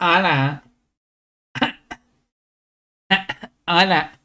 Hola. 0.00 0.62
Hola. 3.66 4.17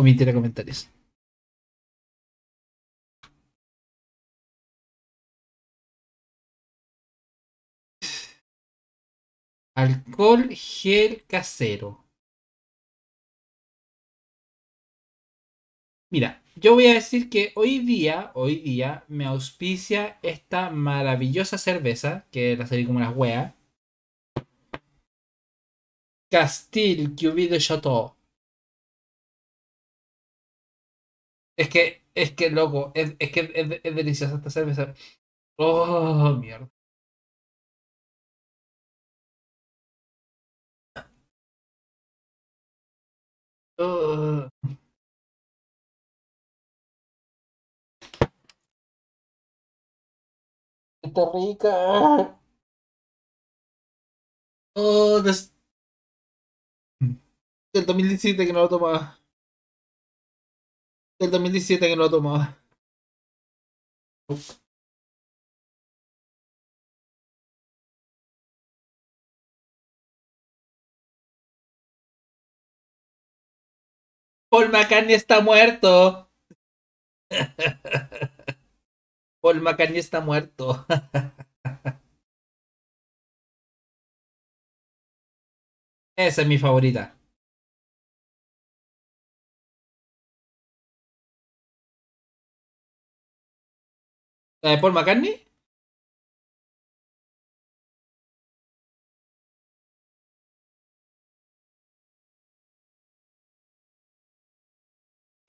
Omitir 0.00 0.32
comentarios. 0.32 0.88
Alcohol 9.74 10.48
gel 10.54 11.24
casero. 11.26 12.04
Mira, 16.10 16.42
yo 16.56 16.74
voy 16.74 16.86
a 16.86 16.94
decir 16.94 17.28
que 17.30 17.52
hoy 17.56 17.80
día, 17.80 18.30
hoy 18.34 18.56
día, 18.56 19.04
me 19.08 19.24
auspicia 19.24 20.18
esta 20.22 20.70
maravillosa 20.70 21.58
cerveza, 21.58 22.26
que 22.30 22.56
la 22.56 22.66
serví 22.66 22.86
como 22.86 23.00
las 23.00 23.16
weas. 23.16 23.54
Castille 26.30 27.14
Cuvée 27.16 27.48
de 27.48 27.58
Chateau. 27.58 28.17
Es 31.58 31.68
que, 31.68 32.04
es 32.14 32.32
que, 32.32 32.48
loco, 32.50 32.90
es, 32.94 33.14
es 33.18 33.30
que 33.32 33.40
es, 33.54 33.80
es 33.84 33.94
deliciosa 33.94 34.36
esta 34.36 34.48
cerveza. 34.50 34.94
Oh, 35.58 36.34
mierda. 36.40 36.70
Oh. 43.78 44.48
Está 51.06 51.24
rica. 51.32 51.74
Oh, 54.74 55.20
des... 55.22 55.52
Del 57.74 57.84
2017 57.84 58.46
que 58.46 58.52
no 58.54 58.60
lo 58.60 58.68
tomaba. 58.70 59.17
Del 61.20 61.32
2017 61.32 61.88
que 61.88 61.96
no 61.96 62.04
lo 62.04 62.10
tomaba. 62.10 62.56
Paul 74.50 74.70
McCartney 74.70 75.14
está 75.14 75.40
muerto. 75.40 76.30
Paul 79.42 79.60
McCartney 79.60 79.98
está 79.98 80.20
muerto. 80.20 80.86
Esa 86.16 86.42
es 86.42 86.48
mi 86.48 86.58
favorita. 86.58 87.17
¿La 94.68 94.72
de 94.74 94.82
Paul 94.82 94.92
McCartney? 94.92 95.40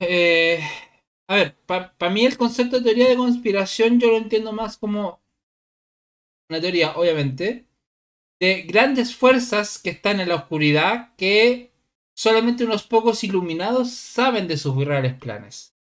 Eh, 0.02 0.60
a 1.28 1.36
ver, 1.36 1.56
para 1.66 2.10
mí 2.10 2.26
el 2.26 2.38
concepto 2.38 2.78
de 2.78 2.84
teoría 2.84 3.08
de 3.10 3.16
conspiración 3.16 4.00
yo 4.00 4.10
lo 4.12 4.18
entiendo 4.18 4.52
más 4.52 4.78
como 4.78 5.22
una 6.50 6.60
teoría, 6.62 6.96
obviamente, 6.98 7.66
de 8.40 8.64
grandes 8.64 9.16
fuerzas 9.16 9.80
que 9.80 9.92
están 9.92 10.20
en 10.22 10.30
la 10.30 10.36
oscuridad 10.36 11.16
que 11.18 11.72
solamente 12.16 12.66
unos 12.66 12.84
pocos 12.84 13.24
iluminados 13.24 13.92
saben 13.92 14.48
de 14.48 14.58
sus 14.58 14.76
reales 14.86 15.16
planes. 15.16 15.76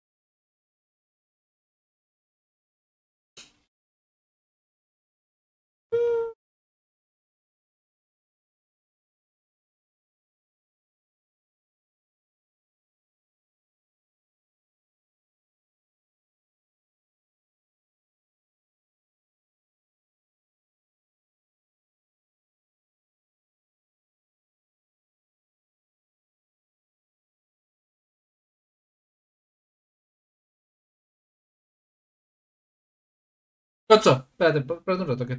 Cocho, 33.94 34.26
espérate, 34.32 34.58
espérate 34.58 35.02
un 35.04 35.08
rato 35.08 35.24
que 35.24 35.34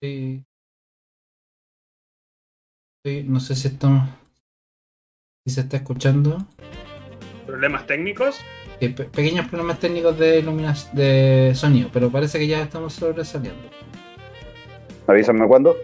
estoy... 0.00 0.46
estoy- 3.04 3.24
no 3.28 3.40
sé 3.40 3.54
si 3.54 3.68
esto 3.68 3.88
si 5.46 5.52
se 5.54 5.60
está 5.60 5.76
escuchando. 5.76 6.38
¿Problemas 7.46 7.86
técnicos? 7.86 8.38
Pe- 8.78 8.88
pequeños 8.88 9.46
problemas 9.48 9.78
técnicos 9.80 10.18
de 10.18 10.38
iluminación 10.38 10.96
de 10.96 11.52
sonido, 11.54 11.90
pero 11.92 12.10
parece 12.10 12.38
que 12.38 12.46
ya 12.46 12.62
estamos 12.62 12.94
sobresaliendo. 12.94 13.68
Avísame 15.06 15.46
cuándo. 15.46 15.76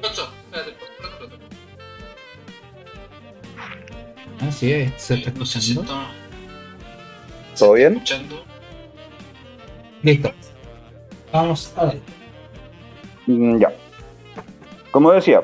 Espérate, 0.00 0.70
espérate 0.70 1.24
un 1.24 1.30
rato. 1.32 1.38
Ah, 4.42 4.52
sí, 4.52 4.70
eh, 4.70 4.92
se 4.96 5.14
está 5.14 5.30
escuchando. 5.30 5.84
¿Todo 7.58 7.72
bien? 7.72 8.00
Listo. 10.06 10.30
Vamos 11.32 11.72
a 11.76 11.86
ver. 11.86 11.98
Mm, 13.26 13.58
Ya. 13.58 13.72
Como 14.92 15.10
decía, 15.12 15.42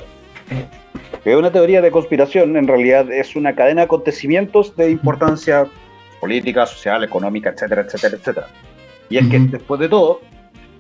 que 1.25 1.37
una 1.37 1.51
teoría 1.53 1.83
de 1.83 1.91
conspiración 1.91 2.57
en 2.57 2.67
realidad 2.69 3.11
es 3.11 3.35
una 3.37 3.55
cadena 3.55 3.81
de 3.83 3.85
acontecimientos 3.87 4.75
de 4.77 4.91
importancia 4.91 5.67
política, 6.21 6.65
social, 6.65 7.03
económica, 7.05 7.51
etcétera, 7.51 7.83
etcétera, 7.83 8.17
etcétera. 8.17 8.47
Y 9.11 9.19
es 9.19 9.27
que, 9.29 9.39
después 9.41 9.81
de 9.81 9.89
todo, 9.89 10.21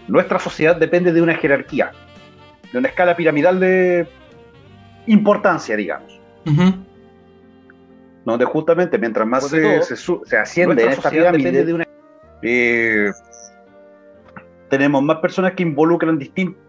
nuestra 0.08 0.38
sociedad 0.38 0.76
depende 0.76 1.12
de 1.12 1.20
una 1.20 1.34
jerarquía, 1.34 1.90
de 2.72 2.78
una 2.78 2.88
escala 2.88 3.14
piramidal 3.16 3.58
de 3.60 4.06
importancia, 5.08 5.76
digamos. 5.76 6.18
Donde 8.24 8.44
justamente 8.44 8.96
mientras 8.96 9.26
más 9.26 9.48
se, 9.48 9.60
todo, 9.60 10.24
se 10.24 10.36
asciende 10.38 10.84
en 10.84 10.90
esta 10.90 11.02
sociedad 11.02 11.32
pirámide, 11.32 11.50
depende 11.50 11.64
de 11.66 11.74
una- 11.74 11.86
eh, 12.42 13.10
tenemos 14.72 15.02
más 15.02 15.18
personas 15.18 15.52
que 15.52 15.64
involucran 15.64 16.18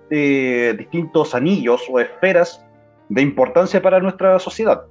eh, 0.10 0.76
distintos 0.78 1.34
anillos 1.34 1.84
o 1.90 2.02
esferas 2.02 2.62
de 3.08 3.22
importancia 3.22 3.82
para 3.82 4.02
nuestra 4.02 4.38
sociedad. 4.40 4.82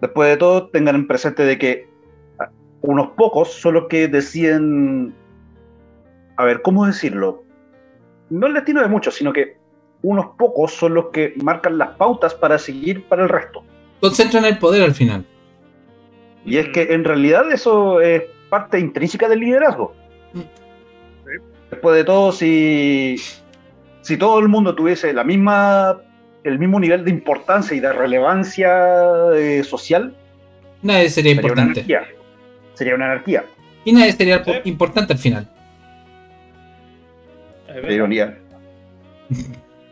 Después 0.00 0.28
de 0.28 0.36
todo, 0.36 0.68
tengan 0.68 0.94
en 0.94 1.08
presente 1.08 1.42
de 1.42 1.58
que 1.58 1.88
ah, 2.38 2.50
unos 2.82 3.08
pocos 3.16 3.52
son 3.52 3.74
los 3.74 3.88
que 3.88 4.06
deciden, 4.06 5.12
a 6.36 6.44
ver, 6.44 6.62
¿cómo 6.62 6.86
decirlo? 6.86 7.42
No 8.30 8.46
el 8.46 8.54
destino 8.54 8.80
de 8.80 8.86
muchos, 8.86 9.16
sino 9.16 9.32
que 9.32 9.56
unos 10.02 10.26
pocos 10.38 10.72
son 10.72 10.94
los 10.94 11.06
que 11.06 11.34
marcan 11.42 11.78
las 11.78 11.96
pautas 11.96 12.32
para 12.32 12.58
seguir 12.58 13.08
para 13.08 13.24
el 13.24 13.28
resto. 13.28 13.64
Concentran 14.00 14.44
el 14.44 14.56
poder 14.56 14.84
al 14.84 14.94
final. 14.94 15.26
Y 16.44 16.58
es 16.58 16.68
que 16.68 16.94
en 16.94 17.02
realidad 17.02 17.50
eso 17.50 18.00
es 18.00 18.22
parte 18.50 18.78
intrínseca 18.78 19.28
del 19.28 19.40
liderazgo. 19.40 19.96
Después 21.72 21.96
de 21.96 22.04
todo, 22.04 22.32
si, 22.32 23.16
si 24.02 24.16
todo 24.18 24.38
el 24.40 24.48
mundo 24.48 24.74
tuviese 24.74 25.12
la 25.14 25.24
misma, 25.24 25.96
el 26.44 26.58
mismo 26.58 26.78
nivel 26.78 27.02
de 27.02 27.10
importancia 27.10 27.74
y 27.74 27.80
de 27.80 27.90
relevancia 27.92 28.70
eh, 29.34 29.64
social, 29.64 30.14
Nadie 30.82 31.08
sería 31.08 31.34
sería 31.34 31.52
una 31.52 31.62
importante. 31.62 31.80
anarquía. 31.94 32.16
Sería 32.74 32.94
una 32.94 33.04
anarquía. 33.06 33.44
Y 33.84 33.92
nadie 33.92 34.12
sería 34.12 34.44
Sí. 34.44 34.52
importante 34.64 35.14
al 35.14 35.18
final. 35.18 35.48
de 37.68 37.94
ironía. 37.94 38.36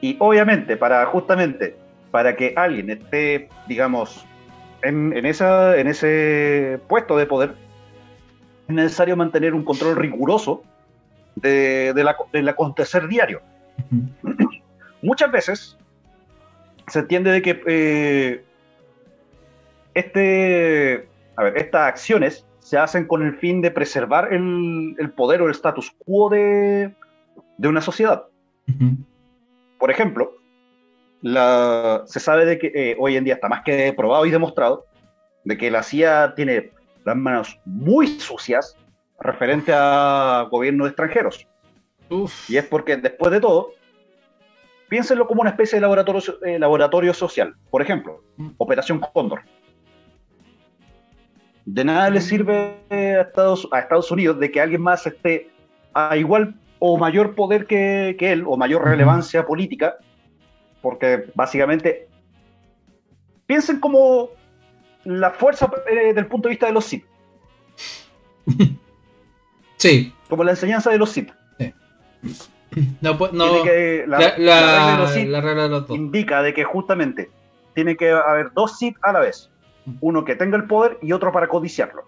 Y 0.02 0.16
obviamente, 0.18 0.76
para 0.76 1.06
justamente, 1.06 1.76
para 2.10 2.36
que 2.36 2.52
alguien 2.56 2.90
esté, 2.90 3.48
digamos, 3.68 4.26
en, 4.82 5.24
esa, 5.24 5.78
en 5.78 5.86
ese 5.86 6.78
puesto 6.88 7.16
de 7.16 7.24
poder, 7.24 7.54
es 8.68 8.74
necesario 8.74 9.16
mantener 9.16 9.54
un 9.54 9.64
control 9.64 9.96
riguroso 9.96 10.62
de, 11.40 11.92
la, 11.96 12.16
del 12.32 12.48
acontecer 12.48 13.08
diario. 13.08 13.40
Muchas 15.02 15.30
veces 15.30 15.78
se 16.88 16.98
entiende 16.98 17.30
de 17.30 17.42
que 17.42 17.62
eh, 17.66 18.44
este, 19.94 21.08
a 21.36 21.44
ver, 21.44 21.56
estas 21.56 21.88
acciones 21.88 22.46
se 22.58 22.78
hacen 22.78 23.06
con 23.06 23.22
el 23.22 23.34
fin 23.36 23.62
de 23.62 23.70
preservar 23.70 24.32
el, 24.32 25.12
poder 25.16 25.42
o 25.42 25.46
el 25.46 25.52
status 25.52 25.92
quo 26.04 26.28
de, 26.28 26.94
una 27.58 27.80
sociedad. 27.80 28.24
Por 29.78 29.90
ejemplo, 29.90 30.36
se 31.22 32.20
sabe 32.20 32.44
de 32.44 32.58
que 32.58 32.72
eh, 32.74 32.96
hoy 32.98 33.16
en 33.16 33.24
día 33.24 33.34
está 33.34 33.48
más 33.48 33.62
que 33.62 33.92
probado 33.92 34.26
y 34.26 34.30
demostrado 34.30 34.86
de 35.44 35.56
que 35.56 35.70
la 35.70 35.82
CIA 35.82 36.34
tiene 36.34 36.70
las 37.04 37.16
manos 37.16 37.58
muy 37.64 38.06
sucias 38.20 38.76
referente 39.20 39.72
a 39.74 40.48
gobiernos 40.50 40.88
extranjeros. 40.88 41.46
Y 42.48 42.56
es 42.56 42.64
porque 42.64 42.96
después 42.96 43.30
de 43.30 43.40
todo, 43.40 43.72
piénsenlo 44.88 45.26
como 45.28 45.42
una 45.42 45.50
especie 45.50 45.76
de 45.76 45.82
laboratorio, 45.82 46.20
eh, 46.44 46.58
laboratorio 46.58 47.14
social. 47.14 47.54
Por 47.70 47.82
ejemplo, 47.82 48.22
mm. 48.36 48.50
Operación 48.56 48.98
Cóndor. 48.98 49.42
De 51.64 51.84
nada 51.84 52.10
le 52.10 52.18
mm. 52.18 52.22
sirve 52.22 52.76
a 52.90 53.20
Estados, 53.20 53.68
a 53.70 53.78
Estados 53.78 54.10
Unidos 54.10 54.40
de 54.40 54.50
que 54.50 54.60
alguien 54.60 54.82
más 54.82 55.06
esté 55.06 55.50
a 55.94 56.16
igual 56.16 56.54
o 56.80 56.96
mayor 56.98 57.34
poder 57.34 57.66
que, 57.66 58.16
él, 58.18 58.44
o 58.46 58.56
mayor 58.56 58.84
relevancia 58.84 59.46
política, 59.46 59.96
porque 60.80 61.30
básicamente 61.34 62.08
piensen 63.46 63.78
como 63.78 64.30
la 65.04 65.30
fuerza 65.30 65.70
eh, 65.88 66.14
del 66.14 66.26
punto 66.26 66.48
de 66.48 66.52
vista 66.52 66.66
de 66.66 66.72
los 66.72 66.86
Sith. 66.86 67.04
Sí. 69.80 70.12
Como 70.28 70.44
la 70.44 70.50
enseñanza 70.50 70.90
de 70.90 70.98
los 70.98 71.10
Sith. 71.10 71.32
No, 73.00 73.18
no 73.32 73.64
la, 73.64 74.18
regla 74.18 74.92
de 74.92 74.98
los 74.98 75.10
Sith 75.86 75.96
indica 75.96 76.42
de 76.42 76.52
que 76.52 76.64
justamente 76.64 77.30
tiene 77.74 77.96
que 77.96 78.10
haber 78.10 78.52
dos 78.52 78.78
Sith 78.78 78.96
a 79.02 79.12
la 79.12 79.20
vez. 79.20 79.50
Uno 80.00 80.24
que 80.24 80.36
tenga 80.36 80.58
el 80.58 80.66
poder 80.66 80.98
y 81.00 81.12
otro 81.12 81.32
para 81.32 81.48
codiciarlo. 81.48 82.04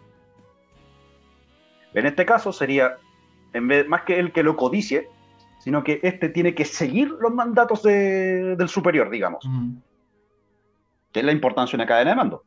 En 1.94 2.04
este 2.04 2.26
caso 2.26 2.52
sería, 2.52 2.98
en 3.54 3.66
vez, 3.66 3.88
más 3.88 4.02
que 4.02 4.20
el 4.20 4.32
que 4.32 4.42
lo 4.42 4.54
codicie, 4.54 5.08
sino 5.58 5.82
que 5.82 5.98
este 6.02 6.28
tiene 6.28 6.54
que 6.54 6.66
seguir 6.66 7.08
los 7.08 7.32
mandatos 7.32 7.82
del 7.82 8.68
superior, 8.68 9.08
digamos. 9.08 9.48
Que 11.10 11.20
es 11.20 11.26
la 11.26 11.32
importancia 11.32 11.76
de 11.76 11.82
una 11.82 11.88
cadena 11.88 12.10
de 12.10 12.16
mando. 12.16 12.44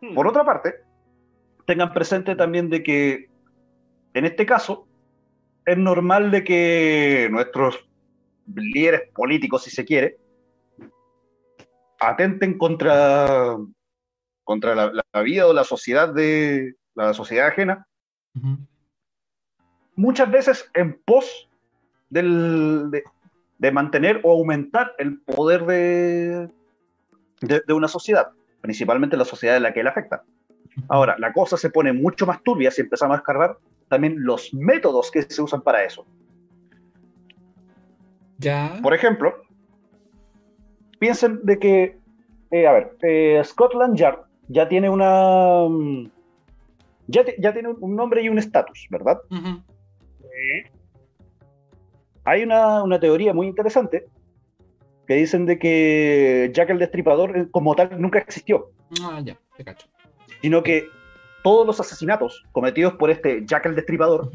Hmm. 0.00 0.14
Por 0.14 0.26
otra 0.26 0.44
parte, 0.44 0.74
tengan 1.64 1.92
presente 1.94 2.34
también 2.34 2.68
de 2.68 2.82
que 2.82 3.33
en 4.14 4.24
este 4.24 4.46
caso 4.46 4.86
es 5.66 5.76
normal 5.76 6.30
de 6.30 6.44
que 6.44 7.28
nuestros 7.30 7.86
líderes 8.54 9.10
políticos, 9.12 9.64
si 9.64 9.70
se 9.70 9.84
quiere, 9.84 10.18
atenten 11.98 12.58
contra, 12.58 13.56
contra 14.44 14.74
la, 14.74 15.22
vida 15.22 15.46
o 15.46 15.52
la 15.52 15.64
sociedad 15.64 16.12
de 16.12 16.74
la 16.94 17.12
sociedad 17.14 17.48
ajena, 17.48 17.86
muchas 19.96 20.30
veces 20.30 20.70
en 20.74 21.00
pos 21.04 21.48
del, 22.10 22.90
de, 23.58 23.72
mantener 23.72 24.20
o 24.22 24.32
aumentar 24.32 24.94
el 24.98 25.20
poder 25.22 25.64
de, 25.64 26.50
de, 27.40 27.72
una 27.72 27.88
sociedad, 27.88 28.28
principalmente 28.60 29.16
la 29.16 29.24
sociedad 29.24 29.56
en 29.56 29.62
la 29.64 29.72
que 29.72 29.80
él 29.80 29.88
afecta. 29.88 30.22
Ahora, 30.88 31.16
la 31.18 31.32
cosa 31.32 31.56
se 31.56 31.70
pone 31.70 31.92
mucho 31.92 32.26
más 32.26 32.42
turbia 32.42 32.70
si 32.70 32.82
empezamos 32.82 33.14
a 33.14 33.18
escarbar 33.18 33.56
también 33.88 34.16
los 34.18 34.52
métodos 34.54 35.10
que 35.10 35.22
se 35.22 35.42
usan 35.42 35.62
para 35.62 35.84
eso. 35.84 36.06
Ya. 38.38 38.78
Por 38.82 38.94
ejemplo, 38.94 39.34
piensen 40.98 41.40
de 41.44 41.58
que, 41.58 41.98
eh, 42.50 42.66
a 42.66 42.72
ver, 42.72 42.96
eh, 43.02 43.40
Scotland 43.44 43.96
Yard 43.96 44.20
ya 44.48 44.68
tiene 44.68 44.88
una. 44.90 45.66
Mm, 45.68 46.10
ya, 47.06 47.24
ya 47.38 47.52
tiene 47.52 47.68
un 47.68 47.96
nombre 47.96 48.22
y 48.22 48.28
un 48.28 48.38
estatus, 48.38 48.86
¿verdad? 48.90 49.18
Hay 52.24 52.42
una, 52.42 52.82
una, 52.82 52.98
teoría 52.98 53.34
muy 53.34 53.46
interesante 53.46 54.06
que 55.06 55.14
dicen 55.14 55.44
de 55.44 55.58
que 55.58 56.50
Jack 56.54 56.70
el 56.70 56.78
Destripador 56.78 57.36
eh, 57.36 57.46
como 57.50 57.74
tal 57.74 58.00
nunca 58.00 58.18
existió. 58.18 58.70
Ah, 59.02 59.20
ya, 59.22 59.36
te 59.56 59.64
cacho. 59.64 59.86
Sino 60.40 60.62
que 60.62 60.88
todos 61.44 61.66
los 61.66 61.78
asesinatos 61.78 62.42
cometidos 62.52 62.94
por 62.94 63.10
este 63.10 63.44
Jack 63.44 63.66
el 63.66 63.74
Destripador 63.74 64.30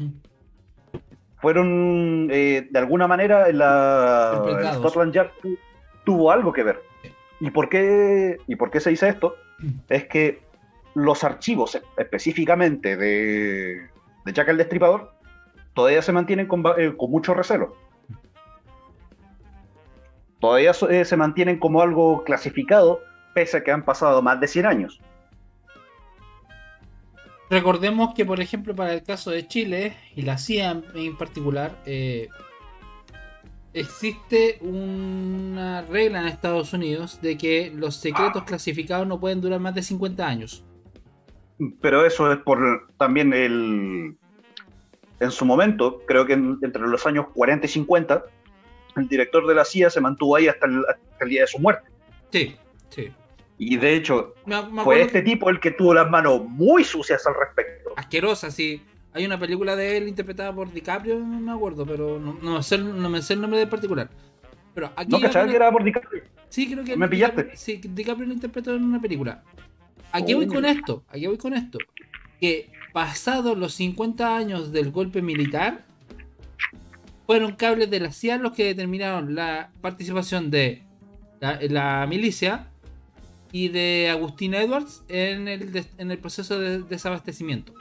fueron, 1.40 2.28
eh, 2.30 2.68
de 2.70 2.78
alguna 2.78 3.08
manera, 3.08 3.50
la 3.50 4.72
Scotland 4.74 5.12
Yard 5.12 5.30
tuvo 6.04 6.30
algo 6.30 6.52
que 6.52 6.62
ver. 6.62 6.80
¿Y 7.40 7.50
por, 7.50 7.68
qué, 7.68 8.36
¿Y 8.46 8.54
por 8.54 8.70
qué 8.70 8.78
se 8.78 8.90
dice 8.90 9.08
esto? 9.08 9.34
Es 9.88 10.06
que 10.06 10.40
los 10.94 11.24
archivos 11.24 11.80
específicamente 11.96 12.96
de, 12.96 13.88
de 14.24 14.32
Jack 14.32 14.48
el 14.48 14.58
Destripador 14.58 15.12
todavía 15.74 16.02
se 16.02 16.12
mantienen 16.12 16.46
con, 16.46 16.62
eh, 16.78 16.94
mucho 17.08 17.34
recelo. 17.34 17.74
Todavía 20.38 20.72
eh, 20.90 21.04
se 21.04 21.16
mantienen 21.16 21.58
como 21.58 21.82
algo 21.82 22.22
clasificado, 22.22 23.00
pese 23.34 23.56
a 23.56 23.64
que 23.64 23.72
han 23.72 23.84
pasado 23.84 24.22
más 24.22 24.38
de 24.38 24.46
100 24.46 24.66
años. 24.66 25.00
Recordemos 27.50 28.14
que, 28.14 28.24
por 28.24 28.40
ejemplo, 28.40 28.76
para 28.76 28.94
el 28.94 29.02
caso 29.02 29.32
de 29.32 29.46
Chile 29.48 29.96
y 30.14 30.22
la 30.22 30.38
CIA 30.38 30.82
en 30.94 31.16
particular, 31.18 31.76
eh, 31.84 32.28
existe 33.74 34.58
una 34.60 35.82
regla 35.82 36.20
en 36.20 36.26
Estados 36.28 36.72
Unidos 36.72 37.20
de 37.20 37.36
que 37.36 37.72
los 37.74 37.96
secretos 37.96 38.44
clasificados 38.44 39.06
no 39.08 39.18
pueden 39.18 39.40
durar 39.40 39.58
más 39.58 39.74
de 39.74 39.82
50 39.82 40.24
años. 40.24 40.64
Pero 41.80 42.06
eso 42.06 42.32
es 42.32 42.38
por 42.38 42.88
también 42.96 43.32
el... 43.32 44.16
En 45.18 45.30
su 45.30 45.44
momento, 45.44 46.02
creo 46.06 46.24
que 46.24 46.34
entre 46.34 46.82
los 46.86 47.04
años 47.04 47.26
40 47.34 47.66
y 47.66 47.68
50, 47.68 48.24
el 48.96 49.08
director 49.08 49.46
de 49.46 49.54
la 49.56 49.64
CIA 49.64 49.90
se 49.90 50.00
mantuvo 50.00 50.36
ahí 50.36 50.46
hasta 50.46 50.66
el 50.66 51.28
día 51.28 51.42
de 51.42 51.46
su 51.48 51.58
muerte. 51.58 51.90
Sí, 52.30 52.56
sí. 52.88 53.10
Y 53.62 53.76
de 53.76 53.94
hecho, 53.94 54.34
fue 54.82 55.02
este 55.02 55.20
tipo 55.20 55.50
el 55.50 55.60
que 55.60 55.70
tuvo 55.72 55.92
las 55.92 56.08
manos 56.08 56.42
muy 56.48 56.82
sucias 56.82 57.26
al 57.26 57.34
respecto. 57.38 57.92
Asquerosa, 57.94 58.50
sí. 58.50 58.82
Hay 59.12 59.26
una 59.26 59.38
película 59.38 59.76
de 59.76 59.98
él 59.98 60.08
interpretada 60.08 60.50
por 60.54 60.72
DiCaprio, 60.72 61.18
no 61.18 61.40
me 61.40 61.52
acuerdo, 61.52 61.84
pero 61.84 62.18
no, 62.18 62.54
me, 62.54 62.62
sé, 62.62 63.34
el 63.34 63.40
nombre 63.42 63.58
de 63.58 63.66
particular. 63.66 64.08
Pero 64.72 64.90
aquí 64.96 65.10
no, 65.10 65.20
¿cachai 65.20 65.46
que 65.50 65.56
era 65.56 65.70
por 65.70 65.84
DiCaprio? 65.84 66.22
Sí, 66.48 66.72
creo 66.72 66.84
que. 66.84 66.96
¿Me 66.96 67.06
pillaste? 67.06 67.54
sí, 67.54 67.82
DiCaprio 67.84 68.28
lo 68.28 68.32
interpretó 68.32 68.74
en 68.74 68.82
una 68.82 68.98
película. 68.98 69.44
Aquí 70.10 70.32
voy 70.32 70.46
con 70.46 70.64
esto, 70.64 71.04
aquí 71.10 71.26
voy 71.26 71.36
con 71.36 71.52
esto. 71.52 71.76
Que 72.40 72.70
pasados 72.94 73.58
los 73.58 73.74
50 73.74 74.36
años 74.38 74.72
del 74.72 74.90
golpe 74.90 75.20
militar, 75.20 75.84
fueron 77.26 77.56
cables 77.56 77.90
de 77.90 78.00
la 78.00 78.10
CIA 78.10 78.38
los 78.38 78.52
que 78.52 78.64
determinaron 78.64 79.34
la 79.34 79.70
participación 79.82 80.50
de 80.50 80.82
la 81.40 82.06
milicia 82.08 82.69
y 83.52 83.68
de 83.68 84.08
Agustín 84.10 84.54
Edwards 84.54 85.02
en 85.08 85.48
el, 85.48 85.84
en 85.98 86.10
el 86.10 86.18
proceso 86.18 86.58
de 86.58 86.82
desabastecimiento. 86.82 87.72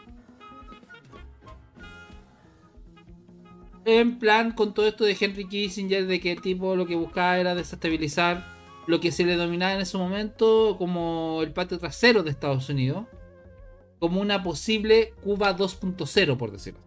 En 3.86 4.20
plan, 4.20 4.52
con 4.52 4.74
todo 4.74 4.88
esto 4.88 5.04
de 5.04 5.18
Henry 5.20 5.48
Kissinger, 5.48 6.06
de 6.06 6.20
que 6.20 6.32
el 6.32 6.42
tipo 6.42 6.76
lo 6.76 6.86
que 6.86 6.96
buscaba 6.96 7.40
era 7.40 7.56
desestabilizar 7.56 8.46
lo 8.88 9.00
que 9.00 9.12
se 9.12 9.24
le 9.24 9.36
dominaba 9.36 9.74
en 9.74 9.82
ese 9.82 9.98
momento 9.98 10.76
como 10.78 11.42
el 11.44 11.52
patio 11.54 11.78
trasero 11.80 12.24
de 12.24 12.32
Estados 12.32 12.70
Unidos, 12.70 13.06
como 14.00 14.22
una 14.22 14.44
posible 14.44 15.14
Cuba 15.24 15.56
2.0, 15.56 16.38
por 16.38 16.52
decirlo. 16.52 16.80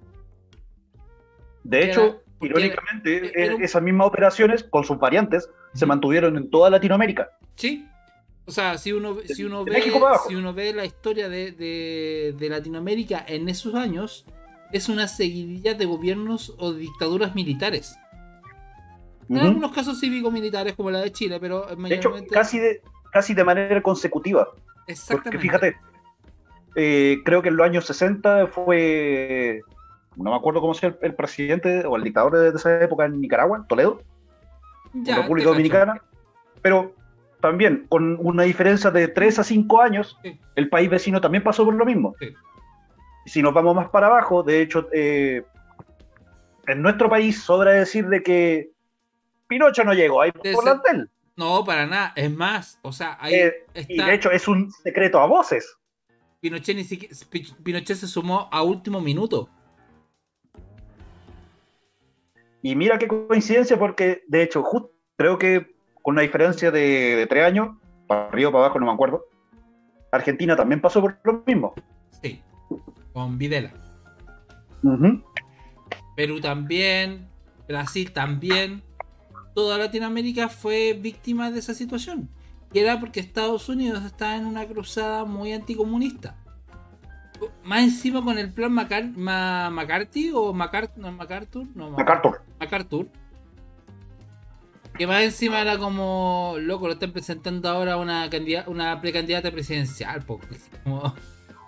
De 1.64 1.84
hecho, 1.84 2.22
irónicamente, 2.40 3.64
esas 3.64 3.82
mismas 3.82 4.08
operaciones, 4.08 4.64
con 4.64 4.84
sus 4.84 4.98
variantes, 4.98 5.48
se 5.74 5.86
mantuvieron 5.86 6.36
en 6.36 6.50
toda 6.50 6.70
Latinoamérica. 6.70 7.30
Sí, 7.54 7.86
o 8.46 8.50
sea, 8.50 8.76
si 8.78 8.92
uno, 8.92 9.16
si 9.24 9.44
uno, 9.44 9.64
ve, 9.64 9.82
si 10.28 10.34
uno 10.34 10.52
ve 10.52 10.72
la 10.72 10.84
historia 10.84 11.28
de, 11.28 11.52
de, 11.52 12.48
Latinoamérica 12.48 13.24
en 13.26 13.48
esos 13.48 13.74
años, 13.74 14.26
es 14.72 14.88
una 14.88 15.06
seguidilla 15.08 15.74
de 15.74 15.84
gobiernos 15.86 16.54
o 16.58 16.72
dictaduras 16.72 17.34
militares. 17.34 17.96
En 19.28 19.38
algunos 19.38 19.72
casos 19.72 19.98
cívico-militares, 20.00 20.74
como 20.74 20.90
la 20.90 21.00
de 21.00 21.12
Chile, 21.12 21.38
pero 21.40 21.66
mayormente... 21.76 21.88
De 21.88 21.94
hecho, 21.94 22.12
casi 22.30 22.58
de, 22.58 22.82
casi 23.12 23.32
de 23.32 23.44
manera 23.44 23.80
consecutiva. 23.80 24.48
Exactamente. 24.86 25.30
Porque 25.30 25.38
fíjate, 25.38 25.76
eh, 26.74 27.18
creo 27.24 27.40
que 27.40 27.48
en 27.48 27.56
los 27.56 27.64
años 27.64 27.86
60 27.86 28.48
fue 28.48 29.62
no 30.16 30.30
me 30.30 30.36
acuerdo 30.36 30.60
cómo 30.60 30.74
sea 30.74 30.94
el, 31.00 31.14
presidente 31.14 31.86
o 31.86 31.96
el 31.96 32.02
dictador 32.02 32.38
de, 32.38 32.48
esa 32.50 32.82
época 32.82 33.06
en 33.06 33.20
Nicaragua, 33.20 33.64
Toledo, 33.68 34.02
República 34.92 35.48
Dominicana, 35.48 36.02
pero 36.60 36.94
también 37.42 37.86
con 37.88 38.16
una 38.20 38.44
diferencia 38.44 38.90
de 38.90 39.08
3 39.08 39.40
a 39.40 39.44
5 39.44 39.82
años, 39.82 40.18
el 40.54 40.68
país 40.70 40.88
vecino 40.88 41.20
también 41.20 41.42
pasó 41.42 41.64
por 41.64 41.74
lo 41.74 41.84
mismo. 41.84 42.14
Si 43.26 43.42
nos 43.42 43.52
vamos 43.52 43.74
más 43.74 43.90
para 43.90 44.06
abajo, 44.06 44.42
de 44.42 44.62
hecho, 44.62 44.88
eh, 44.92 45.44
en 46.66 46.80
nuestro 46.80 47.10
país 47.10 47.42
sobra 47.42 47.72
decir 47.72 48.08
de 48.08 48.22
que 48.22 48.70
Pinocho 49.48 49.84
no 49.84 49.92
llegó 49.92 50.22
ahí 50.22 50.32
por 50.32 50.46
él. 50.46 51.10
No, 51.36 51.64
para 51.64 51.86
nada. 51.86 52.12
Es 52.14 52.30
más, 52.30 52.78
o 52.82 52.92
sea, 52.92 53.18
ahí 53.20 53.34
eh, 53.34 53.66
Y 53.88 54.00
de 54.00 54.14
hecho 54.14 54.30
es 54.30 54.46
un 54.48 54.70
secreto 54.70 55.18
a 55.18 55.26
voces. 55.26 55.76
Pinochet, 56.40 56.76
ni 56.76 56.84
Pinochet 57.62 57.96
se 57.96 58.06
sumó 58.06 58.48
a 58.52 58.62
último 58.62 59.00
minuto. 59.00 59.48
Y 62.62 62.76
mira 62.76 62.98
qué 62.98 63.08
coincidencia, 63.08 63.76
porque 63.78 64.22
de 64.28 64.42
hecho, 64.42 64.64
creo 65.16 65.38
que 65.38 65.74
con 66.02 66.14
una 66.14 66.22
diferencia 66.22 66.70
de, 66.70 67.26
tres 67.28 67.44
años, 67.44 67.76
para 68.06 68.28
arriba 68.28 68.50
o 68.50 68.52
para 68.52 68.64
abajo, 68.64 68.80
no 68.80 68.86
me 68.86 68.92
acuerdo, 68.92 69.24
Argentina 70.10 70.56
también 70.56 70.80
pasó 70.80 71.00
por 71.00 71.18
lo 71.24 71.42
mismo. 71.46 71.74
Sí, 72.22 72.42
con 73.12 73.38
Videla. 73.38 73.72
Perú 76.16 76.40
también, 76.40 77.28
Brasil 77.68 78.12
también. 78.12 78.82
Toda 79.54 79.78
Latinoamérica 79.78 80.48
fue 80.48 80.94
víctima 80.94 81.50
de 81.50 81.60
esa 81.60 81.74
situación. 81.74 82.28
Y 82.72 82.78
era 82.78 82.98
porque 83.00 83.20
Estados 83.20 83.68
Unidos 83.68 84.04
estaba 84.04 84.36
en 84.36 84.46
una 84.46 84.66
cruzada 84.66 85.24
muy 85.24 85.52
anticomunista. 85.52 86.36
Más 87.64 87.82
encima 87.82 88.22
con 88.22 88.38
el 88.38 88.52
plan 88.52 88.72
McCarthy 88.72 90.30
o 90.34 90.52
MacArthur, 90.52 90.98
no, 90.98 91.12
MacArthur, 91.12 91.66
no, 91.74 91.90
MacArthur. 91.90 92.42
MacArthur. 92.60 93.08
Que 94.96 95.06
más 95.06 95.22
encima 95.22 95.60
era 95.60 95.78
como, 95.78 96.56
loco, 96.60 96.86
lo 96.86 96.94
están 96.94 97.12
presentando 97.12 97.68
ahora 97.68 97.96
una, 97.96 98.28
una 98.66 99.00
precandidata 99.00 99.50
presidencial. 99.50 100.24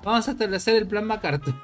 vamos 0.02 0.28
a 0.28 0.30
establecer 0.32 0.76
el 0.76 0.86
plan 0.86 1.06
MacArthur. 1.06 1.54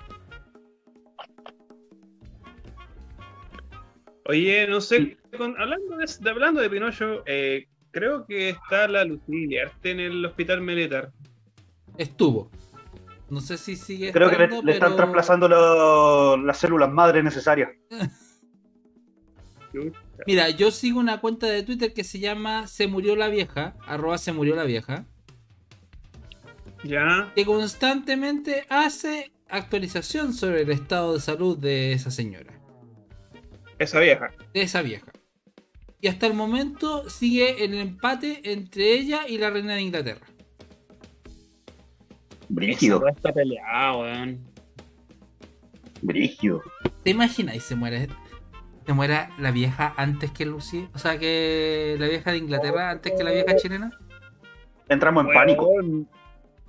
Oye, 4.26 4.66
no 4.68 4.80
sé, 4.80 5.18
hablando, 5.32 5.96
de, 5.96 6.30
hablando 6.30 6.60
de 6.60 6.70
Pinocho, 6.70 7.22
eh, 7.26 7.66
creo 7.90 8.26
que 8.26 8.50
está 8.50 8.86
la 8.88 9.04
Lucía 9.04 9.72
en 9.82 10.00
el 10.00 10.24
hospital 10.24 10.60
militar. 10.60 11.12
Estuvo. 11.98 12.50
No 13.28 13.40
sé 13.40 13.58
si 13.58 13.76
sigue. 13.76 14.12
Creo 14.12 14.30
que 14.30 14.38
le, 14.62 14.72
están 14.72 14.96
trasplazando 14.96 15.48
las 16.38 16.58
células 16.58 16.90
madre 16.90 17.22
necesarias. 17.22 17.70
Mira, 20.26 20.50
yo 20.50 20.70
sigo 20.70 21.00
una 21.00 21.20
cuenta 21.20 21.46
de 21.46 21.62
Twitter 21.62 21.92
que 21.92 22.04
se 22.04 22.18
llama 22.18 22.66
Se 22.66 22.86
murió 22.86 23.16
la 23.16 23.28
vieja, 23.28 23.76
arroba 23.86 24.18
se 24.18 24.32
murió 24.32 24.54
la 24.56 24.64
vieja. 24.64 25.06
Ya. 26.84 27.32
Que 27.34 27.44
constantemente 27.44 28.64
hace 28.68 29.32
actualización 29.48 30.32
sobre 30.32 30.62
el 30.62 30.70
estado 30.70 31.14
de 31.14 31.20
salud 31.20 31.58
de 31.58 31.92
esa 31.92 32.10
señora. 32.10 32.58
Esa 33.78 34.00
vieja. 34.00 34.30
De 34.54 34.62
esa 34.62 34.82
vieja. 34.82 35.12
Y 36.00 36.08
hasta 36.08 36.26
el 36.26 36.34
momento 36.34 37.08
sigue 37.10 37.64
el 37.64 37.74
empate 37.74 38.40
entre 38.52 38.94
ella 38.94 39.28
y 39.28 39.38
la 39.38 39.50
reina 39.50 39.74
de 39.74 39.82
Inglaterra. 39.82 40.26
Brígido. 42.48 43.06
está 43.06 43.32
peleado, 43.32 44.00
weón. 44.00 44.40
Brígido. 46.02 46.62
¿Te 47.04 47.10
imaginas 47.10 47.56
y 47.56 47.60
se 47.60 47.76
muere? 47.76 48.08
Se 48.90 48.94
muera 48.94 49.30
la 49.38 49.52
vieja 49.52 49.94
antes 49.96 50.32
que 50.32 50.44
Lucy. 50.44 50.88
O 50.92 50.98
sea, 50.98 51.16
que 51.16 51.94
la 52.00 52.08
vieja 52.08 52.32
de 52.32 52.38
Inglaterra 52.38 52.90
antes 52.90 53.12
que 53.16 53.22
la 53.22 53.30
vieja 53.30 53.54
chilena. 53.54 53.96
Entramos 54.88 55.26
en 55.26 55.32
pánico. 55.32 55.70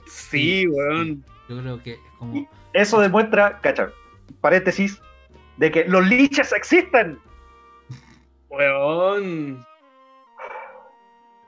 Sí, 0.06 0.68
weón. 0.68 1.26
Yo 1.50 1.60
creo 1.60 1.82
que 1.82 1.98
como. 2.20 2.48
Eso 2.74 3.02
demuestra, 3.02 3.60
cacha, 3.62 3.90
paréntesis, 4.40 5.02
de 5.58 5.72
que 5.72 5.86
los 5.86 6.08
liches 6.08 6.54
existen. 6.54 7.18
Weón. 8.50 9.66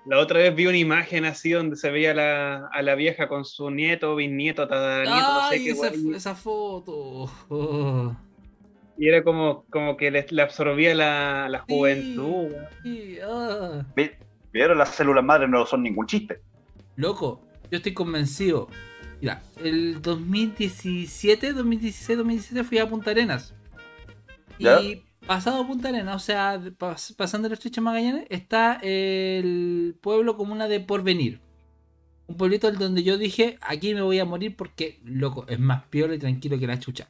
La 0.07 0.17
otra 0.17 0.39
vez 0.39 0.55
vi 0.55 0.65
una 0.65 0.77
imagen 0.77 1.25
así 1.25 1.51
donde 1.51 1.75
se 1.75 1.91
veía 1.91 2.65
a 2.65 2.81
la 2.81 2.95
vieja 2.95 3.27
con 3.27 3.45
su 3.45 3.69
nieto, 3.69 4.15
bisnieto, 4.15 4.67
tataranieto, 4.67 5.33
no 5.33 5.49
sé 5.49 5.63
qué. 5.63 5.69
Esa, 5.69 5.91
esa 6.15 6.33
foto. 6.33 7.29
Oh. 7.49 8.15
Y 8.97 9.07
era 9.07 9.23
como, 9.23 9.65
como 9.69 9.97
que 9.97 10.11
le, 10.11 10.41
absorbía 10.41 10.93
la, 10.93 11.49
la 11.49 11.59
juventud. 11.59 12.49
Sí, 12.83 13.17
ah. 13.23 13.83
Vieron 14.51 14.77
las 14.77 14.89
células 14.89 15.23
madres 15.23 15.49
no 15.49 15.65
son 15.65 15.81
ningún 15.81 16.05
chiste. 16.05 16.41
Loco, 16.95 17.41
yo 17.71 17.77
estoy 17.77 17.93
convencido. 17.93 18.69
Mira, 19.19 19.41
el 19.63 20.01
2017, 20.01 21.53
2016, 21.53 22.17
2017 22.17 22.63
fui 22.63 22.77
a 22.77 22.87
Punta 22.87 23.11
Arenas. 23.11 23.55
Y 24.59 25.01
pasado 25.25 25.65
Punta 25.65 25.89
Arenas, 25.89 26.15
o 26.15 26.19
sea, 26.19 26.61
pasando 27.17 27.47
el 27.47 27.53
estrecho 27.53 27.81
Magallanes, 27.81 28.27
está 28.29 28.79
el 28.83 29.95
pueblo 30.01 30.37
comuna 30.37 30.67
de 30.67 30.81
Porvenir. 30.81 31.39
Un 32.27 32.37
pueblito 32.37 32.71
donde 32.71 33.03
yo 33.03 33.17
dije, 33.17 33.57
aquí 33.61 33.93
me 33.93 34.01
voy 34.01 34.19
a 34.19 34.25
morir 34.25 34.55
porque, 34.55 34.99
loco, 35.03 35.45
es 35.47 35.59
más 35.59 35.83
piola 35.85 36.15
y 36.15 36.19
tranquilo 36.19 36.59
que 36.59 36.67
la 36.67 36.79
chucha. 36.79 37.07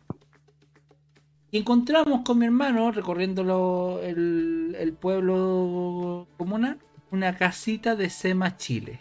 Y 1.54 1.60
encontramos 1.60 2.22
con 2.26 2.40
mi 2.40 2.46
hermano, 2.46 2.92
recorriendo 2.92 4.02
el, 4.02 4.76
el 4.76 4.94
pueblo 4.94 6.28
comuna, 6.36 6.80
una 7.12 7.38
casita 7.38 7.96
de 7.96 8.10
Sema 8.10 8.58
Chile. 8.58 9.00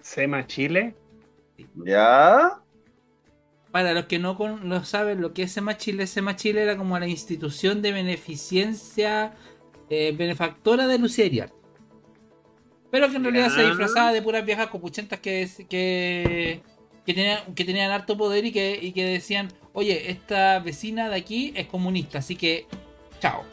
¿Sema 0.00 0.44
Chile? 0.48 0.96
¿Ya? 1.76 2.60
Para 3.70 3.94
los 3.94 4.06
que 4.06 4.18
no 4.18 4.36
lo 4.64 4.84
saben 4.84 5.20
lo 5.20 5.32
que 5.34 5.44
es 5.44 5.52
SEMA 5.52 5.76
Chile, 5.76 6.08
SEMA 6.08 6.34
Chile 6.34 6.64
era 6.64 6.76
como 6.76 6.98
la 6.98 7.06
institución 7.06 7.80
de 7.80 7.92
beneficencia 7.92 9.34
eh, 9.88 10.16
benefactora 10.18 10.88
de 10.88 10.98
Lucía 10.98 11.48
Pero 12.90 13.08
que 13.08 13.16
en 13.18 13.22
realidad 13.22 13.50
se 13.50 13.64
disfrazaba 13.66 14.12
de 14.12 14.20
puras 14.20 14.44
viejas 14.44 14.66
copuchentas 14.66 15.20
que, 15.20 15.48
que, 15.68 16.60
que, 17.06 17.14
tenían, 17.14 17.54
que 17.54 17.64
tenían 17.64 17.90
harto 17.90 18.16
poder 18.16 18.44
y 18.44 18.52
que, 18.52 18.78
y 18.80 18.92
que 18.92 19.04
decían, 19.04 19.48
oye, 19.72 20.10
esta 20.10 20.58
vecina 20.58 21.08
de 21.08 21.16
aquí 21.16 21.52
es 21.56 21.66
comunista, 21.66 22.18
así 22.18 22.36
que 22.36 22.66
chao. 23.20 23.44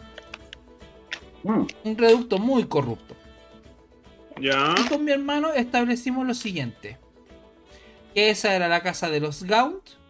Mm. 1.43 1.65
Un 1.83 1.98
reducto 1.98 2.39
muy 2.39 2.65
corrupto. 2.65 3.15
Ya. 4.41 4.75
Y 4.77 4.89
con 4.89 5.05
mi 5.05 5.12
hermano 5.12 5.53
establecimos 5.53 6.25
lo 6.25 6.33
siguiente. 6.33 6.98
Que 8.13 8.29
esa 8.29 8.55
era 8.55 8.67
la 8.67 8.81
casa 8.81 9.10
de 9.10 9.19
los 9.19 9.43
Gaunt 9.43 10.03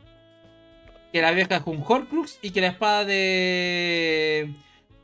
que 1.14 1.22
la 1.22 1.32
vieja 1.32 1.58
es 1.58 1.62
un 1.68 1.84
Horcrux 1.88 2.40
y 2.42 2.50
que 2.50 2.60
la 2.60 2.70
espada 2.70 3.06
de, 3.06 4.52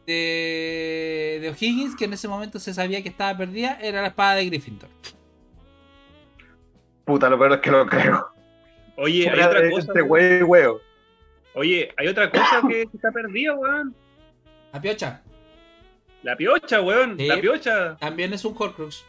de, 0.08 1.38
de 1.40 1.50
O'Higgins, 1.50 1.96
que 1.96 2.06
en 2.06 2.14
ese 2.14 2.28
momento 2.28 2.60
se 2.60 2.74
sabía 2.74 3.04
que 3.04 3.10
estaba 3.10 3.38
perdida, 3.38 3.78
era 3.80 4.02
la 4.02 4.08
espada 4.08 4.36
de 4.36 4.48
Gryffindor. 4.48 4.90
Puta, 7.10 7.28
lo 7.28 7.40
peor 7.40 7.54
es 7.54 7.60
que 7.62 7.72
lo 7.72 7.88
creo. 7.88 8.30
Oye, 8.96 9.28
hay 9.28 9.40
otra 9.40 9.68
cosa. 9.68 9.88
Este 9.88 10.02
wey, 10.04 10.44
weo. 10.44 10.80
Oye, 11.56 11.92
hay 11.98 12.08
otra 12.08 12.30
cosa 12.30 12.62
que 12.68 12.84
está 12.84 13.12
perdida, 13.12 13.56
weón. 13.56 13.96
La 14.72 14.80
piocha. 14.80 15.24
La 16.22 16.36
piocha, 16.36 16.82
weón. 16.82 17.16
la 17.18 17.42
piocha. 17.42 17.98
También 17.98 18.32
es 18.32 18.46
un 18.46 18.56
Horcrux. 18.56 19.04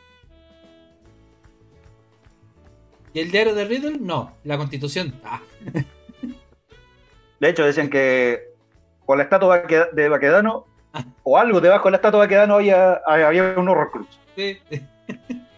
¿Y 3.12 3.20
el 3.20 3.30
diario 3.30 3.54
de 3.54 3.66
Riddle? 3.66 3.98
No, 4.00 4.34
la 4.44 4.56
constitución. 4.56 5.12
Ah. 5.22 5.42
De 7.38 7.50
hecho, 7.50 7.66
decían 7.66 7.90
que 7.90 8.44
con 9.04 9.18
la 9.18 9.24
estatua 9.24 9.58
de 9.92 10.08
Baquedano, 10.08 10.66
o 11.22 11.36
algo 11.36 11.60
debajo 11.60 11.84
de 11.84 11.90
la 11.90 11.96
estatua 11.98 12.20
de 12.20 12.26
Baquedano, 12.28 12.54
había, 12.54 12.94
había 13.04 13.58
un 13.58 13.68
Horrocrux. 13.68 14.18
Sí. 14.36 14.58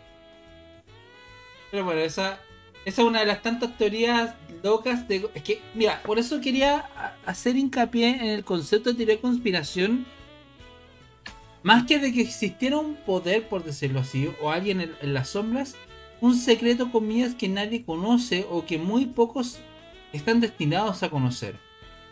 Pero 1.73 1.87
bueno, 1.87 2.03
esa, 2.03 2.39
esa 2.85 3.03
es 3.03 3.09
una 3.09 3.21
de 3.21 3.27
las 3.27 3.43
tantas 3.43 3.77
teorías 3.79 4.35
locas 4.63 5.09
de... 5.09 5.29
Es 5.35 5.43
que, 5.43 5.63
mira, 5.75 6.03
por 6.03 6.19
eso 6.19 6.41
quería 6.43 6.85
hacer 7.25 7.57
hincapié 7.57 8.11
en 8.11 8.27
el 8.27 8.45
concepto 8.45 8.91
de 8.91 8.97
teoría 8.97 9.17
de 9.17 9.21
conspiración. 9.23 10.07
Más 11.63 11.87
que 11.87 11.99
de 11.99 12.13
que 12.13 12.21
existiera 12.21 12.77
un 12.77 12.95
poder, 12.95 13.49
por 13.49 13.65
decirlo 13.65 14.01
así, 14.01 14.31
o 14.43 14.51
alguien 14.51 14.95
en, 15.01 15.15
las 15.15 15.31
sombras, 15.31 15.75
un 16.21 16.37
secreto, 16.37 16.93
comillas, 16.93 17.35
que 17.35 17.49
nadie 17.49 17.85
conoce 17.85 18.47
o 18.51 18.67
que 18.67 18.77
muy 18.77 19.07
pocos 19.07 19.59
están 20.13 20.41
destinados 20.41 21.03
a 21.03 21.09
conocer. 21.09 21.57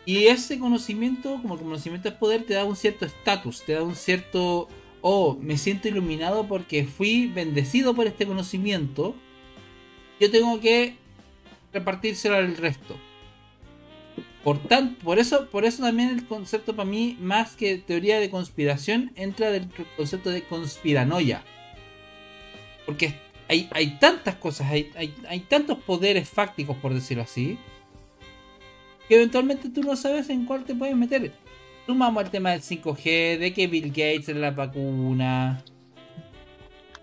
Y 0.07 0.25
ese 0.25 0.57
conocimiento, 0.57 1.37
como 1.39 1.55
conocimiento 1.59 2.09
es 2.09 2.15
poder, 2.15 2.45
te 2.47 2.55
da 2.55 2.65
un 2.65 2.75
cierto 2.75 3.05
estatus, 3.05 3.61
te 3.63 3.73
da 3.73 3.83
un 3.83 3.95
cierto, 3.95 4.67
oh, 5.01 5.37
me 5.39 5.59
siento 5.59 5.87
iluminado 5.87 6.47
porque 6.47 6.85
fui 6.85 7.27
bendecido 7.27 7.93
por 7.93 8.07
este 8.07 8.25
conocimiento. 8.25 9.15
Yo 10.21 10.29
tengo 10.29 10.59
que 10.59 10.97
repartírselo 11.73 12.35
al 12.35 12.55
resto. 12.55 12.95
Por, 14.43 14.59
tan, 14.59 14.93
por, 14.93 15.17
eso, 15.17 15.49
por 15.49 15.65
eso 15.65 15.81
también 15.81 16.09
el 16.09 16.27
concepto 16.27 16.75
para 16.75 16.87
mí, 16.87 17.17
más 17.19 17.55
que 17.55 17.79
teoría 17.79 18.19
de 18.19 18.29
conspiración, 18.29 19.11
entra 19.15 19.49
del 19.49 19.67
concepto 19.97 20.29
de 20.29 20.43
conspiranoia. 20.43 21.43
Porque 22.85 23.15
hay, 23.47 23.67
hay 23.71 23.97
tantas 23.97 24.35
cosas, 24.35 24.69
hay, 24.69 24.91
hay, 24.95 25.15
hay 25.27 25.39
tantos 25.39 25.79
poderes 25.79 26.29
fácticos, 26.29 26.77
por 26.77 26.93
decirlo 26.93 27.23
así, 27.23 27.57
que 29.09 29.15
eventualmente 29.15 29.69
tú 29.69 29.81
no 29.81 29.95
sabes 29.95 30.29
en 30.29 30.45
cuál 30.45 30.65
te 30.65 30.75
puedes 30.75 30.95
meter. 30.95 31.31
Sumamos 31.87 32.23
el 32.23 32.29
tema 32.29 32.51
del 32.51 32.61
5G, 32.61 33.39
de 33.39 33.53
que 33.55 33.65
Bill 33.65 33.87
Gates 33.87 34.29
es 34.29 34.35
la 34.35 34.51
vacuna. 34.51 35.63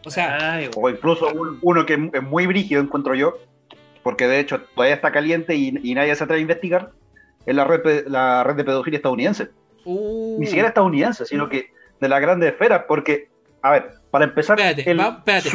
O 0.04 0.10
sea, 0.10 0.60
o 0.76 0.88
incluso 0.88 1.28
uno 1.62 1.84
que 1.84 2.10
es 2.12 2.22
muy 2.22 2.46
brígido, 2.46 2.80
encuentro 2.80 3.14
yo, 3.14 3.38
porque 4.02 4.26
de 4.26 4.40
hecho 4.40 4.60
todavía 4.74 4.94
está 4.94 5.12
caliente 5.12 5.54
y, 5.54 5.72
nadie 5.94 6.14
se 6.14 6.24
atreve 6.24 6.38
a 6.38 6.42
investigar, 6.42 6.92
es 7.44 7.54
la 7.54 7.64
red, 7.64 8.06
la 8.06 8.44
red 8.44 8.54
de 8.56 8.64
pedofilia 8.64 8.98
estadounidense. 8.98 9.50
Uh. 9.84 10.36
Ni 10.38 10.46
siquiera 10.46 10.68
estadounidense, 10.68 11.26
sino 11.26 11.48
que 11.48 11.72
de 12.00 12.08
la 12.08 12.20
grande 12.20 12.48
esfera, 12.48 12.86
porque, 12.86 13.28
a 13.62 13.72
ver, 13.72 13.94
para 14.10 14.24
empezar, 14.24 14.58
espérate, 14.58 14.90
el 14.90 15.00
espérate, 15.00 15.50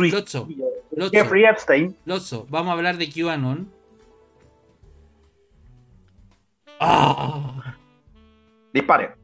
Jeffrey 1.12 1.45
Epstein. 1.45 1.95
Lotso, 2.05 2.45
vamos 2.50 2.69
a 2.69 2.73
hablar 2.73 2.97
de 2.97 3.09
QAnon. 3.09 3.71
Ah. 6.79 7.75
Dispare. 8.73 9.22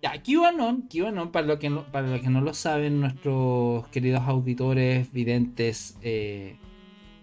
Ya, 0.00 0.12
QAnon, 0.22 0.88
QAnon 0.88 1.32
para 1.32 1.46
los 1.46 1.58
que 1.58 1.70
no, 1.70 1.84
para 1.90 2.06
los 2.06 2.20
que 2.20 2.30
no 2.30 2.40
lo 2.40 2.54
saben, 2.54 3.00
nuestros 3.00 3.88
queridos 3.88 4.22
auditores, 4.26 5.12
videntes, 5.12 5.98
eh, 6.02 6.56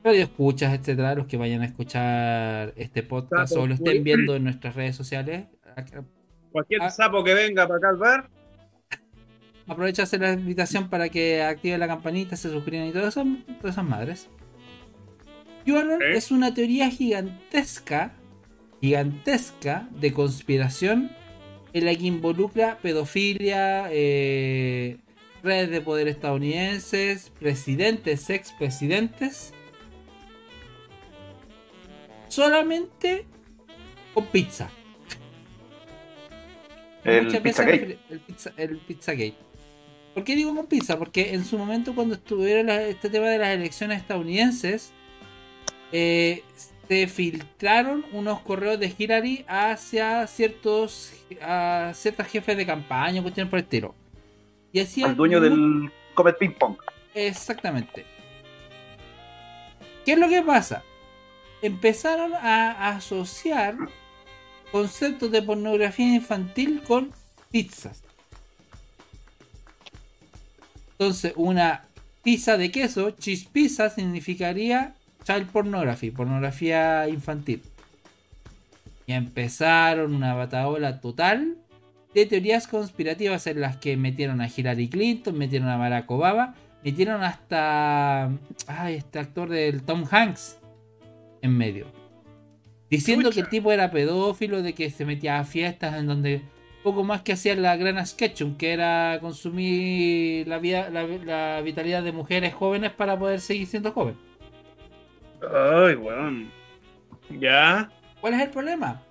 escuchas, 0.04 0.74
etcétera, 0.74 1.16
los 1.16 1.26
que 1.26 1.38
vayan 1.38 1.62
a 1.62 1.66
escuchar 1.66 2.74
este 2.76 3.02
podcast 3.02 3.56
o 3.56 3.66
lo 3.66 3.74
estén 3.74 4.04
viendo 4.04 4.36
en 4.36 4.44
nuestras 4.44 4.76
redes 4.76 4.96
sociales. 4.96 5.46
Cualquier 6.52 6.82
ah. 6.82 6.90
sapo 6.90 7.24
que 7.24 7.34
venga 7.34 7.66
para 7.66 7.78
acá 7.78 7.90
al 7.90 7.98
bar. 7.98 8.30
Aprovecha 9.68 10.04
hacer 10.04 10.20
la 10.20 10.34
invitación 10.34 10.90
para 10.90 11.08
que 11.08 11.44
active 11.44 11.78
la 11.78 11.88
campanita, 11.88 12.36
se 12.36 12.50
suscriban 12.50 12.88
y 12.88 12.92
todo 12.92 13.08
eso, 13.08 13.26
todas 13.62 13.76
esas 13.76 13.86
madres. 13.86 14.30
QAnon 15.66 16.04
es 16.04 16.30
una 16.30 16.54
teoría 16.54 16.90
gigantesca, 16.90 18.12
gigantesca 18.82 19.88
de 19.92 20.12
conspiración 20.12 21.10
en 21.76 21.86
la 21.86 21.94
que 21.94 22.06
involucra 22.06 22.78
pedofilia, 22.78 23.90
eh, 23.92 24.96
redes 25.44 25.70
de 25.70 25.82
poder 25.82 26.08
estadounidenses, 26.08 27.34
presidentes, 27.38 28.30
expresidentes, 28.30 29.54
solamente 32.30 33.26
con 34.14 34.26
pizza. 34.28 34.70
El. 37.04 37.36
El, 37.36 37.42
pizza, 37.42 38.54
el 38.56 38.78
Pizzagate. 38.78 39.36
¿Por 40.14 40.24
qué 40.24 40.38
digo 40.38 40.56
con 40.56 40.68
pizza? 40.68 40.98
Porque 40.98 41.34
en 41.34 41.44
su 41.44 41.58
momento 41.58 41.94
cuando 41.94 42.16
estuvieron 42.16 42.70
este 42.70 43.10
tema 43.10 43.28
de 43.28 43.38
las 43.38 43.50
elecciones 43.50 44.00
estadounidenses, 44.00 44.94
eh, 45.92 46.42
se 46.88 47.08
filtraron 47.08 48.06
unos 48.12 48.42
correos 48.42 48.80
de 48.80 48.94
Hillary 48.98 49.46
hacia 49.48 50.28
ciertos 50.28 51.14
a 51.42 51.92
ciertas 51.94 52.28
jefes 52.28 52.58
de 52.58 52.66
campaña, 52.66 53.22
cuestiones 53.22 53.50
por 53.50 53.60
el 53.60 53.66
estilo. 53.66 53.96
Y 54.72 54.80
hacía 54.80 55.08
Al 55.08 55.16
dueño 55.16 55.40
del 55.40 55.92
Comet 56.14 56.38
Ping 56.38 56.52
Pong. 56.52 56.78
Exactamente. 57.14 58.06
¿Qué 60.06 60.14
es 60.14 60.20
lo 60.20 60.30
que 60.30 60.42
pasa? 60.42 60.84
Empezaron 61.62 62.34
a 62.34 62.90
asociar 62.90 63.76
conceptos 64.72 65.32
de 65.32 65.42
pornografía 65.42 66.16
infantil 66.16 66.84
con 66.84 67.12
pizzas. 67.50 68.04
Entonces, 70.92 71.34
una 71.36 71.86
pizza 72.24 72.58
de 72.58 72.72
queso, 72.72 73.12
cheese 73.12 73.48
pizza, 73.52 73.90
significaría 73.90 74.96
child 75.26 75.48
pornography, 75.48 76.12
pornografía 76.12 77.08
infantil. 77.10 77.62
Y 79.08 79.14
empezaron 79.14 80.16
una 80.16 80.34
bataola 80.34 81.02
total 81.02 81.58
de 82.14 82.26
teorías 82.26 82.68
conspirativas 82.68 83.46
en 83.48 83.60
las 83.62 83.78
que 83.78 83.98
metieron 83.98 84.40
a 84.42 84.48
Hillary 84.48 84.88
Clinton, 84.88 85.38
metieron 85.38 85.68
a 85.68 85.78
Barack 85.78 86.10
Obama, 86.10 86.56
metieron 86.84 87.24
hasta 87.24 88.32
ay, 88.68 88.96
este 88.96 89.20
actor 89.20 89.50
del 89.50 89.84
Tom 89.84 90.06
Hanks 90.10 90.58
en 91.42 91.58
medio. 91.58 91.88
Diciendo 92.90 93.32
que 93.32 93.42
el 93.42 93.50
tipo 93.50 93.72
era 93.72 93.92
pedófilo, 93.92 94.62
de 94.62 94.74
que 94.74 94.90
se 94.90 95.06
metía 95.06 95.40
a 95.40 95.44
fiestas 95.44 95.96
en 95.96 96.08
donde 96.08 96.42
poco 96.84 97.04
más 97.04 97.22
que 97.22 97.34
hacía 97.34 97.56
la 97.56 97.76
gran 97.76 98.04
sketch, 98.06 98.44
que 98.58 98.72
era 98.72 99.18
consumir 99.20 100.48
la, 100.48 100.60
vida, 100.60 100.90
la 100.90 101.62
vitalidad 101.62 102.04
de 102.04 102.12
mujeres 102.12 102.54
jóvenes 102.54 102.92
para 102.92 103.18
poder 103.18 103.42
seguir 103.42 103.68
siendo 103.68 103.92
joven. 103.92 104.16
Ay, 105.42 105.96
weón. 105.96 106.52
Ya. 107.30 107.90
¿Cuál 108.22 108.34
es 108.34 108.42
el 108.42 108.50
problema? 108.50 109.02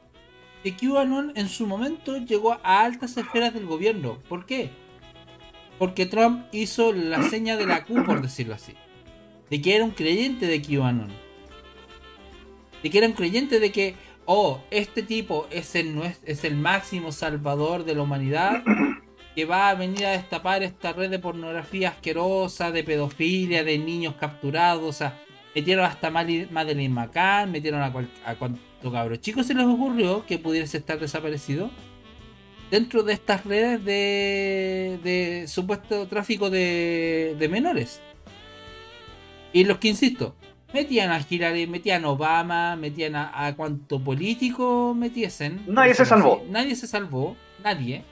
Que 0.62 0.74
QAnon 0.74 1.32
en 1.36 1.48
su 1.48 1.66
momento 1.66 2.16
llegó 2.16 2.58
a 2.62 2.84
altas 2.84 3.16
esferas 3.16 3.52
del 3.52 3.66
gobierno. 3.66 4.18
¿Por 4.28 4.46
qué? 4.46 4.70
Porque 5.78 6.06
Trump 6.06 6.46
hizo 6.52 6.92
la 6.92 7.22
seña 7.22 7.56
de 7.56 7.66
la 7.66 7.84
Q, 7.84 8.04
por 8.04 8.22
decirlo 8.22 8.54
así. 8.54 8.74
De 9.50 9.60
que 9.60 9.74
era 9.74 9.84
un 9.84 9.90
creyente 9.90 10.46
de 10.46 10.62
QAnon. 10.62 11.12
De 12.82 12.90
que 12.90 12.98
era 12.98 13.06
un 13.06 13.12
creyente 13.12 13.60
de 13.60 13.72
que, 13.72 13.94
oh, 14.24 14.62
este 14.70 15.02
tipo 15.02 15.46
es 15.50 15.74
el, 15.74 16.00
es 16.24 16.44
el 16.44 16.56
máximo 16.56 17.12
salvador 17.12 17.84
de 17.84 17.94
la 17.94 18.02
humanidad. 18.02 18.62
Que 19.34 19.44
va 19.44 19.68
a 19.68 19.74
venir 19.74 20.06
a 20.06 20.12
destapar 20.12 20.62
esta 20.62 20.92
red 20.92 21.10
de 21.10 21.18
pornografía 21.18 21.90
asquerosa, 21.90 22.70
de 22.70 22.84
pedofilia, 22.84 23.64
de 23.64 23.78
niños 23.78 24.14
capturados. 24.14 24.88
O 24.88 24.92
Metieron 25.54 25.84
hasta 25.84 26.10
Madeline 26.10 26.88
McCann, 26.88 27.52
metieron 27.52 27.80
a, 27.80 27.92
a 28.24 28.34
cuanto 28.34 28.60
cabros 28.90 29.20
chicos 29.20 29.46
se 29.46 29.54
les 29.54 29.64
ocurrió 29.66 30.26
que 30.26 30.38
pudiese 30.38 30.78
estar 30.78 30.98
desaparecido 30.98 31.70
dentro 32.70 33.02
de 33.02 33.12
estas 33.12 33.44
redes 33.44 33.84
de, 33.84 35.44
supuesto 35.46 36.06
tráfico 36.08 36.50
de, 36.50 37.46
menores. 37.50 38.00
Y 39.52 39.64
los 39.64 39.78
que 39.78 39.88
insisto, 39.88 40.34
metían 40.72 41.12
a 41.12 41.24
Hillary, 41.28 41.66
metían 41.66 42.04
a 42.04 42.10
Obama, 42.10 42.74
metían 42.76 43.14
a, 43.14 43.46
a 43.46 43.54
cuanto 43.54 44.02
político 44.02 44.94
metiesen. 44.96 45.62
Nadie 45.68 45.94
se 45.94 46.04
salvó. 46.04 46.44
Nadie 46.48 46.74
se 46.74 46.88
salvó, 46.88 47.36
nadie. 47.62 48.02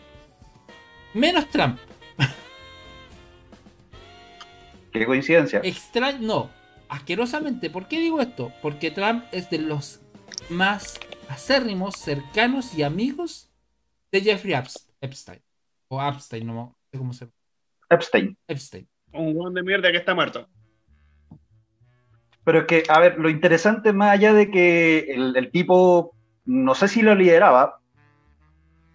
Menos 1.15 1.49
Trump. 1.51 1.79
Qué 4.93 5.07
coincidencia. 5.07 5.61
Extraño, 5.65 6.19
no, 6.21 6.51
asquerosamente. 6.93 7.71
¿Por 7.71 7.89
qué 7.89 7.99
digo 7.99 8.21
esto? 8.21 8.53
Porque 8.61 8.91
Trump 8.91 9.25
es 9.33 9.49
de 9.49 9.59
los 9.59 10.01
más 10.51 11.01
acérrimos, 11.29 11.97
cercanos 11.97 12.77
y 12.77 12.83
amigos 12.83 13.51
de 14.13 14.21
Jeffrey 14.21 14.55
Epstein. 15.01 15.41
O 15.89 16.03
Epstein, 16.03 16.47
no 16.47 16.77
sé 16.91 16.99
cómo 16.99 17.15
se 17.15 17.25
llama. 17.25 17.33
Epstein. 17.89 18.37
Epstein. 18.47 18.87
Un 19.13 19.33
guan 19.33 19.55
de 19.55 19.63
mierda 19.63 19.91
que 19.91 19.97
está 19.97 20.15
muerto. 20.15 20.47
Pero 22.45 22.61
es 22.61 22.67
que, 22.67 22.83
a 22.89 23.01
ver, 23.01 23.19
lo 23.19 23.31
interesante 23.31 23.93
más 23.95 24.11
allá 24.11 24.35
de 24.35 24.51
que 24.51 25.15
el, 25.15 25.51
tipo, 25.51 26.15
no 26.45 26.75
sé 26.75 26.89
si 26.89 27.01
lo 27.01 27.15
lideraba, 27.15 27.81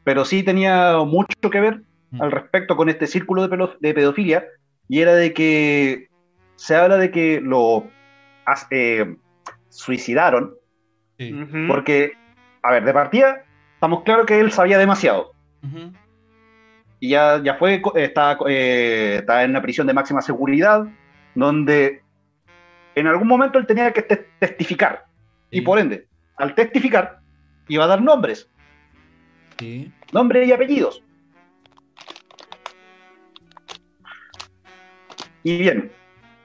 pero 0.03 0.23
sí 0.23 0.43
tenía 0.43 0.97
mucho 0.97 1.49
que 1.49 1.61
ver 1.61 1.81
mm. 2.11 2.21
al 2.21 2.31
respecto 2.31 2.75
con 2.75 2.89
este 2.89 3.07
círculo 3.07 3.47
de 3.47 3.93
pedofilia, 3.93 4.45
y 4.87 4.99
era 5.01 5.15
de 5.15 5.33
que 5.33 6.09
se 6.57 6.75
habla 6.75 6.97
de 6.97 7.11
que 7.11 7.39
lo 7.39 7.87
eh, 8.71 9.15
suicidaron 9.69 10.55
porque, 11.67 12.11
a 12.61 12.73
ver, 12.73 12.85
de 12.85 12.93
partida, 12.93 13.43
estamos 13.73 14.03
claros 14.03 14.25
que 14.25 14.39
él 14.39 14.51
sabía 14.51 14.77
demasiado. 14.77 15.31
Y 16.99 17.09
ya, 17.09 17.41
ya 17.43 17.55
fue, 17.55 17.81
está, 17.95 18.37
eh, 18.47 19.17
está 19.19 19.43
en 19.43 19.51
una 19.51 19.61
prisión 19.61 19.87
de 19.87 19.93
máxima 19.93 20.21
seguridad, 20.21 20.87
donde 21.33 22.01
en 22.95 23.07
algún 23.07 23.27
momento 23.27 23.57
él 23.57 23.65
tenía 23.65 23.91
que 23.93 24.01
testificar. 24.39 25.05
Y 25.49 25.61
por 25.61 25.79
ende, 25.79 26.07
al 26.37 26.53
testificar, 26.53 27.19
iba 27.67 27.83
a 27.83 27.87
dar 27.87 28.01
nombres. 28.01 28.49
Nombres 30.11 30.47
y 30.47 30.51
apellidos. 30.51 31.03
Y 35.43 35.57
bien, 35.59 35.91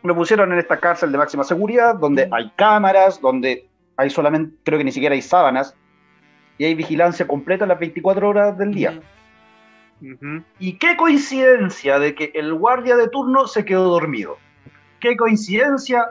lo 0.03 0.15
pusieron 0.15 0.53
en 0.53 0.59
esta 0.59 0.79
cárcel 0.79 1.13
de 1.13 1.19
máxima 1.19 1.45
seguridad, 1.45 1.95
donde 1.95 2.29
hay 2.31 2.51
cámaras, 2.57 3.21
donde 3.21 3.69
hay 3.97 4.11
solamente, 4.11 4.57
creo 4.65 4.79
que 4.79 4.85
ni 4.85 4.93
siquiera 4.93 5.15
hay 5.15 5.23
sábanas, 5.23 5.77
y 6.59 6.65
hay 6.65 6.75
vigilancia 6.75 7.27
completa 7.27 7.67
las 7.67 7.79
24 7.79 8.29
horas 8.29 8.59
del 8.59 8.75
día. 8.75 9.01
Y 10.59 10.79
qué 10.79 10.97
coincidencia 10.97 11.99
de 11.99 12.15
que 12.15 12.33
el 12.35 12.53
guardia 12.55 12.97
de 12.97 13.09
turno 13.09 13.47
se 13.47 13.65
quedó 13.65 13.85
dormido. 13.85 14.37
Qué 14.99 15.17
coincidencia 15.17 16.09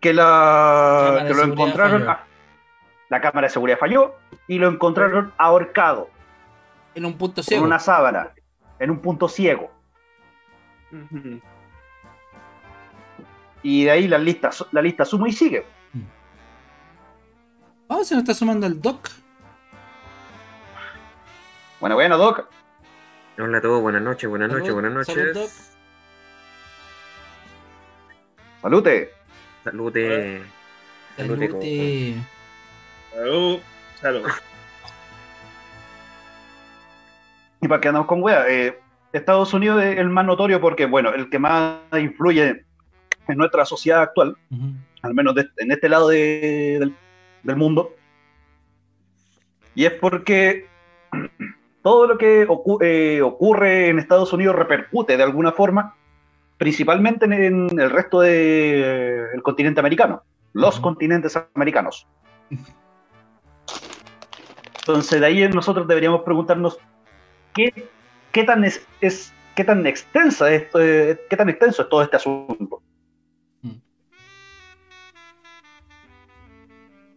que, 0.00 0.12
la, 0.12 1.24
que 1.26 1.34
lo 1.34 1.42
encontraron. 1.42 2.06
la 3.08 3.20
cámara 3.20 3.48
de 3.48 3.52
seguridad 3.52 3.78
falló 3.78 4.14
y 4.46 4.58
lo 4.58 4.68
encontraron 4.68 5.32
ahorcado. 5.38 6.08
En 6.94 7.04
un 7.04 7.18
punto 7.18 7.42
ciego. 7.42 7.62
En 7.62 7.66
una 7.66 7.78
sábana, 7.80 8.30
en 8.78 8.90
un 8.90 9.00
punto 9.00 9.28
ciego. 9.28 9.70
Y 13.68 13.82
de 13.82 13.90
ahí 13.90 14.06
la 14.06 14.18
lista, 14.18 14.50
la 14.70 14.80
lista 14.80 15.04
suma 15.04 15.28
y 15.28 15.32
sigue. 15.32 15.66
Oh, 17.88 18.04
se 18.04 18.14
nos 18.14 18.22
está 18.22 18.32
sumando 18.32 18.64
el 18.64 18.80
Doc. 18.80 19.08
Bueno, 21.80 21.96
bueno, 21.96 22.16
Doc. 22.16 22.48
Hola 23.36 23.58
a 23.58 23.60
todos, 23.60 23.82
buenas 23.82 24.02
noches, 24.02 24.30
buenas 24.30 24.52
noches, 24.52 24.72
buenas 24.72 24.92
noches. 24.92 25.16
Salud, 25.16 25.50
Salute. 28.62 29.10
Salute. 29.64 30.42
Salute. 31.16 32.14
Salud. 33.12 33.60
Salud. 34.00 34.28
Y 37.62 37.66
para 37.66 37.80
que 37.80 37.88
andamos 37.88 38.06
con 38.06 38.22
wea, 38.22 38.46
eh, 38.48 38.80
Estados 39.12 39.52
Unidos 39.52 39.82
es 39.82 39.98
el 39.98 40.08
más 40.08 40.24
notorio 40.24 40.60
porque, 40.60 40.86
bueno, 40.86 41.12
el 41.12 41.28
que 41.28 41.40
más 41.40 41.80
influye 41.94 42.65
en 43.28 43.38
nuestra 43.38 43.64
sociedad 43.64 44.02
actual, 44.02 44.36
al 45.02 45.14
menos 45.14 45.34
en 45.56 45.72
este 45.72 45.88
lado 45.88 46.08
del, 46.08 46.94
mundo. 47.44 47.94
Y 49.74 49.84
es 49.84 49.92
porque 49.92 50.66
todo 51.82 52.06
lo 52.06 52.18
que 52.18 52.46
eh, 52.80 53.22
ocurre 53.22 53.88
en 53.88 53.98
Estados 53.98 54.32
Unidos 54.32 54.56
repercute 54.56 55.16
de 55.16 55.22
alguna 55.22 55.52
forma, 55.52 55.94
principalmente 56.58 57.26
en, 57.26 57.78
el 57.78 57.90
resto 57.90 58.20
del 58.20 59.42
continente 59.42 59.80
americano, 59.80 60.22
los 60.52 60.80
continentes 60.80 61.38
americanos. 61.54 62.06
Entonces, 64.80 65.20
de 65.20 65.26
ahí 65.26 65.48
nosotros 65.48 65.88
deberíamos 65.88 66.22
preguntarnos 66.22 66.78
qué, 67.54 67.88
qué 68.30 68.44
tan 68.44 68.64
es, 68.64 68.86
qué 69.56 69.64
tan 69.64 69.84
extensa 69.86 70.52
esto, 70.52 70.80
eh, 70.80 71.20
qué 71.28 71.36
tan 71.36 71.48
extenso 71.48 71.82
es 71.82 71.88
todo 71.88 72.02
este 72.02 72.16
asunto. 72.16 72.82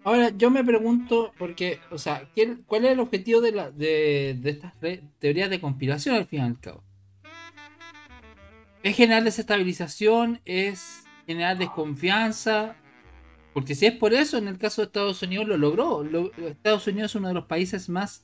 Ahora, 0.03 0.29
yo 0.29 0.49
me 0.49 0.63
pregunto, 0.63 1.33
porque, 1.37 1.79
o 1.91 1.97
sea, 1.97 2.27
¿cuál 2.65 2.85
es 2.85 2.91
el 2.91 2.99
objetivo 2.99 3.41
de, 3.41 3.51
la, 3.51 3.69
de, 3.69 4.39
estas 4.45 4.73
teorías 5.19 5.49
de 5.49 5.59
conspiración 5.59 6.15
al 6.15 6.25
fin 6.25 6.39
y 6.39 6.43
al 6.43 6.59
cabo? 6.59 6.83
¿Es 8.81 8.95
generar 8.95 9.23
desestabilización? 9.25 10.39
¿Es 10.45 11.03
generar 11.27 11.57
desconfianza? 11.57 12.75
Porque 13.53 13.75
si 13.75 13.87
es 13.87 13.93
por 13.93 14.13
eso, 14.13 14.37
en 14.37 14.47
el 14.47 14.57
caso 14.57 14.81
de 14.81 14.85
Estados 14.85 15.21
Unidos 15.21 15.47
lo 15.47 15.57
logró. 15.57 16.03
Estados 16.47 16.87
Unidos 16.87 17.11
es 17.11 17.15
uno 17.15 17.27
de 17.27 17.33
los 17.33 17.45
países 17.45 17.89
más 17.89 18.23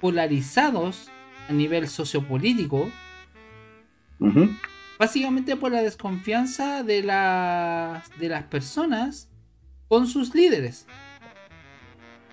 polarizados 0.00 1.10
a 1.50 1.52
nivel 1.52 1.86
sociopolítico. 1.88 2.90
Básicamente 4.98 5.56
por 5.56 5.72
la 5.72 5.82
desconfianza 5.82 6.82
de, 6.82 7.02
de 7.02 8.28
las 8.28 8.44
personas 8.44 9.28
con 9.88 10.06
sus 10.06 10.34
líderes. 10.34 10.86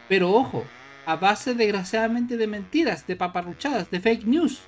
Pero 0.07 0.31
ojo, 0.31 0.65
a 1.05 1.15
base 1.15 1.53
desgraciadamente 1.53 2.37
de 2.37 2.47
mentiras, 2.47 3.05
de 3.07 3.15
paparruchadas, 3.15 3.89
de 3.89 3.99
fake 3.99 4.25
news. 4.25 4.61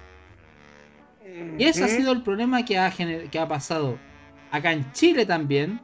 Y 1.58 1.66
ese 1.66 1.84
ha 1.84 1.88
sido 1.88 2.12
el 2.12 2.24
problema 2.24 2.66
que 2.66 2.78
ha, 2.78 2.92
que 2.92 3.40
ha 3.40 3.48
pasado 3.48 3.98
acá 4.52 4.72
en 4.72 4.92
Chile 4.94 5.26
también. 5.26 5.80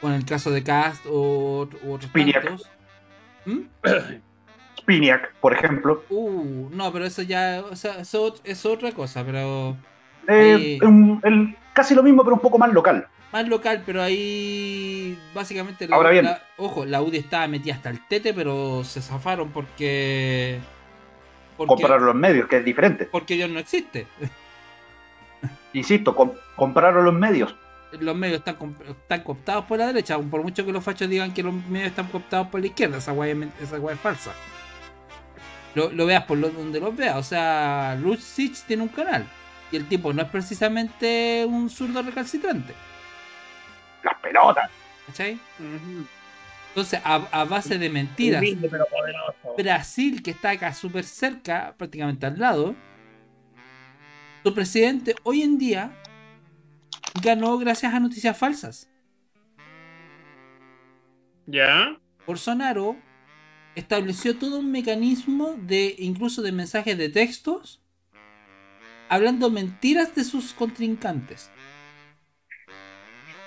Con 0.00 0.12
el 0.12 0.24
caso 0.24 0.50
de 0.50 0.62
Cast 0.62 1.04
o, 1.08 1.68
otros 1.88 2.12
tantos. 2.12 2.70
¿Mm? 3.44 3.60
Spiniak, 4.78 5.34
por 5.40 5.52
ejemplo. 5.52 6.04
Uh, 6.08 6.68
no, 6.70 6.92
pero 6.92 7.04
eso 7.04 7.22
ya 7.22 7.64
o 7.68 7.74
sea, 7.74 7.98
eso 8.00 8.34
es 8.44 8.64
otra 8.64 8.92
cosa, 8.92 9.24
pero... 9.24 9.76
Eh, 10.28 10.78
casi 11.72 11.94
lo 11.94 12.02
mismo, 12.02 12.22
pero 12.22 12.36
un 12.36 12.42
poco 12.42 12.58
más 12.58 12.72
local 12.72 13.08
más 13.32 13.48
local, 13.48 13.82
pero 13.84 14.02
ahí 14.02 15.18
básicamente 15.34 15.88
Ahora 15.90 16.10
bien. 16.10 16.28
ojo, 16.56 16.84
la 16.84 17.02
UDI 17.02 17.18
estaba 17.18 17.46
metida 17.46 17.74
hasta 17.74 17.90
el 17.90 18.06
tete, 18.06 18.32
pero 18.32 18.82
se 18.84 19.02
zafaron 19.02 19.50
porque, 19.50 20.58
compraron 21.56 22.06
los 22.06 22.14
medios, 22.14 22.48
que 22.48 22.58
es 22.58 22.64
diferente. 22.64 23.06
Porque 23.06 23.34
Dios 23.34 23.50
no 23.50 23.58
existe. 23.58 24.06
Insisto, 25.72 26.14
compraron 26.56 27.04
los 27.04 27.14
medios. 27.14 27.54
Los 28.00 28.16
medios 28.16 28.38
están, 28.38 28.56
están 28.86 29.22
cooptados 29.22 29.64
por 29.64 29.78
la 29.78 29.86
derecha, 29.86 30.18
por 30.18 30.42
mucho 30.42 30.64
que 30.64 30.72
los 30.72 30.84
fachos 30.84 31.08
digan 31.08 31.32
que 31.32 31.42
los 31.42 31.54
medios 31.54 31.88
están 31.88 32.06
cooptados 32.08 32.48
por 32.48 32.60
la 32.60 32.66
izquierda, 32.66 32.98
esa 32.98 33.12
guay, 33.12 33.50
esa 33.62 33.76
es 33.76 34.00
falsa. 34.00 34.32
Lo, 35.74 36.06
veas 36.06 36.24
por 36.24 36.40
donde 36.40 36.80
los 36.80 36.96
veas, 36.96 37.16
o 37.16 37.22
sea, 37.22 37.96
Luch 38.00 38.20
tiene 38.66 38.82
un 38.82 38.88
canal 38.88 39.24
y 39.70 39.76
el 39.76 39.86
tipo 39.86 40.12
no 40.12 40.22
es 40.22 40.28
precisamente 40.28 41.44
un 41.46 41.70
zurdo 41.70 42.02
recalcitrante 42.02 42.74
las 44.02 44.18
pelotas. 44.20 44.70
¿Cachai? 45.06 45.38
Entonces, 46.68 47.00
a, 47.04 47.44
base 47.44 47.78
de 47.78 47.90
mentiras, 47.90 48.42
Brasil, 49.56 50.22
que 50.22 50.30
está 50.30 50.50
acá 50.50 50.72
súper 50.72 51.04
cerca, 51.04 51.74
prácticamente 51.76 52.26
al 52.26 52.38
lado, 52.38 52.74
su 54.44 54.54
presidente 54.54 55.14
hoy 55.24 55.42
en 55.42 55.58
día 55.58 55.92
ganó 57.22 57.58
gracias 57.58 57.92
a 57.92 58.00
noticias 58.00 58.36
falsas. 58.36 58.88
¿Ya? 61.46 61.98
Bolsonaro 62.26 62.96
estableció 63.74 64.36
todo 64.36 64.58
un 64.58 64.70
mecanismo 64.70 65.56
de 65.58 65.96
incluso 65.98 66.42
de 66.42 66.52
mensajes 66.52 66.98
de 66.98 67.08
textos 67.08 67.80
hablando 69.08 69.50
mentiras 69.50 70.14
de 70.14 70.24
sus 70.24 70.52
contrincantes 70.52 71.50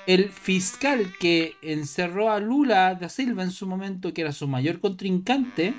el 0.08 0.30
fiscal 0.30 1.14
que 1.20 1.56
encerró 1.62 2.32
a 2.32 2.40
Lula 2.40 2.96
da 2.96 3.10
Silva 3.10 3.44
en 3.44 3.52
su 3.52 3.68
momento, 3.68 4.14
que 4.14 4.22
era 4.22 4.32
su 4.32 4.48
mayor 4.48 4.80
contrincante, 4.80 5.74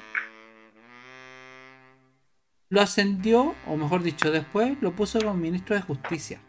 lo 2.69 2.81
ascendió, 2.81 3.55
o 3.67 3.77
mejor 3.77 4.03
dicho, 4.03 4.31
después 4.31 4.81
lo 4.81 4.95
puso 4.95 5.19
como 5.19 5.35
ministro 5.35 5.77
de 5.77 5.83
Justicia. 5.83 6.41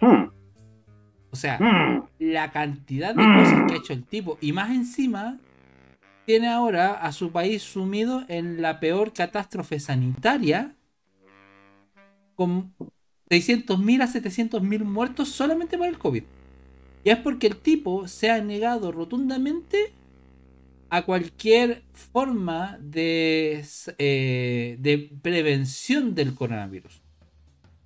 Hmm. 0.00 0.28
O 1.30 1.36
sea, 1.36 1.58
hmm. 1.58 2.08
la 2.18 2.50
cantidad 2.50 3.14
de 3.14 3.22
cosas 3.22 3.64
que 3.66 3.74
ha 3.74 3.78
hecho 3.78 3.92
el 3.92 4.04
tipo, 4.04 4.36
y 4.40 4.52
más 4.52 4.70
encima, 4.70 5.38
tiene 6.26 6.48
ahora 6.48 6.92
a 6.92 7.12
su 7.12 7.32
país 7.32 7.62
sumido 7.62 8.24
en 8.28 8.60
la 8.60 8.80
peor 8.80 9.12
catástrofe 9.12 9.80
sanitaria, 9.80 10.74
con 12.34 12.74
600.000 13.30 14.02
a 14.02 14.06
700.000 14.06 14.84
muertos 14.84 15.28
solamente 15.28 15.78
por 15.78 15.86
el 15.86 15.98
COVID. 15.98 16.24
Y 17.04 17.10
es 17.10 17.18
porque 17.18 17.48
el 17.48 17.56
tipo 17.56 18.06
se 18.08 18.30
ha 18.30 18.40
negado 18.40 18.92
rotundamente 18.92 19.92
a 20.90 21.02
cualquier 21.02 21.82
forma 21.94 22.78
de, 22.80 23.64
eh, 23.98 24.76
de 24.78 25.10
prevención 25.22 26.14
del 26.14 26.34
coronavirus. 26.34 27.00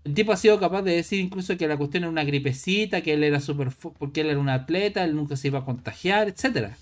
El 0.04 0.14
tipo 0.14 0.32
ha 0.32 0.36
sido 0.36 0.58
capaz 0.60 0.82
de 0.82 0.92
decir 0.92 1.20
incluso 1.20 1.56
que 1.56 1.66
la 1.66 1.76
cuestión 1.76 2.04
era 2.04 2.10
una 2.10 2.24
gripecita, 2.24 3.00
que 3.00 3.14
él 3.14 3.24
era 3.24 3.40
super 3.40 3.70
porque 3.98 4.20
él 4.20 4.30
era 4.30 4.38
un 4.38 4.48
atleta, 4.48 5.04
él 5.04 5.16
nunca 5.16 5.36
se 5.36 5.48
iba 5.48 5.60
a 5.60 5.64
contagiar, 5.64 6.28
etc. 6.28 6.74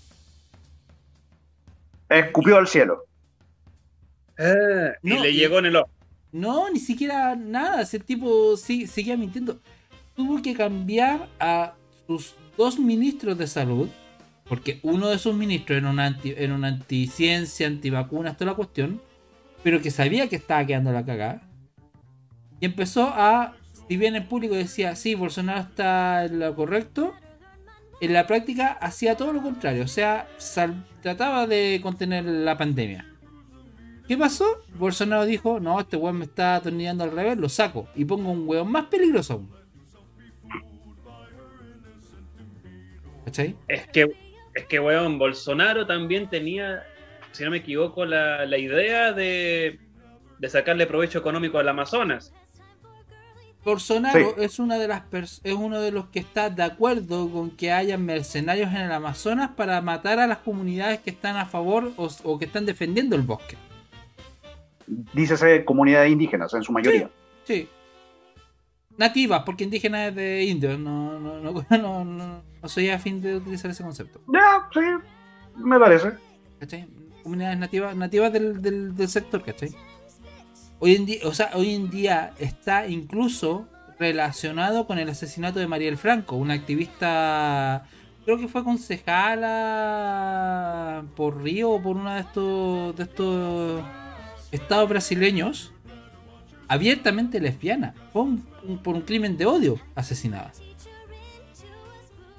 Escupió 2.09 2.57
al 2.57 2.67
cielo. 2.67 3.05
Eh, 4.37 4.93
y 5.03 5.19
le 5.19 5.33
llegó 5.33 5.59
en 5.59 5.67
el 5.67 5.75
ojo. 5.77 5.89
No, 6.35 6.69
ni 6.69 6.81
siquiera 6.81 7.33
nada. 7.37 7.81
Ese 7.81 7.97
tipo 7.97 8.57
seguía 8.57 9.15
mintiendo. 9.15 9.61
Tuvo 10.17 10.41
que 10.41 10.53
cambiar 10.53 11.29
a 11.39 11.75
sus 12.05 12.35
dos 12.57 12.77
ministros 12.77 13.37
de 13.37 13.47
salud. 13.47 13.87
Porque 14.43 14.81
uno 14.83 15.07
de 15.07 15.17
sus 15.17 15.33
ministros 15.33 15.77
era 15.77 15.89
un 15.89 15.97
anti, 15.97 16.33
era 16.35 16.53
una 16.53 16.67
anticiencia, 16.67 17.67
antivacunas, 17.67 18.35
toda 18.35 18.51
la 18.51 18.57
cuestión. 18.57 19.01
Pero 19.63 19.81
que 19.81 19.91
sabía 19.91 20.27
que 20.27 20.35
estaba 20.35 20.65
quedando 20.65 20.91
la 20.91 21.05
cagada. 21.05 21.41
Y 22.59 22.65
empezó 22.65 23.07
a. 23.07 23.55
Si 23.87 23.95
bien 23.95 24.17
el 24.17 24.25
público 24.25 24.55
decía, 24.55 24.97
sí, 24.97 25.15
Bolsonaro 25.15 25.61
está 25.61 26.25
en 26.25 26.39
lo 26.39 26.53
correcto. 26.53 27.13
En 28.01 28.11
la 28.11 28.27
práctica 28.27 28.73
hacía 28.73 29.15
todo 29.15 29.31
lo 29.31 29.41
contrario. 29.41 29.85
O 29.85 29.87
sea, 29.87 30.27
trataba 31.01 31.47
de 31.47 31.79
contener 31.81 32.25
la 32.25 32.57
pandemia. 32.57 33.14
¿Qué 34.07 34.17
pasó? 34.17 34.45
Bolsonaro 34.75 35.25
dijo, 35.25 35.59
no, 35.59 35.79
este 35.79 35.97
weón 35.97 36.19
me 36.19 36.25
está 36.25 36.57
atornillando 36.57 37.03
al 37.03 37.11
revés, 37.11 37.37
lo 37.37 37.49
saco 37.49 37.87
y 37.95 38.05
pongo 38.05 38.31
un 38.31 38.47
weón 38.47 38.71
más 38.71 38.85
peligroso 38.85 39.33
aún. 39.33 39.49
¿Cachai? 43.25 43.55
Es 43.67 43.87
que, 43.87 44.07
es 44.53 44.65
que 44.67 44.79
weón, 44.79 45.17
Bolsonaro 45.17 45.87
también 45.87 46.29
tenía, 46.29 46.83
si 47.31 47.43
no 47.43 47.49
me 47.49 47.57
equivoco, 47.57 48.05
la, 48.05 48.45
idea 48.57 49.11
de, 49.11 49.79
de 50.37 50.49
sacarle 50.49 50.85
provecho 50.85 51.17
económico 51.17 51.57
al 51.57 51.67
Amazonas. 51.67 52.31
Bolsonaro 53.65 54.37
es 54.37 54.59
una 54.59 54.77
de 54.77 54.87
las 54.87 55.01
es 55.43 55.53
uno 55.53 55.81
de 55.81 55.91
los 55.91 56.05
que 56.09 56.19
está 56.19 56.51
de 56.51 56.61
acuerdo 56.61 57.31
con 57.31 57.49
que 57.49 57.71
haya 57.71 57.97
mercenarios 57.97 58.69
en 58.69 58.77
el 58.77 58.91
Amazonas 58.91 59.49
para 59.57 59.81
matar 59.81 60.19
a 60.19 60.27
las 60.27 60.37
comunidades 60.37 60.99
que 60.99 61.09
están 61.09 61.35
a 61.35 61.47
favor 61.47 61.91
o, 61.97 62.37
que 62.37 62.45
están 62.45 62.67
defendiendo 62.67 63.15
el 63.15 63.23
bosque. 63.23 63.57
Dícese 64.87 65.65
comunidades 65.65 66.11
indígenas 66.11 66.53
en 66.53 66.63
su 66.63 66.71
mayoría. 66.71 67.09
Sí. 67.43 67.67
Nativas, 68.97 69.43
porque 69.45 69.63
indígenas 69.63 70.09
es 70.09 70.15
de 70.15 70.43
indios. 70.45 70.79
No, 70.79 71.19
no, 71.19 71.63
no, 71.69 72.05
no, 72.05 72.43
soy 72.67 72.89
afín 72.89 73.21
de 73.21 73.35
utilizar 73.37 73.69
ese 73.71 73.83
concepto. 73.83 74.21
Ya, 74.27 74.67
sí, 74.73 74.79
me 75.57 75.79
parece. 75.79 76.13
¿Cachai? 76.59 76.87
Comunidades 77.23 77.57
nativas, 77.57 77.95
nativas 77.95 78.31
del, 78.31 78.61
del, 78.61 78.95
del 78.95 79.07
sector, 79.07 79.43
¿cachai? 79.43 79.69
Hoy 80.79 80.95
en, 80.95 81.05
día, 81.05 81.19
o 81.23 81.33
sea, 81.33 81.51
hoy 81.53 81.73
en 81.73 81.89
día 81.89 82.33
está 82.37 82.87
incluso 82.87 83.67
relacionado 83.97 84.85
con 84.87 84.99
el 84.99 85.09
asesinato 85.09 85.59
de 85.59 85.67
Mariel 85.67 85.97
Franco, 85.97 86.35
una 86.35 86.53
activista, 86.53 87.85
creo 88.25 88.37
que 88.37 88.47
fue 88.47 88.63
concejala 88.63 89.55
por 91.15 91.41
Río 91.41 91.71
o 91.71 91.81
por 91.81 91.95
uno 91.95 92.13
de 92.13 92.19
estos, 92.19 92.95
de 92.95 93.03
estos 93.03 93.83
estados 94.55 94.89
brasileños, 94.89 95.73
abiertamente 96.67 97.39
lesbiana. 97.39 97.93
Fue 98.11 98.23
por 98.83 98.95
un 98.95 99.01
crimen 99.01 99.37
de 99.37 99.45
odio 99.45 99.79
asesinada. 99.95 100.51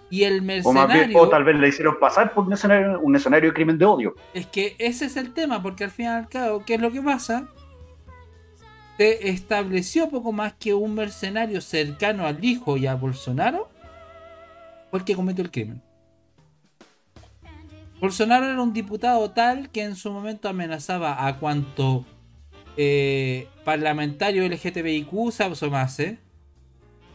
Y 0.08 0.22
el 0.22 0.42
mercenario. 0.42 1.18
O, 1.18 1.28
tal 1.28 1.44
vez 1.44 1.56
le 1.56 1.68
hicieron 1.68 1.98
pasar 1.98 2.32
por 2.32 2.46
un 2.46 2.52
escenario, 2.52 3.00
un 3.00 3.16
escenario 3.16 3.50
de 3.50 3.54
crimen 3.54 3.78
de 3.78 3.84
odio. 3.84 4.14
Es 4.34 4.46
que 4.46 4.76
ese 4.78 5.06
es 5.06 5.16
el 5.16 5.32
tema, 5.32 5.62
porque 5.62 5.84
al 5.84 5.90
fin 5.90 6.06
y 6.06 6.08
al 6.08 6.28
cabo, 6.28 6.64
¿qué 6.64 6.74
es 6.74 6.80
lo 6.80 6.90
que 6.92 7.02
pasa? 7.02 7.48
se 8.96 9.28
estableció 9.28 10.08
poco 10.08 10.32
más 10.32 10.54
que 10.54 10.74
un 10.74 10.94
mercenario 10.94 11.60
cercano 11.60 12.26
al 12.26 12.42
hijo 12.42 12.76
y 12.76 12.86
a 12.86 12.94
Bolsonaro 12.94 13.68
fue 14.90 15.00
el 15.00 15.04
que 15.04 15.14
cometió 15.14 15.44
el 15.44 15.50
crimen. 15.50 15.82
Bolsonaro 18.00 18.46
era 18.46 18.62
un 18.62 18.72
diputado 18.72 19.30
tal 19.30 19.70
que 19.70 19.82
en 19.82 19.96
su 19.96 20.10
momento 20.10 20.48
amenazaba 20.48 21.26
a 21.26 21.38
cuanto 21.38 22.04
eh, 22.76 23.48
parlamentario 23.64 24.46
LGTBIQ 24.46 25.32
se 25.32 25.44
asomase. 25.44 26.18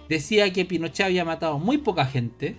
Decía 0.10 0.52
que 0.52 0.66
Pinochet 0.66 1.06
había 1.06 1.24
matado 1.24 1.60
muy 1.60 1.78
poca 1.78 2.06
gente. 2.06 2.58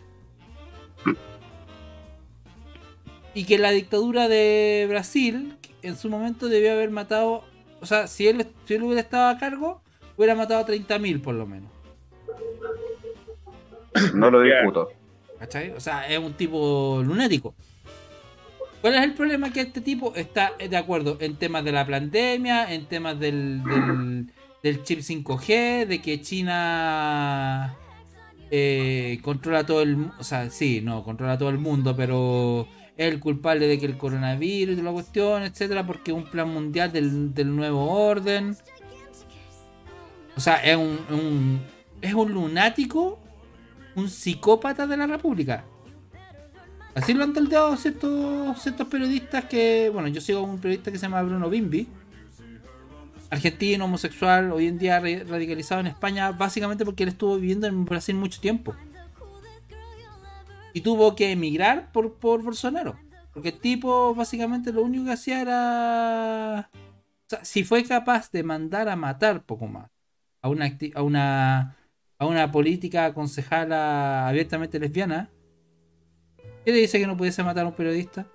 Y 3.35 3.45
que 3.45 3.59
la 3.59 3.71
dictadura 3.71 4.29
de 4.29 4.87
Brasil 4.89 5.57
en 5.83 5.97
su 5.97 6.09
momento 6.09 6.49
debió 6.49 6.73
haber 6.73 6.91
matado 6.91 7.45
o 7.83 7.87
sea, 7.87 8.07
si 8.07 8.29
él, 8.29 8.47
si 8.65 8.75
él 8.75 8.85
hubiera 8.85 9.01
estado 9.01 9.29
a 9.29 9.39
cargo, 9.39 9.83
hubiera 10.17 10.37
matado 10.37 10.61
a 10.61 10.67
30.000 10.67 11.21
por 11.21 11.35
lo 11.35 11.47
menos. 11.47 11.71
No 14.15 14.31
lo 14.31 14.41
discuto. 14.41 14.89
¿Cachai? 15.41 15.73
O 15.73 15.81
sea, 15.81 16.07
es 16.07 16.19
un 16.19 16.33
tipo 16.35 17.03
lunático. 17.05 17.57
¿Cuál 18.83 18.97
es 18.97 19.03
el 19.05 19.15
problema? 19.15 19.53
Que 19.53 19.61
este 19.61 19.81
tipo 19.81 20.13
está 20.17 20.55
de 20.59 20.77
acuerdo 20.77 21.17
en 21.21 21.37
temas 21.37 21.65
de 21.65 21.71
la 21.71 21.87
pandemia, 21.87 22.75
en 22.75 22.87
temas 22.87 23.17
del, 23.19 23.63
del, 24.61 24.83
chip 24.83 24.99
5G, 24.99 25.87
de 25.87 26.03
que 26.03 26.21
China 26.21 27.77
eh, 28.51 29.21
controla 29.23 29.65
todo 29.65 29.83
el 29.83 30.11
O 30.19 30.25
sea, 30.25 30.51
sí, 30.51 30.81
no, 30.83 31.05
controla 31.05 31.39
todo 31.39 31.49
el 31.51 31.59
mundo, 31.59 31.95
pero 31.95 32.67
el 32.97 33.21
culpable 33.21 33.69
de 33.69 33.79
que 33.79 33.87
el 33.87 33.97
coronavirus 33.97 34.77
y 34.77 34.83
la 34.83 34.91
cuestión, 34.91 35.45
etcétera, 35.45 35.87
porque 35.87 36.11
es 36.11 36.17
un 36.17 36.25
plan 36.25 36.49
mundial 36.49 36.91
del, 36.93 37.55
nuevo 37.55 37.89
orden. 37.89 38.57
O 40.37 40.41
sea, 40.41 40.57
es 40.57 40.77
un, 40.77 41.61
es 42.01 42.15
un 42.15 42.33
lunático, 42.33 43.21
un 43.95 44.11
psicópata 44.11 44.89
de 44.89 44.97
la 44.97 45.07
República. 45.07 45.67
Así 46.95 47.15
lo 47.15 47.25
han 47.25 47.33
taldeado 47.33 47.77
ciertos, 47.77 48.61
ciertos 48.63 48.87
periodistas 48.89 49.47
que, 49.47 49.91
bueno, 49.93 50.09
yo 50.09 50.21
sigo 50.21 50.41
a 50.41 50.43
un 50.43 50.59
periodista 50.59 50.93
que 50.93 50.99
se 50.99 51.07
llama 51.07 51.23
Bruno 51.23 51.49
Bimbi, 51.49 51.89
argentino, 53.31 53.87
homosexual, 53.87 54.53
hoy 54.53 54.67
en 54.67 54.79
día 54.79 55.01
radicalizado 55.01 55.81
en 55.81 55.87
España, 55.87 56.33
básicamente 56.33 56.85
porque 56.85 57.05
él 57.05 57.09
estuvo 57.09 57.37
viviendo 57.37 57.67
en 57.67 57.85
Brasil 57.87 58.15
mucho 58.15 58.41
tiempo 58.41 58.75
y 60.75 60.81
tuvo 60.81 61.15
que 61.15 61.33
emigrar 61.33 61.93
por, 61.93 62.15
por 62.15 62.43
Bolsonaro. 62.43 62.99
Porque 63.33 63.51
el 63.51 63.59
tipo 63.59 64.15
básicamente 64.15 64.73
lo 64.73 64.83
único 64.83 65.07
que 65.07 65.13
hacía 65.13 65.41
era... 65.41 66.71
Si 67.43 67.65
fue 67.65 67.83
capaz 67.85 68.31
de 68.31 68.43
mandar 68.43 68.89
a 68.89 68.97
matar 68.97 69.45
poco 69.45 69.67
más 69.67 69.91
a 70.43 70.49
una, 70.49 70.77
a 70.95 71.03
una, 71.03 71.77
a 72.19 72.27
una 72.27 72.53
política 72.53 73.15
concejala 73.15 74.29
abiertamente 74.29 74.79
lesbiana, 74.79 75.31
¿qué 76.65 76.73
le 76.73 76.79
dice 76.79 76.99
que 76.99 77.07
no 77.07 77.17
pudiese 77.17 77.43
matar 77.43 77.65
a 77.65 77.69
un 77.69 77.75
periodista? 77.75 78.27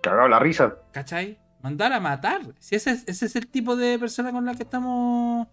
Cagado 0.00 0.28
la 0.28 0.38
risa. 0.38 0.76
¿Cachai? 0.92 1.38
Mandar 1.62 1.92
a 1.92 2.00
matar. 2.00 2.42
Si 2.58 2.74
ese, 2.74 2.90
es, 2.90 3.04
ese 3.06 3.26
es 3.26 3.36
el 3.36 3.46
tipo 3.46 3.76
de 3.76 3.98
persona 3.98 4.32
con 4.32 4.44
la 4.44 4.54
que 4.54 4.64
estamos 4.64 5.46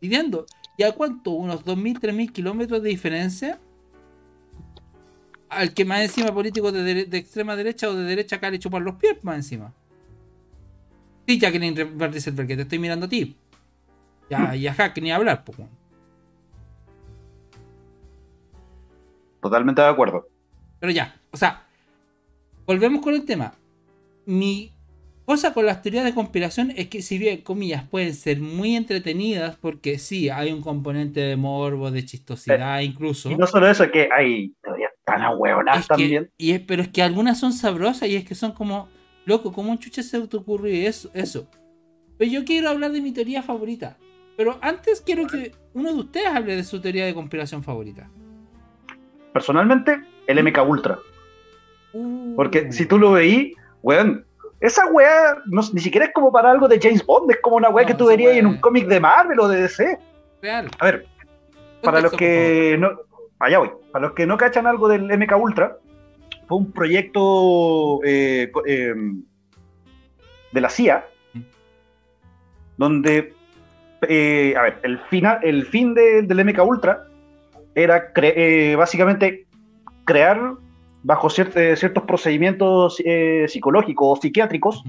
lidiando. 0.00 0.46
¿Y 0.76 0.82
a 0.82 0.92
cuánto? 0.92 1.30
¿Unos 1.30 1.64
2.000, 1.64 2.00
3.000 2.00 2.32
kilómetros 2.32 2.82
de 2.82 2.88
diferencia? 2.90 3.58
al 5.54 5.72
que 5.72 5.84
más 5.84 6.00
encima 6.00 6.32
político 6.32 6.72
de, 6.72 7.00
extrema 7.12 7.56
derecha 7.56 7.88
o 7.88 7.94
de 7.94 8.04
derecha 8.04 8.36
acá 8.36 8.50
le 8.50 8.58
chupan 8.58 8.84
los 8.84 8.96
pies 8.96 9.22
más 9.22 9.36
encima. 9.36 9.72
Sí, 11.26 11.38
Jacqueline 11.38 11.96
Van 11.96 12.12
que 12.12 12.56
te 12.56 12.62
estoy 12.62 12.78
mirando 12.78 13.06
a 13.06 13.08
ti. 13.08 13.36
Ya, 14.28 14.54
y 14.56 14.66
a 14.66 14.92
que 14.92 15.00
ni 15.00 15.12
hablar, 15.12 15.44
pues. 15.44 15.58
Totalmente 19.40 19.80
de 19.80 19.88
acuerdo. 19.88 20.28
Pero 20.84 20.92
ya, 20.92 21.16
o 21.30 21.38
sea, 21.38 21.62
volvemos 22.66 23.00
con 23.00 23.14
el 23.14 23.24
tema. 23.24 23.54
Mi 24.26 24.70
cosa 25.24 25.54
con 25.54 25.64
las 25.64 25.80
teorías 25.80 26.04
de 26.04 26.12
conspiración 26.12 26.74
es 26.76 26.88
que 26.88 27.00
si 27.00 27.16
bien, 27.16 27.40
comillas, 27.40 27.88
pueden 27.88 28.12
ser 28.12 28.38
muy 28.38 28.76
entretenidas 28.76 29.56
porque 29.56 29.98
sí, 29.98 30.28
hay 30.28 30.52
un 30.52 30.60
componente 30.60 31.20
de 31.20 31.36
morbo, 31.36 31.90
de 31.90 32.04
chistosidad 32.04 32.80
incluso. 32.80 33.30
Y 33.30 33.36
no 33.36 33.46
solo 33.46 33.66
eso, 33.66 33.84
es 33.84 33.92
que 33.92 34.10
hay 34.12 34.52
teorías 34.62 34.92
tan 35.06 35.22
ahueonadas 35.22 35.88
también. 35.88 36.30
y 36.36 36.58
pero 36.58 36.82
es 36.82 36.88
que 36.88 37.00
algunas 37.00 37.40
son 37.40 37.54
sabrosas 37.54 38.06
y 38.10 38.16
es 38.16 38.26
que 38.26 38.34
son 38.34 38.52
como, 38.52 38.90
loco, 39.24 39.52
¿cómo 39.54 39.70
un 39.70 39.78
chuche 39.78 40.02
se 40.02 40.20
te 40.28 40.36
ocurrió 40.36 40.86
eso? 40.86 41.10
eso? 41.14 41.48
Pero 42.18 42.30
yo 42.30 42.44
quiero 42.44 42.68
hablar 42.68 42.92
de 42.92 43.00
mi 43.00 43.12
teoría 43.12 43.42
favorita. 43.42 43.96
Pero 44.36 44.58
antes 44.60 45.00
quiero 45.00 45.26
que 45.28 45.52
uno 45.72 45.94
de 45.94 46.00
ustedes 46.00 46.26
hable 46.26 46.56
de 46.56 46.64
su 46.64 46.78
teoría 46.82 47.06
de 47.06 47.14
conspiración 47.14 47.62
favorita. 47.62 48.10
Personalmente, 49.32 50.13
el 50.26 50.42
MK 50.42 50.58
Ultra. 50.66 50.98
Uh. 51.92 52.34
Porque 52.36 52.72
si 52.72 52.86
tú 52.86 52.98
lo 52.98 53.12
veí, 53.12 53.54
weón, 53.82 54.24
esa 54.60 54.86
weá 54.86 55.36
ni 55.46 55.80
siquiera 55.80 56.06
es 56.06 56.12
como 56.12 56.32
para 56.32 56.50
algo 56.50 56.68
de 56.68 56.80
James 56.80 57.04
Bond, 57.04 57.30
es 57.30 57.38
como 57.42 57.56
una 57.56 57.68
weá 57.68 57.84
que 57.86 57.94
tú 57.94 58.06
verías 58.06 58.36
en 58.36 58.46
un 58.46 58.56
cómic 58.58 58.86
de 58.86 59.00
Marvel 59.00 59.40
o 59.40 59.48
de 59.48 59.62
DC. 59.62 59.98
Real. 60.40 60.70
A 60.78 60.84
ver, 60.86 61.06
para 61.82 62.00
los 62.00 62.12
que 62.12 62.76
no. 62.78 62.90
Allá 63.38 63.58
voy. 63.58 63.70
Para 63.92 64.06
los 64.06 64.14
que 64.14 64.26
no 64.26 64.38
cachan 64.38 64.66
algo 64.66 64.88
del 64.88 65.06
MK 65.06 65.36
Ultra, 65.36 65.76
fue 66.48 66.58
un 66.58 66.72
proyecto 66.72 68.00
eh, 68.04 68.50
em, 68.66 69.22
de 70.52 70.60
la 70.60 70.70
CIA, 70.70 71.04
mm. 71.34 71.40
donde, 72.78 73.34
eh, 74.08 74.54
a 74.56 74.62
ver, 74.62 74.80
el, 74.82 74.98
final, 75.10 75.40
el 75.42 75.66
fin 75.66 75.94
del 75.94 76.44
MK 76.44 76.64
Ultra 76.64 77.06
era 77.74 78.12
eh, 78.16 78.76
básicamente 78.76 79.46
crear 80.04 80.56
bajo 81.04 81.28
eh, 81.28 81.76
ciertos 81.76 82.04
procedimientos 82.04 83.00
eh, 83.04 83.46
psicológicos 83.48 84.18
o 84.18 84.20
psiquiátricos, 84.20 84.82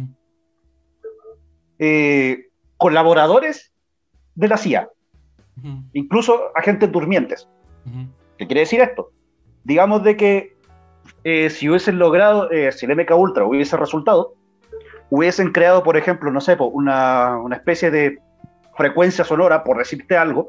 eh, 1.78 2.48
colaboradores 2.78 3.74
de 4.34 4.48
la 4.48 4.58
CIA, 4.58 4.90
incluso 5.94 6.52
agentes 6.56 6.92
durmientes. 6.92 7.48
¿Qué 8.38 8.48
quiere 8.48 8.62
decir 8.62 8.82
esto? 8.82 9.12
Digamos 9.64 10.04
de 10.04 10.18
que 10.18 10.56
si 11.50 11.70
hubiesen 11.70 12.00
logrado, 12.00 12.50
si 12.72 12.86
el 12.86 12.96
MK 12.96 13.12
Ultra 13.16 13.46
hubiese 13.46 13.78
resultado, 13.78 14.36
hubiesen 15.10 15.52
creado, 15.52 15.84
por 15.84 15.98
ejemplo, 15.98 16.32
no 16.32 16.42
sé, 16.42 16.58
una, 16.60 17.38
una 17.38 17.58
especie 17.58 17.92
de 17.92 18.20
frecuencia 18.76 19.24
sonora, 19.24 19.64
por 19.64 19.78
decirte 19.78 20.18
algo, 20.18 20.48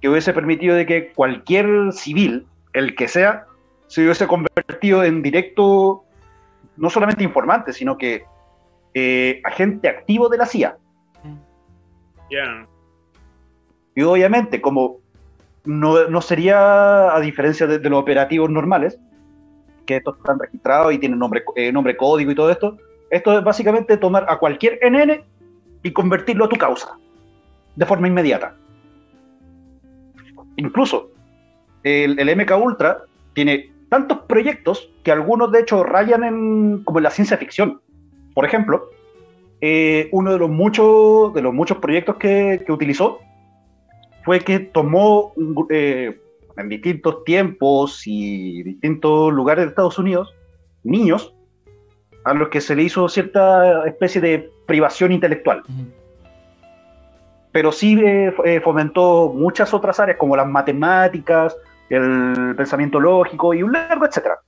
que 0.00 0.08
hubiese 0.08 0.32
permitido 0.32 0.76
de 0.76 0.86
que 0.86 1.12
cualquier 1.12 1.92
civil, 1.92 2.46
el 2.72 2.94
que 2.94 3.08
sea, 3.08 3.46
se 3.86 4.02
hubiese 4.02 4.26
convertido 4.26 5.04
en 5.04 5.22
directo, 5.22 6.04
no 6.76 6.90
solamente 6.90 7.24
informante, 7.24 7.72
sino 7.72 7.96
que 7.96 8.24
eh, 8.94 9.40
agente 9.44 9.88
activo 9.88 10.28
de 10.28 10.38
la 10.38 10.46
CIA. 10.46 10.76
Ya. 12.30 12.66
Y 13.94 14.02
obviamente, 14.02 14.60
como 14.60 14.98
no, 15.64 16.20
sería, 16.20 17.14
a 17.14 17.20
diferencia 17.20 17.66
de, 17.66 17.78
los 17.90 18.00
operativos 18.00 18.50
normales, 18.50 18.98
que 19.84 19.96
estos 19.96 20.16
están 20.16 20.38
registrados 20.38 20.92
y 20.92 20.98
tienen 20.98 21.18
nombre, 21.18 21.44
eh, 21.54 21.72
nombre 21.72 21.96
código 21.96 22.30
y 22.30 22.34
todo 22.34 22.50
esto, 22.50 22.76
esto 23.10 23.38
es 23.38 23.44
básicamente 23.44 23.96
tomar 23.96 24.26
a 24.28 24.38
cualquier 24.38 24.78
NN 24.82 25.22
y 25.82 25.92
convertirlo 25.92 26.46
a 26.46 26.48
tu 26.48 26.56
causa, 26.56 26.98
de 27.76 27.86
forma 27.86 28.08
inmediata. 28.08 28.56
incluso 30.56 31.10
el, 31.82 32.18
el 32.18 32.36
MK 32.36 32.50
Ultra 32.58 33.02
tiene 33.34 33.75
tantos 33.88 34.18
proyectos 34.28 34.90
que 35.04 35.12
algunos 35.12 35.52
de 35.52 35.60
hecho 35.60 35.84
rayan 35.84 36.24
en, 36.24 36.84
como 36.84 36.98
en 36.98 37.04
la 37.04 37.10
ciencia 37.10 37.36
ficción. 37.36 37.80
Por 38.34 38.44
ejemplo, 38.44 38.90
eh, 39.60 40.08
uno 40.12 40.32
de 40.32 40.38
los 40.38 40.50
muchos, 40.50 41.32
de 41.34 41.42
los 41.42 41.54
muchos 41.54 41.78
proyectos 41.78 42.16
que, 42.16 42.62
que 42.66 42.72
utilizó 42.72 43.20
fue 44.24 44.40
que 44.40 44.58
tomó 44.58 45.32
eh, 45.70 46.20
en 46.56 46.68
distintos 46.68 47.24
tiempos 47.24 48.02
y 48.06 48.62
distintos 48.64 49.32
lugares 49.32 49.64
de 49.64 49.68
Estados 49.70 49.98
Unidos 49.98 50.34
niños 50.82 51.34
a 52.24 52.34
los 52.34 52.48
que 52.48 52.60
se 52.60 52.74
le 52.74 52.82
hizo 52.82 53.08
cierta 53.08 53.86
especie 53.86 54.20
de 54.20 54.50
privación 54.66 55.12
intelectual. 55.12 55.62
Pero 57.52 57.72
sí 57.72 57.98
eh, 58.02 58.60
fomentó 58.62 59.32
muchas 59.32 59.72
otras 59.72 60.00
áreas 60.00 60.18
como 60.18 60.36
las 60.36 60.48
matemáticas, 60.48 61.56
el 61.88 62.54
pensamiento 62.56 63.00
lógico 63.00 63.54
y 63.54 63.62
un 63.62 63.72
largo 63.72 64.06
etcétera. 64.06 64.38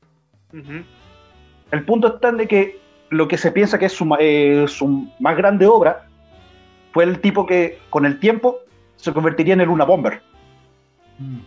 El 1.70 1.84
punto 1.84 2.14
está 2.14 2.30
en 2.30 2.38
de 2.38 2.48
que 2.48 2.78
lo 3.10 3.28
que 3.28 3.38
se 3.38 3.52
piensa 3.52 3.78
que 3.78 3.86
es 3.86 3.92
su, 3.92 4.16
eh, 4.18 4.64
su, 4.68 5.08
más 5.18 5.36
grande 5.36 5.66
obra 5.66 6.06
fue 6.92 7.04
el 7.04 7.20
tipo 7.20 7.46
que 7.46 7.78
con 7.90 8.06
el 8.06 8.18
tiempo 8.18 8.58
se 8.96 9.12
convertiría 9.12 9.54
en 9.54 9.60
el 9.60 9.68
Luna 9.68 9.84
Bomber. 9.84 10.20
Mm. 11.18 11.38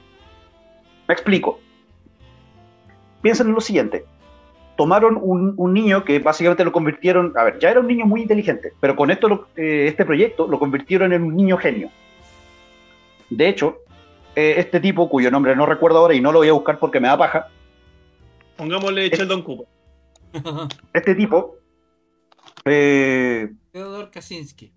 Me 1.08 1.14
explico. 1.14 1.60
Piensen 3.22 3.48
en 3.48 3.54
lo 3.54 3.62
siguiente. 3.62 4.06
Tomaron 4.78 5.20
un, 5.22 5.54
un, 5.58 5.74
niño 5.74 6.04
que 6.04 6.20
básicamente 6.20 6.64
lo 6.64 6.72
convirtieron, 6.72 7.34
a 7.36 7.44
ver, 7.44 7.60
ya 7.60 7.70
era 7.70 7.82
un 7.82 7.88
niño 7.88 8.06
muy 8.06 8.22
inteligente, 8.22 8.74
pero 8.80 8.96
con 8.96 9.12
esto 9.12 9.48
eh, 9.56 9.86
este 9.88 10.06
proyecto 10.06 10.48
lo 10.48 10.58
convirtieron 10.58 11.14
en 11.14 11.24
un 11.24 11.36
niño 11.36 11.58
genio. 11.58 11.90
De 13.30 13.48
hecho, 13.48 13.78
eh, 14.36 14.56
este 14.58 14.80
tipo, 14.80 15.10
cuyo 15.10 15.30
nombre 15.30 15.56
no 15.56 15.66
recuerdo 15.66 16.00
ahora 16.00 16.14
y 16.14 16.22
no 16.22 16.32
lo 16.32 16.40
voy 16.40 16.50
a 16.50 16.54
buscar 16.54 16.80
porque 16.80 17.00
me 17.00 17.08
da 17.08 17.18
paja. 17.18 17.48
Pongámosle 18.56 19.10
Sheldon 19.10 19.42
Cooper. 19.42 19.68
Este 20.94 21.16
tipo. 21.16 21.58
Eh, 22.64 23.52
Theodor 23.72 24.10
Kaczynski. 24.12 24.74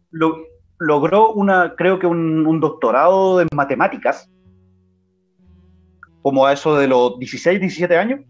logró 0.78 1.32
una, 1.32 1.74
creo 1.76 1.98
que 1.98 2.06
un, 2.06 2.60
doctorado 2.60 3.40
en 3.40 3.48
matemáticas. 3.54 4.28
Como 6.22 6.46
a 6.46 6.52
eso 6.52 6.76
de 6.76 6.88
los 6.88 7.18
16, 7.18 7.60
17 7.60 7.96
años. 7.96 8.20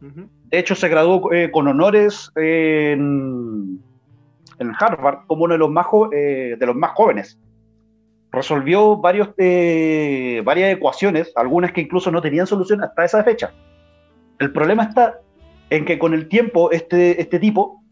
De 0.00 0.58
hecho, 0.58 0.74
se 0.74 0.88
graduó 0.88 1.32
eh, 1.32 1.50
con 1.50 1.68
honores 1.68 2.30
en, 2.36 3.82
en, 4.58 4.72
Harvard 4.78 5.26
como 5.26 5.44
uno 5.44 5.54
de 5.54 5.58
los 5.58 5.70
más, 5.70 5.86
de 6.10 6.58
los 6.60 6.76
más 6.76 6.92
jóvenes 6.92 7.38
resolvió 8.32 9.00
eh, 9.36 10.42
varias 10.44 10.72
ecuaciones, 10.72 11.32
algunas 11.36 11.72
que 11.72 11.82
incluso 11.82 12.10
no 12.10 12.22
tenían 12.22 12.46
solución 12.46 12.82
hasta 12.82 13.04
esa 13.04 13.22
fecha. 13.22 13.52
El 14.38 14.52
problema 14.52 14.84
está 14.84 15.20
en 15.70 15.84
que 15.84 15.98
con 15.98 16.14
el 16.14 16.28
tiempo 16.28 16.70
este, 16.72 17.20
este 17.20 17.38
tipo 17.38 17.82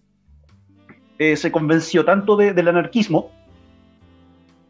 eh, 1.18 1.37
se 1.37 1.53
convenció 1.53 2.05
tanto 2.05 2.37
del 2.37 2.66
anarquismo 2.66 3.31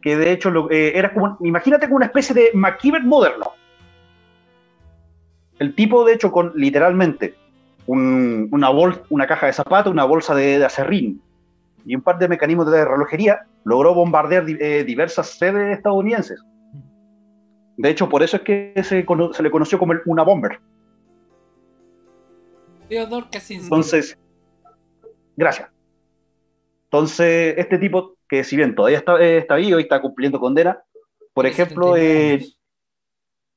que 0.01 0.17
de 0.17 0.31
hecho 0.31 0.49
lo, 0.51 0.69
eh, 0.71 0.97
era 0.97 1.13
como, 1.13 1.37
imagínate 1.41 1.85
como 1.85 1.97
una 1.97 2.07
especie 2.07 2.35
de 2.35 2.49
MacGyver 2.53 3.03
moderno. 3.03 3.51
El 5.59 5.75
tipo 5.75 6.03
de 6.03 6.13
hecho 6.13 6.31
con 6.31 6.51
literalmente 6.55 7.35
una, 7.85 8.69
bol, 8.69 9.03
una 9.09 9.27
caja 9.27 9.45
de 9.45 9.53
zapatos, 9.53 9.91
una 9.91 10.05
bolsa 10.05 10.33
de, 10.33 10.57
de 10.57 10.65
acerrín 10.65 11.21
y 11.85 11.95
un 11.95 12.01
par 12.01 12.17
de 12.19 12.27
mecanismos 12.27 12.71
de 12.71 12.85
relojería, 12.85 13.45
logró 13.63 13.93
bombardear 13.93 14.45
eh, 14.47 14.83
diversas 14.83 15.27
sedes 15.29 15.77
estadounidenses. 15.77 16.41
De 17.77 17.89
hecho, 17.89 18.09
por 18.09 18.23
eso 18.23 18.37
es 18.37 18.43
que 18.43 18.73
se, 18.83 19.05
se 19.33 19.43
le 19.43 19.51
conoció 19.51 19.79
como 19.79 19.93
el 19.93 20.01
Una 20.05 20.23
Bomber. 20.23 20.59
Theodore 22.87 23.27
Kaczynski. 23.31 23.63
Entonces, 23.63 24.17
gracias. 25.35 25.69
Entonces, 26.85 27.55
este 27.57 27.77
tipo, 27.77 28.17
que 28.27 28.43
si 28.43 28.57
bien 28.57 28.75
todavía 28.75 28.97
está, 28.97 29.19
eh, 29.21 29.37
está 29.37 29.55
vivo 29.55 29.79
y 29.79 29.83
está 29.83 30.01
cumpliendo 30.01 30.39
condena, 30.39 30.83
por 31.33 31.45
ejemplo, 31.45 31.95
eh, 31.95 32.41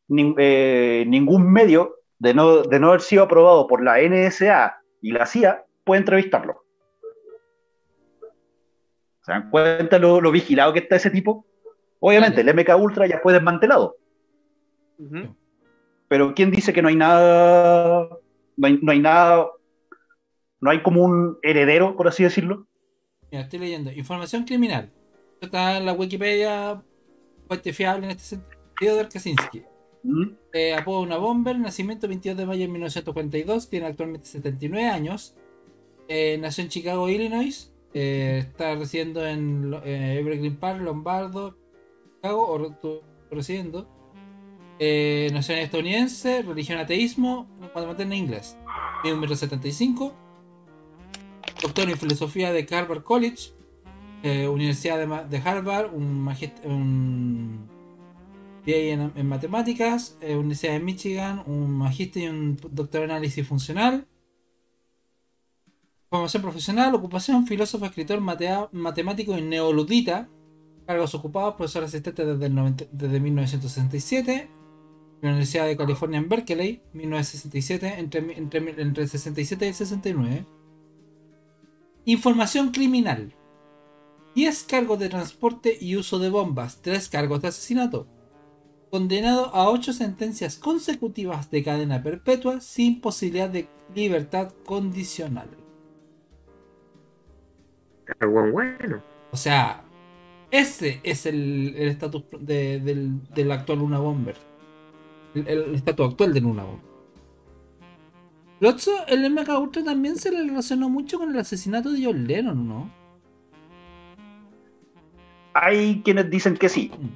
ningún 0.08 1.52
medio 1.52 1.96
de 2.18 2.32
no, 2.32 2.62
de 2.62 2.78
no 2.78 2.88
haber 2.88 3.00
sido 3.00 3.24
aprobado 3.24 3.66
por 3.66 3.82
la 3.82 3.98
NSA 4.00 4.76
y 5.02 5.10
la 5.10 5.26
CIA 5.26 5.64
puede 5.84 6.00
entrevistarlo. 6.00 6.63
¿Se 9.24 9.32
dan 9.32 9.50
cuenta 9.50 9.98
lo, 9.98 10.20
lo 10.20 10.30
vigilado 10.30 10.72
que 10.74 10.80
está 10.80 10.96
ese 10.96 11.10
tipo? 11.10 11.46
Obviamente, 11.98 12.42
el 12.42 12.54
MK 12.54 12.76
Ultra 12.78 13.06
ya 13.06 13.20
fue 13.20 13.32
desmantelado. 13.32 13.96
Pero 16.08 16.34
¿quién 16.34 16.50
dice 16.50 16.74
que 16.74 16.82
no 16.82 16.88
hay 16.88 16.96
nada, 16.96 18.08
no 18.56 18.66
hay, 18.92 19.00
nada, 19.00 19.46
no 20.60 20.70
hay 20.70 20.82
como 20.82 21.02
un 21.02 21.38
heredero, 21.42 21.96
por 21.96 22.06
así 22.06 22.22
decirlo? 22.22 22.66
Mira, 23.30 23.44
estoy 23.44 23.60
leyendo. 23.60 23.90
Información 23.90 24.44
criminal. 24.44 24.92
Está 25.40 25.78
en 25.78 25.86
la 25.86 25.94
Wikipedia, 25.94 26.82
fuente 27.48 27.72
fiable 27.72 28.04
en 28.04 28.10
este 28.10 28.24
sentido. 28.24 28.60
Theodor 28.78 29.08
Kaczynski. 29.08 29.62
Eh, 30.52 30.74
apodo 30.74 31.00
una 31.00 31.16
bomber, 31.16 31.58
nacimiento 31.58 32.06
22 32.06 32.36
de 32.36 32.44
mayo 32.44 32.60
de 32.60 32.68
1942, 32.68 33.70
tiene 33.70 33.86
actualmente 33.86 34.26
79 34.26 34.88
años. 34.88 35.34
Eh, 36.08 36.36
nació 36.38 36.64
en 36.64 36.70
Chicago, 36.70 37.08
Illinois. 37.08 37.73
Eh, 37.94 38.38
está 38.40 38.74
residiendo 38.74 39.24
en 39.24 39.72
eh, 39.84 40.18
Evergreen 40.18 40.56
Park, 40.56 40.82
Lombardo, 40.82 41.56
Chicago, 42.16 42.50
o 42.50 42.98
residiendo. 43.30 43.88
Eh, 44.80 45.28
nacionalidad 45.32 45.66
estadounidense, 45.66 46.42
religión 46.42 46.78
ateísmo, 46.78 47.46
en 48.02 48.12
inglés. 48.12 48.58
Número 49.04 49.36
75. 49.36 50.12
Doctor 51.62 51.88
en 51.88 51.96
filosofía 51.96 52.52
de 52.52 52.66
Harvard 52.68 53.04
College, 53.04 53.52
eh, 54.24 54.48
Universidad 54.48 54.98
de, 55.28 55.38
Harvard, 55.38 55.94
un, 55.94 56.28
un 56.64 57.68
en, 58.66 59.12
en, 59.14 59.28
matemáticas, 59.28 60.18
Universidad 60.20 60.72
de 60.72 60.80
Michigan, 60.80 61.42
un 61.46 61.70
magíster 61.70 62.24
y 62.24 62.28
un 62.28 62.58
doctor 62.72 63.04
en 63.04 63.12
análisis 63.12 63.46
funcional. 63.46 64.08
Formación 66.14 66.42
profesional, 66.44 66.94
ocupación, 66.94 67.44
filósofo, 67.44 67.86
escritor, 67.86 68.20
matemático 68.20 69.36
y 69.36 69.42
neoludita. 69.42 70.28
Cargos 70.86 71.12
ocupados, 71.16 71.56
profesor 71.56 71.82
asistente 71.82 72.24
desde, 72.24 72.46
el 72.46 72.88
desde 72.92 73.18
1967. 73.18 74.48
La 75.22 75.30
Universidad 75.30 75.66
de 75.66 75.76
California 75.76 76.18
en 76.18 76.28
Berkeley, 76.28 76.82
1967, 76.92 77.94
entre, 77.98 78.38
entre, 78.38 78.80
entre 78.80 79.02
el 79.02 79.08
67 79.08 79.64
y 79.64 79.68
el 79.68 79.74
69. 79.74 80.46
Información 82.04 82.70
criminal. 82.70 83.34
10 84.36 84.62
cargos 84.68 85.00
de 85.00 85.08
transporte 85.08 85.76
y 85.80 85.96
uso 85.96 86.20
de 86.20 86.30
bombas, 86.30 86.80
3 86.80 87.08
cargos 87.08 87.42
de 87.42 87.48
asesinato. 87.48 88.06
Condenado 88.88 89.52
a 89.52 89.68
8 89.68 89.92
sentencias 89.92 90.58
consecutivas 90.58 91.50
de 91.50 91.64
cadena 91.64 92.04
perpetua 92.04 92.60
sin 92.60 93.00
posibilidad 93.00 93.50
de 93.50 93.68
libertad 93.92 94.52
condicional 94.64 95.63
bueno. 98.26 99.02
O 99.30 99.36
sea, 99.36 99.82
ese 100.50 101.00
es 101.02 101.26
el 101.26 101.74
estatus 101.76 102.24
del, 102.38 103.50
actual 103.50 103.78
Luna 103.78 103.98
Bomber. 103.98 104.36
El 105.34 105.74
estatus 105.74 106.10
actual 106.10 106.32
de 106.32 106.40
Luna 106.40 106.64
Bomber. 106.64 106.94
Lo 108.60 108.74
el 109.08 109.30
MK 109.30 109.48
Ultra 109.60 109.84
también 109.84 110.16
se 110.16 110.30
le 110.30 110.38
relacionó 110.38 110.88
mucho 110.88 111.18
con 111.18 111.30
el 111.30 111.38
asesinato 111.38 111.90
de 111.90 112.04
John 112.04 112.26
Lennon, 112.26 112.68
¿no? 112.68 112.90
Hay 115.52 116.02
quienes 116.02 116.30
dicen 116.30 116.56
que 116.56 116.68
sí. 116.68 116.90
Mm. 116.98 117.08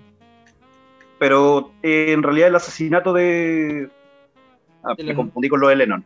Pero 1.19 1.73
eh, 1.83 2.13
en 2.13 2.23
realidad 2.23 2.49
el 2.49 2.57
asesinato 2.57 3.13
de. 3.13 3.91
Ah, 4.83 4.95
me 4.97 5.15
confundí 5.15 5.49
con 5.49 5.61
lo 5.61 5.69
de 5.69 5.77
Lennon. 5.77 6.05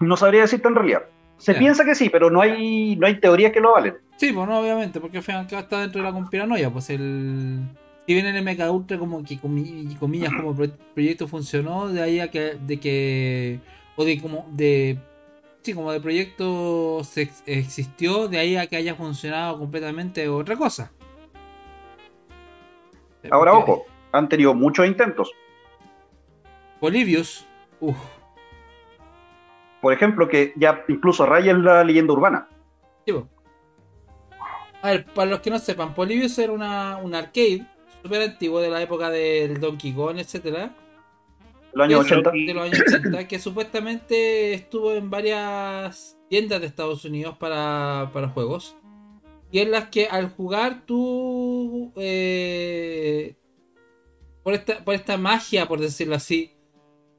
No 0.00 0.16
sabría 0.16 0.42
decirte 0.42 0.68
en 0.68 0.74
realidad. 0.74 1.02
Se 1.40 1.54
piensa 1.54 1.84
que 1.84 1.94
sí, 1.94 2.10
pero 2.10 2.30
no 2.30 2.42
hay, 2.42 2.96
no 2.96 3.06
hay 3.06 3.18
teorías 3.18 3.50
que 3.50 3.60
lo 3.60 3.72
valen. 3.72 3.96
Sí, 4.16 4.32
pues 4.32 4.46
no, 4.46 4.60
obviamente, 4.60 5.00
porque 5.00 5.20
que 5.20 5.56
está 5.56 5.80
dentro 5.80 6.02
de 6.02 6.06
la 6.06 6.12
conspiranoia. 6.12 6.70
Pues 6.70 6.90
el. 6.90 7.60
Si 8.06 8.14
bien 8.14 8.26
el 8.26 8.42
MK 8.44 8.70
Ultra, 8.70 8.98
como 8.98 9.24
que 9.24 9.38
comillas, 9.38 10.32
como 10.34 10.54
proyecto 10.94 11.26
funcionó, 11.26 11.88
de 11.88 12.02
ahí 12.02 12.20
a 12.20 12.30
que. 12.30 12.56
de 12.60 12.78
que. 12.78 13.60
o 13.96 14.04
de 14.04 14.20
como. 14.20 14.46
de. 14.52 14.98
Sí, 15.62 15.72
como 15.72 15.92
de 15.92 16.00
proyecto 16.00 17.02
se 17.04 17.30
existió, 17.46 18.28
de 18.28 18.38
ahí 18.38 18.56
a 18.56 18.66
que 18.66 18.76
haya 18.76 18.94
funcionado 18.94 19.58
completamente 19.58 20.28
otra 20.28 20.56
cosa. 20.56 20.90
Ahora, 23.30 23.52
ojo, 23.52 23.84
han 24.12 24.28
tenido 24.28 24.54
muchos 24.54 24.86
intentos. 24.86 25.30
Bolivius, 26.80 27.46
uff 27.80 28.19
por 29.80 29.92
ejemplo, 29.92 30.28
que 30.28 30.52
ya 30.56 30.84
incluso 30.88 31.26
raya 31.26 31.52
en 31.52 31.64
la 31.64 31.84
leyenda 31.84 32.12
urbana. 32.12 32.48
A 34.82 34.90
ver, 34.90 35.04
para 35.06 35.30
los 35.30 35.40
que 35.40 35.50
no 35.50 35.58
sepan, 35.58 35.94
Polybius 35.94 36.38
era 36.38 36.52
una, 36.52 36.98
un 36.98 37.14
arcade 37.14 37.66
súper 38.02 38.22
antiguo 38.22 38.60
de 38.60 38.70
la 38.70 38.80
época 38.80 39.10
del 39.10 39.60
Donkey 39.60 39.92
Kong, 39.92 40.18
etcétera. 40.18 40.74
De 41.72 41.78
los 41.78 41.84
años 41.84 42.00
80. 42.00 42.30
De 42.30 42.54
los 42.54 42.64
años 42.64 42.80
80, 42.86 43.28
que 43.28 43.38
supuestamente 43.38 44.54
estuvo 44.54 44.92
en 44.92 45.10
varias 45.10 46.18
tiendas 46.28 46.60
de 46.60 46.66
Estados 46.66 47.04
Unidos 47.04 47.36
para, 47.38 48.10
para 48.12 48.28
juegos. 48.28 48.76
Y 49.52 49.58
en 49.58 49.70
las 49.70 49.88
que 49.88 50.06
al 50.06 50.30
jugar 50.30 50.82
tú, 50.86 51.92
eh, 51.96 53.34
por, 54.42 54.54
esta, 54.54 54.84
por 54.84 54.94
esta 54.94 55.16
magia, 55.16 55.66
por 55.66 55.80
decirlo 55.80 56.14
así, 56.14 56.52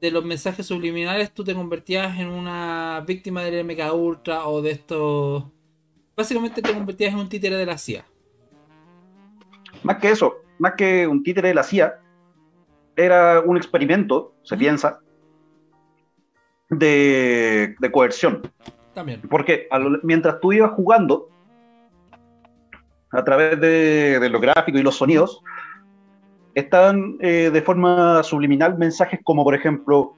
de 0.02 0.10
los 0.10 0.24
mensajes 0.24 0.66
subliminales, 0.66 1.32
tú 1.32 1.44
te 1.44 1.54
convertías 1.54 2.18
en 2.18 2.26
una 2.26 3.04
víctima 3.06 3.44
del 3.44 3.64
MK 3.64 3.94
Ultra 3.94 4.46
o 4.46 4.60
de 4.60 4.72
estos... 4.72 5.44
Básicamente 6.16 6.60
te 6.60 6.74
convertías 6.74 7.12
en 7.12 7.20
un 7.20 7.28
títere 7.28 7.54
de 7.54 7.64
la 7.64 7.78
CIA. 7.78 8.04
Más 9.84 9.98
que 9.98 10.10
eso, 10.10 10.38
más 10.58 10.72
que 10.76 11.06
un 11.06 11.22
títere 11.22 11.48
de 11.48 11.54
la 11.54 11.62
CIA, 11.62 12.00
era 12.96 13.42
un 13.42 13.56
experimento, 13.56 14.34
se 14.42 14.56
piensa, 14.56 14.98
de, 16.68 17.76
de 17.78 17.92
coerción. 17.92 18.42
También. 18.94 19.22
Porque 19.30 19.68
mientras 20.02 20.40
tú 20.40 20.52
ibas 20.52 20.72
jugando, 20.72 21.28
a 23.12 23.22
través 23.22 23.60
de, 23.60 24.18
de 24.18 24.28
los 24.28 24.42
gráficos 24.42 24.80
y 24.80 24.82
los 24.82 24.96
sonidos, 24.96 25.44
estaban 26.54 27.18
eh, 27.20 27.50
de 27.52 27.62
forma 27.62 28.22
subliminal 28.22 28.76
mensajes 28.78 29.20
como, 29.22 29.44
por 29.44 29.54
ejemplo, 29.54 30.14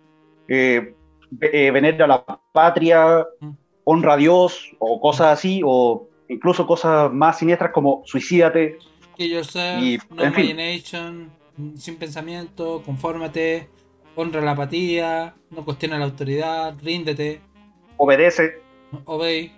eh, 0.49 0.95
eh, 1.41 1.71
venera 1.71 2.05
a 2.05 2.09
la 2.09 2.25
patria, 2.53 3.27
mm. 3.41 3.51
honra 3.85 4.15
a 4.15 4.17
Dios, 4.17 4.73
o 4.79 5.01
cosas 5.01 5.29
así, 5.29 5.61
o 5.65 6.09
incluso 6.29 6.67
cosas 6.67 7.13
más 7.13 7.39
siniestras 7.39 7.73
como 7.73 8.03
suicídate. 8.05 8.79
y, 9.17 9.99
no 10.11 10.25
imagination, 10.25 11.31
sin 11.77 11.97
pensamiento, 11.97 12.83
confórmate, 12.85 13.69
honra 14.17 14.41
la 14.41 14.53
apatía, 14.53 15.35
no 15.51 15.65
cuestiona 15.65 15.99
la 15.99 16.07
autoridad, 16.07 16.75
ríndete. 16.83 17.41
Obedece. 17.97 18.61
Obey. 19.05 19.53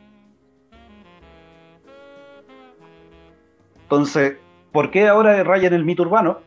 Entonces, 3.83 4.37
¿por 4.73 4.91
qué 4.91 5.07
ahora 5.07 5.43
rayan 5.45 5.73
el 5.73 5.85
mito 5.85 6.03
urbano? 6.03 6.41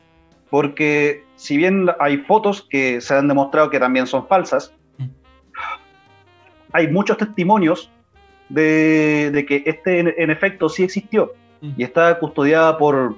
Porque 0.50 1.24
si 1.36 1.58
bien 1.58 1.90
hay 2.00 2.18
fotos 2.18 2.62
que 2.62 3.02
se 3.02 3.14
han 3.14 3.28
demostrado 3.28 3.70
que 3.70 3.80
también 3.80 4.08
son 4.08 4.28
falsas, 4.28 4.74
mm. 4.98 5.06
hay 6.74 6.88
muchos 6.88 7.18
testimonios 7.18 7.92
de, 8.50 9.46
que 9.48 9.64
este 9.66 10.00
en, 10.00 10.30
efecto 10.32 10.70
sí 10.70 10.84
existió 10.84 11.34
mm. 11.62 11.72
y 11.78 11.84
está 11.84 12.18
custodiada 12.20 12.78
por, 12.78 13.16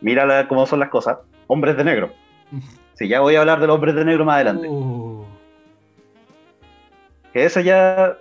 mira 0.00 0.46
cómo 0.46 0.66
son 0.66 0.80
las 0.80 0.90
cosas, 0.90 1.18
hombres 1.46 1.76
de 1.76 1.84
negro. 1.84 2.12
Mm. 2.50 2.60
Sí, 2.94 3.08
ya 3.08 3.20
voy 3.20 3.34
a 3.34 3.40
hablar 3.40 3.60
de 3.60 3.66
los 3.66 3.74
hombres 3.74 3.94
de 3.94 4.04
negro 4.04 4.24
más 4.24 4.36
adelante. 4.36 4.68
Uh. 4.68 5.24
Que 7.32 7.44
eso 7.44 7.60
ya, 7.60 8.16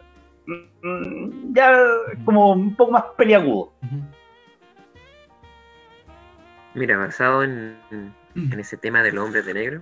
ya 1.51 1.80
como 2.26 2.53
un 2.53 2.76
poco 2.76 2.91
más 2.91 3.03
peliagudo. 3.16 3.72
Mira, 6.74 6.97
basado 6.97 7.43
en, 7.43 7.78
en 8.36 8.59
ese 8.59 8.77
tema 8.77 9.03
del 9.03 9.17
hombre 9.17 9.41
de 9.41 9.53
negro, 9.53 9.81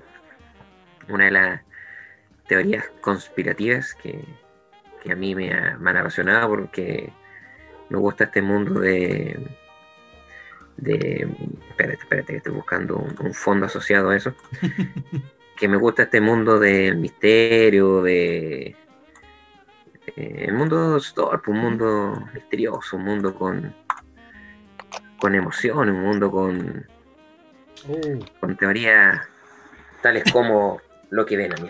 una 1.10 1.26
de 1.26 1.32
las 1.32 1.62
teorías 2.48 2.86
conspirativas 3.02 3.96
que, 3.96 4.24
a 5.12 5.16
mí 5.16 5.34
me, 5.36 5.52
han 5.52 5.98
apasionado 5.98 6.50
porque 6.50 7.12
me 7.90 7.98
gusta 7.98 8.26
este 8.26 8.42
mundo 8.42 8.80
de... 8.80 9.40
de 10.78 11.28
espérate, 11.70 12.00
espérate, 12.00 12.34
que 12.34 12.38
estoy 12.38 12.54
buscando 12.54 12.98
un, 12.98 13.34
fondo 13.34 13.66
asociado 13.66 14.10
a 14.10 14.18
eso. 14.18 14.36
que 15.58 15.68
me 15.68 15.78
gusta 15.78 16.04
este 16.04 16.22
mundo 16.22 16.60
del 16.60 16.98
misterio, 16.98 18.04
de... 18.04 18.76
el 20.16 20.54
mundo 20.54 21.00
Storp, 21.00 21.48
un 21.48 21.58
mundo 21.58 22.28
misterioso, 22.34 22.98
un 22.98 23.04
mundo 23.04 23.34
con 23.34 23.74
con 25.22 25.36
emoción, 25.36 25.88
un 25.90 26.02
mundo 26.02 26.32
con, 26.32 26.88
uh. 27.88 28.20
con 28.40 28.58
teorías 28.58 29.20
tales 30.02 30.24
como 30.32 30.82
lo 31.10 31.26
que 31.26 31.38
ven 31.38 31.54
a 31.54 31.58
mí. 31.58 31.70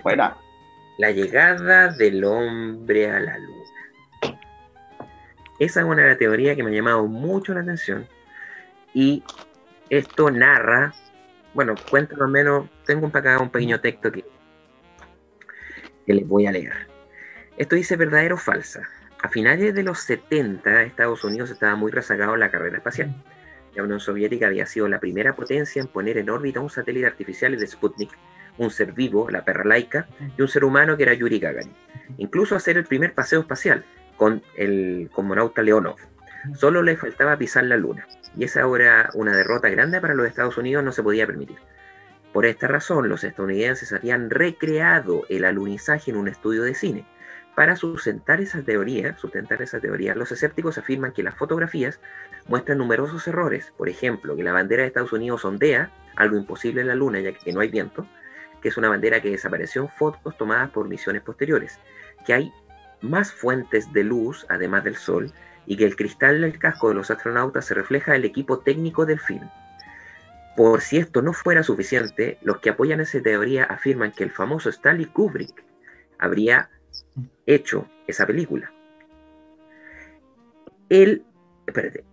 La 0.97 1.11
llegada 1.11 1.89
del 1.89 2.23
hombre 2.23 3.09
a 3.09 3.19
la 3.19 3.37
luna. 3.37 3.61
Esa 5.59 5.81
es 5.81 5.85
una 5.85 6.17
teoría 6.17 6.55
que 6.55 6.63
me 6.63 6.71
ha 6.71 6.73
llamado 6.73 7.05
mucho 7.05 7.53
la 7.53 7.61
atención. 7.61 8.07
Y 8.93 9.23
esto 9.89 10.31
narra, 10.31 10.93
bueno, 11.53 11.75
cuenta 11.89 12.15
más 12.15 12.27
o 12.27 12.29
menos, 12.29 12.69
tengo 12.85 13.05
un, 13.05 13.15
acá 13.15 13.39
un 13.39 13.49
pequeño 13.49 13.79
texto 13.79 14.11
que, 14.11 14.25
que 16.05 16.13
les 16.13 16.27
voy 16.27 16.47
a 16.47 16.51
leer. 16.51 16.87
Esto 17.57 17.75
dice 17.75 17.95
verdadero 17.95 18.35
o 18.35 18.37
falsa. 18.39 18.87
A 19.21 19.29
finales 19.29 19.75
de 19.75 19.83
los 19.83 19.99
70, 19.99 20.81
Estados 20.83 21.23
Unidos 21.23 21.51
estaba 21.51 21.75
muy 21.75 21.91
rezagado 21.91 22.33
en 22.33 22.39
la 22.39 22.49
carrera 22.49 22.77
espacial. 22.77 23.13
La 23.75 23.83
Unión 23.83 23.99
Soviética 23.99 24.47
había 24.47 24.65
sido 24.65 24.87
la 24.87 24.99
primera 24.99 25.35
potencia 25.35 25.81
en 25.81 25.87
poner 25.87 26.17
en 26.17 26.29
órbita 26.29 26.59
un 26.59 26.69
satélite 26.69 27.07
artificial 27.07 27.57
de 27.57 27.67
Sputnik, 27.67 28.11
un 28.57 28.69
ser 28.69 28.91
vivo, 28.91 29.29
la 29.29 29.45
perra 29.45 29.63
laica, 29.63 30.07
y 30.37 30.41
un 30.41 30.47
ser 30.47 30.65
humano 30.65 30.97
que 30.97 31.03
era 31.03 31.13
Yuri 31.13 31.39
Gagarin. 31.39 31.73
Incluso 32.17 32.55
hacer 32.55 32.77
el 32.77 32.83
primer 32.83 33.13
paseo 33.13 33.41
espacial 33.41 33.85
con 34.17 34.43
el 34.55 35.09
cosmonauta 35.11 35.61
Leonov. 35.61 35.95
Solo 36.53 36.83
le 36.83 36.97
faltaba 36.97 37.37
pisar 37.37 37.63
la 37.63 37.77
luna. 37.77 38.07
Y 38.35 38.43
esa 38.43 38.61
era 38.75 39.09
una 39.13 39.35
derrota 39.35 39.69
grande 39.69 40.01
para 40.01 40.15
los 40.15 40.27
Estados 40.27 40.57
Unidos, 40.57 40.83
no 40.83 40.91
se 40.91 41.03
podía 41.03 41.25
permitir. 41.25 41.57
Por 42.33 42.45
esta 42.45 42.67
razón, 42.67 43.09
los 43.09 43.23
estadounidenses 43.23 43.93
habían 43.93 44.29
recreado 44.29 45.23
el 45.29 45.45
alunizaje 45.45 46.11
en 46.11 46.17
un 46.17 46.27
estudio 46.27 46.63
de 46.63 46.75
cine 46.75 47.05
para 47.61 47.75
sustentar 47.75 48.41
esa 48.41 48.63
teoría, 48.63 49.15
sustentar 49.19 49.61
esa 49.61 49.79
teoría, 49.79 50.15
los 50.15 50.31
escépticos 50.31 50.79
afirman 50.79 51.11
que 51.11 51.21
las 51.21 51.35
fotografías 51.35 51.99
muestran 52.47 52.79
numerosos 52.79 53.27
errores. 53.27 53.71
Por 53.77 53.87
ejemplo, 53.87 54.35
que 54.35 54.41
la 54.41 54.51
bandera 54.51 54.81
de 54.81 54.87
Estados 54.87 55.13
Unidos 55.13 55.45
ondea, 55.45 55.91
algo 56.15 56.37
imposible 56.37 56.81
en 56.81 56.87
la 56.87 56.95
Luna 56.95 57.19
ya 57.19 57.33
que 57.33 57.53
no 57.53 57.59
hay 57.59 57.69
viento, 57.69 58.07
que 58.63 58.69
es 58.69 58.77
una 58.77 58.89
bandera 58.89 59.21
que 59.21 59.29
desapareció 59.29 59.83
en 59.83 59.89
fotos 59.89 60.35
tomadas 60.37 60.71
por 60.71 60.87
misiones 60.87 61.21
posteriores, 61.21 61.79
que 62.25 62.33
hay 62.33 62.51
más 62.99 63.31
fuentes 63.31 63.93
de 63.93 64.05
luz 64.05 64.43
además 64.49 64.83
del 64.83 64.95
Sol 64.95 65.31
y 65.67 65.77
que 65.77 65.85
el 65.85 65.95
cristal 65.95 66.41
del 66.41 66.57
casco 66.57 66.89
de 66.89 66.95
los 66.95 67.11
astronautas 67.11 67.65
se 67.65 67.75
refleja 67.75 68.15
el 68.15 68.25
equipo 68.25 68.57
técnico 68.61 69.05
del 69.05 69.19
film. 69.19 69.47
Por 70.57 70.81
si 70.81 70.97
esto 70.97 71.21
no 71.21 71.31
fuera 71.31 71.61
suficiente, 71.61 72.39
los 72.41 72.57
que 72.57 72.71
apoyan 72.71 73.01
esa 73.01 73.21
teoría 73.21 73.65
afirman 73.65 74.13
que 74.13 74.23
el 74.23 74.31
famoso 74.31 74.67
Stanley 74.69 75.05
Kubrick 75.05 75.63
habría 76.17 76.71
hecho 77.45 77.87
esa 78.07 78.25
película. 78.25 78.71
El, 80.89 81.23
espérate, 81.65 82.03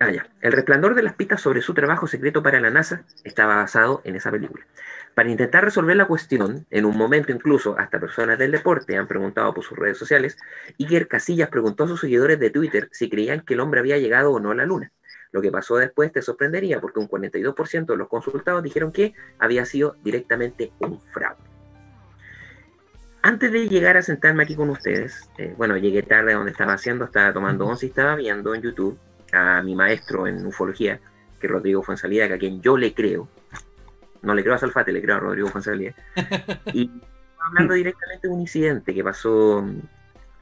ah, 0.00 0.10
el 0.40 0.52
resplandor 0.52 0.94
de 0.94 1.02
las 1.02 1.14
pistas 1.14 1.40
sobre 1.40 1.62
su 1.62 1.74
trabajo 1.74 2.06
secreto 2.06 2.42
para 2.42 2.60
la 2.60 2.70
NASA 2.70 3.04
estaba 3.22 3.56
basado 3.56 4.00
en 4.04 4.16
esa 4.16 4.30
película. 4.30 4.66
Para 5.14 5.30
intentar 5.30 5.64
resolver 5.64 5.96
la 5.96 6.06
cuestión, 6.06 6.66
en 6.70 6.84
un 6.84 6.96
momento 6.96 7.30
incluso 7.30 7.78
hasta 7.78 8.00
personas 8.00 8.36
del 8.36 8.50
deporte 8.50 8.96
han 8.96 9.06
preguntado 9.06 9.54
por 9.54 9.62
sus 9.62 9.78
redes 9.78 9.96
sociales, 9.96 10.36
Iker 10.80 11.06
Casillas 11.06 11.48
preguntó 11.48 11.84
a 11.84 11.88
sus 11.88 12.00
seguidores 12.00 12.40
de 12.40 12.50
Twitter 12.50 12.88
si 12.90 13.08
creían 13.08 13.42
que 13.42 13.54
el 13.54 13.60
hombre 13.60 13.78
había 13.78 13.98
llegado 13.98 14.32
o 14.32 14.40
no 14.40 14.50
a 14.50 14.56
la 14.56 14.66
Luna. 14.66 14.90
Lo 15.30 15.40
que 15.40 15.52
pasó 15.52 15.76
después 15.76 16.10
te 16.12 16.22
sorprendería 16.22 16.80
porque 16.80 16.98
un 16.98 17.08
42% 17.08 17.86
de 17.86 17.96
los 17.96 18.08
consultados 18.08 18.62
dijeron 18.62 18.90
que 18.90 19.14
había 19.38 19.64
sido 19.64 19.96
directamente 20.02 20.72
un 20.80 21.00
fraude. 21.00 21.53
Antes 23.24 23.50
de 23.52 23.70
llegar 23.70 23.96
a 23.96 24.02
sentarme 24.02 24.42
aquí 24.42 24.54
con 24.54 24.68
ustedes, 24.68 25.30
eh, 25.38 25.54
bueno, 25.56 25.78
llegué 25.78 26.02
tarde 26.02 26.34
a 26.34 26.36
donde 26.36 26.50
estaba 26.50 26.74
haciendo, 26.74 27.06
estaba 27.06 27.32
tomando 27.32 27.66
once 27.66 27.86
y 27.86 27.88
estaba 27.88 28.16
viendo 28.16 28.54
en 28.54 28.60
YouTube 28.60 28.98
a 29.32 29.62
mi 29.62 29.74
maestro 29.74 30.26
en 30.26 30.44
ufología, 30.44 31.00
que 31.40 31.46
es 31.46 31.50
Rodrigo 31.50 31.82
Fuensalida, 31.82 32.28
que 32.28 32.34
a 32.34 32.38
quien 32.38 32.60
yo 32.60 32.76
le 32.76 32.92
creo. 32.92 33.26
No 34.20 34.34
le 34.34 34.42
creo 34.42 34.56
a 34.56 34.58
Salfate, 34.58 34.92
le 34.92 35.00
creo 35.00 35.16
a 35.16 35.20
Rodrigo 35.20 35.48
Fuensalida. 35.48 35.94
y 36.74 36.90
hablando 37.38 37.72
directamente 37.72 38.28
de 38.28 38.34
un 38.34 38.42
incidente 38.42 38.92
que 38.92 39.02
pasó 39.02 39.64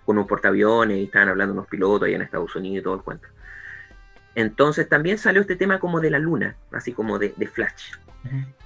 con 0.05 0.18
un 0.18 0.26
portaaviones 0.26 0.99
y 0.99 1.05
estaban 1.05 1.28
hablando 1.28 1.53
unos 1.53 1.68
pilotos 1.68 2.09
allá 2.09 2.16
en 2.16 2.22
Estados 2.22 2.57
Unidos 2.57 2.80
y 2.80 2.83
todo 2.83 2.95
el 2.97 3.03
cuento. 3.03 3.28
Entonces 4.35 4.89
también 4.89 5.18
salió 5.18 5.43
este 5.43 5.55
tema 5.55 5.78
como 5.78 6.01
de 6.01 6.11
la 6.11 6.18
luna, 6.18 6.57
así 6.72 6.93
como 6.93 7.20
de 7.20 7.30
Flash. 7.47 7.93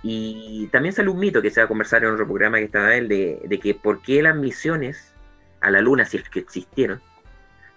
Y 0.02 0.68
también 0.68 0.94
sale 0.94 1.08
un 1.08 1.18
mito 1.18 1.42
que 1.42 1.50
se 1.50 1.60
va 1.60 1.64
a 1.64 1.68
conversar 1.68 2.04
en 2.04 2.12
otro 2.12 2.26
programa 2.26 2.58
que 2.58 2.64
estaba 2.64 2.94
él, 2.94 3.08
de, 3.08 3.60
que 3.62 3.74
por 3.74 4.02
qué 4.02 4.22
las 4.22 4.36
misiones 4.36 5.14
a 5.60 5.70
la 5.70 5.80
Luna, 5.80 6.04
si 6.04 6.18
es 6.18 6.28
que 6.28 6.40
existieron, 6.40 7.00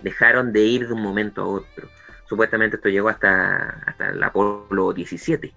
dejaron 0.01 0.53
de 0.53 0.61
ir 0.61 0.87
de 0.87 0.93
un 0.93 1.01
momento 1.01 1.41
a 1.41 1.45
otro. 1.45 1.89
Supuestamente 2.27 2.75
esto 2.75 2.89
llegó 2.89 3.09
hasta, 3.09 3.81
hasta 3.85 4.09
el 4.09 4.21
Apolo 4.21 4.93
17, 4.93 5.51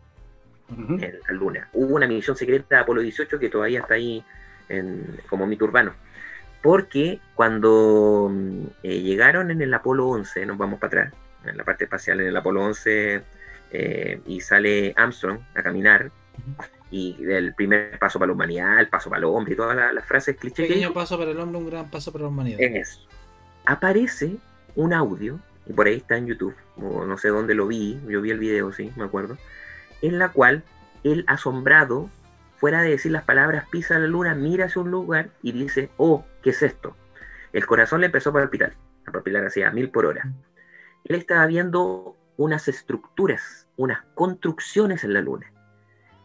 en 0.70 1.00
la 1.28 1.34
Luna. 1.34 1.68
Hubo 1.72 1.96
una 1.96 2.06
misión 2.06 2.36
secreta 2.36 2.76
de 2.76 2.82
Apolo 2.82 3.02
18 3.02 3.38
que 3.38 3.50
todavía 3.50 3.80
está 3.80 3.94
ahí 3.94 4.24
en, 4.68 5.20
como 5.28 5.46
mito 5.46 5.64
urbano. 5.64 5.94
Porque 6.62 7.20
cuando 7.34 8.30
mm, 8.32 8.66
eh, 8.84 9.00
llegaron 9.02 9.50
en 9.50 9.60
el 9.60 9.74
Apolo 9.74 10.08
11, 10.08 10.46
nos 10.46 10.56
vamos 10.56 10.78
para 10.78 11.02
atrás, 11.02 11.14
en 11.44 11.56
la 11.56 11.64
parte 11.64 11.84
espacial, 11.84 12.20
en 12.20 12.28
el 12.28 12.36
Apolo 12.36 12.64
11 12.64 13.22
eh, 13.72 14.20
y 14.26 14.40
sale 14.40 14.92
Armstrong 14.96 15.40
a 15.54 15.62
caminar 15.62 16.10
y 16.90 17.16
el 17.24 17.54
primer 17.54 17.98
paso 17.98 18.18
para 18.18 18.28
la 18.28 18.34
humanidad, 18.34 18.78
el 18.78 18.88
paso 18.88 19.08
para 19.08 19.20
el 19.20 19.24
hombre 19.24 19.54
y 19.54 19.56
todas 19.56 19.74
las, 19.74 20.04
frases 20.04 20.36
clichés. 20.36 20.68
Pequeño 20.68 20.92
paso 20.92 21.18
para 21.18 21.30
el 21.30 21.40
hombre, 21.40 21.58
un 21.58 21.70
gran 21.70 21.90
paso 21.90 22.12
para 22.12 22.22
la 22.22 22.28
humanidad. 22.28 22.60
En 22.60 22.76
eso. 22.76 23.00
Aparece 23.64 24.36
un 24.76 24.92
audio, 24.92 25.40
y 25.66 25.72
por 25.72 25.86
ahí 25.86 25.96
está 25.96 26.18
en 26.18 26.26
YouTube, 26.26 26.54
o 26.76 27.06
no 27.06 27.16
sé 27.16 27.28
dónde 27.28 27.54
lo 27.54 27.66
vi, 27.66 27.98
yo 28.06 28.20
vi 28.20 28.30
el 28.30 28.38
video, 28.38 28.72
sí, 28.72 28.92
me 28.96 29.04
acuerdo, 29.04 29.38
en 30.02 30.18
la 30.18 30.28
cual 30.28 30.64
él 31.02 31.24
asombrado, 31.28 32.10
fuera 32.56 32.82
de 32.82 32.90
decir 32.90 33.10
las 33.10 33.24
palabras 33.24 33.66
pisa 33.70 33.98
la 33.98 34.06
luna, 34.06 34.34
mira 34.34 34.66
hacia 34.66 34.82
un 34.82 34.90
lugar 34.90 35.30
y 35.42 35.52
dice, 35.52 35.88
oh, 35.96 36.26
¿qué 36.42 36.50
es 36.50 36.62
esto? 36.62 36.94
El 37.54 37.64
corazón 37.64 38.00
le 38.00 38.06
empezó 38.06 38.30
a 38.30 38.34
palpitar, 38.34 38.74
a 39.06 39.12
palpitar 39.12 39.46
hacia 39.46 39.70
mil 39.70 39.88
por 39.88 40.04
hora. 40.04 40.30
Él 41.04 41.16
estaba 41.16 41.46
viendo 41.46 42.16
unas 42.42 42.68
estructuras, 42.68 43.66
unas 43.76 44.02
construcciones 44.14 45.04
en 45.04 45.14
la 45.14 45.20
luna 45.20 45.52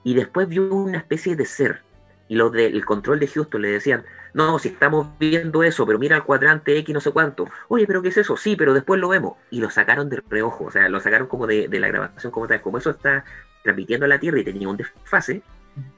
y 0.07 0.13
después 0.13 0.47
vio 0.47 0.73
una 0.73 0.99
especie 0.99 1.35
de 1.35 1.45
ser. 1.45 1.81
Y 2.29 2.35
los 2.35 2.53
del 2.53 2.85
control 2.85 3.19
de 3.19 3.27
Houston 3.27 3.61
le 3.61 3.71
decían, 3.71 4.05
no, 4.33 4.57
si 4.57 4.69
estamos 4.69 5.07
viendo 5.19 5.63
eso, 5.63 5.85
pero 5.85 5.99
mira 5.99 6.15
el 6.15 6.23
cuadrante 6.23 6.77
X 6.77 6.93
no 6.93 7.01
sé 7.01 7.11
cuánto. 7.11 7.45
Oye, 7.67 7.85
pero 7.85 8.01
¿qué 8.01 8.07
es 8.07 8.17
eso? 8.17 8.37
Sí, 8.37 8.55
pero 8.55 8.73
después 8.73 9.01
lo 9.01 9.09
vemos. 9.09 9.33
Y 9.49 9.59
lo 9.59 9.69
sacaron 9.69 10.07
de 10.07 10.23
reojo, 10.29 10.63
o 10.63 10.71
sea, 10.71 10.87
lo 10.87 11.01
sacaron 11.01 11.27
como 11.27 11.45
de, 11.45 11.67
la 11.67 11.89
grabación 11.89 12.31
como 12.31 12.47
tal. 12.47 12.61
Como 12.61 12.77
eso 12.77 12.91
está 12.91 13.25
transmitiendo 13.63 14.05
a 14.05 14.09
la 14.09 14.17
Tierra 14.17 14.39
y 14.39 14.45
tenía 14.45 14.69
un 14.69 14.77
desfase, 14.77 15.41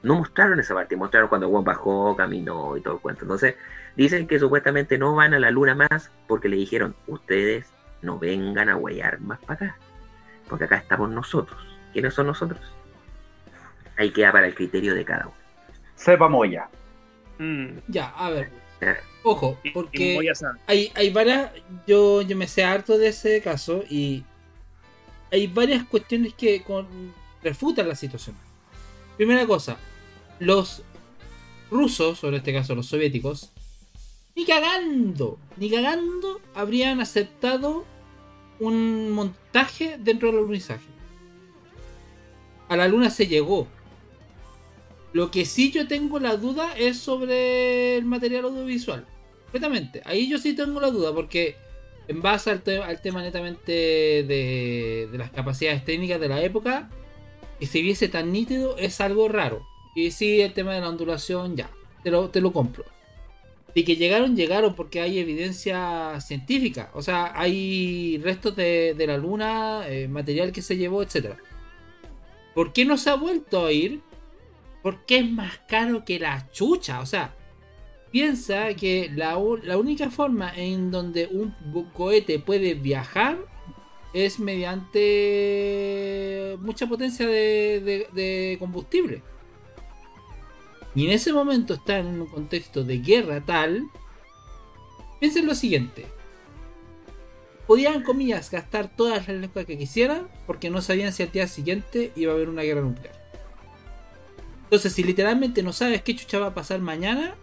no 0.02 0.16
mostraron 0.16 0.58
esa 0.58 0.74
parte, 0.74 0.96
mostraron 0.96 1.28
cuando 1.28 1.48
Juan 1.48 1.62
bajó, 1.62 2.16
caminó 2.16 2.76
y 2.76 2.80
todo 2.80 2.94
el 2.94 3.00
cuento. 3.00 3.22
Entonces, 3.22 3.54
dicen 3.96 4.26
que 4.26 4.40
supuestamente 4.40 4.98
no 4.98 5.14
van 5.14 5.34
a 5.34 5.38
la 5.38 5.52
luna 5.52 5.76
más 5.76 6.10
porque 6.26 6.48
le 6.48 6.56
dijeron, 6.56 6.96
ustedes 7.06 7.72
no 8.02 8.18
vengan 8.18 8.68
a 8.68 8.76
huellar 8.76 9.20
más 9.20 9.38
para 9.40 9.66
acá, 9.66 9.78
porque 10.50 10.64
acá 10.64 10.76
estamos 10.76 11.08
nosotros. 11.08 11.58
¿Quiénes 11.92 12.12
son 12.12 12.26
nosotros? 12.26 12.60
ahí 14.00 14.10
queda 14.12 14.32
para 14.32 14.46
el 14.46 14.54
criterio 14.54 14.94
de 14.94 15.04
cada 15.04 15.26
uno. 15.26 15.36
Sepamos 15.94 16.48
ya. 16.50 16.68
Mm. 17.38 17.78
Ya, 17.88 18.08
a 18.10 18.30
ver. 18.30 18.50
Ojo, 19.22 19.58
porque 19.74 20.18
hay, 20.66 20.90
hay 20.94 21.10
varias. 21.10 21.52
Yo, 21.86 22.22
yo 22.22 22.36
me 22.36 22.48
sé 22.48 22.64
harto 22.64 22.96
de 22.96 23.08
ese 23.08 23.42
caso 23.42 23.84
y 23.90 24.24
hay 25.30 25.46
varias 25.46 25.84
cuestiones 25.84 26.32
que 26.32 26.64
refutan 27.42 27.88
la 27.88 27.94
situación. 27.94 28.34
Primera 29.18 29.46
cosa, 29.46 29.76
los 30.38 30.82
rusos, 31.70 32.24
o 32.24 32.28
en 32.28 32.34
este 32.36 32.54
caso 32.54 32.74
los 32.74 32.86
soviéticos, 32.86 33.52
ni 34.34 34.46
cagando, 34.46 35.38
ni 35.58 35.70
cagando 35.70 36.40
habrían 36.54 37.02
aceptado 37.02 37.84
un 38.60 39.10
montaje 39.10 39.96
dentro 39.98 40.28
del 40.28 40.38
alunizaje. 40.38 40.86
A 42.68 42.76
la 42.76 42.86
luna 42.86 43.10
se 43.10 43.26
llegó, 43.26 43.66
lo 45.12 45.30
que 45.30 45.44
sí 45.44 45.72
yo 45.72 45.88
tengo 45.88 46.20
la 46.20 46.36
duda 46.36 46.72
es 46.76 46.98
sobre 46.98 47.96
el 47.96 48.04
material 48.04 48.44
audiovisual. 48.44 49.06
Completamente. 49.44 50.02
Ahí 50.04 50.28
yo 50.28 50.38
sí 50.38 50.54
tengo 50.54 50.80
la 50.80 50.90
duda 50.90 51.12
porque 51.12 51.56
en 52.06 52.22
base 52.22 52.50
al, 52.50 52.62
tema 52.62 53.22
netamente 53.22 53.72
de, 53.72 55.08
las 55.12 55.30
capacidades 55.30 55.84
técnicas 55.84 56.20
de 56.20 56.28
la 56.28 56.42
época, 56.42 56.90
que 57.58 57.66
se 57.66 57.82
viese 57.82 58.08
tan 58.08 58.32
nítido 58.32 58.76
es 58.78 59.00
algo 59.00 59.28
raro. 59.28 59.66
Y 59.94 60.12
sí, 60.12 60.40
el 60.40 60.52
tema 60.52 60.74
de 60.74 60.80
la 60.80 60.88
ondulación, 60.88 61.56
ya, 61.56 61.70
te 62.04 62.10
lo, 62.10 62.30
te 62.30 62.40
lo 62.40 62.52
compro. 62.52 62.84
Y 63.74 63.84
que 63.84 63.96
llegaron, 63.96 64.36
llegaron 64.36 64.74
porque 64.74 65.00
hay 65.00 65.18
evidencia 65.18 66.20
científica. 66.20 66.90
O 66.94 67.02
sea, 67.02 67.32
hay 67.34 68.18
restos 68.22 68.56
de, 68.56 68.94
la 69.06 69.16
luna, 69.16 69.82
eh, 69.88 70.08
material 70.08 70.52
que 70.52 70.62
se 70.62 70.76
llevó, 70.76 71.02
etc. 71.02 71.36
¿Por 72.54 72.72
qué 72.72 72.84
no 72.84 72.96
se 72.96 73.10
ha 73.10 73.14
vuelto 73.14 73.66
a 73.66 73.72
ir? 73.72 74.00
Porque 74.82 75.18
es 75.18 75.30
más 75.30 75.58
caro 75.68 76.04
que 76.04 76.18
la 76.18 76.50
chucha. 76.50 77.00
O 77.00 77.06
sea, 77.06 77.34
piensa 78.10 78.74
que 78.74 79.10
la, 79.14 79.36
única 79.36 80.10
forma 80.10 80.52
en 80.54 80.90
donde 80.90 81.26
un 81.26 81.54
cohete 81.92 82.38
puede 82.38 82.74
viajar 82.74 83.38
es 84.12 84.40
mediante 84.40 84.98
mucha 86.60 86.86
potencia 86.88 87.26
de, 87.26 88.56
combustible. 88.58 89.22
Y 90.94 91.06
en 91.06 91.12
ese 91.12 91.32
momento 91.32 91.74
está 91.74 91.98
en 91.98 92.20
un 92.20 92.26
contexto 92.26 92.84
de 92.84 92.98
guerra 92.98 93.40
tal. 93.40 93.88
Piensen 95.20 95.46
lo 95.46 95.54
siguiente. 95.54 96.06
Podían, 97.66 98.02
comillas, 98.02 98.50
gastar 98.50 98.94
todas 98.96 99.28
las 99.28 99.36
lenguas 99.36 99.64
que 99.64 99.78
quisieran 99.78 100.28
porque 100.46 100.70
no 100.70 100.82
sabían 100.82 101.12
si 101.12 101.22
al 101.22 101.30
día 101.30 101.46
siguiente 101.46 102.12
iba 102.16 102.32
a 102.32 102.34
haber 102.34 102.48
una 102.48 102.62
guerra 102.62 102.80
nuclear. 102.80 103.14
Entonces, 104.64 104.92
si 104.92 105.04
literalmente 105.04 105.62
no 105.62 105.72
sabes 105.72 106.02
qué 106.02 106.16
chucha 106.16 106.38
va 106.38 106.46
a 106.46 106.54
pasar 106.54 106.80
mañana, 106.80 107.34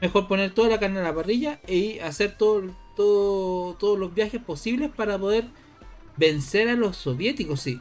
mejor 0.00 0.28
poner 0.28 0.52
toda 0.52 0.68
la 0.68 0.78
carne 0.78 0.98
en 0.98 1.04
la 1.04 1.14
parrilla 1.14 1.60
y 1.66 1.98
hacer 2.00 2.36
todo, 2.36 2.74
todos 2.94 3.98
los 3.98 4.14
viajes 4.14 4.40
posibles 4.40 4.90
para 4.94 5.18
poder 5.18 5.46
vencer 6.16 6.68
a 6.68 6.74
los 6.74 6.96
soviéticos. 6.96 7.60
Sí, 7.60 7.80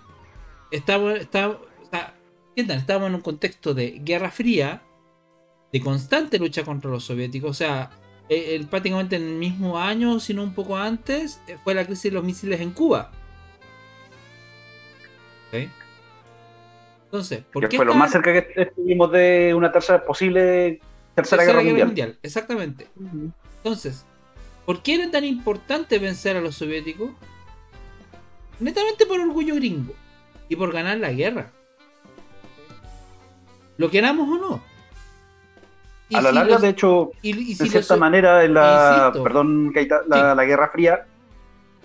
estamos, 0.72 1.20
estamos 1.20 3.07
en 3.07 3.16
un 3.16 3.22
contexto 3.22 3.74
de 3.74 3.99
guerra 4.03 4.32
fría, 4.32 4.84
de 5.74 5.82
constante 5.82 6.39
lucha 6.39 6.63
contra 6.63 6.89
los 6.89 7.03
soviéticos. 7.03 7.51
O 7.51 7.53
sea, 7.53 7.89
el, 8.30 8.67
prácticamente 8.67 9.17
en 9.17 9.24
el 9.24 9.34
mismo 9.34 9.78
año, 9.78 10.19
si 10.19 10.34
no 10.34 10.43
un 10.43 10.53
poco 10.53 10.78
antes, 10.78 11.41
fue 11.63 11.74
la 11.74 11.86
crisis 11.86 12.03
de 12.03 12.11
los 12.11 12.24
misiles 12.24 12.61
en 12.61 12.71
Cuba. 12.71 13.11
¿Okay? 15.49 15.69
Entonces, 17.05 17.43
¿por 17.51 17.67
qué 17.67 17.78
fue 17.78 17.86
lo 17.86 17.95
más 17.95 18.11
cerca 18.11 18.32
que 18.32 18.61
estuvimos 18.61 19.11
de 19.11 19.53
una 19.55 19.71
tercera 19.71 20.05
posible 20.05 20.80
tercera, 21.15 21.43
guerra, 21.43 21.61
mundial. 21.86 22.17
Exactamente. 22.24 22.88
Entonces, 23.57 24.05
¿por 24.65 24.82
qué 24.82 24.95
era 24.95 25.11
tan 25.11 25.24
importante 25.24 25.99
vencer 25.99 26.38
a 26.38 26.41
los 26.41 26.55
soviéticos? 26.55 27.11
Netamente 28.59 29.05
por 29.05 29.19
orgullo 29.19 29.55
gringo 29.55 29.93
y 30.49 30.55
por 30.55 30.71
ganar 30.71 30.97
la 30.97 31.11
guerra. 31.11 31.51
Lo 33.78 33.89
queramos 33.89 34.30
o 34.30 34.39
no. 34.39 34.72
A 36.12 36.22
la 36.22 36.32
larga, 36.32 36.58
de 36.58 36.70
hecho, 36.70 37.12
de 37.22 37.56
cierta 37.56 37.95
manera, 37.97 38.43
en 38.43 38.54
la, 38.54 39.12
perdón, 39.24 39.74
la, 40.08 40.36
la 40.36 40.45
Guerra 40.45 40.70
Fría 40.70 41.06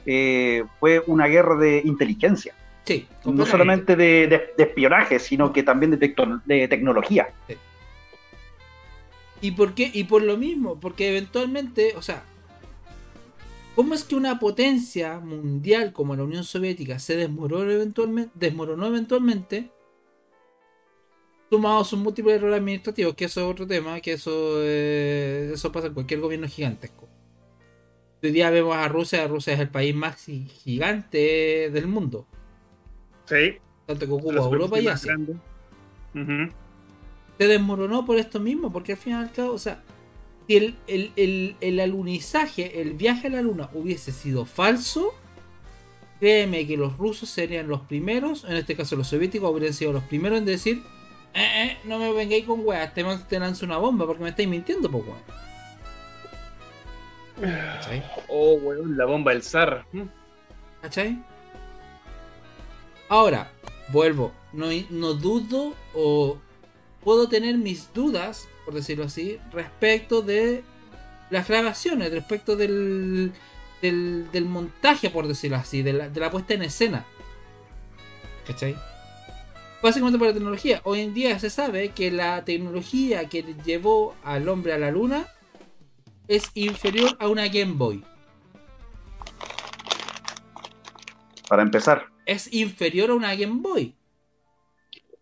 eh, 0.06 0.64
fue 0.80 1.02
una 1.06 1.26
guerra 1.26 1.56
de 1.56 1.82
inteligencia. 1.84 2.54
No 3.24 3.44
solamente 3.44 3.96
de, 3.96 4.54
espionaje, 4.56 5.18
sino 5.18 5.52
que 5.52 5.62
también 5.62 5.98
de, 5.98 6.68
tecnología. 6.68 7.28
¿Y 9.40 9.50
por 9.52 9.74
qué? 9.74 9.90
Y 9.92 10.04
por 10.04 10.22
lo 10.22 10.36
mismo, 10.36 10.80
porque 10.80 11.10
eventualmente, 11.10 11.92
o 11.96 12.02
sea, 12.02 12.22
¿cómo 13.74 13.94
es 13.94 14.04
que 14.04 14.16
una 14.16 14.38
potencia 14.38 15.20
mundial 15.20 15.92
como 15.92 16.16
la 16.16 16.24
Unión 16.24 16.44
Soviética 16.44 16.98
se 16.98 17.16
desmoronó 17.16 17.70
eventualmente, 17.70 18.32
desmoronó 18.34 18.86
eventualmente 18.86 19.70
sumado 21.50 21.80
a 21.80 21.84
sus 21.84 21.98
múltiples 21.98 22.36
errores 22.36 22.58
administrativos, 22.58 23.14
que 23.14 23.24
eso 23.24 23.40
es 23.40 23.46
otro 23.46 23.66
tema, 23.66 24.00
que 24.00 24.12
eso, 24.12 24.60
eh, 24.62 25.50
eso 25.54 25.72
pasa 25.72 25.86
en 25.88 25.94
cualquier 25.94 26.20
gobierno 26.20 26.48
gigantesco. 26.48 27.08
Hoy 28.22 28.32
día 28.32 28.50
vemos 28.50 28.76
a 28.76 28.88
Rusia, 28.88 29.26
Rusia 29.28 29.54
es 29.54 29.60
el 29.60 29.68
país 29.68 29.94
más 29.94 30.16
gigante 30.16 31.70
del 31.72 31.86
mundo. 31.86 32.26
Sí. 33.26 33.58
Tanto 33.86 34.06
que 34.06 34.12
ocupa 34.12 34.34
Europa 34.34 34.80
y 34.80 34.88
Asia. 34.88 35.16
Se 37.38 37.46
desmoronó 37.46 38.04
por 38.04 38.18
esto 38.18 38.40
mismo, 38.40 38.72
porque 38.72 38.92
al 38.92 38.98
fin 38.98 39.12
y 39.12 39.16
al 39.16 39.30
cabo, 39.30 39.52
o 39.52 39.58
sea, 39.58 39.82
si 40.48 40.56
el, 40.56 40.76
el, 40.88 41.56
el, 41.60 41.80
alunizaje, 41.80 42.80
el 42.80 42.94
viaje 42.94 43.28
a 43.28 43.30
la 43.30 43.42
luna 43.42 43.70
hubiese 43.72 44.10
sido 44.10 44.44
falso, 44.44 45.14
créeme 46.18 46.66
que 46.66 46.76
los 46.76 46.98
rusos 46.98 47.28
serían 47.28 47.68
los 47.68 47.82
primeros, 47.82 48.44
en 48.44 48.56
este 48.56 48.74
caso 48.74 48.96
los 48.96 49.06
soviéticos 49.06 49.48
habrían 49.48 49.72
sido 49.72 49.92
los 49.92 50.02
primeros 50.04 50.38
en 50.38 50.46
decir, 50.46 50.82
eh, 51.34 51.62
eh, 51.64 51.78
no 51.84 51.98
me 51.98 52.12
vengáis 52.12 52.44
con 52.44 52.66
weas, 52.66 52.92
te, 52.94 53.04
te 53.28 53.38
lanzo 53.38 53.66
una 53.66 53.78
bomba 53.78 54.06
porque 54.06 54.22
me 54.22 54.30
estáis 54.30 54.48
mintiendo, 54.48 54.90
pues 54.90 55.04
weón. 55.04 55.38
¿Cachai? 57.40 58.02
Oh, 58.28 58.54
weón, 58.54 58.96
la 58.96 59.04
bomba 59.04 59.32
del 59.32 59.42
zar. 59.42 59.84
¿Cachai? 60.82 61.22
Ahora, 63.08 63.50
vuelvo, 63.88 64.32
no, 64.52 64.66
no 64.90 65.14
dudo 65.14 65.74
o 65.94 66.38
puedo 67.02 67.28
tener 67.28 67.56
mis 67.56 67.92
dudas, 67.94 68.48
por 68.64 68.74
decirlo 68.74 69.04
así, 69.04 69.38
respecto 69.52 70.22
de 70.22 70.62
las 71.30 71.48
grabaciones, 71.48 72.10
respecto 72.10 72.56
del, 72.56 73.32
del, 73.80 74.44
montaje, 74.44 75.10
por 75.10 75.28
decirlo 75.28 75.56
así, 75.56 75.82
de 75.82 75.92
la, 75.92 76.08
de 76.08 76.20
la 76.20 76.30
puesta 76.30 76.54
en 76.54 76.62
escena. 76.62 77.06
¿Cachai? 78.46 78.76
Básicamente 79.82 80.18
por 80.18 80.26
la 80.28 80.34
tecnología. 80.34 80.80
Hoy 80.84 81.00
en 81.00 81.14
día 81.14 81.38
se 81.38 81.50
sabe 81.50 81.90
que 81.90 82.10
la 82.10 82.44
tecnología 82.44 83.28
que 83.28 83.42
llevó 83.64 84.14
al 84.24 84.48
hombre 84.48 84.72
a 84.72 84.78
la 84.78 84.90
luna 84.90 85.28
es 86.26 86.50
inferior 86.54 87.16
a 87.20 87.28
una 87.28 87.46
Game 87.48 87.74
Boy. 87.74 88.04
Para 91.48 91.62
empezar. 91.62 92.06
es 92.26 92.52
inferior 92.52 93.10
a 93.10 93.14
una 93.14 93.34
Game 93.34 93.60
Boy. 93.60 93.96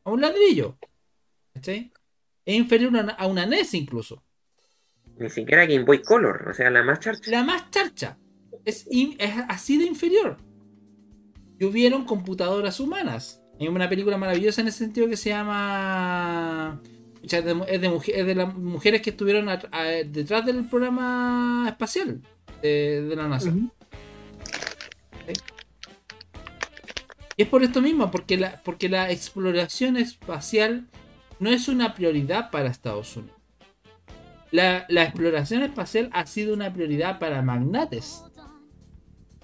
A 0.05 0.11
un 0.11 0.21
ladrillo. 0.21 0.79
¿Cachai? 1.55 1.93
Es 2.45 2.55
inferior 2.57 2.97
a 2.97 3.01
una, 3.03 3.13
a 3.13 3.27
una 3.27 3.47
NES 3.47 3.75
incluso. 3.75 4.23
Ni 5.19 5.31
siquiera 5.31 5.67
Game 5.67 5.85
Boy 5.85 6.03
Color, 6.03 6.49
o 6.51 6.55
sea, 6.55 6.71
la 6.71 6.83
más 6.83 7.01
charcha. 7.01 7.31
La 7.31 7.43
más 7.45 7.71
charcha. 7.71 8.19
Es, 8.65 8.87
in- 8.91 9.17
es 9.19 9.33
así 9.49 9.79
de 9.79 9.87
inferior. 9.87 10.39
Y 11.59 11.65
hubieron 11.65 12.05
computadoras 12.05 12.81
humanas. 12.81 13.41
Hay 13.59 13.69
una 13.69 13.89
película 13.89 14.17
maravillosa 14.19 14.61
en 14.61 14.69
ese 14.69 14.79
sentido 14.79 15.09
que 15.09 15.17
se 15.17 15.31
llama. 15.31 16.81
Es 17.23 17.31
de, 17.45 17.65
es 17.69 17.81
de 17.81 17.89
mujer- 17.89 18.15
es 18.17 18.27
de 18.27 18.35
las 18.35 18.55
mujeres 18.55 19.03
que 19.03 19.11
estuvieron 19.11 19.49
a- 19.49 19.61
a- 19.73 19.85
detrás 20.07 20.45
del 20.47 20.65
programa 20.65 21.65
espacial 21.69 22.21
de, 22.63 23.03
de 23.03 23.17
la 23.17 23.27
NASA. 23.29 23.51
Y 27.39 27.43
es 27.43 27.49
por 27.49 27.63
esto 27.63 27.83
mismo, 27.83 28.11
porque 28.11 28.37
la, 28.39 28.63
porque 28.63 28.89
la 28.89 29.11
exploración 29.11 29.97
espacial 29.97 30.87
no 31.39 31.51
es 31.51 31.69
una 31.69 31.95
prioridad 31.95 32.51
para 32.51 32.69
Estados 32.71 33.17
Unidos. 33.17 33.37
La, 34.53 34.87
la 34.89 35.03
exploración 35.03 35.63
espacial 35.63 36.09
ha 36.13 36.25
sido 36.27 36.55
una 36.55 36.73
prioridad 36.73 37.19
para 37.19 37.43
magnates. 37.43 38.23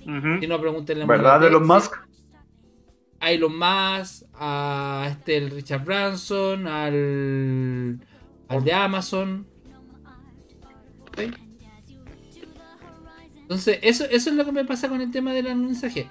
Ujú. 0.07 0.41
Si 0.41 0.47
no, 0.47 0.59
pregúntenle 0.61 1.05
a 1.05 1.07
¿Verdad, 1.07 1.45
Elon 1.47 1.69
Gates, 1.69 1.85
Musk? 1.91 1.97
A 3.23 3.31
Elon 3.31 3.57
Musk, 3.57 4.25
a 4.35 5.07
este, 5.11 5.37
el 5.37 5.51
Richard 5.51 5.85
Branson, 5.85 6.67
al, 6.67 8.01
al 8.49 8.65
de 8.65 8.73
Amazon. 8.73 9.47
¿Sí? 11.17 11.31
Entonces, 13.43 13.79
eso, 13.83 14.05
eso 14.05 14.31
es 14.31 14.37
lo 14.37 14.45
que 14.45 14.53
me 14.53 14.65
pasa 14.65 14.89
con 14.89 15.01
el 15.01 15.11
tema 15.11 15.33
del 15.35 15.55
mensaje. 15.57 16.09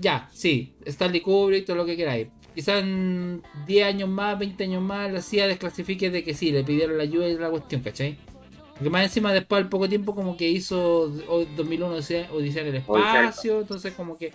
Ya, 0.00 0.28
sí, 0.32 0.74
Stanley 0.84 1.20
Kubrick, 1.20 1.64
todo 1.66 1.76
lo 1.76 1.86
que 1.86 1.96
queráis. 1.96 2.28
Quizás 2.54 2.82
en 2.82 3.42
10 3.66 3.86
años 3.86 4.08
más, 4.08 4.38
20 4.38 4.64
años 4.64 4.82
más, 4.82 5.12
la 5.12 5.20
CIA 5.22 5.46
desclasifique 5.46 6.10
de 6.10 6.22
que 6.24 6.34
sí, 6.34 6.50
le 6.52 6.64
pidieron 6.64 6.96
la 6.96 7.02
ayuda 7.04 7.28
y 7.28 7.36
la 7.36 7.50
cuestión, 7.50 7.82
¿cachai? 7.82 8.18
Porque 8.74 8.90
más 8.90 9.04
encima, 9.04 9.32
después 9.32 9.62
al 9.62 9.68
poco 9.68 9.88
tiempo, 9.88 10.14
como 10.14 10.36
que 10.36 10.48
hizo 10.48 11.02
o- 11.28 11.44
2001 11.56 11.94
Odisea 11.94 12.30
Odisea 12.32 12.62
en 12.62 12.68
el 12.68 12.74
espacio, 12.76 13.60
entonces, 13.60 13.94
como 13.94 14.16
que. 14.18 14.32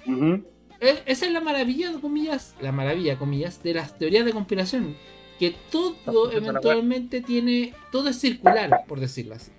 Esa 0.81 1.27
es 1.27 1.31
la 1.31 1.41
maravilla, 1.41 1.91
comillas, 2.01 2.55
la 2.59 2.71
maravilla, 2.71 3.19
comillas, 3.19 3.61
de 3.61 3.75
las 3.75 3.99
teorías 3.99 4.25
de 4.25 4.33
conspiración. 4.33 4.97
Que 5.37 5.55
todo 5.71 6.31
eventualmente 6.31 7.21
tiene, 7.21 7.75
todo 7.91 8.09
es 8.09 8.19
circular, 8.19 8.83
por 8.87 8.99
decirlo 8.99 9.35
así. 9.35 9.51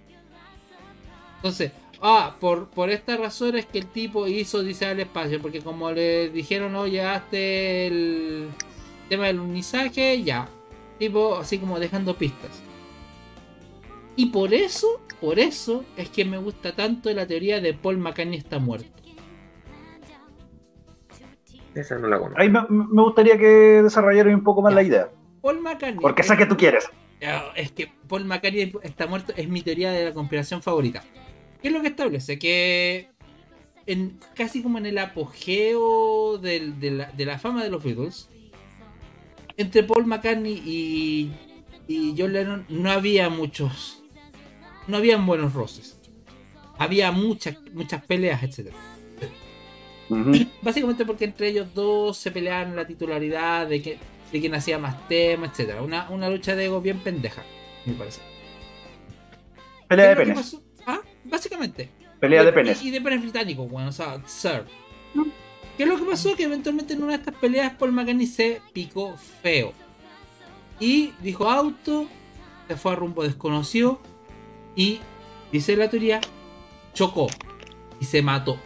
Entonces, 1.37 1.71
ah, 2.01 2.37
por, 2.41 2.71
por 2.71 2.91
esta 2.91 3.17
razón 3.17 3.57
es 3.57 3.67
que 3.67 3.79
el 3.79 3.87
tipo 3.87 4.27
hizo 4.27 4.59
Odisea 4.59 4.91
al 4.91 5.01
espacio, 5.01 5.41
porque 5.41 5.61
como 5.61 5.93
le 5.93 6.29
dijeron, 6.31 6.73
no, 6.73 6.89
llegaste 6.89 7.87
el 7.87 8.49
tema 9.09 9.27
del 9.27 9.39
unizaje, 9.39 10.23
ya. 10.25 10.49
Tipo, 10.99 11.37
así 11.37 11.59
como 11.59 11.79
dejando 11.79 12.17
pistas. 12.17 12.51
Y 14.17 14.27
por 14.27 14.55
eso, 14.55 15.01
por 15.21 15.39
eso 15.39 15.85
es 15.97 16.09
que 16.09 16.25
me 16.25 16.39
gusta 16.39 16.75
tanto 16.75 17.13
la 17.13 17.27
teoría 17.27 17.61
de 17.61 17.75
Paul 17.75 17.99
McCartney 17.99 18.39
está 18.39 18.59
muerto. 18.59 19.02
Esa 21.75 21.99
no 21.99 22.09
la 22.09 22.19
conozco. 22.19 22.41
Ahí 22.41 22.49
me, 22.51 22.61
me 22.69 23.03
gustaría 23.03 23.39
que 23.39 23.47
desarrollaran 23.83 24.35
un 24.35 24.45
poco 24.45 24.63
más 24.63 24.75
la 24.75 24.83
idea. 24.83 25.09
Paul 25.41 25.61
McCartney. 25.61 26.01
Porque 26.01 26.23
esa 26.23 26.37
que 26.37 26.47
tú 26.47 26.57
quieres. 26.57 26.89
Es 27.55 27.71
que 27.73 27.91
Paul 28.09 28.25
McCartney 28.25 28.73
está 28.83 29.07
muerto, 29.07 29.33
es 29.37 29.49
mi 29.49 29.63
teoría 29.63 29.93
de 29.93 30.05
la 30.07 30.13
conspiración 30.13 30.61
favorita. 30.63 31.03
¿Qué 31.61 31.69
es 31.69 31.75
lo 31.75 31.81
que 31.81 31.89
establece? 31.89 32.39
Que 32.39 33.09
en, 33.87 34.19
casi 34.35 34.63
como 34.63 34.79
en 34.79 34.87
el 34.87 34.99
apogeo 34.99 36.39
del- 36.39 36.79
de, 36.81 36.91
la, 36.91 37.13
de 37.13 37.25
la 37.25 37.39
fama 37.39 37.63
de 37.63 37.71
los 37.71 37.83
Beatles, 37.85 38.29
entre 39.57 39.83
Paul 39.85 40.07
McCartney 40.07 40.61
y, 40.65 41.33
y 41.87 42.15
John 42.19 42.33
Lennon 42.33 42.67
no 42.69 42.91
había 42.91 43.29
muchos. 43.29 44.03
No 44.89 44.97
habían 44.97 45.25
buenos 45.27 45.53
roces. 45.55 46.01
Había 46.79 47.13
muchas, 47.13 47.57
muchas 47.73 48.05
peleas, 48.05 48.43
Básicamente 50.63 51.05
porque 51.05 51.25
entre 51.25 51.49
ellos 51.49 51.75
dos 51.75 52.17
se 52.17 52.31
peleaban 52.31 52.77
la 52.77 52.87
titularidad 52.87 53.67
de, 53.67 53.83
que, 53.83 53.99
de 54.31 54.41
quién 54.41 54.55
hacía 54.55 54.79
más 54.79 55.09
temas, 55.09 55.59
etc. 55.59 55.81
Una, 55.83 56.09
una 56.11 56.29
lucha 56.29 56.55
de 56.55 56.67
ego 56.67 56.81
bien 56.81 57.01
pendeja, 57.01 57.43
me 57.85 57.95
parece. 57.95 58.21
Pelea 59.89 60.09
de 60.09 60.17
¿Qué 60.17 60.23
es 60.23 60.29
lo 60.29 60.35
que 60.35 60.41
penes. 60.41 60.57
Ah, 60.87 61.01
básicamente. 61.25 61.91
Pelea 62.21 62.45
de 62.45 62.53
penes. 62.53 62.83
Y, 62.83 62.89
y 62.89 62.91
de 62.91 63.01
penes 63.01 63.23
británicos, 63.23 63.69
bueno, 63.69 63.89
o 63.89 63.93
sea, 63.93 64.21
sir. 64.27 64.65
¿Qué 65.77 65.85
es 65.85 65.89
lo 65.89 65.97
que 65.97 66.05
pasó? 66.05 66.37
Que 66.37 66.45
eventualmente 66.45 66.95
en 66.95 67.03
una 67.03 67.13
de 67.13 67.19
estas 67.19 67.35
peleas 67.35 67.75
Paul 67.75 67.93
McCartney 67.93 68.27
se 68.27 68.61
picó 68.73 69.17
feo. 69.17 69.73
Y 70.79 71.13
dijo 71.21 71.51
auto, 71.51 72.07
se 72.69 72.77
fue 72.77 72.93
a 72.93 72.95
rumbo 72.97 73.23
desconocido 73.23 74.01
y, 74.77 75.01
dice 75.51 75.77
la 75.77 75.89
teoría, 75.89 76.21
chocó 76.95 77.29
y 78.01 78.05
se 78.05 78.23
mató. 78.23 78.59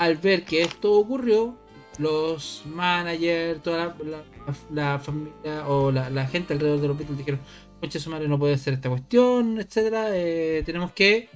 Al 0.00 0.16
ver 0.16 0.44
que 0.44 0.62
esto 0.62 0.92
ocurrió, 0.92 1.58
los 1.98 2.62
managers, 2.66 3.62
toda 3.62 3.76
la, 3.86 3.96
la- 4.04 4.24
la 4.70 4.98
familia 4.98 5.68
o 5.68 5.92
la, 5.92 6.08
la 6.08 6.26
gente 6.26 6.54
alrededor 6.54 6.80
de 6.80 6.88
los 6.88 6.96
Beatles 6.96 7.18
dijeron, 7.18 7.40
Conche 7.80 7.98
su 8.00 8.10
madre 8.10 8.26
no 8.28 8.38
puede 8.38 8.54
hacer 8.54 8.74
esta 8.74 8.88
cuestión, 8.88 9.58
etcétera. 9.60 10.08
eh, 10.16 10.62
tenemos 10.64 10.92
que. 10.92 11.28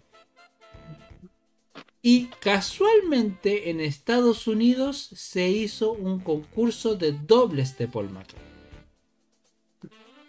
Y 2.03 2.27
casualmente 2.41 3.71
en 3.71 3.81
Estados 3.81 4.47
Unidos 4.47 5.09
se 5.15 5.49
hizo 5.49 5.93
un 5.93 6.21
concurso 6.21 6.97
de 6.97 7.13
dobles 7.13 7.79
de 7.79 7.89
Paul 7.89 8.11
McCartney. 8.11 8.45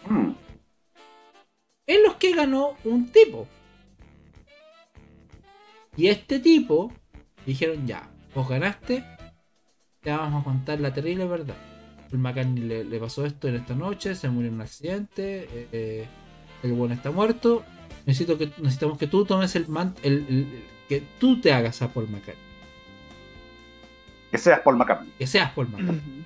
Mm. 0.10 0.36
En 1.88 2.04
los 2.04 2.16
que 2.16 2.34
ganó 2.34 2.78
un 2.86 3.12
tipo. 3.12 3.48
Y 5.98 6.08
este 6.08 6.40
tipo 6.40 6.92
dijeron 7.46 7.86
ya, 7.86 8.10
vos 8.36 8.48
ganaste, 8.50 9.04
te 10.02 10.12
vamos 10.12 10.42
a 10.42 10.44
contar 10.44 10.80
la 10.80 10.94
terrible 10.94 11.26
verdad. 11.26 11.56
Paul 12.10 12.22
McCartney 12.22 12.64
le, 12.64 12.84
le 12.84 13.00
pasó 13.00 13.26
esto 13.26 13.48
en 13.48 13.56
esta 13.56 13.74
noche, 13.74 14.14
se 14.16 14.30
murió 14.30 14.50
en 14.50 14.56
un 14.56 14.62
accidente, 14.62 15.44
eh, 15.52 15.68
eh, 15.72 16.06
el 16.64 16.74
bueno 16.74 16.94
está 16.94 17.10
muerto. 17.12 17.64
Necesito 18.06 18.38
que, 18.38 18.52
necesitamos 18.60 18.98
que 19.00 19.08
tú 19.08 19.26
tomes 19.26 19.56
el, 19.56 19.68
man- 19.68 19.96
el- 20.04 20.26
el- 20.30 20.36
el- 20.38 20.64
que 20.88 21.02
tú 21.20 21.42
te 21.42 21.52
hagas 21.52 21.82
a 21.82 21.92
Paul 21.92 22.08
McCartney, 22.10 22.44
Que 24.32 24.38
seas 24.38 24.60
Paul 24.60 24.78
McCartney. 24.78 25.12
que 25.18 25.26
seas 25.26 25.52
Paul 25.54 25.70
McCartney. 25.70 26.26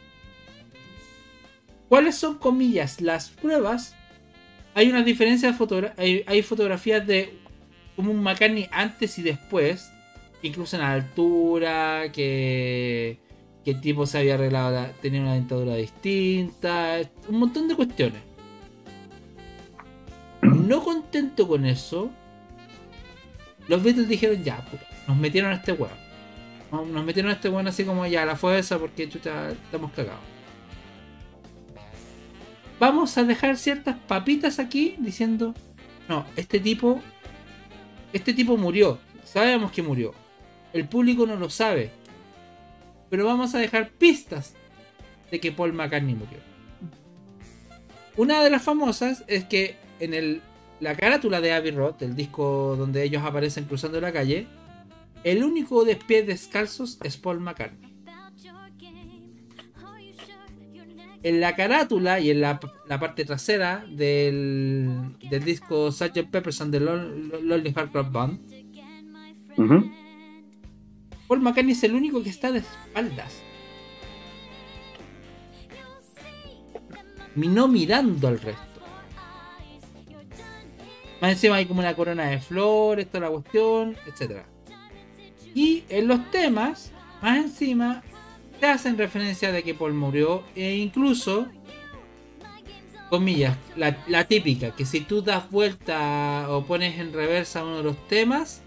¿Cuáles 1.88 2.16
son, 2.16 2.38
comillas, 2.38 3.02
las 3.02 3.30
pruebas? 3.30 3.96
Hay 4.76 4.90
una 4.90 5.02
diferencia 5.04 5.52
de 5.52 5.58
fotogra- 5.58 5.94
hay, 5.98 6.24
hay 6.28 6.42
fotografías 6.44 7.06
de 7.08 7.40
como 7.96 8.12
un 8.12 8.22
McCartney 8.22 8.68
antes 8.72 9.18
y 9.18 9.24
después, 9.24 9.90
incluso 10.42 10.76
en 10.76 10.82
la 10.84 10.94
altura, 10.94 12.12
que, 12.12 13.20
que 13.66 13.72
el 13.72 13.82
tipo 13.82 14.06
se 14.06 14.18
había 14.20 14.36
arreglado, 14.36 14.72
la- 14.72 14.92
tenía 14.94 15.22
una 15.22 15.34
dentadura 15.34 15.76
distinta, 15.76 17.00
un 17.28 17.40
montón 17.40 17.68
de 17.68 17.76
cuestiones. 17.76 18.22
No 20.42 20.84
contento 20.84 21.48
con 21.48 21.66
eso, 21.66 22.10
los 23.68 23.84
Beatles 23.84 24.08
dijeron 24.08 24.44
ya, 24.44 24.58
puta, 24.66 24.86
nos 25.08 25.18
metieron 25.18 25.52
a 25.52 25.56
este 25.56 25.74
weón. 25.74 26.10
Nos 26.94 27.04
metieron 27.04 27.32
a 27.32 27.34
este 27.36 27.50
weón 27.50 27.68
así 27.68 27.84
como 27.84 28.06
ya, 28.06 28.26
la 28.26 28.36
fuerza 28.36 28.78
porque 28.80 29.10
chucha, 29.10 29.50
estamos 29.52 29.92
cagados. 29.92 30.22
Vamos 32.80 33.18
a 33.18 33.24
dejar 33.24 33.58
ciertas 33.58 33.98
papitas 34.08 34.58
aquí 34.60 34.96
diciendo, 35.00 35.54
no, 36.08 36.26
este 36.38 36.60
tipo, 36.60 37.02
este 38.14 38.34
tipo 38.34 38.56
murió, 38.56 39.00
sabemos 39.26 39.72
que 39.72 39.82
murió. 39.82 40.14
El 40.74 40.88
público 40.88 41.26
no 41.26 41.36
lo 41.36 41.50
sabe. 41.50 41.92
Pero 43.10 43.26
vamos 43.26 43.56
a 43.56 43.60
dejar 43.60 43.90
pistas 43.90 44.54
de 45.32 45.40
que 45.40 45.52
Paul 45.52 45.74
McCartney 45.74 46.16
murió. 46.16 46.38
Una 48.18 48.44
de 48.44 48.50
las 48.50 48.62
famosas 48.62 49.24
es 49.28 49.46
que 49.46 49.78
en 50.00 50.14
el, 50.14 50.42
la 50.80 50.96
carátula 50.96 51.42
de 51.42 51.54
Abbey 51.54 51.72
Road, 51.72 52.02
el 52.04 52.16
disco 52.16 52.76
donde 52.78 53.04
ellos 53.04 53.24
aparecen 53.24 53.66
cruzando 53.66 54.00
la 54.02 54.12
calle, 54.12 54.48
el 55.24 55.44
único 55.44 55.84
de 55.86 55.96
pies 55.96 56.28
descalzos 56.28 57.00
es 57.04 57.18
Paul 57.18 57.40
McCartney. 57.40 57.90
En 61.22 61.42
la 61.42 61.56
carátula 61.56 62.20
y 62.20 62.30
en 62.30 62.42
la, 62.42 62.60
la 62.88 63.00
parte 63.00 63.26
trasera 63.26 63.86
del, 63.90 65.16
del 65.30 65.44
disco 65.44 65.92
Sgt. 65.92 66.30
Pepper's 66.32 66.62
and 66.62 66.72
the 66.72 66.80
Lon- 66.80 67.30
Lonely 67.44 67.74
Band. 68.12 68.40
Paul 71.30 71.42
McCartney 71.42 71.74
es 71.74 71.84
el 71.84 71.94
único 71.94 72.24
que 72.24 72.30
está 72.32 72.52
de 72.52 72.60
espaldas. 72.60 73.44
No 77.36 77.68
mirando 77.68 78.28
al 78.28 78.40
resto. 78.42 78.82
Más 81.22 81.34
encima 81.34 81.58
hay 81.58 81.68
como 81.68 81.82
una 81.82 81.96
corona 81.96 82.26
de 82.26 82.40
flores, 82.40 83.08
toda 83.10 83.26
la 83.26 83.30
cuestión, 83.30 83.96
etc. 84.08 84.42
Y 85.54 85.84
en 85.90 86.08
los 86.08 86.32
temas 86.32 86.92
Más 87.22 87.38
encima, 87.38 88.02
te 88.60 88.66
hacen 88.66 88.98
referencia 88.98 89.52
de 89.52 89.62
que 89.62 89.76
Paul 89.76 89.94
murió 89.94 90.44
e 90.56 90.78
incluso, 90.78 91.48
comillas, 93.10 93.56
la, 93.76 94.24
típica, 94.24 94.74
que 94.74 94.86
si 94.86 95.02
tú 95.02 95.22
das 95.22 95.52
vuelta 95.52 96.48
o 96.50 96.66
pones 96.66 96.98
en 96.98 97.14
reversa 97.14 97.64
uno 97.64 97.78
de 97.78 97.84
los 97.84 98.08
temas, 98.08 98.64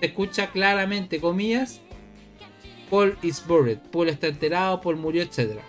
te 0.00 0.06
escucha 0.06 0.52
claramente, 0.52 1.20
comillas, 1.20 1.80
Paul 2.90 3.16
is 3.22 3.44
buried, 3.46 3.78
Paul 3.92 4.08
está 4.08 4.28
enterado, 4.28 4.80
Paul 4.80 4.96
murió, 4.96 5.22
etc. 5.22 5.60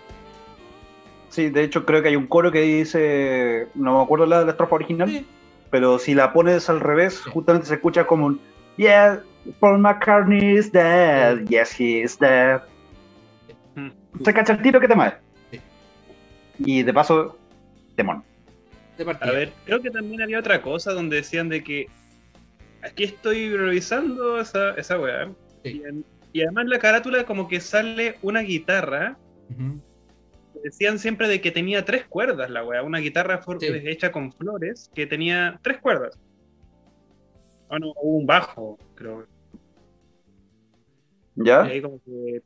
Sí, 1.29 1.49
de 1.49 1.63
hecho 1.63 1.85
creo 1.85 2.01
que 2.01 2.09
hay 2.09 2.15
un 2.15 2.27
coro 2.27 2.51
que 2.51 2.61
dice, 2.61 3.67
no 3.75 3.97
me 3.97 4.03
acuerdo 4.03 4.25
la, 4.25 4.43
la 4.43 4.51
estrofa 4.51 4.75
original, 4.75 5.25
pero 5.69 5.99
si 5.99 6.13
la 6.13 6.33
pones 6.33 6.69
al 6.69 6.79
revés, 6.79 7.21
justamente 7.21 7.67
se 7.67 7.75
escucha 7.75 8.05
como 8.05 8.25
un, 8.25 8.41
yeah, 8.77 9.21
Paul 9.59 9.79
McCartney 9.79 10.57
is 10.57 10.71
dead, 10.71 11.45
yes 11.47 11.79
he 11.79 12.01
is 12.01 12.17
dead. 12.17 12.61
Se 14.23 14.33
cacha 14.33 14.53
el 14.53 14.61
tiro 14.61 14.79
que 14.79 14.87
te 14.87 14.95
mueve. 14.95 15.17
Y 16.57 16.83
de 16.83 16.93
paso, 16.93 17.37
temón. 17.95 18.23
A 19.21 19.31
ver, 19.31 19.53
creo 19.65 19.81
que 19.81 19.91
también 19.91 20.21
había 20.21 20.39
otra 20.39 20.61
cosa 20.61 20.93
donde 20.93 21.17
decían 21.17 21.47
de 21.47 21.63
que 21.63 21.87
aquí 22.81 23.05
estoy 23.05 23.55
revisando 23.55 24.41
esa, 24.41 24.71
esa 24.71 24.99
weá. 24.99 25.31
Y, 25.63 25.81
además 26.35 26.67
la 26.67 26.79
carátula 26.79 27.25
como 27.25 27.47
que 27.47 27.59
sale 27.59 28.17
una 28.21 28.41
guitarra. 28.41 29.17
Decían 30.63 30.99
siempre 30.99 31.27
de 31.27 31.41
que 31.41 31.51
tenía 31.51 31.85
tres 31.85 32.05
cuerdas 32.05 32.49
la 32.49 32.63
weá. 32.63 32.83
Una 32.83 32.99
guitarra 32.99 33.41
hecha 33.85 34.11
con 34.11 34.31
flores 34.31 34.91
que 34.93 35.07
tenía 35.07 35.59
tres 35.63 35.79
cuerdas. 35.79 36.19
O 37.69 37.79
no, 37.79 37.93
un 38.01 38.25
bajo, 38.25 38.77
creo. 38.95 39.27
¿Ya? 41.35 41.67
Y 41.67 41.71
ahí 41.71 41.81
como 41.81 42.01
que 42.03 42.41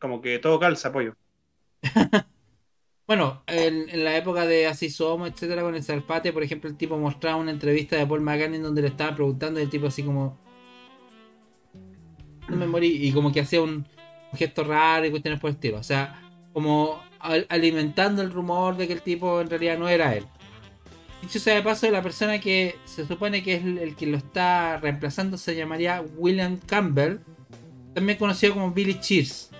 como 0.00 0.20
que 0.20 0.38
todo 0.38 0.58
calza, 0.58 0.88
apoyo. 0.88 1.14
bueno, 3.06 3.42
en, 3.46 4.04
la 4.04 4.16
época 4.16 4.46
de 4.46 4.66
Así 4.66 4.90
Somos, 4.90 5.30
etcétera, 5.30 5.62
con 5.62 5.74
el 5.74 5.82
Salpate, 5.82 6.32
por 6.32 6.42
ejemplo, 6.42 6.68
el 6.68 6.76
tipo 6.76 6.98
mostraba 6.98 7.36
una 7.36 7.50
entrevista 7.50 7.96
de 7.96 8.06
Paul 8.06 8.20
McCartney 8.20 8.60
donde 8.60 8.82
le 8.82 8.88
estaba 8.88 9.14
preguntando 9.14 9.60
y 9.60 9.64
el 9.64 9.70
tipo 9.70 9.86
así 9.86 10.02
como. 10.02 10.47
Me 12.48 12.66
morí, 12.66 13.06
y 13.06 13.12
como 13.12 13.32
que 13.32 13.40
hacía 13.40 13.62
un, 13.62 13.86
gesto 14.34 14.62
raro 14.64 15.06
y 15.06 15.10
cuestiones 15.10 15.40
por 15.40 15.50
el 15.50 15.56
estilo. 15.56 15.78
O 15.78 15.82
sea, 15.82 16.20
como 16.52 17.02
alimentando 17.48 18.22
el 18.22 18.30
rumor 18.30 18.76
de 18.76 18.86
que 18.86 18.92
el 18.92 19.02
tipo 19.02 19.40
en 19.40 19.50
realidad 19.50 19.78
no 19.78 19.88
era 19.88 20.14
él. 20.14 20.24
Dicho 21.22 21.40
sea 21.40 21.54
de 21.54 21.62
paso, 21.62 21.90
la 21.90 22.02
persona 22.02 22.38
que 22.40 22.76
se 22.84 23.06
supone 23.06 23.42
que 23.42 23.54
es 23.54 23.64
el 23.64 23.96
que 23.96 24.06
lo 24.06 24.16
está 24.16 24.78
reemplazando 24.78 25.36
se 25.36 25.56
llamaría 25.56 26.02
William 26.16 26.58
Campbell, 26.58 27.18
también 27.94 28.18
conocido 28.18 28.54
como 28.54 28.70
Billy 28.70 29.00
Cheers 29.00 29.50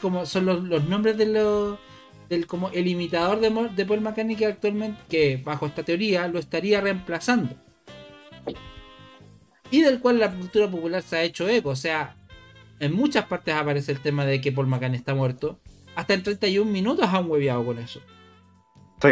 como 0.00 0.26
son 0.26 0.46
los, 0.46 0.84
nombres 0.88 1.16
de 1.16 1.26
los 1.26 1.78
del 2.28 2.46
como 2.46 2.70
el 2.70 2.88
imitador 2.88 3.40
de, 3.40 3.50
de 3.74 3.86
Paul 3.86 4.00
McCartney 4.00 4.36
que 4.36 4.46
actualmente 4.46 5.00
que 5.08 5.40
bajo 5.42 5.66
esta 5.66 5.84
teoría 5.84 6.26
lo 6.28 6.38
estaría 6.38 6.80
reemplazando 6.80 7.54
y 9.70 9.82
del 9.82 10.00
cual 10.00 10.18
la 10.18 10.32
cultura 10.32 10.70
popular 10.70 11.02
se 11.02 11.16
ha 11.16 11.22
hecho 11.22 11.48
eco 11.48 11.70
o 11.70 11.76
sea 11.76 12.16
en 12.78 12.92
muchas 12.92 13.26
partes 13.26 13.54
aparece 13.54 13.92
el 13.92 14.00
tema 14.00 14.24
de 14.26 14.40
que 14.40 14.52
Paul 14.52 14.66
McCartney 14.66 14.98
está 14.98 15.14
muerto 15.14 15.60
hasta 15.94 16.14
en 16.14 16.22
31 16.22 16.70
minutos 16.70 17.08
han 17.08 17.30
hueveado 17.30 17.64
con 17.64 17.78
eso 17.78 18.00
sí 19.02 19.08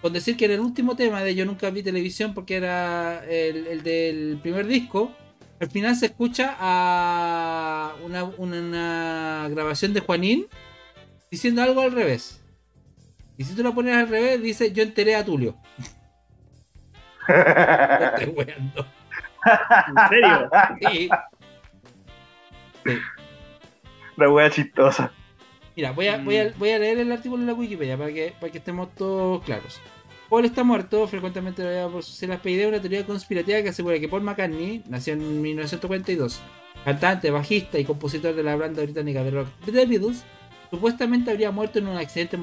con 0.00 0.12
decir 0.12 0.36
que 0.36 0.46
era 0.46 0.54
el 0.54 0.60
último 0.60 0.96
tema 0.96 1.22
de 1.22 1.34
Yo 1.36 1.46
nunca 1.46 1.70
vi 1.70 1.84
televisión 1.84 2.34
porque 2.34 2.56
era 2.56 3.24
el, 3.24 3.68
el 3.68 3.82
del 3.84 4.38
primer 4.42 4.66
disco 4.66 5.12
al 5.62 5.70
final 5.70 5.94
se 5.94 6.06
escucha 6.06 6.56
a 6.58 7.94
una, 8.02 9.48
grabación 9.48 9.94
de 9.94 10.00
Juanín 10.00 10.48
diciendo 11.30 11.62
algo 11.62 11.82
al 11.82 11.92
revés. 11.92 12.42
Y 13.36 13.44
si 13.44 13.54
tú 13.54 13.62
lo 13.62 13.72
pones 13.72 13.96
al 13.96 14.08
revés, 14.08 14.42
dice 14.42 14.72
yo 14.72 14.82
enteré 14.82 15.14
a 15.14 15.24
Tulio. 15.24 15.56
estoy 17.28 18.34
weando. 18.34 18.84
¿En 19.44 20.08
serio? 20.08 20.50
Sí. 20.80 21.10
La 24.16 24.28
wea 24.28 24.50
chistosa. 24.50 25.12
Mira, 25.74 25.92
voy 25.92 26.08
a, 26.08 26.18
voy, 26.18 26.36
a, 26.36 26.52
voy 26.58 26.70
a 26.70 26.78
leer 26.78 26.98
el 26.98 27.12
artículo 27.12 27.42
en 27.42 27.46
la 27.46 27.54
Wikipedia 27.54 27.96
para 27.96 28.12
que, 28.12 28.34
para 28.38 28.52
que 28.52 28.58
estemos 28.58 28.94
todos 28.94 29.42
claros. 29.44 29.80
Paul 30.28 30.44
está 30.44 30.64
muerto, 30.64 31.06
frecuentemente 31.06 31.62
lo 31.62 31.90
por 31.90 32.02
su 32.02 32.26
de 32.26 32.66
una 32.66 32.80
teoría 32.80 33.04
conspirativa 33.04 33.62
que 33.62 33.68
asegura 33.68 33.98
que 33.98 34.08
Paul 34.08 34.22
McCartney, 34.22 34.82
nació 34.88 35.14
en 35.14 35.42
1942, 35.42 36.40
cantante, 36.84 37.30
bajista 37.30 37.78
y 37.78 37.84
compositor 37.84 38.34
de 38.34 38.42
la 38.42 38.56
banda 38.56 38.82
británica 38.82 39.22
de 39.22 39.30
rock 39.30 39.48
The 39.66 39.84
Beatles, 39.84 40.24
supuestamente 40.70 41.30
habría 41.30 41.50
muerto 41.50 41.78
en 41.78 41.88
un 41.88 41.98
accidente 41.98 42.38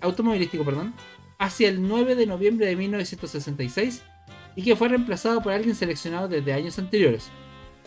automovilístico 0.00 0.64
perdón, 0.64 0.92
hacia 1.38 1.68
el 1.68 1.86
9 1.86 2.16
de 2.16 2.26
noviembre 2.26 2.66
de 2.66 2.74
1966 2.74 4.02
y 4.58 4.62
que 4.62 4.74
fue 4.74 4.88
reemplazado 4.88 5.40
por 5.40 5.52
alguien 5.52 5.76
seleccionado 5.76 6.26
desde 6.26 6.52
años 6.52 6.80
anteriores. 6.80 7.30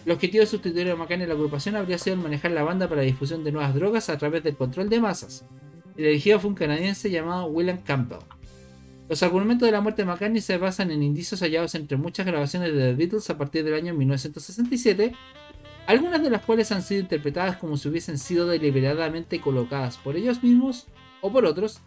El 0.06 0.14
objetivo 0.14 0.40
de 0.40 0.48
sustituir 0.48 0.90
a 0.90 0.96
McCartney 0.96 1.24
en 1.24 1.28
la 1.28 1.36
agrupación 1.36 1.76
habría 1.76 1.98
sido 1.98 2.16
manejar 2.16 2.52
la 2.52 2.64
banda 2.64 2.88
para 2.88 3.02
la 3.02 3.08
difusión 3.08 3.44
de 3.44 3.52
nuevas 3.52 3.76
drogas 3.76 4.08
a 4.08 4.18
través 4.18 4.42
del 4.42 4.56
control 4.56 4.88
de 4.88 5.02
masas. 5.02 5.44
El 5.98 6.06
elegido 6.06 6.40
fue 6.40 6.50
un 6.50 6.56
canadiense 6.56 7.12
llamado 7.12 7.48
William 7.48 7.80
Campbell. 7.84 8.20
Los 9.10 9.22
argumentos 9.22 9.66
de 9.66 9.74
la 9.74 9.82
muerte 9.82 10.04
de 10.04 10.06
McCartney 10.06 10.40
se 10.40 10.58
basan 10.58 10.92
en 10.92 11.04
indicios 11.04 11.42
hallados 11.42 11.76
entre 11.76 11.98
muchas 11.98 12.26
grabaciones 12.26 12.74
de 12.74 12.80
The 12.80 12.94
Beatles 12.94 13.30
a 13.30 13.38
partir 13.38 13.66
del 13.66 13.74
año 13.74 13.94
1967, 13.94 15.12
algunas 15.88 16.24
de 16.24 16.30
las 16.30 16.46
cuales 16.46 16.72
han 16.72 16.84
sido 16.84 17.02
interpretadas 17.02 17.58
como 17.58 17.76
si 17.76 17.90
hubiesen 17.90 18.18
sido 18.18 18.48
deliberadamente 18.48 19.42
colocadas 19.42 19.98
por 19.98 20.16
ellos 20.16 20.42
mismos 20.42 20.88
o 21.20 21.34
por 21.34 21.44
otros, 21.44 21.82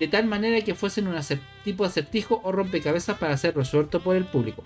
de 0.00 0.08
tal 0.08 0.24
manera 0.24 0.64
que 0.64 0.74
fuesen 0.74 1.06
un 1.06 1.16
tipo 1.62 1.84
de 1.84 1.90
acertijo 1.90 2.40
o 2.42 2.50
rompecabezas 2.50 3.18
para 3.18 3.36
ser 3.36 3.54
resuelto 3.54 4.02
por 4.02 4.16
el 4.16 4.24
público. 4.24 4.64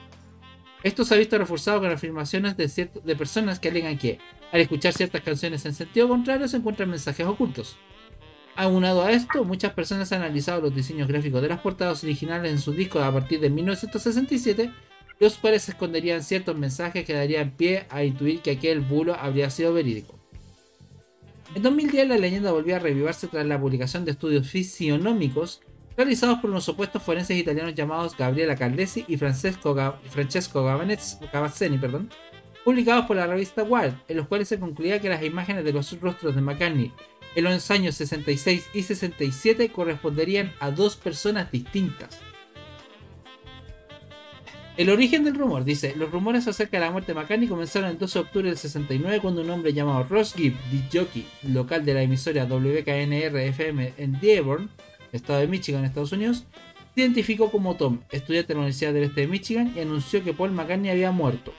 Esto 0.84 1.04
se 1.04 1.14
ha 1.14 1.18
visto 1.18 1.36
reforzado 1.36 1.80
con 1.80 1.90
afirmaciones 1.90 2.56
de, 2.56 3.16
personas 3.16 3.58
que 3.58 3.68
alegan 3.68 3.98
que, 3.98 4.18
al 4.52 4.60
escuchar 4.60 4.92
ciertas 4.92 5.22
canciones 5.22 5.66
en 5.66 5.74
sentido 5.74 6.08
contrario, 6.08 6.46
se 6.46 6.58
encuentran 6.58 6.88
mensajes 6.88 7.26
ocultos. 7.26 7.76
Aunado 8.54 9.02
a 9.02 9.10
esto, 9.10 9.44
muchas 9.44 9.72
personas 9.72 10.12
han 10.12 10.20
analizado 10.22 10.60
los 10.60 10.74
diseños 10.74 11.08
gráficos 11.08 11.42
de 11.42 11.48
las 11.48 11.60
portadas 11.60 12.04
originales 12.04 12.52
en 12.52 12.60
sus 12.60 12.76
discos 12.76 13.02
a 13.02 13.12
partir 13.12 13.40
de 13.40 13.50
1967, 13.50 14.70
los 15.18 15.38
cuales 15.38 15.68
esconderían 15.68 16.22
ciertos 16.22 16.56
mensajes 16.56 17.04
que 17.04 17.14
darían 17.14 17.50
pie 17.52 17.86
a 17.88 18.04
intuir 18.04 18.40
que 18.40 18.52
aquel 18.52 18.80
bulo 18.80 19.14
habría 19.14 19.50
sido 19.50 19.72
verídico. 19.72 20.23
En 21.54 21.62
2010 21.62 22.08
la 22.08 22.18
leyenda 22.18 22.50
volvió 22.50 22.74
a 22.74 22.80
revivarse 22.80 23.28
tras 23.28 23.46
la 23.46 23.60
publicación 23.60 24.04
de 24.04 24.10
estudios 24.10 24.48
fisionómicos 24.48 25.60
realizados 25.96 26.40
por 26.40 26.50
unos 26.50 26.64
supuestos 26.64 27.00
forenses 27.00 27.38
italianos 27.38 27.76
llamados 27.76 28.16
Gabriela 28.16 28.56
Caldesi 28.56 29.04
y 29.06 29.16
Francesco, 29.16 29.72
perdón, 31.80 32.10
publicados 32.64 33.06
por 33.06 33.14
la 33.14 33.28
revista 33.28 33.62
Wild, 33.62 33.94
en 34.08 34.16
los 34.16 34.26
cuales 34.26 34.48
se 34.48 34.58
concluía 34.58 35.00
que 35.00 35.08
las 35.08 35.22
imágenes 35.22 35.64
de 35.64 35.72
los 35.72 36.00
rostros 36.00 36.34
de 36.34 36.40
McCartney 36.40 36.92
en 37.36 37.44
los 37.44 37.70
años 37.70 37.94
66 37.94 38.70
y 38.74 38.82
67 38.82 39.70
corresponderían 39.70 40.52
a 40.58 40.72
dos 40.72 40.96
personas 40.96 41.52
distintas. 41.52 42.18
El 44.76 44.90
origen 44.90 45.22
del 45.22 45.36
rumor, 45.36 45.64
dice, 45.64 45.94
los 45.94 46.10
rumores 46.10 46.48
acerca 46.48 46.78
de 46.78 46.86
la 46.86 46.90
muerte 46.90 47.12
de 47.12 47.20
McCartney 47.20 47.46
comenzaron 47.46 47.90
el 47.90 47.98
12 47.98 48.18
de 48.18 48.24
octubre 48.24 48.48
del 48.48 48.58
69 48.58 49.20
cuando 49.20 49.42
un 49.42 49.50
hombre 49.50 49.72
llamado 49.72 50.02
Ross 50.02 50.34
Gibb, 50.34 50.56
jockey 50.92 51.24
local 51.44 51.84
de 51.84 51.94
la 51.94 52.02
emisora 52.02 52.44
WKNR-FM 52.44 53.94
en 53.98 54.18
Dearborn, 54.18 54.70
estado 55.12 55.38
de 55.38 55.46
Michigan, 55.46 55.84
Estados 55.84 56.10
Unidos, 56.10 56.46
se 56.92 57.02
identificó 57.02 57.52
como 57.52 57.76
Tom, 57.76 58.00
estudiante 58.10 58.48
de 58.48 58.54
la 58.54 58.60
Universidad 58.60 58.92
del 58.92 59.04
Este 59.04 59.20
de 59.20 59.28
Michigan, 59.28 59.72
y 59.76 59.80
anunció 59.80 60.24
que 60.24 60.34
Paul 60.34 60.50
McCartney 60.50 60.90
había 60.90 61.12
muerto. 61.12 61.52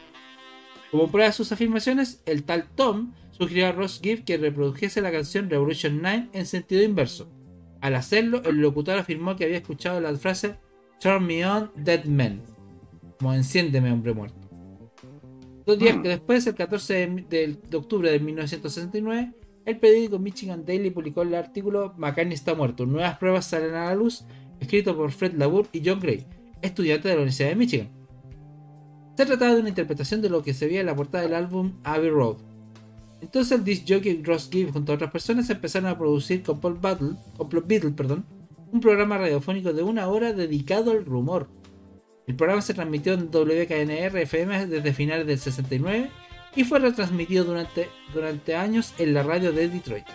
Como 0.91 1.09
prueba 1.09 1.29
de 1.29 1.33
sus 1.33 1.53
afirmaciones, 1.53 2.21
el 2.25 2.43
tal 2.43 2.65
Tom 2.75 3.13
sugirió 3.31 3.67
a 3.67 3.71
Ross 3.71 4.01
Gibb 4.03 4.25
que 4.25 4.37
reprodujese 4.37 4.99
la 4.99 5.13
canción 5.13 5.49
Revolution 5.49 6.01
9 6.01 6.29
en 6.33 6.45
sentido 6.45 6.83
inverso. 6.83 7.29
Al 7.79 7.95
hacerlo, 7.95 8.41
el 8.43 8.57
locutor 8.57 8.97
afirmó 8.97 9.37
que 9.37 9.45
había 9.45 9.57
escuchado 9.57 10.01
la 10.01 10.13
frase 10.17 10.57
Turn 10.99 11.25
me 11.25 11.45
on, 11.45 11.71
dead 11.75 12.05
man, 12.05 12.41
como 13.17 13.33
enciéndeme, 13.33 13.91
hombre 13.91 14.13
muerto. 14.13 14.39
Dos 15.65 15.79
días 15.79 15.97
que 15.97 16.09
después, 16.09 16.45
el 16.45 16.55
14 16.55 17.25
de, 17.29 17.57
octubre 17.73 18.11
de 18.11 18.19
1969, 18.19 19.33
el 19.65 19.79
periódico 19.79 20.19
Michigan 20.19 20.63
Daily 20.65 20.91
publicó 20.91 21.23
el 21.23 21.33
artículo 21.33 21.93
McCartney 21.97 22.35
está 22.35 22.53
muerto, 22.53 22.85
nuevas 22.85 23.17
pruebas 23.17 23.45
salen 23.45 23.73
a 23.73 23.85
la 23.85 23.95
luz, 23.95 24.25
escrito 24.59 24.95
por 24.95 25.11
Fred 25.11 25.33
Labour 25.33 25.67
y 25.71 25.81
John 25.83 25.99
Gray, 25.99 26.25
estudiantes 26.61 27.05
de 27.05 27.09
la 27.09 27.15
Universidad 27.15 27.49
de 27.49 27.55
Michigan. 27.55 27.89
Se 29.17 29.25
trataba 29.25 29.55
de 29.55 29.61
una 29.61 29.69
interpretación 29.69 30.21
de 30.21 30.29
lo 30.29 30.43
que 30.43 30.53
se 30.53 30.67
veía 30.67 30.81
en 30.81 30.85
la 30.85 30.95
portada 30.95 31.23
del 31.23 31.33
álbum 31.33 31.73
Abbey 31.83 32.09
Road, 32.09 32.37
entonces 33.21 33.57
el 33.57 33.63
disc 33.63 33.85
jockey 33.87 34.21
Ross 34.23 34.49
Gibb 34.51 34.71
junto 34.71 34.91
a 34.91 34.95
otras 34.95 35.11
personas 35.11 35.49
empezaron 35.49 35.89
a 35.89 35.97
producir 35.97 36.43
con 36.43 36.59
Paul 36.59 36.77
Battle, 36.79 37.13
con 37.35 37.49
Beatle, 37.49 37.89
perdón, 37.91 38.23
un 38.71 38.79
programa 38.79 39.17
radiofónico 39.17 39.73
de 39.73 39.81
una 39.81 40.07
hora 40.07 40.31
dedicado 40.31 40.91
al 40.91 41.05
rumor. 41.05 41.49
El 42.27 42.35
programa 42.35 42.61
se 42.61 42.73
transmitió 42.73 43.13
en 43.13 43.29
WKNR 43.29 44.17
FM 44.17 44.67
desde 44.67 44.93
finales 44.93 45.27
del 45.27 45.39
69 45.39 46.09
y 46.55 46.63
fue 46.63 46.79
retransmitido 46.79 47.43
durante, 47.43 47.89
durante 48.13 48.55
años 48.55 48.93
en 48.97 49.13
la 49.13 49.23
radio 49.23 49.51
de 49.51 49.69
Detroit. 49.69 50.05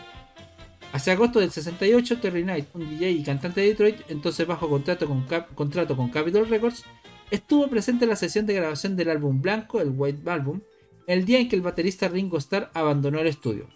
Hacia 0.93 1.13
agosto 1.13 1.39
del 1.39 1.53
68, 1.53 2.19
Terry 2.19 2.43
Knight, 2.43 2.67
un 2.75 2.89
DJ 2.91 3.11
y 3.13 3.23
cantante 3.23 3.61
de 3.61 3.69
Detroit, 3.69 4.01
entonces 4.09 4.47
bajo 4.47 4.69
contrato 4.69 5.07
con, 5.07 5.25
contrato 5.55 5.97
con 5.97 6.11
Capitol 6.11 6.49
Records, 6.49 6.85
estuvo 7.31 7.69
presente 7.69 8.07
en 8.07 8.11
la 8.11 8.17
sesión 8.17 8.45
de 8.45 8.55
grabación 8.55 8.97
del 8.97 9.11
álbum 9.11 9.41
blanco, 9.41 9.81
el 9.81 9.93
White 9.95 10.29
Album, 10.29 10.63
el 11.07 11.25
día 11.25 11.39
en 11.39 11.49
que 11.49 11.55
el 11.55 11.63
baterista 11.63 12.09
Ringo 12.09 12.39
Starr 12.39 12.71
abandonó 12.75 13.21
el 13.21 13.29
estudio. 13.29 13.69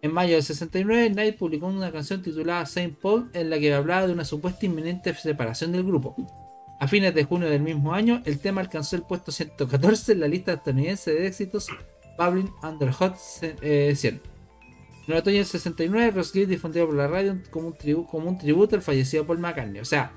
En 0.00 0.12
mayo 0.12 0.34
del 0.34 0.44
69, 0.44 1.10
Knight 1.10 1.36
publicó 1.36 1.66
una 1.66 1.90
canción 1.90 2.22
titulada 2.22 2.66
Saint 2.66 2.96
Paul 2.98 3.30
en 3.32 3.50
la 3.50 3.58
que 3.58 3.72
hablaba 3.72 4.06
de 4.06 4.12
una 4.12 4.24
supuesta 4.24 4.66
inminente 4.66 5.12
separación 5.14 5.72
del 5.72 5.82
grupo. 5.82 6.14
A 6.84 6.86
fines 6.86 7.14
de 7.14 7.24
junio 7.24 7.48
del 7.48 7.62
mismo 7.62 7.94
año, 7.94 8.20
el 8.26 8.38
tema 8.38 8.60
alcanzó 8.60 8.96
el 8.96 9.04
puesto 9.04 9.32
114 9.32 10.12
en 10.12 10.20
la 10.20 10.28
lista 10.28 10.52
estadounidense 10.52 11.14
de 11.14 11.26
éxitos 11.26 11.68
Bubbling 12.18 12.52
Under 12.62 12.92
Hot 12.92 13.16
100. 13.16 13.56
Eh, 13.62 13.96
en 14.04 14.20
el 15.06 15.14
otoño 15.14 15.38
del 15.38 15.46
69, 15.46 16.10
Ross 16.10 16.34
difundió 16.34 16.84
por 16.84 16.94
la 16.94 17.08
radio 17.08 17.40
como 17.50 17.68
un, 17.68 18.04
como 18.04 18.28
un 18.28 18.36
tributo 18.36 18.76
al 18.76 18.82
fallecido 18.82 19.26
Paul 19.26 19.38
McCartney. 19.38 19.80
O 19.80 19.86
sea, 19.86 20.12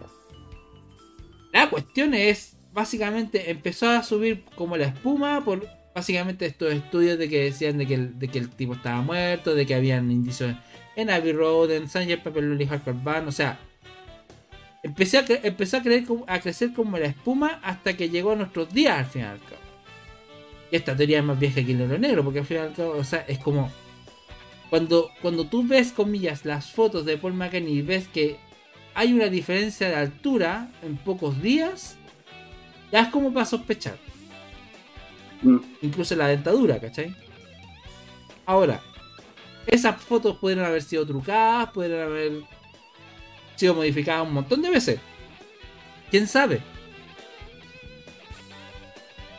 la 1.53 1.69
cuestión 1.69 2.13
es, 2.13 2.57
básicamente, 2.73 3.49
empezó 3.49 3.89
a 3.89 4.03
subir 4.03 4.43
como 4.55 4.75
la 4.75 4.87
espuma 4.87 5.45
por 5.45 5.65
básicamente 5.95 6.47
estos 6.47 6.73
estudios 6.73 7.17
de 7.17 7.29
que 7.29 7.45
decían 7.45 7.77
de 7.77 7.87
que, 7.87 7.93
el, 7.93 8.49
tipo 8.57 8.73
estaba 8.73 9.01
muerto, 9.01 9.55
de 9.55 9.65
que 9.65 9.73
habían 9.73 10.11
indicios 10.11 10.53
en 10.97 11.11
Abbey 11.11 11.31
Road, 11.31 11.71
en 11.71 11.87
Sanger 11.87 12.21
Pepper 12.21 12.43
Lily 12.43 12.65
Hardcore 12.65 12.99
Band, 13.01 13.29
o 13.29 13.31
sea, 13.31 13.57
empecé 14.87 15.17
a, 15.17 15.25
empezó 15.43 15.77
a, 15.77 15.81
creer, 15.81 16.05
a 16.27 16.39
crecer 16.39 16.73
como 16.73 16.97
la 16.97 17.07
espuma 17.07 17.59
hasta 17.63 17.95
que 17.95 18.09
llegó 18.09 18.31
a 18.31 18.35
nuestros 18.35 18.73
días 18.73 18.97
al 18.97 19.05
final 19.05 19.31
al 19.31 19.39
cabo. 19.39 19.61
Y 20.71 20.75
esta 20.75 20.95
teoría 20.95 21.19
es 21.19 21.23
más 21.23 21.39
vieja 21.39 21.63
que 21.63 21.71
el 21.71 21.81
oro 21.81 21.97
negro, 21.97 22.23
porque 22.23 22.39
al 22.39 22.45
final 22.45 22.67
al 22.67 22.73
cabo, 22.73 22.91
o 22.91 23.03
sea, 23.03 23.23
es 23.27 23.39
como 23.39 23.71
cuando, 24.69 25.11
cuando 25.21 25.45
tú 25.45 25.65
ves, 25.65 25.91
comillas, 25.91 26.45
las 26.45 26.71
fotos 26.71 27.05
de 27.05 27.17
Paul 27.17 27.33
McCartney 27.33 27.77
y 27.77 27.81
ves 27.81 28.07
que 28.07 28.37
hay 28.93 29.13
una 29.13 29.27
diferencia 29.27 29.87
de 29.87 29.95
altura 29.95 30.69
en 30.81 30.97
pocos 30.97 31.41
días, 31.41 31.97
ya 32.91 33.01
es 33.01 33.09
como 33.09 33.31
para 33.33 33.45
sospechar. 33.45 33.97
Mm. 35.41 35.57
Incluso 35.83 36.15
la 36.15 36.27
dentadura, 36.27 36.79
¿cachai? 36.79 37.15
Ahora, 38.45 38.81
esas 39.67 40.01
fotos 40.01 40.37
pueden 40.37 40.59
haber 40.59 40.81
sido 40.81 41.05
trucadas, 41.05 41.71
pueden 41.71 42.01
haber 42.01 42.41
sido 43.57 43.75
modificadas 43.75 44.25
un 44.25 44.33
montón 44.33 44.61
de 44.61 44.69
veces. 44.69 44.99
¿Quién 46.09 46.27
sabe? 46.27 46.61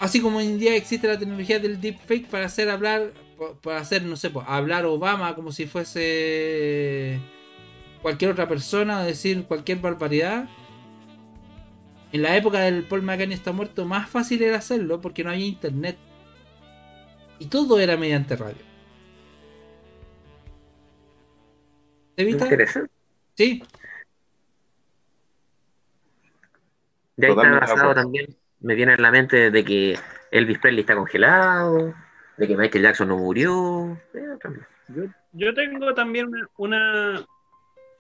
Así 0.01 0.21
como 0.21 0.39
hoy 0.39 0.47
en 0.47 0.59
día 0.59 0.77
existe 0.77 1.09
la 1.09 1.19
tecnología 1.19 1.59
del 1.59 1.81
deepfake 1.81 2.29
para 2.29 2.47
hacer 2.47 2.71
hablar, 2.71 3.13
para 3.63 3.81
hacer, 3.81 4.03
no 4.03 4.17
sé, 4.17 4.31
pues, 4.31 4.47
hablar 4.49 4.85
Obama 4.85 5.35
como 5.35 5.51
si 5.51 5.67
fuese 5.67 7.19
cualquier 8.03 8.31
otra 8.31 8.47
persona, 8.47 9.01
o 9.01 9.05
decir 9.05 9.45
cualquier 9.45 9.79
barbaridad. 9.79 10.49
En 12.13 12.23
la 12.23 12.37
época 12.37 12.61
del 12.61 12.85
Paul 12.85 13.03
McCartney 13.03 13.35
está 13.35 13.53
muerto, 13.53 13.85
más 13.85 14.09
fácil 14.09 14.43
era 14.43 14.59
hacerlo 14.59 15.01
porque 15.01 15.25
no 15.25 15.31
había 15.31 15.47
internet. 15.47 15.99
Y 17.41 17.47
todo 17.47 17.79
era 17.79 17.97
mediante 17.97 18.37
radio. 18.37 18.69
¿Te 22.15 22.25
viste? 22.25 22.47
Sí. 23.37 23.63
De 27.19 27.27
ahí 27.27 27.33
está 27.35 27.59
basado 27.61 27.95
también, 27.95 28.35
me 28.61 28.75
viene 28.75 28.95
en 28.95 29.03
la 29.03 29.11
mente 29.11 29.51
de 29.51 29.65
que 29.65 29.99
Elvis 30.31 30.59
Presley 30.59 30.81
está 30.81 30.95
congelado, 30.97 31.95
de 32.39 32.49
que 32.49 32.57
Michael 32.57 32.85
Jackson 32.85 33.09
no 33.09 33.19
murió. 33.19 34.01
Eh, 34.15 35.09
yo, 35.33 35.53
tengo 35.53 35.93
también 35.93 36.31
una 36.57 37.27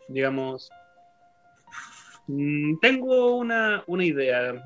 digamos, 0.09 0.71
Mm, 2.29 2.79
tengo 2.81 3.37
una, 3.37 3.83
idea. 4.01 4.63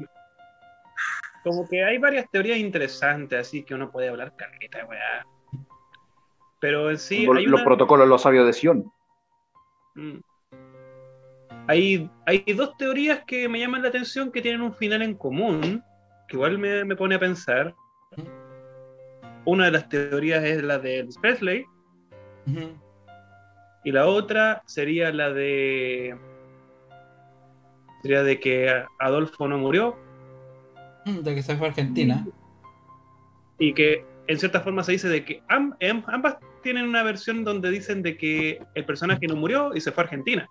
Como 1.45 1.69
que 1.69 1.83
hay 1.83 1.99
varias 1.99 2.29
teorías 2.31 2.59
interesantes, 2.59 3.39
así 3.39 3.63
que 3.63 3.75
uno 3.75 3.91
puede 3.91 4.09
hablar 4.09 4.35
carreta, 4.37 4.85
weá. 4.85 5.27
Pero 6.61 6.91
en 6.91 6.99
sí. 6.99 7.27
Hay 7.35 7.47
los 7.47 7.63
protocolos 7.63 8.09
los 8.09 8.23
sabios 8.23 8.47
de 8.47 8.53
Sion. 8.53 8.93
Mm. 9.95 10.19
Hay, 11.69 12.11
hay 12.27 12.45
dos 12.55 12.77
teorías 12.77 13.21
que 13.27 13.49
me 13.49 13.61
llaman 13.61 13.83
la 13.83 13.89
atención 13.89 14.33
que 14.33 14.43
tienen 14.43 14.63
un 14.63 14.75
final 14.75 15.03
en 15.03 15.15
común, 15.15 15.83
que 16.29 16.37
igual 16.37 16.59
me, 16.59 16.97
pone 16.97 17.15
a 17.15 17.21
pensar. 17.21 17.75
Una 19.45 19.67
de 19.67 19.71
las 19.73 19.89
teorías 19.89 20.43
es 20.45 20.63
la 20.63 20.79
de 20.79 21.01
Elvis 21.01 21.19
Presley. 21.19 21.65
Y 23.85 23.93
la 23.93 24.07
otra 24.07 24.63
sería 24.67 25.13
la 25.13 25.33
de 25.33 26.17
sería 28.03 28.23
de 28.25 28.41
que 28.41 28.85
Adolfo 28.99 29.47
no 29.49 29.59
murió. 29.59 29.97
Mm, 31.05 31.19
de 31.19 31.35
que 31.35 31.43
se 31.43 31.57
fue 31.57 31.67
a 31.67 31.71
Argentina. 31.71 32.27
Y 33.59 33.75
que 33.75 34.05
en 34.27 34.39
cierta 34.39 34.61
forma 34.61 34.83
se 34.83 34.93
dice 34.93 35.09
de 35.09 35.25
que 35.25 35.43
em, 35.81 36.03
ambas 36.07 36.39
tienen 36.63 36.87
una 36.87 37.03
versión 37.03 37.45
donde 37.45 37.71
dicen 37.71 38.03
de 38.03 38.17
que 38.17 38.61
el 38.75 38.85
personaje 38.85 39.27
no 39.27 39.37
murió 39.37 39.75
y 39.75 39.81
se 39.81 39.93
fue 39.93 40.03
a 40.03 40.07
Argentina. 40.07 40.49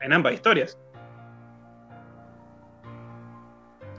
En 0.00 0.12
ambas 0.12 0.34
historias. 0.34 0.78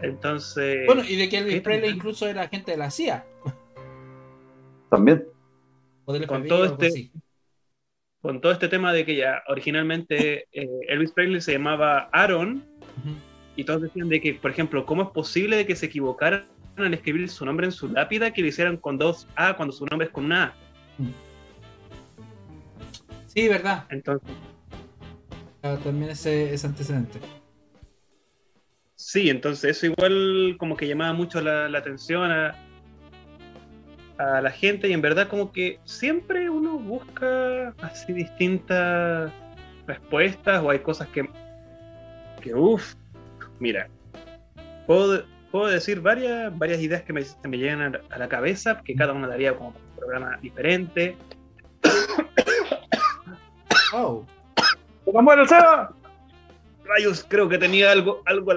Entonces. 0.01 0.85
Bueno, 0.85 1.03
y 1.07 1.15
de 1.15 1.29
que 1.29 1.37
Elvis 1.39 1.61
Presley 1.61 1.91
incluso 1.91 2.27
era 2.27 2.43
agente 2.43 2.71
de 2.71 2.77
la 2.77 2.89
CIA. 2.89 3.25
También. 4.89 5.25
Con 6.05 6.47
todo 6.47 6.65
este 6.65 7.11
con 8.21 8.41
todo 8.41 8.51
este 8.51 8.67
tema 8.67 8.91
de 8.91 9.05
que 9.05 9.15
ya 9.15 9.43
originalmente 9.47 10.47
eh, 10.51 10.69
Elvis 10.89 11.11
Presley 11.11 11.39
se 11.39 11.53
llamaba 11.53 12.09
Aaron 12.11 12.65
y 13.55 13.63
todos 13.63 13.81
decían 13.83 14.09
de 14.09 14.19
que, 14.19 14.33
por 14.33 14.51
ejemplo, 14.51 14.85
¿cómo 14.85 15.03
es 15.03 15.09
posible 15.09 15.55
de 15.55 15.65
que 15.65 15.75
se 15.75 15.85
equivocaran 15.85 16.45
al 16.75 16.93
escribir 16.93 17.29
su 17.29 17.45
nombre 17.45 17.65
en 17.67 17.71
su 17.71 17.87
lápida 17.87 18.31
que 18.31 18.41
lo 18.41 18.47
hicieran 18.47 18.77
con 18.77 18.97
dos 18.97 19.27
A 19.35 19.55
cuando 19.55 19.73
su 19.73 19.85
nombre 19.85 20.07
es 20.07 20.13
con 20.13 20.25
una 20.25 20.45
A? 20.45 20.53
Sí, 23.27 23.47
verdad. 23.47 23.85
Entonces. 23.89 24.29
También 25.61 26.11
ese, 26.11 26.53
ese 26.53 26.67
antecedente. 26.67 27.19
Sí, 28.95 29.29
entonces 29.29 29.77
eso 29.77 29.85
igual 29.87 30.55
como 30.59 30.75
que 30.75 30.87
llamaba 30.87 31.13
mucho 31.13 31.41
la, 31.41 31.65
atención 31.77 32.31
a, 32.31 32.55
a, 34.17 34.41
la 34.41 34.51
gente 34.51 34.89
y 34.89 34.93
en 34.93 35.01
verdad 35.01 35.27
como 35.27 35.51
que 35.51 35.79
siempre 35.85 36.49
uno 36.49 36.77
busca 36.77 37.69
así 37.81 38.11
distintas 38.13 39.31
respuestas 39.87 40.61
o 40.61 40.69
hay 40.69 40.79
cosas 40.79 41.07
que 41.07 41.27
que 42.39 42.53
uff, 42.53 42.95
mira, 43.59 43.89
puedo, 44.87 45.23
puedo, 45.51 45.67
decir 45.67 46.01
varias, 46.01 46.57
varias 46.57 46.79
ideas 46.79 47.03
que 47.03 47.13
me, 47.13 47.21
me 47.47 47.57
llegan 47.57 47.95
a, 48.09 48.17
la 48.17 48.29
cabeza, 48.29 48.81
que 48.83 48.95
cada 48.95 49.13
una 49.13 49.27
daría 49.27 49.55
como 49.55 49.69
un 49.69 49.95
programa 49.95 50.37
diferente. 50.41 51.17
¡Oh! 53.93 54.25
¡Vamos 55.13 55.37
el 55.37 55.47
Seba! 55.47 55.93
Rayos, 56.85 57.25
creo 57.27 57.47
que 57.47 57.57
tenía 57.57 57.91
algo, 57.91 58.21
algo, 58.25 58.51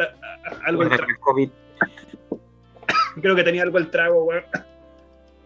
algo 0.65 0.83
el 0.83 0.89
trago. 0.89 1.51
Creo 3.21 3.37
que 3.37 3.45
tenía 3.45 3.63
algo 3.63 3.79
el 3.79 3.91
trago, 3.91 4.25
weón. 4.25 4.45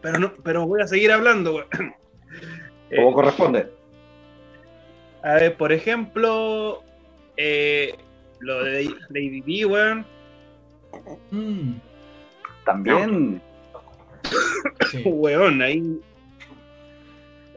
Pero 0.00 0.18
no, 0.18 0.32
pero 0.44 0.66
voy 0.66 0.82
a 0.82 0.86
seguir 0.86 1.10
hablando, 1.10 1.54
weón. 1.54 1.94
Como 2.94 3.12
corresponde. 3.12 3.72
A 5.22 5.34
ver, 5.34 5.56
por 5.56 5.72
ejemplo, 5.72 6.84
eh, 7.36 7.96
lo 8.38 8.62
de 8.62 8.94
Lady 9.08 9.40
B, 9.40 9.66
weón. 9.66 10.06
Mm. 11.30 11.74
También. 12.64 13.42
weón, 15.04 15.62
ahí. 15.62 16.00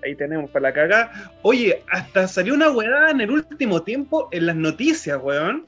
Ahí 0.03 0.15
tenemos 0.15 0.49
para 0.51 0.69
la 0.69 0.73
caga. 0.73 1.33
Oye, 1.41 1.83
hasta 1.91 2.27
salió 2.27 2.53
una 2.53 2.71
weá 2.71 3.09
en 3.11 3.21
el 3.21 3.31
último 3.31 3.81
tiempo 3.83 4.29
en 4.31 4.45
las 4.45 4.55
noticias, 4.55 5.19
weón. 5.21 5.67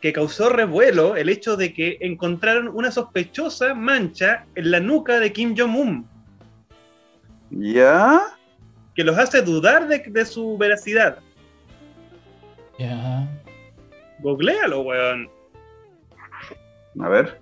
Que 0.00 0.12
causó 0.12 0.48
revuelo 0.48 1.16
el 1.16 1.28
hecho 1.28 1.56
de 1.56 1.72
que 1.72 1.98
encontraron 2.00 2.68
una 2.68 2.90
sospechosa 2.90 3.74
mancha 3.74 4.46
en 4.54 4.70
la 4.70 4.80
nuca 4.80 5.20
de 5.20 5.32
Kim 5.32 5.54
Jong-un. 5.56 6.08
¿Ya? 7.50 8.20
Que 8.94 9.04
los 9.04 9.16
hace 9.16 9.42
dudar 9.42 9.88
de, 9.88 9.98
de 9.98 10.24
su 10.24 10.58
veracidad. 10.58 11.18
Ya. 12.78 13.28
Googlealo, 14.20 14.80
weón. 14.80 15.30
A 17.00 17.08
ver. 17.08 17.40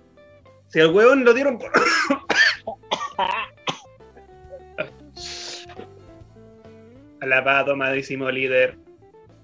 Si 0.67 0.79
al 0.79 0.93
weón 0.93 1.25
lo 1.25 1.33
dieron 1.33 1.57
por. 1.57 1.71
Alabado, 7.21 7.75
madrísimo 7.75 8.29
líder. 8.31 8.77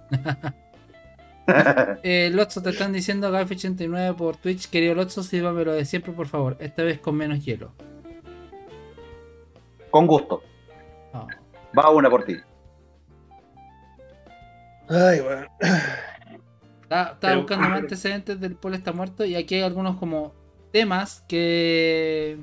eh, 2.04 2.32
Lotso, 2.34 2.62
te 2.64 2.72
están 2.72 2.92
diciendo 2.92 3.32
Galf89 3.32 4.16
por 4.16 4.36
Twitch. 4.38 4.70
Querido 4.70 4.96
Lotso, 4.96 5.22
sírvamelo 5.22 5.74
de 5.74 5.86
siempre, 5.86 6.12
por 6.12 6.28
favor. 6.28 6.58
Esta 6.60 6.84
vez 6.84 7.00
con 7.00 7.16
menos 7.16 7.46
hielo. 7.46 7.72
Con 9.92 10.08
gusto. 10.08 10.44
Ah. 11.14 11.28
Va 11.78 11.90
una 11.92 12.10
por 12.10 12.26
ti. 12.26 12.36
Ay, 14.90 15.20
bueno. 15.20 15.46
Estaba, 16.82 17.12
estaba 17.12 17.16
Pero- 17.20 17.42
buscando 17.42 17.70
más 17.70 17.80
antecedentes 17.80 18.40
del 18.40 18.56
Paul 18.56 18.74
está 18.74 18.92
muerto 18.92 19.24
y 19.24 19.36
aquí 19.36 19.56
hay 19.56 19.62
algunos 19.62 19.98
como 19.98 20.34
temas 20.72 21.24
que 21.28 22.40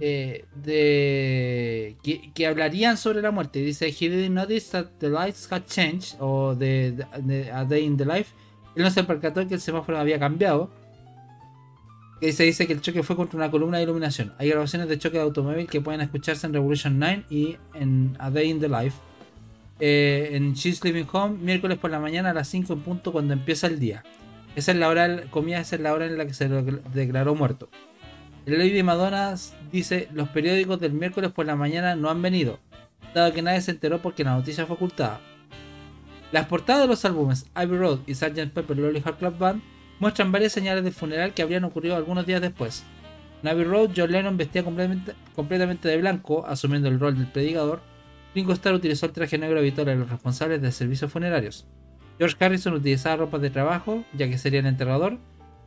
eh, 0.00 0.44
de 0.54 1.96
que, 2.34 2.46
hablarían 2.46 2.96
sobre 2.96 3.20
la 3.22 3.30
muerte. 3.30 3.60
Dice 3.60 3.88
he 3.88 4.08
didn't 4.08 4.34
notice 4.34 4.70
that 4.70 4.86
the 4.98 5.08
lights 5.08 5.50
had 5.50 5.64
changed 5.66 6.16
o 6.20 6.54
de, 6.54 7.04
A 7.52 7.64
Day 7.64 7.84
in 7.84 7.96
the 7.96 8.04
Life. 8.04 8.32
Él 8.76 8.82
no 8.82 8.90
se 8.90 9.02
percató 9.04 9.46
que 9.48 9.54
el 9.54 9.60
semáforo 9.60 9.98
había 9.98 10.18
cambiado. 10.18 10.70
Se 12.20 12.42
dice 12.44 12.66
que 12.66 12.72
el 12.72 12.80
choque 12.80 13.02
fue 13.02 13.16
contra 13.16 13.36
una 13.36 13.50
columna 13.50 13.78
de 13.78 13.84
iluminación. 13.84 14.32
Hay 14.38 14.48
grabaciones 14.48 14.88
de 14.88 14.98
choque 14.98 15.18
de 15.18 15.22
automóvil 15.22 15.66
que 15.68 15.80
pueden 15.80 16.00
escucharse 16.00 16.46
en 16.46 16.52
Revolution 16.52 16.98
9 16.98 17.24
y 17.30 17.56
en 17.74 18.16
A 18.18 18.30
Day 18.30 18.50
in 18.50 18.60
the 18.60 18.68
Life. 18.68 18.98
Eh, 19.80 20.30
en 20.32 20.54
She's 20.54 20.82
Living 20.82 21.06
Home, 21.12 21.38
miércoles 21.38 21.78
por 21.78 21.90
la 21.90 22.00
mañana 22.00 22.30
a 22.30 22.34
las 22.34 22.48
5 22.48 22.72
en 22.72 22.80
punto 22.80 23.12
cuando 23.12 23.34
empieza 23.34 23.68
el 23.68 23.78
día. 23.78 24.02
Esa 24.56 24.72
es 24.72 24.78
la 24.78 24.88
hora, 24.88 25.22
comía, 25.30 25.60
esa 25.60 25.76
es 25.76 25.82
la 25.82 25.92
hora 25.92 26.06
en 26.06 26.18
la 26.18 26.26
que 26.26 26.34
se 26.34 26.48
declaró 26.48 27.36
muerto. 27.36 27.68
El 28.48 28.56
Lady 28.56 28.82
Madonna 28.82 29.34
dice, 29.70 30.08
los 30.14 30.30
periódicos 30.30 30.80
del 30.80 30.94
miércoles 30.94 31.32
por 31.32 31.44
la 31.44 31.54
mañana 31.54 31.96
no 31.96 32.08
han 32.08 32.22
venido, 32.22 32.58
dado 33.14 33.30
que 33.34 33.42
nadie 33.42 33.60
se 33.60 33.72
enteró 33.72 34.00
porque 34.00 34.24
la 34.24 34.36
noticia 34.36 34.64
fue 34.64 34.76
ocultada. 34.76 35.20
Las 36.32 36.46
portadas 36.46 36.80
de 36.80 36.88
los 36.88 37.04
álbumes 37.04 37.44
Abbey 37.52 37.76
Road 37.76 37.98
y 38.06 38.14
Sgt. 38.14 38.54
Pepper 38.54 38.78
Lonely 38.78 39.02
Heart 39.02 39.18
Club 39.18 39.36
Band 39.36 39.62
muestran 40.00 40.32
varias 40.32 40.52
señales 40.52 40.82
del 40.82 40.94
funeral 40.94 41.34
que 41.34 41.42
habrían 41.42 41.64
ocurrido 41.64 41.94
algunos 41.94 42.24
días 42.24 42.40
después. 42.40 42.84
En 43.42 43.50
Abbey 43.50 43.64
Road, 43.64 43.90
John 43.94 44.12
Lennon 44.12 44.38
vestía 44.38 44.64
completamente, 44.64 45.12
completamente 45.36 45.86
de 45.86 45.98
blanco, 45.98 46.46
asumiendo 46.46 46.88
el 46.88 46.98
rol 46.98 47.18
del 47.18 47.26
predicador. 47.26 47.82
Ringo 48.34 48.54
Starr 48.54 48.76
utilizó 48.76 49.04
el 49.04 49.12
traje 49.12 49.36
negro 49.36 49.58
habitual 49.58 49.88
de 49.88 49.96
los 49.96 50.08
responsables 50.08 50.62
de 50.62 50.72
servicios 50.72 51.12
funerarios. 51.12 51.66
George 52.16 52.42
Harrison 52.42 52.72
utilizaba 52.72 53.16
ropa 53.16 53.38
de 53.38 53.50
trabajo, 53.50 54.04
ya 54.14 54.26
que 54.26 54.38
sería 54.38 54.60
el 54.60 54.66
enterrador. 54.66 55.18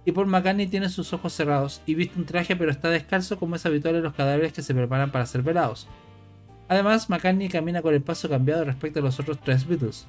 Y 0.06 0.12
Paul 0.12 0.28
McCartney 0.28 0.68
tiene 0.68 0.90
sus 0.90 1.14
ojos 1.14 1.34
cerrados 1.34 1.82
y 1.86 1.96
viste 1.96 2.18
un 2.18 2.26
traje 2.26 2.56
pero 2.56 2.72
está 2.72 2.90
descalzo 2.90 3.38
como 3.38 3.56
es 3.56 3.66
habitual 3.66 3.96
en 3.96 4.04
los 4.04 4.14
cadáveres 4.14 4.54
que 4.54 4.64
se 4.64 4.74
preparan 4.74 5.12
para 5.12 5.26
ser 5.26 5.44
velados. 5.44 5.88
Además, 6.68 7.10
McCartney 7.10 7.50
camina 7.50 7.82
con 7.82 7.94
el 7.94 8.02
paso 8.02 8.30
cambiado 8.30 8.64
respecto 8.64 9.00
a 9.00 9.04
los 9.04 9.20
otros 9.20 9.40
tres 9.44 9.68
Beatles. 9.68 10.08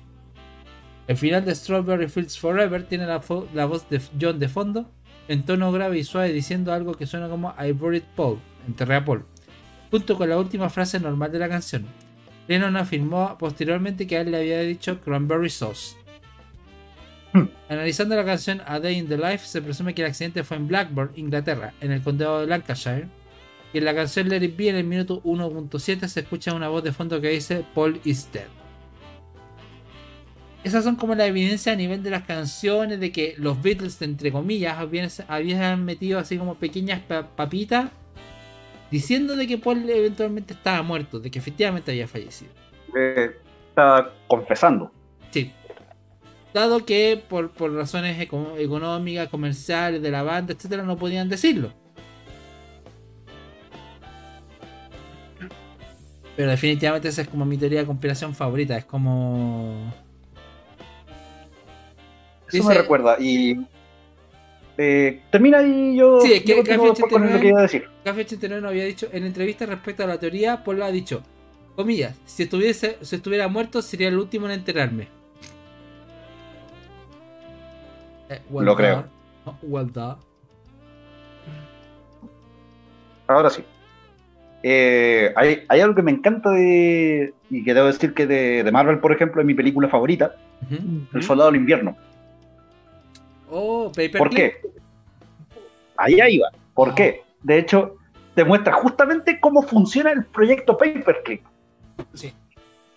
El 1.09 1.17
final 1.17 1.45
de 1.45 1.55
Strawberry 1.55 2.09
Fields 2.09 2.39
Forever 2.39 2.87
tiene 2.87 3.07
la, 3.07 3.19
voz 3.19 3.89
de 3.91 4.01
John 4.21 4.39
de 4.39 4.49
fondo, 4.49 4.89
en 5.27 5.45
tono 5.45 5.73
grave 5.73 5.99
y 5.99 6.05
suave 6.05 6.33
diciendo 6.33 6.73
algo 6.73 6.95
que 6.95 7.07
suena 7.07 7.29
como 7.29 7.55
I 7.61 7.73
buried 7.73 8.05
Paul, 8.15 8.39
enterré 8.67 8.95
a 8.95 9.05
Paul, 9.05 9.25
junto 9.91 10.17
con 10.17 10.29
la 10.29 10.39
última 10.39 10.71
frase 10.71 11.01
normal 11.01 11.33
de 11.33 11.41
la 11.41 11.49
canción. 11.49 11.87
Lennon 12.47 12.77
afirmó 12.77 13.37
posteriormente 13.39 14.07
que 14.07 14.17
a 14.17 14.21
él 14.21 14.31
le 14.31 14.39
había 14.39 14.61
dicho 14.61 15.01
Cranberry 15.01 15.51
Sauce. 15.51 15.97
Analizando 17.69 18.15
la 18.17 18.25
canción 18.25 18.61
A 18.67 18.79
Day 18.81 18.99
in 18.99 19.09
the 19.09 19.17
Life, 19.17 19.47
se 19.47 19.63
presume 19.63 19.95
que 19.95 20.03
el 20.03 20.09
accidente 20.09 20.45
fue 20.45 20.57
en 20.57 20.69
Blackburn, 20.69 21.13
Inglaterra, 21.17 21.73
en 21.81 21.93
el 21.93 22.03
condado 22.03 22.41
de 22.41 22.47
Lancashire. 22.47 23.09
Y 23.73 23.79
en 23.79 23.85
la 23.87 23.95
canción 23.95 24.29
Let 24.29 24.43
It 24.43 24.57
Be, 24.57 24.69
en 24.69 24.77
el 24.77 24.85
minuto 24.85 25.23
1.7, 25.23 26.07
se 26.07 26.21
escucha 26.21 26.53
una 26.55 26.69
voz 26.69 26.85
de 26.85 26.93
fondo 26.93 27.21
que 27.23 27.29
dice 27.31 27.65
Paul 27.75 28.01
is 28.05 28.31
dead. 28.33 28.49
Esas 30.63 30.85
son 30.85 30.95
como 30.97 31.15
la 31.15 31.27
evidencia 31.27 31.73
a 31.73 31.77
nivel 31.77 32.03
de 32.05 32.11
las 32.11 32.23
canciones 32.23 33.01
de 33.01 33.11
que 33.11 33.35
los 33.37 33.61
Beatles, 33.61 34.01
entre 34.03 34.31
comillas, 34.31 34.79
habían, 34.79 35.09
habían 35.27 35.85
metido 35.85 36.19
así 36.21 36.39
como 36.39 36.55
pequeñas 36.55 37.01
pa- 37.01 37.27
papitas 37.35 37.91
diciendo 38.91 39.35
de 39.35 39.47
que 39.49 39.59
Paul 39.59 39.89
eventualmente 39.91 40.53
estaba 40.55 40.83
muerto, 40.83 41.19
de 41.19 41.31
que 41.33 41.39
efectivamente 41.41 41.91
había 41.91 42.07
fallecido. 42.07 42.53
Eh, 42.97 43.33
está 43.71 44.13
confesando. 44.29 44.93
Sí. 45.31 45.51
Dado 46.55 46.85
que 46.85 47.23
por, 47.29 47.51
por 47.51 47.73
razones 47.75 48.21
eco- 48.21 48.57
económicas, 48.59 49.29
comerciales, 49.29 50.03
de 50.03 50.11
la 50.11 50.23
banda, 50.23 50.53
etcétera, 50.53 50.83
no 50.83 50.97
podían 50.99 51.29
decirlo. 51.29 51.73
Pero 56.37 56.51
definitivamente 56.51 57.09
esa 57.09 57.23
es 57.23 57.29
como 57.29 57.45
mi 57.45 57.57
teoría 57.59 57.81
de 57.81 57.87
conspiración 57.87 58.35
favorita. 58.35 58.77
Es 58.77 58.85
como. 58.85 59.93
Eso 62.49 62.57
Dice- 62.59 62.69
me 62.69 62.75
recuerda. 62.75 63.17
Y. 63.21 63.57
eh, 64.79 65.21
termina 65.31 65.63
y 65.63 65.97
yo. 65.97 66.21
Sí, 66.23 66.33
es 66.33 66.43
que 66.43 66.57
yo 66.57 66.65
Café 66.65 66.71
después 66.73 67.01
con 67.11 67.23
lo 67.23 67.29
89 67.29 67.41
que 67.41 67.49
iba 67.49 67.59
a 67.59 67.63
decir. 67.63 67.85
Café 68.05 68.21
89 68.23 68.63
no 68.63 68.69
había 68.69 68.85
dicho 68.85 69.09
en 69.13 69.25
entrevista 69.25 69.67
respecto 69.67 70.05
a 70.05 70.07
la 70.07 70.19
teoría, 70.19 70.65
Paul 70.65 70.83
ha 70.83 70.91
dicho, 70.91 71.23
comillas, 71.77 72.17
si 72.25 72.45
estuviese, 72.45 72.97
si 73.03 73.17
estuviera 73.17 73.49
muerto 73.49 73.83
sería 73.83 74.09
el 74.09 74.19
último 74.19 74.47
en 74.47 74.53
enterarme. 74.53 75.09
Eh, 78.33 78.41
well 78.51 78.65
Lo 78.67 78.77
creo. 78.77 79.05
Well. 79.63 79.91
Ahora 83.27 83.51
sí. 83.51 83.65
Eh, 84.63 85.33
hay, 85.37 85.65
hay 85.69 85.81
algo 85.81 85.95
que 85.95 86.03
me 86.03 86.13
encanta 86.13 86.51
de. 86.51 87.35
Y 87.51 87.65
que 87.65 87.75
debo 87.75 87.87
decir 87.87 88.15
que 88.15 88.27
de, 88.27 88.63
de 88.63 88.73
Marvel, 88.73 88.99
por 89.01 89.13
ejemplo, 89.13 89.41
es 89.41 89.47
mi 89.47 89.55
película 89.55 89.89
favorita. 89.89 90.37
El 91.13 91.23
Soldado 91.23 91.51
del 91.51 91.61
Invierno. 91.61 91.97
Oh, 93.51 93.89
Paperclip. 93.89 94.19
¿Por 94.19 94.31
qué? 94.31 94.57
Allá 95.97 96.29
iba. 96.29 96.49
¿Por 96.75 96.91
Ah. 96.91 96.95
qué? 96.95 97.23
De 97.43 97.59
hecho, 97.59 97.97
demuestra 98.37 98.73
justamente 98.73 99.41
cómo 99.41 99.63
funciona 99.63 100.13
el 100.13 100.25
proyecto 100.25 100.79
Paperclip. 100.79 101.43
Sí. 102.15 102.33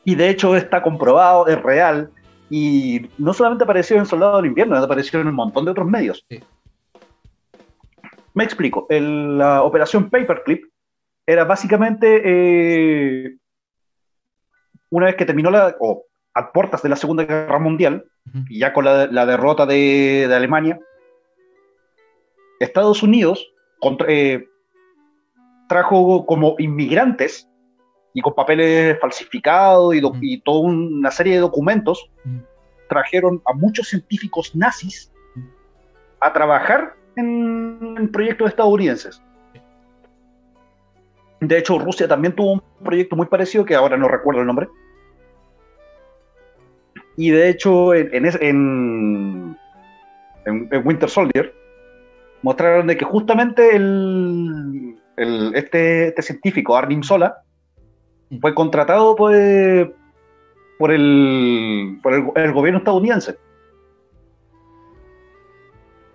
Y 0.03 0.13
de 0.15 0.29
hecho 0.29 0.55
está 0.55 0.81
comprobado, 0.83 1.47
es 1.47 1.61
real. 1.61 2.11
Y 2.49 3.09
no 3.17 3.33
solamente 3.33 3.63
apareció 3.63 3.97
en 3.97 4.05
Soldado 4.05 4.37
del 4.37 4.45
Invierno, 4.47 4.75
apareció 4.77 5.19
en 5.19 5.27
un 5.27 5.35
montón 5.35 5.65
de 5.65 5.71
otros 5.71 5.87
medios. 5.87 6.25
Sí. 6.29 6.39
Me 8.33 8.43
explico. 8.43 8.85
El- 8.89 9.37
la 9.37 9.63
operación 9.63 10.09
Paperclip 10.09 10.65
era 11.25 11.43
básicamente 11.45 12.21
eh, 12.23 13.37
una 14.91 15.07
vez 15.07 15.15
que 15.15 15.25
terminó 15.25 15.49
la, 15.49 15.75
o 15.79 16.05
a 16.33 16.51
puertas 16.51 16.83
de 16.83 16.89
la 16.89 16.95
Segunda 16.97 17.23
Guerra 17.23 17.59
Mundial, 17.59 18.05
y 18.49 18.59
ya 18.59 18.73
con 18.73 18.85
la, 18.85 19.05
la 19.07 19.25
derrota 19.25 19.65
de, 19.65 20.25
de 20.27 20.35
Alemania, 20.35 20.79
Estados 22.59 23.03
Unidos 23.03 23.51
contra- 23.79 24.07
eh, 24.09 24.47
trajo 25.69 26.25
como 26.25 26.55
inmigrantes 26.59 27.47
y 28.15 28.21
con 28.21 28.33
papeles 28.33 28.97
falsificados 28.99 29.93
y, 29.93 30.41
toda 30.41 30.59
una 30.61 31.11
serie 31.11 31.33
de 31.33 31.39
documentos, 31.41 32.09
trajeron 32.89 33.41
a 33.45 33.53
muchos 33.53 33.89
científicos 33.89 34.55
nazis 34.55 35.11
a 36.21 36.31
trabajar 36.31 36.95
en, 37.17 37.95
en 37.97 38.11
proyectos 38.11 38.47
estadounidenses. 38.49 39.21
De 41.41 41.57
hecho, 41.57 41.77
Rusia 41.77 42.07
también 42.07 42.33
tuvo 42.33 42.53
un 42.53 42.63
proyecto 42.83 43.17
muy 43.17 43.25
parecido, 43.27 43.65
que 43.65 43.75
ahora 43.75 43.97
no 43.97 44.07
recuerdo 44.07 44.39
el 44.41 44.47
nombre. 44.47 44.69
Y 47.17 47.31
de 47.31 47.49
hecho, 47.49 47.93
en, 47.93 48.13
en, 48.15 48.25
es- 48.25 48.39
en- 48.41 49.57
en- 50.45 50.69
en 50.71 50.87
Winter 50.87 51.09
Soldier, 51.09 51.53
mostraron 52.43 52.87
de 52.87 52.95
que 52.95 53.03
justamente 53.03 53.75
el, 53.75 54.97
el- 55.17 55.53
este, 55.55 56.07
este 56.07 56.21
científico, 56.21 56.77
Arnim 56.77 57.03
Sola, 57.03 57.41
fue 58.41 58.53
contratado 58.53 59.15
por, 59.15 59.33
por, 60.79 60.91
el, 60.91 61.99
por 62.01 62.13
el, 62.13 62.25
el 62.35 62.53
gobierno 62.53 62.79
estadounidense. 62.79 63.37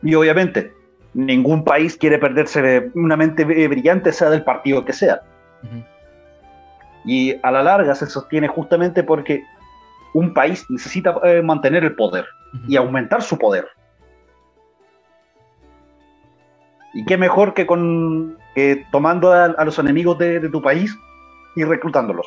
Y 0.02 0.14
obviamente, 0.14 0.72
ningún 1.14 1.64
país 1.64 1.96
quiere 1.96 2.18
perderse 2.18 2.90
una 2.94 3.16
mente 3.16 3.42
eh, 3.42 3.68
brillante, 3.68 4.12
sea 4.12 4.30
del 4.30 4.44
partido 4.44 4.84
que 4.84 4.92
sea. 4.92 5.20
Y 7.04 7.34
a 7.42 7.50
la 7.50 7.62
larga 7.62 7.94
se 7.94 8.06
sostiene 8.06 8.48
justamente 8.48 9.02
porque 9.02 9.42
un 10.14 10.34
país 10.34 10.64
necesita 10.68 11.18
eh, 11.24 11.42
mantener 11.42 11.84
el 11.84 11.94
poder 11.94 12.26
y 12.66 12.76
aumentar 12.76 13.22
su 13.22 13.38
poder. 13.38 13.66
Y 16.92 17.04
qué 17.04 17.16
mejor 17.16 17.54
que 17.54 17.66
con 17.66 18.36
que 18.54 18.84
tomando 18.90 19.32
a, 19.32 19.44
a 19.44 19.64
los 19.64 19.78
enemigos 19.78 20.18
de, 20.18 20.40
de 20.40 20.48
tu 20.48 20.60
país 20.60 20.94
y 21.56 21.64
reclutándolos, 21.64 22.26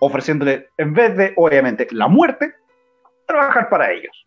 ofreciéndole, 0.00 0.68
en 0.76 0.92
vez 0.94 1.16
de, 1.16 1.32
obviamente, 1.36 1.86
la 1.92 2.08
muerte, 2.08 2.54
trabajar 3.26 3.68
para 3.68 3.92
ellos. 3.92 4.24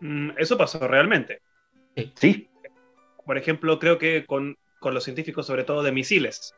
Mm, 0.00 0.30
Eso 0.36 0.56
pasó 0.58 0.86
realmente. 0.86 1.40
Sí, 2.16 2.48
Por 3.24 3.38
ejemplo, 3.38 3.78
creo 3.78 3.98
que 3.98 4.26
con, 4.26 4.56
con 4.80 4.92
los 4.94 5.04
científicos, 5.04 5.46
sobre 5.46 5.64
todo 5.64 5.82
de 5.82 5.92
misiles. 5.92 6.54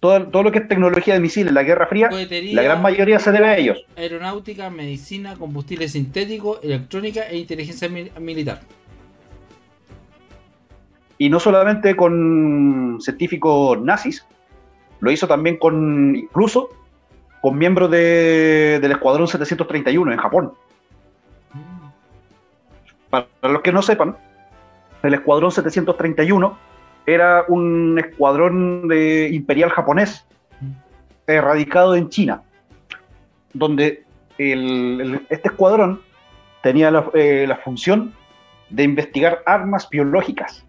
todo, 0.00 0.26
todo 0.28 0.42
lo 0.42 0.50
que 0.52 0.58
es 0.60 0.68
tecnología 0.68 1.14
de 1.14 1.20
misiles, 1.20 1.52
la 1.52 1.62
Guerra 1.62 1.86
Fría, 1.86 2.08
Cohetería, 2.08 2.54
la 2.56 2.62
gran 2.62 2.82
mayoría 2.82 3.18
se 3.18 3.32
debe 3.32 3.46
a 3.46 3.56
ellos. 3.56 3.84
aeronáutica, 3.96 4.68
medicina, 4.70 5.36
combustible 5.36 5.88
sintético, 5.88 6.58
electrónica 6.62 7.28
e 7.28 7.36
inteligencia 7.38 7.88
mi- 7.88 8.10
militar. 8.18 8.60
Y 11.20 11.28
no 11.28 11.38
solamente 11.38 11.94
con 11.96 12.96
científicos 12.98 13.78
nazis, 13.82 14.26
lo 15.00 15.10
hizo 15.10 15.28
también 15.28 15.58
con, 15.58 16.16
incluso, 16.16 16.70
con 17.42 17.58
miembros 17.58 17.90
del 17.90 18.90
Escuadrón 18.90 19.28
731 19.28 20.12
en 20.12 20.18
Japón. 20.18 20.52
Para 23.10 23.26
los 23.42 23.60
que 23.60 23.70
no 23.70 23.82
sepan, 23.82 24.16
el 25.02 25.12
Escuadrón 25.12 25.52
731 25.52 26.56
era 27.04 27.44
un 27.48 27.98
escuadrón 27.98 28.88
de 28.88 29.28
imperial 29.30 29.68
japonés 29.68 30.24
erradicado 31.26 31.96
en 31.96 32.08
China, 32.08 32.44
donde 33.52 34.04
este 34.38 35.48
escuadrón 35.48 36.00
tenía 36.62 36.90
eh, 37.12 37.44
la, 37.46 37.56
función 37.56 38.14
de 38.70 38.84
investigar 38.84 39.42
armas 39.44 39.86
biológicas. 39.90 40.64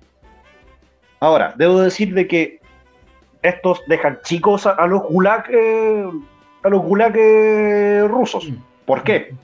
Ahora, 1.21 1.53
debo 1.55 1.79
decir 1.79 2.15
de 2.15 2.27
que 2.27 2.59
estos 3.43 3.79
dejan 3.87 4.19
chicos 4.23 4.65
a, 4.65 4.87
los 4.87 5.03
gulag, 5.03 5.45
eh, 5.51 6.09
a 6.63 6.69
los 6.69 6.81
gulag 6.81 7.15
eh, 7.15 8.07
rusos. 8.07 8.49
Mm. 8.49 8.55
¿Por 8.85 9.03
qué? 9.03 9.35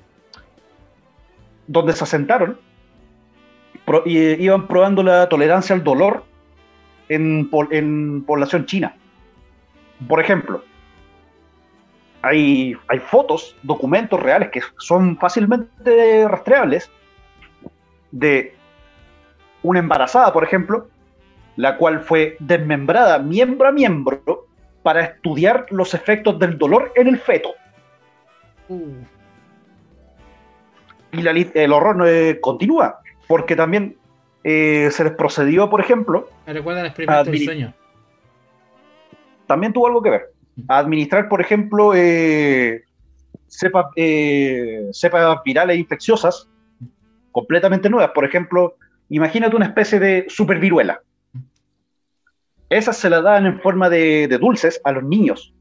Donde 1.67 1.93
se 1.93 2.03
asentaron, 2.03 2.59
y, 4.05 4.17
iban 4.43 4.67
probando 4.67 5.03
la 5.03 5.29
tolerancia 5.29 5.75
al 5.75 5.83
dolor 5.83 6.23
en, 7.09 7.47
en 7.69 8.23
población 8.23 8.65
china. 8.65 8.95
Por 10.07 10.19
ejemplo, 10.19 10.63
hay, 12.23 12.75
hay 12.87 12.99
fotos, 12.99 13.55
documentos 13.61 14.19
reales 14.19 14.49
que 14.49 14.61
son 14.79 15.15
fácilmente 15.17 16.27
rastreables 16.27 16.89
de 18.11 18.55
una 19.61 19.77
embarazada, 19.77 20.33
por 20.33 20.43
ejemplo, 20.43 20.87
la 21.57 21.75
cual 21.77 21.99
fue 21.99 22.37
desmembrada 22.39 23.19
miembro 23.19 23.67
a 23.67 23.71
miembro 23.73 24.47
para 24.83 25.01
estudiar 25.03 25.65
los 25.69 25.93
efectos 25.93 26.39
del 26.39 26.57
dolor 26.57 26.93
en 26.95 27.07
el 27.07 27.19
feto. 27.19 27.49
Uh. 28.69 28.93
Y 31.11 31.21
la, 31.21 31.31
el 31.31 31.73
horror 31.73 32.07
eh, 32.07 32.39
continúa, 32.39 32.99
porque 33.27 33.55
también 33.55 33.97
eh, 34.45 34.87
se 34.91 35.03
les 35.03 35.13
procedió, 35.13 35.69
por 35.69 35.81
ejemplo. 35.81 36.29
Me 36.45 36.53
recuerda 36.53 36.79
el 36.79 36.87
experimento 36.87 37.31
del 37.31 37.43
sueño. 37.43 37.73
También 39.45 39.73
tuvo 39.73 39.87
algo 39.87 40.01
que 40.01 40.09
ver 40.09 40.37
administrar, 40.67 41.29
por 41.29 41.41
ejemplo, 41.41 41.93
eh, 41.95 42.83
cepas, 43.47 43.87
eh, 43.95 44.87
cepas 44.91 45.39
virales 45.43 45.77
infecciosas 45.77 46.49
completamente 47.31 47.89
nuevas. 47.89 48.11
Por 48.11 48.25
ejemplo, 48.25 48.75
imagínate 49.09 49.55
una 49.55 49.67
especie 49.67 49.99
de 49.99 50.25
superviruela. 50.29 51.01
Esas 52.69 52.97
se 52.97 53.09
las 53.09 53.23
dan 53.23 53.45
en 53.45 53.59
forma 53.61 53.89
de, 53.89 54.27
dulces 54.39 54.81
a 54.83 54.91
los 54.91 55.03
niños. 55.03 55.53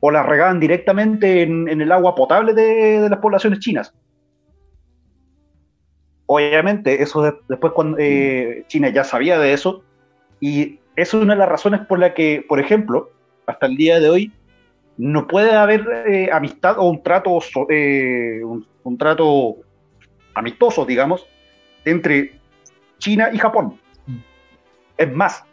O 0.00 0.10
las 0.10 0.26
regaban 0.26 0.58
directamente 0.58 1.42
en, 1.42 1.68
el 1.68 1.92
agua 1.92 2.14
potable 2.14 2.54
de, 2.54 3.08
las 3.08 3.20
poblaciones 3.20 3.60
chinas. 3.60 3.94
Obviamente, 6.26 7.02
eso 7.02 7.40
después 7.48 7.72
cuando 7.72 7.98
eh, 8.00 8.64
China 8.66 8.88
ya 8.88 9.04
sabía 9.04 9.38
de 9.38 9.52
eso 9.52 9.84
y 10.40 10.80
es 10.96 11.14
una 11.14 11.34
de 11.34 11.38
las 11.38 11.48
razones 11.48 11.80
por 11.86 11.98
la 11.98 12.14
que, 12.14 12.44
por 12.48 12.58
ejemplo, 12.58 13.10
hasta 13.46 13.66
el 13.66 13.76
día 13.76 14.00
de 14.00 14.08
hoy, 14.08 14.32
no 14.96 15.26
puede 15.26 15.52
haber 15.52 15.86
eh, 16.06 16.30
amistad 16.32 16.78
o 16.78 16.84
un 16.84 17.02
trato, 17.02 17.38
eh, 17.70 18.40
un, 18.44 18.98
trato 18.98 19.56
amistoso, 20.34 20.84
digamos, 20.84 21.26
entre 21.84 22.32
China 22.98 23.30
y 23.32 23.38
Japón. 23.38 23.78
Es 25.02 25.12
más, 25.12 25.44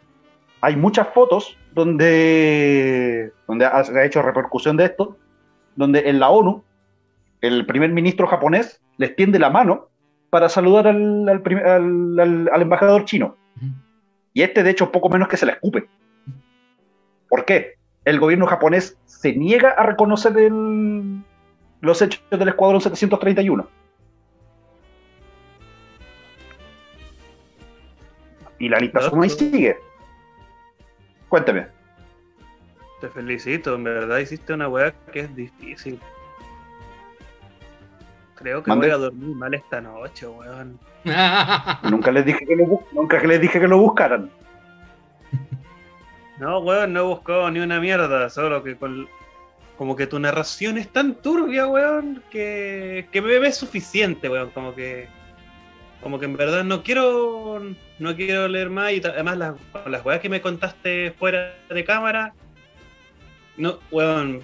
hay 0.60 0.76
muchas 0.76 1.08
fotos 1.08 1.58
donde, 1.72 3.32
donde 3.48 3.66
ha 3.66 4.04
hecho 4.04 4.22
repercusión 4.22 4.76
de 4.76 4.84
esto, 4.84 5.16
donde 5.74 6.08
en 6.08 6.20
la 6.20 6.30
ONU 6.30 6.62
el 7.40 7.66
primer 7.66 7.90
ministro 7.90 8.28
japonés 8.28 8.80
le 8.96 9.06
extiende 9.06 9.40
la 9.40 9.50
mano 9.50 9.88
para 10.30 10.48
saludar 10.48 10.86
al, 10.86 11.28
al 11.28 12.62
embajador 12.62 13.04
chino. 13.06 13.36
Y 14.32 14.42
este, 14.42 14.62
de 14.62 14.70
hecho, 14.70 14.92
poco 14.92 15.08
menos 15.08 15.26
que 15.26 15.36
se 15.36 15.46
la 15.46 15.54
escupe. 15.54 15.88
¿Por 17.28 17.44
qué? 17.44 17.74
El 18.04 18.20
gobierno 18.20 18.46
japonés 18.46 18.96
se 19.06 19.34
niega 19.34 19.70
a 19.70 19.84
reconocer 19.84 20.32
los 21.80 22.02
hechos 22.02 22.22
del 22.30 22.48
Escuadrón 22.48 22.80
731. 22.80 23.68
Y 28.60 28.68
la 28.68 28.78
lista 28.78 29.00
suma 29.00 29.26
y 29.26 29.30
sigue. 29.30 29.76
Cuénteme. 31.28 31.66
Te 33.00 33.08
felicito, 33.08 33.74
en 33.74 33.84
verdad 33.84 34.18
hiciste 34.18 34.52
una 34.52 34.68
weá 34.68 34.92
que 35.12 35.20
es 35.20 35.34
difícil. 35.34 35.98
Creo 38.34 38.62
que 38.62 38.70
voy 38.70 38.90
a 38.90 38.96
dormir 38.96 39.34
mal 39.34 39.54
esta 39.54 39.80
noche, 39.80 40.28
weón. 40.28 40.78
nunca 41.90 42.12
les 42.12 42.26
dije 42.26 42.44
que 42.46 42.56
lo 42.56 42.82
nunca 42.92 43.18
les 43.22 43.40
dije 43.40 43.58
que 43.58 43.66
lo 43.66 43.78
buscaran. 43.78 44.30
No, 46.38 46.58
weón, 46.58 46.92
no 46.92 47.00
he 47.00 47.04
buscado 47.04 47.50
ni 47.50 47.60
una 47.60 47.80
mierda, 47.80 48.28
solo 48.28 48.62
que 48.62 48.76
con 48.76 49.08
como 49.78 49.96
que 49.96 50.06
tu 50.06 50.18
narración 50.18 50.76
es 50.76 50.88
tan 50.88 51.14
turbia, 51.14 51.66
weón, 51.66 52.22
que, 52.30 53.08
que 53.10 53.22
me 53.22 53.38
ve 53.38 53.50
suficiente, 53.52 54.28
weón, 54.28 54.50
como 54.50 54.74
que 54.74 55.08
como 56.02 56.18
que 56.18 56.24
en 56.24 56.36
verdad 56.36 56.64
no 56.64 56.82
quiero 56.82 57.62
no 57.98 58.16
quiero 58.16 58.48
leer 58.48 58.70
más 58.70 58.92
y 58.92 59.02
además 59.04 59.36
las, 59.36 59.54
las 59.86 60.04
weas 60.04 60.20
que 60.20 60.28
me 60.28 60.40
contaste 60.40 61.12
fuera 61.12 61.54
de 61.68 61.84
cámara 61.84 62.34
no, 63.56 63.78
weón, 63.90 64.42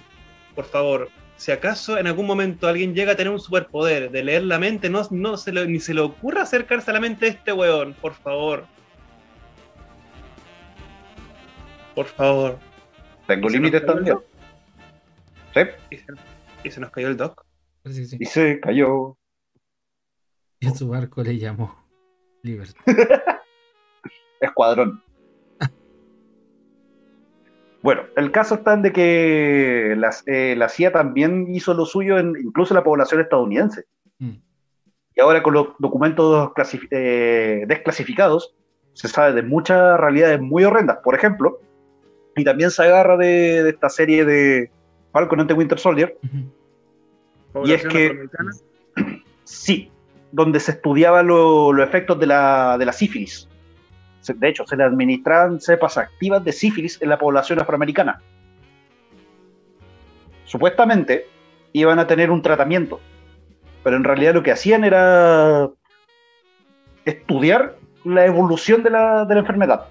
por 0.55 0.65
favor, 0.65 1.09
si 1.37 1.51
acaso 1.51 1.97
en 1.97 2.07
algún 2.07 2.25
momento 2.25 2.67
alguien 2.67 2.93
llega 2.93 3.13
a 3.13 3.15
tener 3.15 3.31
un 3.31 3.39
superpoder 3.39 4.11
de 4.11 4.23
leer 4.23 4.43
la 4.43 4.59
mente, 4.59 4.89
no, 4.89 5.01
no 5.11 5.37
se 5.37 5.51
ni 5.51 5.79
se 5.79 5.93
le 5.93 6.01
ocurra 6.01 6.43
acercarse 6.43 6.91
a 6.91 6.93
la 6.93 6.99
mente 6.99 7.25
de 7.25 7.31
este 7.31 7.51
weón, 7.51 7.93
por 7.95 8.13
favor. 8.13 8.65
Por 11.95 12.05
favor. 12.05 12.59
Tengo 13.25 13.49
límites 13.49 13.85
también. 13.85 14.17
¿Sí? 15.53 15.61
¿Y 16.63 16.69
se, 16.71 16.79
nos 16.79 16.91
cayó 16.91 17.07
el 17.07 17.17
doc. 17.17 17.43
Y 17.85 18.25
se 18.25 18.59
cayó. 18.59 19.17
Y 20.59 20.67
a 20.67 20.73
su 20.73 20.87
barco 20.87 21.21
le 21.23 21.37
llamó 21.37 21.85
Libertad. 22.41 22.81
Escuadrón. 24.41 25.03
Bueno, 27.83 28.01
el 28.15 28.31
caso 28.31 28.55
está 28.55 28.73
en 28.73 28.81
de 28.81 28.91
que 28.91 29.91
eh, 30.25 30.55
la 30.57 30.69
CIA 30.69 30.91
también 30.91 31.47
hizo 31.53 31.73
lo 31.73 31.85
suyo 31.85 32.17
en 32.17 32.35
incluso 32.35 32.73
la 32.73 32.83
población 32.83 33.21
estadounidense. 33.21 33.85
Mm. 34.19 34.37
Y 35.15 35.21
ahora 35.21 35.41
con 35.41 35.53
los 35.53 35.69
documentos 35.79 36.51
eh, 36.91 37.63
desclasificados 37.67 38.55
se 38.93 39.07
sabe 39.07 39.33
de 39.33 39.43
muchas 39.43 39.99
realidades 39.99 40.41
muy 40.41 40.63
horrendas. 40.63 40.97
Por 41.03 41.15
ejemplo, 41.15 41.59
y 42.35 42.43
también 42.43 42.71
se 42.71 42.83
agarra 42.83 43.15
de, 43.15 43.69
esta 43.69 43.89
serie 43.89 44.25
de 44.25 44.71
Falcon 45.13 45.39
ante 45.39 45.53
Winter 45.53 45.79
Soldier. 45.79 46.17
Y 47.63 47.71
es 47.71 47.85
que 47.85 48.27
sí, 49.43 49.91
donde 50.31 50.59
se 50.59 50.71
estudiaban 50.71 51.27
los 51.27 51.79
efectos 51.79 52.19
de 52.19 52.27
la, 52.27 52.77
de 52.77 52.85
la 52.85 52.93
sífilis 52.93 53.47
de 54.33 54.49
hecho, 54.49 54.65
se 54.65 54.75
le 54.75 54.83
administraban 54.83 55.59
cepas 55.59 55.97
activas 55.97 56.43
de 56.43 56.51
sífilis 56.51 57.01
en 57.01 57.09
la 57.09 57.17
población 57.17 57.59
afroamericana. 57.59 58.21
Supuestamente 60.45 61.27
iban 61.73 61.99
a 61.99 62.07
tener 62.07 62.31
un 62.31 62.41
tratamiento, 62.41 62.99
pero 63.83 63.97
en 63.97 64.03
realidad 64.03 64.33
lo 64.33 64.43
que 64.43 64.51
hacían 64.51 64.83
era 64.83 65.69
estudiar 67.05 67.75
la 68.03 68.25
evolución 68.25 68.83
de 68.83 68.89
la, 68.89 69.27
enfermedad 69.29 69.87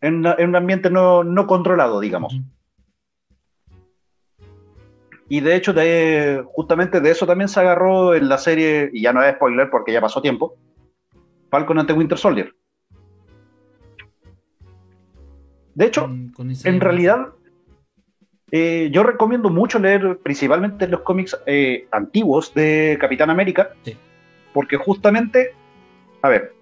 en, 0.00 0.26
un 0.26 0.56
ambiente 0.56 0.90
no, 0.90 1.46
controlado, 1.46 2.00
digamos. 2.00 2.38
Y 5.32 5.40
de 5.40 5.56
hecho, 5.56 5.72
justamente 6.44 7.00
de 7.00 7.10
eso 7.10 7.26
también 7.26 7.48
se 7.48 7.58
agarró 7.58 8.14
en 8.14 8.28
la 8.28 8.36
serie, 8.36 8.90
y 8.92 9.00
ya 9.00 9.14
no 9.14 9.22
es 9.22 9.34
spoiler 9.36 9.70
porque 9.70 9.90
ya 9.90 9.98
pasó 9.98 10.20
tiempo, 10.20 10.56
Falcon 11.50 11.78
ante 11.78 11.94
Winter 11.94 12.18
Soldier. 12.18 12.54
De 15.74 15.86
hecho, 15.86 16.10
en 16.64 16.80
realidad, 16.80 17.28
eh, 18.50 18.90
yo 18.92 19.04
recomiendo 19.04 19.48
mucho 19.48 19.78
leer 19.78 20.18
principalmente 20.22 20.86
los 20.86 21.00
cómics 21.00 21.34
eh, 21.46 21.86
antiguos 21.92 22.52
de 22.52 22.98
Capitán 23.00 23.30
América, 23.30 23.70
porque 24.52 24.76
justamente, 24.76 25.54
a 26.20 26.28
ver, 26.28 26.52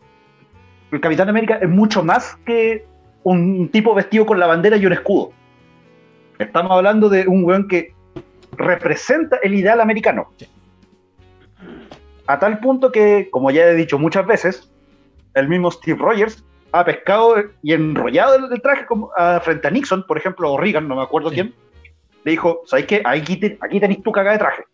el 0.92 1.01
Capitán 1.01 1.28
América 1.28 1.56
es 1.56 1.68
mucho 1.68 2.05
más 2.05 2.36
que 2.47 2.86
un 3.24 3.68
tipo 3.70 3.97
vestido 3.97 4.26
con 4.26 4.38
la 4.38 4.47
bandera 4.47 4.76
y 4.76 4.86
un 4.86 4.92
escudo. 4.92 5.32
Estamos 6.38 6.70
hablando 6.70 7.09
de 7.09 7.26
un 7.26 7.42
weón 7.42 7.66
que 7.66 7.98
representa 8.52 9.39
el 9.43 9.55
ideal 9.55 9.81
americano. 9.81 10.32
A 12.27 12.39
tal 12.39 12.60
punto 12.60 12.93
que, 12.93 13.28
como 13.31 13.51
ya 13.51 13.66
he 13.66 13.74
dicho 13.74 13.98
muchas 13.98 14.27
veces, 14.27 14.70
el 15.35 15.48
mismo 15.48 15.70
Steve 15.70 15.98
Rogers 15.98 16.44
ha 16.72 16.85
pescado 16.85 17.36
y 17.62 17.72
enrollado 17.72 18.36
el, 18.52 18.62
traje 18.62 18.86
como, 18.86 19.10
frente 19.43 19.66
a 19.66 19.70
Nixon, 19.70 20.06
por 20.06 20.16
ejemplo, 20.16 20.52
o 20.52 20.56
Reagan, 20.56 20.86
no 20.86 20.97
me 20.97 21.02
acuerdo 21.02 21.31
quién, 21.31 21.55
le 22.24 22.31
dijo, 22.31 22.62
¿sabéis 22.66 22.86
qué? 22.86 23.02
Aquí, 23.05 23.40
aquí 23.60 23.81
tenéis 23.81 24.02
tu 24.02 24.12
cagada 24.12 24.35
de 24.35 24.39
traje. 24.39 24.64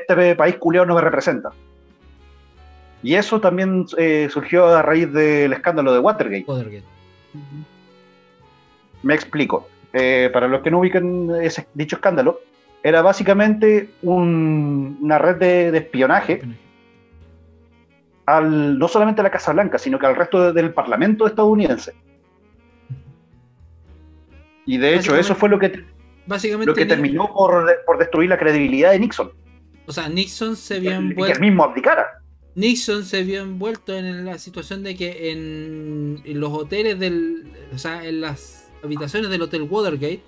Este 0.00 0.34
país 0.34 0.56
culiado 0.56 0.86
no 0.86 0.94
me 0.94 1.00
representa. 1.00 1.50
Y 3.02 3.14
eso 3.14 3.40
también 3.40 3.86
eh, 3.96 4.28
surgió 4.30 4.66
a 4.66 4.82
raíz 4.82 5.12
del 5.12 5.52
escándalo 5.52 5.92
de 5.92 6.00
Watergate. 6.00 6.84
Me 9.02 9.14
explico. 9.14 9.68
Eh, 9.92 10.30
para 10.32 10.48
los 10.48 10.62
que 10.62 10.70
no 10.70 10.80
ubican 10.80 11.30
ese 11.40 11.66
dicho 11.74 11.96
escándalo, 11.96 12.40
era 12.82 13.02
básicamente 13.02 13.90
una 14.02 15.18
red 15.18 15.36
de, 15.36 15.76
espionaje 15.76 16.42
al, 18.26 18.78
no 18.78 18.88
solamente 18.88 19.20
a 19.20 19.24
la 19.24 19.30
Casa 19.30 19.52
Blanca, 19.52 19.78
sino 19.78 19.98
que 19.98 20.06
al 20.06 20.16
resto 20.16 20.52
del 20.52 20.72
Parlamento 20.72 21.26
estadounidense. 21.26 21.94
Y 24.66 24.76
de 24.76 24.96
hecho, 24.96 25.16
eso 25.16 25.34
fue 25.34 25.48
lo 25.48 25.58
que, 25.58 25.82
básicamente, 26.26 26.66
lo 26.66 26.74
que 26.74 26.84
terminó 26.84 27.32
por, 27.32 27.98
destruir 27.98 28.28
la 28.28 28.38
credibilidad 28.38 28.90
de 28.90 28.98
Nixon. 28.98 29.32
O 29.86 29.92
sea, 29.92 30.10
Nixon 30.10 30.56
se 30.56 30.78
vio 30.78 30.92
envuelto. 30.92 31.24
Que 31.24 31.32
él 31.32 31.40
mismo 31.40 31.64
abdicara. 31.64 32.22
Nixon 32.54 33.04
se 33.04 33.22
vio 33.22 33.40
envuelto 33.40 33.96
en 33.96 34.26
la 34.26 34.36
situación 34.36 34.82
de 34.82 34.94
que 34.94 35.30
en, 35.30 36.20
los 36.38 36.52
hoteles 36.52 36.98
del. 36.98 37.50
O 37.74 37.78
sea, 37.78 38.06
en 38.06 38.20
las 38.20 38.70
habitaciones 38.84 39.30
del 39.30 39.40
Hotel 39.40 39.62
Watergate. 39.62 40.22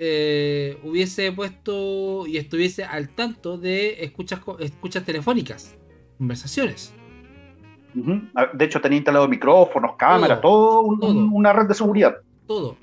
Eh, 0.00 0.78
hubiese 0.84 1.32
puesto 1.32 2.26
y 2.26 2.36
estuviese 2.36 2.84
al 2.84 3.08
tanto 3.08 3.58
de 3.58 4.04
escuchas, 4.04 4.40
escuchas 4.60 5.04
telefónicas, 5.04 5.76
conversaciones. 6.18 6.94
Ah, 8.34 8.50
de 8.52 8.64
hecho, 8.64 8.80
tenía 8.80 8.98
instalado 8.98 9.26
micrófonos, 9.26 9.96
cámaras, 9.96 10.40
todo, 10.40 10.82
una 10.82 11.52
red 11.52 11.66
de 11.66 11.74
seguridad. 11.74 12.18
Todo. 12.46 12.76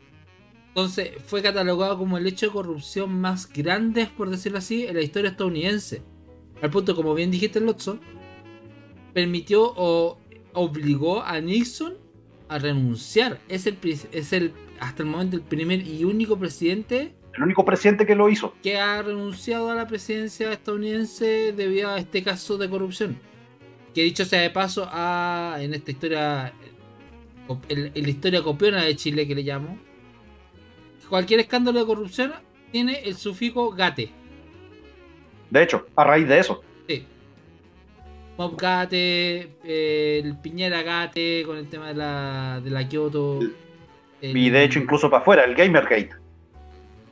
Entonces, 0.70 1.12
fue 1.26 1.42
catalogado 1.42 1.98
como 1.98 2.18
el 2.18 2.28
hecho 2.28 2.48
de 2.48 2.52
corrupción 2.52 3.22
más 3.22 3.52
grande, 3.52 4.10
por 4.18 4.30
decirlo 4.30 4.58
así, 4.58 4.86
en 4.86 4.96
la 4.96 5.02
historia 5.02 5.30
estadounidense. 5.30 6.04
Al 6.62 6.70
punto, 6.70 6.96
como 6.96 7.14
bien 7.14 7.32
dijiste, 7.32 7.62
Lotso, 7.62 8.00
permitió 9.14 9.72
o 9.76 10.18
obligó 10.54 11.22
a 11.22 11.40
Nixon 11.40 12.05
a 12.50 12.60
renunciar. 12.60 13.40
Es 13.48 13.68
el, 13.68 13.78
es 14.12 14.34
el 14.34 14.54
hasta 14.80 15.04
el 15.04 15.10
momento 15.10 15.36
el 15.36 15.42
primer 15.42 15.86
y 15.86 16.04
único 16.04 16.38
presidente. 16.38 17.14
El 17.34 17.44
único 17.44 17.66
presidente 17.66 18.06
que 18.06 18.16
lo 18.16 18.30
hizo. 18.30 18.54
Que 18.64 18.78
ha 18.78 19.02
renunciado 19.02 19.70
a 19.70 19.76
la 19.76 19.88
presidencia 19.88 20.52
estadounidense 20.52 21.54
debido 21.54 21.90
a 21.90 21.98
este 21.98 22.24
caso 22.24 22.58
de 22.58 22.70
corrupción. 22.70 23.20
Que 23.94 24.04
dicho 24.04 24.26
sea 24.26 24.42
de 24.42 24.50
paso, 24.50 24.88
a, 24.92 25.58
en 25.60 25.74
esta 25.74 25.92
historia, 25.92 26.54
en, 27.70 27.92
la 27.94 28.10
historia 28.10 28.44
copiona 28.44 28.84
de 28.84 28.96
Chile 28.96 29.28
que 29.28 29.36
le 29.36 29.44
llamo, 29.44 29.78
cualquier 31.10 31.40
escándalo 31.40 31.80
de 31.80 31.86
corrupción 31.86 32.34
tiene 32.72 33.02
el 33.04 33.16
sufijo 33.16 33.72
gate. 33.72 34.12
De 35.50 35.64
hecho, 35.64 35.86
a 35.96 36.04
raíz 36.04 36.28
de 36.28 36.40
eso. 36.40 36.62
Mob 38.38 38.58
Gate, 38.58 39.50
el 39.64 40.38
Piñera 40.38 40.84
Gate 40.84 41.44
con 41.46 41.58
el 41.58 41.70
tema 41.70 41.88
de 41.88 41.94
la, 41.94 42.62
de 42.64 42.70
la 42.70 42.88
Kyoto. 42.88 43.40
y 44.22 44.50
de 44.50 44.64
hecho, 44.64 44.80
incluso 44.80 45.10
para 45.10 45.22
afuera, 45.22 45.44
el 45.44 45.56
Gamergate. 45.56 46.12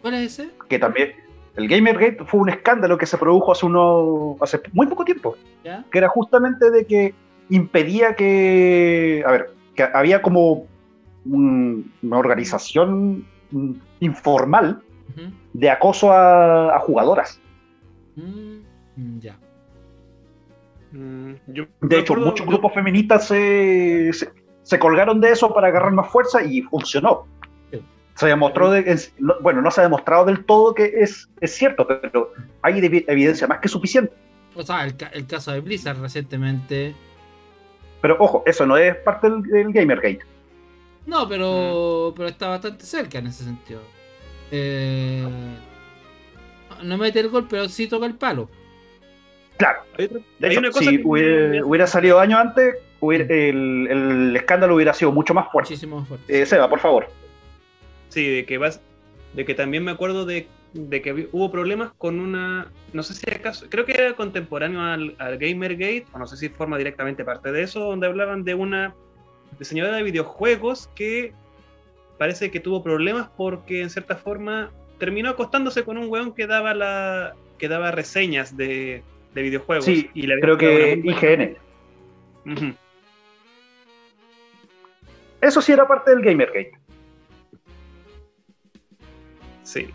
¿Cuál 0.02 0.16
es 0.16 0.40
ese? 0.40 0.50
Que 0.68 0.80
también 0.80 1.14
el 1.56 1.68
Gamergate 1.68 2.26
fue 2.26 2.41
un 2.41 2.50
escándalo 2.50 2.98
que 2.98 3.06
se 3.06 3.18
produjo 3.18 3.52
hace, 3.52 3.66
uno, 3.66 4.38
hace 4.41 4.60
muy 4.74 4.88
poco 4.88 5.06
tiempo. 5.06 5.38
Que 5.64 5.98
era 5.98 6.10
justamente 6.10 6.72
de 6.72 6.86
que 6.86 7.14
impedía 7.50 8.16
que. 8.16 9.24
A 9.26 9.32
ver, 9.32 9.52
que 9.76 9.84
había 9.84 10.22
como 10.22 10.66
una 11.26 12.18
organización 12.18 13.26
informal 14.00 14.82
de 15.54 15.70
acoso 15.70 16.12
a, 16.12 16.78
jugadoras. 16.80 17.40
Mm, 18.16 19.20
ya. 19.20 19.38
Mm, 20.94 21.34
de 21.82 21.99
hecho, 21.99 22.15
muchos 22.15 22.45
grupos 22.45 22.72
feministas 22.72 23.28
se, 23.28 24.11
se, 24.61 24.80
colgaron 24.80 25.20
de 25.20 25.32
eso 25.32 25.52
para 25.52 25.68
agarrar 25.68 25.91
más 25.91 26.11
fuerza 26.11 26.44
y 26.44 26.61
funcionó. 26.61 27.28
Se 28.15 28.28
demostró, 28.28 28.70
de, 28.70 28.99
bueno, 29.41 29.64
no 29.64 29.72
se 29.72 29.82
ha 29.82 29.86
demostrado 29.86 30.26
del 30.26 30.45
todo 30.45 30.76
que 30.76 30.86
es, 30.86 31.28
es 31.41 31.56
cierto, 31.56 31.88
pero 31.88 32.32
hay 32.61 32.78
evidencia 32.78 33.48
más 33.48 33.57
que 33.57 33.68
suficiente. 33.68 34.14
O 34.56 34.61
sea, 34.61 34.86
el, 34.86 35.26
caso 35.26 35.52
de 35.52 35.61
Blizzard 35.61 35.99
recientemente. 35.99 36.94
Pero 38.02 38.18
ojo, 38.20 38.44
eso 38.45 38.68
no 38.68 38.78
es 38.78 38.95
parte 38.98 39.32
del, 39.32 39.74
Gamergate. 39.74 40.20
No, 41.07 41.28
pero, 41.28 42.11
mm. 42.11 42.15
pero 42.15 42.30
está 42.30 42.49
bastante 42.49 42.86
cerca 42.86 43.18
en 43.18 43.28
ese 43.28 43.45
sentido. 43.45 43.82
Eh, 44.52 45.28
no 46.84 46.98
mete 46.99 47.20
el 47.20 47.30
gol, 47.30 47.48
pero 47.49 47.68
sí 47.68 47.88
toca 47.88 48.06
el 48.06 48.14
palo. 48.14 48.48
Claro. 49.58 49.80
De 49.98 50.48
hecho, 50.48 50.72
si 50.74 51.02
hubiera, 51.04 51.88
salido 51.88 52.20
años 52.20 52.40
antes, 52.40 52.76
el, 53.02 54.34
escándalo 54.36 54.76
hubiera 54.76 54.94
sido 54.94 55.12
mucho 55.12 55.34
más 55.34 55.52
fuerte. 55.52 55.72
Muchísimo 55.72 56.00
más 56.00 56.08
fuerte. 56.08 56.42
Eh, 56.42 56.46
Seba, 56.46 56.70
por 56.70 56.80
favor. 56.80 57.08
Sí, 58.10 58.30
de 58.30 58.46
que 58.46 58.58
vas, 58.58 58.82
de 59.34 59.46
que 59.46 59.56
también 59.56 59.84
me 59.84 59.92
acuerdo 59.92 60.26
de, 60.26 60.48
que 60.74 61.30
hubo 61.32 61.52
problemas 61.52 61.92
con 61.98 62.20
una, 62.20 62.72
no 62.94 63.04
sé 63.04 63.14
si 63.14 63.30
acaso, 63.30 63.68
creo 63.70 63.86
que 63.86 63.94
era 63.94 64.16
contemporáneo 64.16 64.82
al, 64.82 65.16
Gamergate, 65.18 66.06
o 66.14 66.20
no 66.20 66.28
sé 66.28 66.38
si 66.38 66.50
forma 66.50 66.78
directamente 66.78 67.24
parte 67.24 67.52
de 67.52 67.64
eso, 67.64 67.80
donde 67.80 68.08
hablaban 68.08 68.44
de 68.44 68.56
una 68.56 68.96
diseñadora 69.60 69.98
de 69.98 70.04
videojuegos 70.04 70.90
que 70.96 71.34
parece 72.18 72.52
que 72.52 72.60
tuvo 72.60 72.84
problemas 72.84 73.30
porque 73.36 73.82
en 73.82 73.90
cierta 73.90 74.16
forma 74.16 74.72
terminó 74.98 75.30
acostándose 75.30 75.84
con 75.84 75.98
un 75.98 76.10
weón 76.10 76.34
que 76.34 76.48
daba 76.48 76.74
la 76.74 77.36
que 77.58 77.68
daba 77.68 77.92
reseñas 77.92 78.58
de, 78.58 79.04
videojuegos. 79.42 79.86
Sí, 79.86 80.10
y 80.14 80.28
creo 80.40 80.58
que 80.58 81.02
IGN. 81.04 81.58
Eso 85.42 85.62
sí 85.62 85.72
era 85.72 85.88
parte 85.88 86.12
del 86.12 86.22
Gamergate. 86.22 86.72
Sí. 89.64 89.90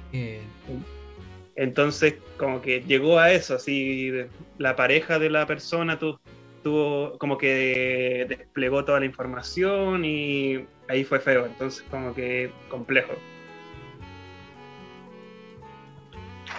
Entonces, 1.54 2.16
como 2.36 2.60
que 2.60 2.82
llegó 2.82 3.18
a 3.18 3.32
eso, 3.32 3.54
así, 3.54 4.12
la 4.58 4.76
pareja 4.76 5.18
de 5.18 5.30
la 5.30 5.46
persona 5.46 5.98
tuvo, 5.98 7.18
como 7.18 7.38
que 7.38 8.26
desplegó 8.28 8.84
toda 8.84 9.00
la 9.00 9.06
información 9.06 10.04
y 10.04 10.64
ahí 10.88 11.04
fue 11.04 11.18
feo, 11.20 11.46
entonces 11.46 11.84
como 11.90 12.14
que 12.14 12.50
complejo. 12.68 13.12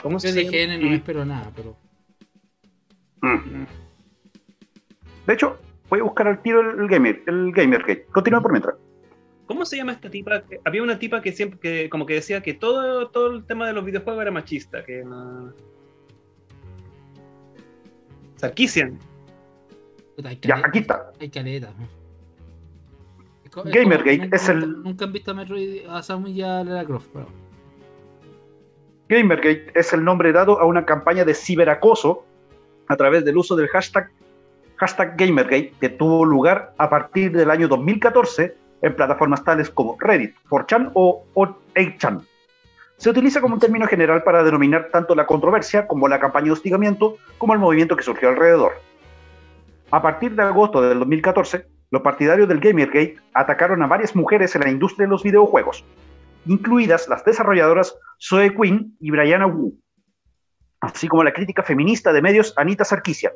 ¿Cómo 0.02 0.16
Yo 0.16 0.30
se 0.30 0.34
dije 0.34 0.78
no 0.78 0.94
espero 0.94 1.26
nada, 1.26 1.52
pero... 1.56 1.78
Mm. 3.22 3.66
De 5.28 5.34
hecho, 5.34 5.60
voy 5.90 6.00
a 6.00 6.04
buscar 6.04 6.28
al 6.28 6.42
tiro 6.42 6.62
el, 6.62 6.88
gamer, 6.88 7.22
el 7.28 7.52
gamer 7.52 8.06
Continúa 8.12 8.42
por 8.42 8.52
mientras. 8.52 8.76
¿Cómo 9.46 9.66
se 9.66 9.78
llama 9.78 9.94
esta 9.94 10.10
tipa? 10.10 10.44
Había 10.64 10.84
una 10.84 11.00
tipa 11.00 11.22
que 11.22 11.32
siempre, 11.32 11.60
que 11.60 11.90
como 11.90 12.06
que 12.06 12.14
decía 12.14 12.42
que 12.42 12.54
todo, 12.54 13.10
todo 13.10 13.32
el 13.32 13.46
tema 13.46 13.66
de 13.68 13.74
los 13.74 13.84
videojuegos 13.84 14.22
era 14.22 14.32
machista, 14.32 14.84
que 14.86 15.04
no... 15.04 15.54
Sarkisian. 18.36 18.98
Ya, 20.42 20.62
aquí 20.64 20.80
está. 20.80 21.12
Hay 21.20 21.30
caleta. 21.30 21.74
Gamergate 23.66 24.30
es 24.32 24.50
el. 24.50 24.84
Nunca 24.84 25.06
han 25.06 25.14
visto 25.14 25.32
a 25.32 25.34
Metroid 25.34 25.86
a 25.90 26.04
Samus 26.04 26.30
y 26.30 26.42
a 26.42 26.64
Lara 26.64 26.86
Croft, 26.86 27.08
pero... 27.14 27.28
Gamergate 29.08 29.72
es 29.74 29.92
el 29.94 30.04
nombre 30.04 30.32
dado 30.32 30.60
a 30.60 30.66
una 30.66 30.86
campaña 30.86 31.26
de 31.26 31.34
ciberacoso 31.34 32.26
a 32.90 32.98
través 32.98 33.24
del 33.24 33.38
uso 33.38 33.56
del 33.56 33.68
hashtag, 33.70 34.12
Gamergate 35.16 35.74
que 35.80 35.90
tuvo 35.90 36.26
lugar 36.26 36.74
a 36.78 36.90
partir 36.90 37.32
del 37.32 37.52
año 37.52 37.68
2014 37.68 38.56
en 38.82 38.96
plataformas 38.96 39.44
tales 39.44 39.70
como 39.70 39.96
Reddit, 40.00 40.36
4chan 40.50 40.92
o 40.94 41.26
8chan. 41.36 42.26
Se 42.98 43.10
utiliza 43.10 43.42
como 43.42 43.54
un 43.54 43.60
término 43.60 43.86
general 43.88 44.24
para 44.24 44.44
denominar 44.44 44.90
tanto 44.92 45.16
la 45.16 45.28
controversia 45.28 45.86
como 45.86 46.08
la 46.08 46.20
campaña 46.20 46.48
de 46.48 46.52
hostigamiento 46.54 47.18
como 47.38 47.54
el 47.54 47.60
movimiento 47.60 47.96
que 47.96 48.04
surgió 48.04 48.30
alrededor. 48.30 48.74
A 49.92 50.02
partir 50.02 50.36
de 50.36 50.42
agosto 50.42 50.82
del 50.82 51.00
2014, 51.00 51.66
los 51.92 52.02
partidarios 52.02 52.48
del 52.48 52.60
Gamergate 52.60 53.18
atacaron 53.34 53.84
a 53.84 53.88
varias 53.88 54.16
mujeres 54.16 54.56
en 54.56 54.62
la 54.62 54.70
industria 54.72 55.06
de 55.06 55.12
los 55.12 55.24
videojuegos, 55.24 55.86
incluidas 56.46 57.08
las 57.08 57.24
desarrolladoras 57.24 57.96
Zoe 58.20 58.56
Quinn 58.56 58.96
y 59.00 59.12
Brianna 59.12 59.48
Wu, 59.48 59.78
así 60.82 61.08
como 61.08 61.24
la 61.24 61.34
crítica 61.34 61.64
feminista 61.64 62.14
de 62.14 62.22
medios 62.22 62.54
Anita 62.58 62.86
Sarkisian. 62.86 63.34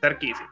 Sarkisian. 0.00 0.48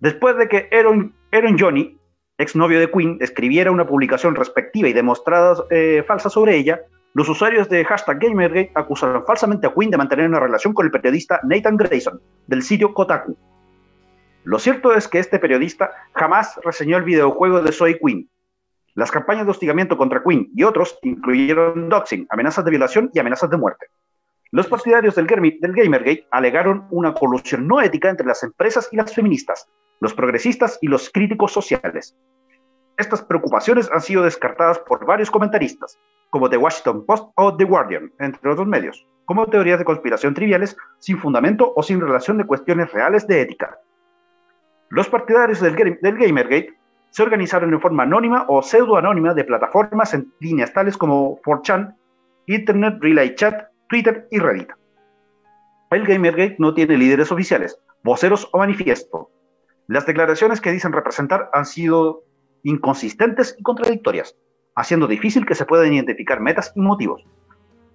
Después 0.00 0.36
de 0.36 0.48
que 0.48 0.68
Aaron, 0.72 1.14
Aaron 1.32 1.58
Johnny 1.58 1.98
exnovio 2.38 2.80
de 2.80 2.90
Queen, 2.90 3.18
escribiera 3.20 3.70
una 3.70 3.86
publicación 3.86 4.34
respectiva 4.34 4.88
y 4.88 4.92
demostrada 4.92 5.56
eh, 5.70 6.04
falsa 6.06 6.28
sobre 6.28 6.56
ella, 6.56 6.80
los 7.14 7.28
usuarios 7.28 7.68
de 7.68 7.84
hashtag 7.84 8.18
Gamergate 8.18 8.72
acusaron 8.74 9.24
falsamente 9.24 9.66
a 9.66 9.72
Queen 9.72 9.90
de 9.90 9.96
mantener 9.96 10.28
una 10.28 10.40
relación 10.40 10.74
con 10.74 10.86
el 10.86 10.90
periodista 10.90 11.40
Nathan 11.44 11.76
Grayson, 11.76 12.20
del 12.46 12.62
sitio 12.62 12.92
Kotaku. 12.92 13.36
Lo 14.42 14.58
cierto 14.58 14.94
es 14.94 15.06
que 15.06 15.20
este 15.20 15.38
periodista 15.38 15.92
jamás 16.12 16.58
reseñó 16.64 16.96
el 16.96 17.04
videojuego 17.04 17.62
de 17.62 17.72
Soy 17.72 17.98
Queen. 17.98 18.28
Las 18.94 19.10
campañas 19.10 19.44
de 19.46 19.52
hostigamiento 19.52 19.96
contra 19.96 20.22
Queen 20.22 20.50
y 20.54 20.64
otros 20.64 20.98
incluyeron 21.02 21.88
doxing, 21.88 22.26
amenazas 22.30 22.64
de 22.64 22.70
violación 22.72 23.10
y 23.14 23.20
amenazas 23.20 23.48
de 23.48 23.56
muerte. 23.56 23.86
Los 24.50 24.68
partidarios 24.68 25.14
del, 25.16 25.26
Gamergate 25.26 26.26
alegaron 26.30 26.86
una 26.90 27.12
colusión 27.14 27.66
no 27.66 27.80
ética 27.80 28.08
entre 28.08 28.26
las 28.26 28.42
empresas 28.42 28.88
y 28.92 28.96
las 28.96 29.12
feministas, 29.12 29.68
los 30.00 30.14
progresistas 30.14 30.78
y 30.80 30.88
los 30.88 31.10
críticos 31.10 31.52
sociales. 31.52 32.16
Estas 32.96 33.22
preocupaciones 33.22 33.90
han 33.90 34.00
sido 34.00 34.22
descartadas 34.22 34.78
por 34.78 35.04
varios 35.04 35.30
comentaristas, 35.30 35.98
como 36.30 36.48
The 36.48 36.56
Washington 36.56 37.04
Post 37.04 37.32
o 37.34 37.56
The 37.56 37.64
Guardian, 37.64 38.12
entre 38.20 38.50
otros 38.50 38.68
medios, 38.68 39.04
como 39.24 39.46
teorías 39.46 39.80
de 39.80 39.84
conspiración 39.84 40.34
triviales 40.34 40.76
sin 41.00 41.18
fundamento 41.18 41.72
o 41.74 41.82
sin 41.82 42.00
relación 42.00 42.38
de 42.38 42.46
cuestiones 42.46 42.92
reales 42.92 43.26
de 43.26 43.40
ética. 43.40 43.78
Los 44.90 45.08
partidarios 45.08 45.60
del, 45.60 45.74
del 45.74 46.16
Gamergate 46.16 46.74
se 47.10 47.22
organizaron 47.22 47.72
en 47.72 47.80
forma 47.80 48.04
anónima 48.04 48.44
o 48.48 48.62
pseudo-anónima 48.62 49.34
de 49.34 49.44
plataformas 49.44 50.14
en 50.14 50.32
líneas 50.40 50.72
tales 50.72 50.96
como 50.96 51.40
4chan, 51.42 51.96
Internet 52.46 52.98
Relay 53.00 53.34
Chat, 53.34 53.73
Twitter 53.94 54.26
y 54.32 54.40
Reddit. 54.40 54.70
El 55.92 56.04
Gamergate 56.04 56.56
no 56.58 56.74
tiene 56.74 56.98
líderes 56.98 57.30
oficiales, 57.30 57.78
voceros 58.02 58.48
o 58.50 58.58
manifiesto. 58.58 59.30
Las 59.86 60.04
declaraciones 60.04 60.60
que 60.60 60.72
dicen 60.72 60.92
representar 60.92 61.48
han 61.52 61.64
sido 61.64 62.24
inconsistentes 62.64 63.54
y 63.56 63.62
contradictorias, 63.62 64.34
haciendo 64.74 65.06
difícil 65.06 65.46
que 65.46 65.54
se 65.54 65.64
puedan 65.64 65.92
identificar 65.92 66.40
metas 66.40 66.72
y 66.74 66.80
motivos. 66.80 67.24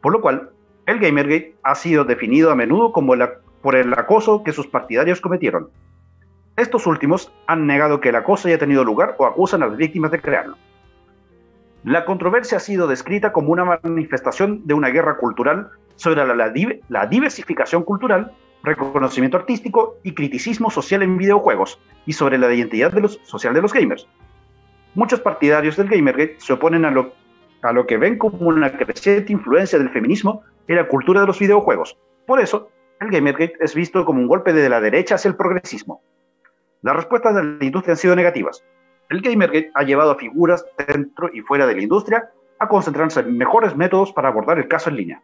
Por 0.01 0.13
lo 0.13 0.21
cual, 0.21 0.51
el 0.85 0.99
Gamergate 0.99 1.57
ha 1.63 1.75
sido 1.75 2.05
definido 2.05 2.49
a 2.49 2.55
menudo 2.55 2.93
como 2.93 3.15
por 3.61 3.75
el 3.75 3.93
acoso 3.93 4.41
que 4.41 4.53
sus 4.53 4.67
partidarios 4.67 5.19
cometieron. 5.19 5.69
Estos 6.55 6.87
últimos 6.87 7.33
han 7.45 7.67
negado 7.67 7.99
que 7.99 8.07
el 8.07 8.15
acoso 8.15 8.47
haya 8.47 8.57
tenido 8.57 8.85
lugar 8.85 9.15
o 9.17 9.25
acusan 9.25 9.63
a 9.63 9.67
las 9.67 9.75
víctimas 9.75 10.11
de 10.11 10.21
crearlo. 10.21 10.55
La 11.83 12.05
controversia 12.05 12.55
ha 12.55 12.61
sido 12.61 12.87
descrita 12.87 13.33
como 13.33 13.51
una 13.51 13.65
manifestación 13.65 14.65
de 14.65 14.73
una 14.73 14.87
guerra 14.87 15.17
cultural 15.17 15.71
sobre 15.99 16.25
la, 16.25 17.05
diversificación 17.07 17.83
cultural, 17.83 18.31
reconocimiento 18.63 19.37
artístico 19.37 19.97
y 20.03 20.13
criticismo 20.13 20.71
social 20.71 21.03
en 21.03 21.17
videojuegos, 21.17 21.79
y 22.05 22.13
sobre 22.13 22.37
la 22.37 22.51
identidad 22.53 22.93
social 23.23 23.53
de 23.53 23.61
los 23.61 23.73
gamers. 23.73 24.07
Muchos 24.95 25.19
partidarios 25.19 25.75
del 25.75 25.89
Gamergate 25.89 26.37
se 26.39 26.53
oponen 26.53 26.85
a 26.85 26.91
lo, 26.91 27.13
a 27.61 27.73
lo 27.73 27.85
que 27.85 27.97
ven 27.97 28.17
como 28.17 28.47
una 28.47 28.71
creciente 28.71 29.33
influencia 29.33 29.77
del 29.77 29.89
feminismo 29.89 30.43
en 30.67 30.77
la 30.77 30.87
cultura 30.87 31.21
de 31.21 31.27
los 31.27 31.37
videojuegos. 31.37 31.97
Por 32.25 32.39
eso, 32.39 32.71
el 33.01 33.11
Gamergate 33.11 33.57
es 33.59 33.75
visto 33.75 34.05
como 34.05 34.21
un 34.21 34.27
golpe 34.27 34.53
de 34.53 34.69
la 34.69 34.79
derecha 34.79 35.15
hacia 35.15 35.29
el 35.29 35.35
progresismo. 35.35 36.01
Las 36.81 36.95
respuestas 36.95 37.35
de 37.35 37.43
la 37.43 37.65
industria 37.65 37.93
han 37.93 37.97
sido 37.97 38.15
negativas. 38.15 38.63
El 39.09 39.21
Gamergate 39.21 39.71
ha 39.73 39.83
llevado 39.83 40.11
a 40.11 40.15
figuras 40.15 40.65
dentro 40.87 41.29
y 41.33 41.41
fuera 41.41 41.67
de 41.67 41.75
la 41.75 41.81
industria 41.81 42.31
a 42.57 42.67
concentrarse 42.69 43.19
en 43.19 43.37
mejores 43.37 43.75
métodos 43.75 44.13
para 44.13 44.29
abordar 44.29 44.59
el 44.59 44.67
caso 44.67 44.89
en 44.89 44.95
línea. 44.95 45.21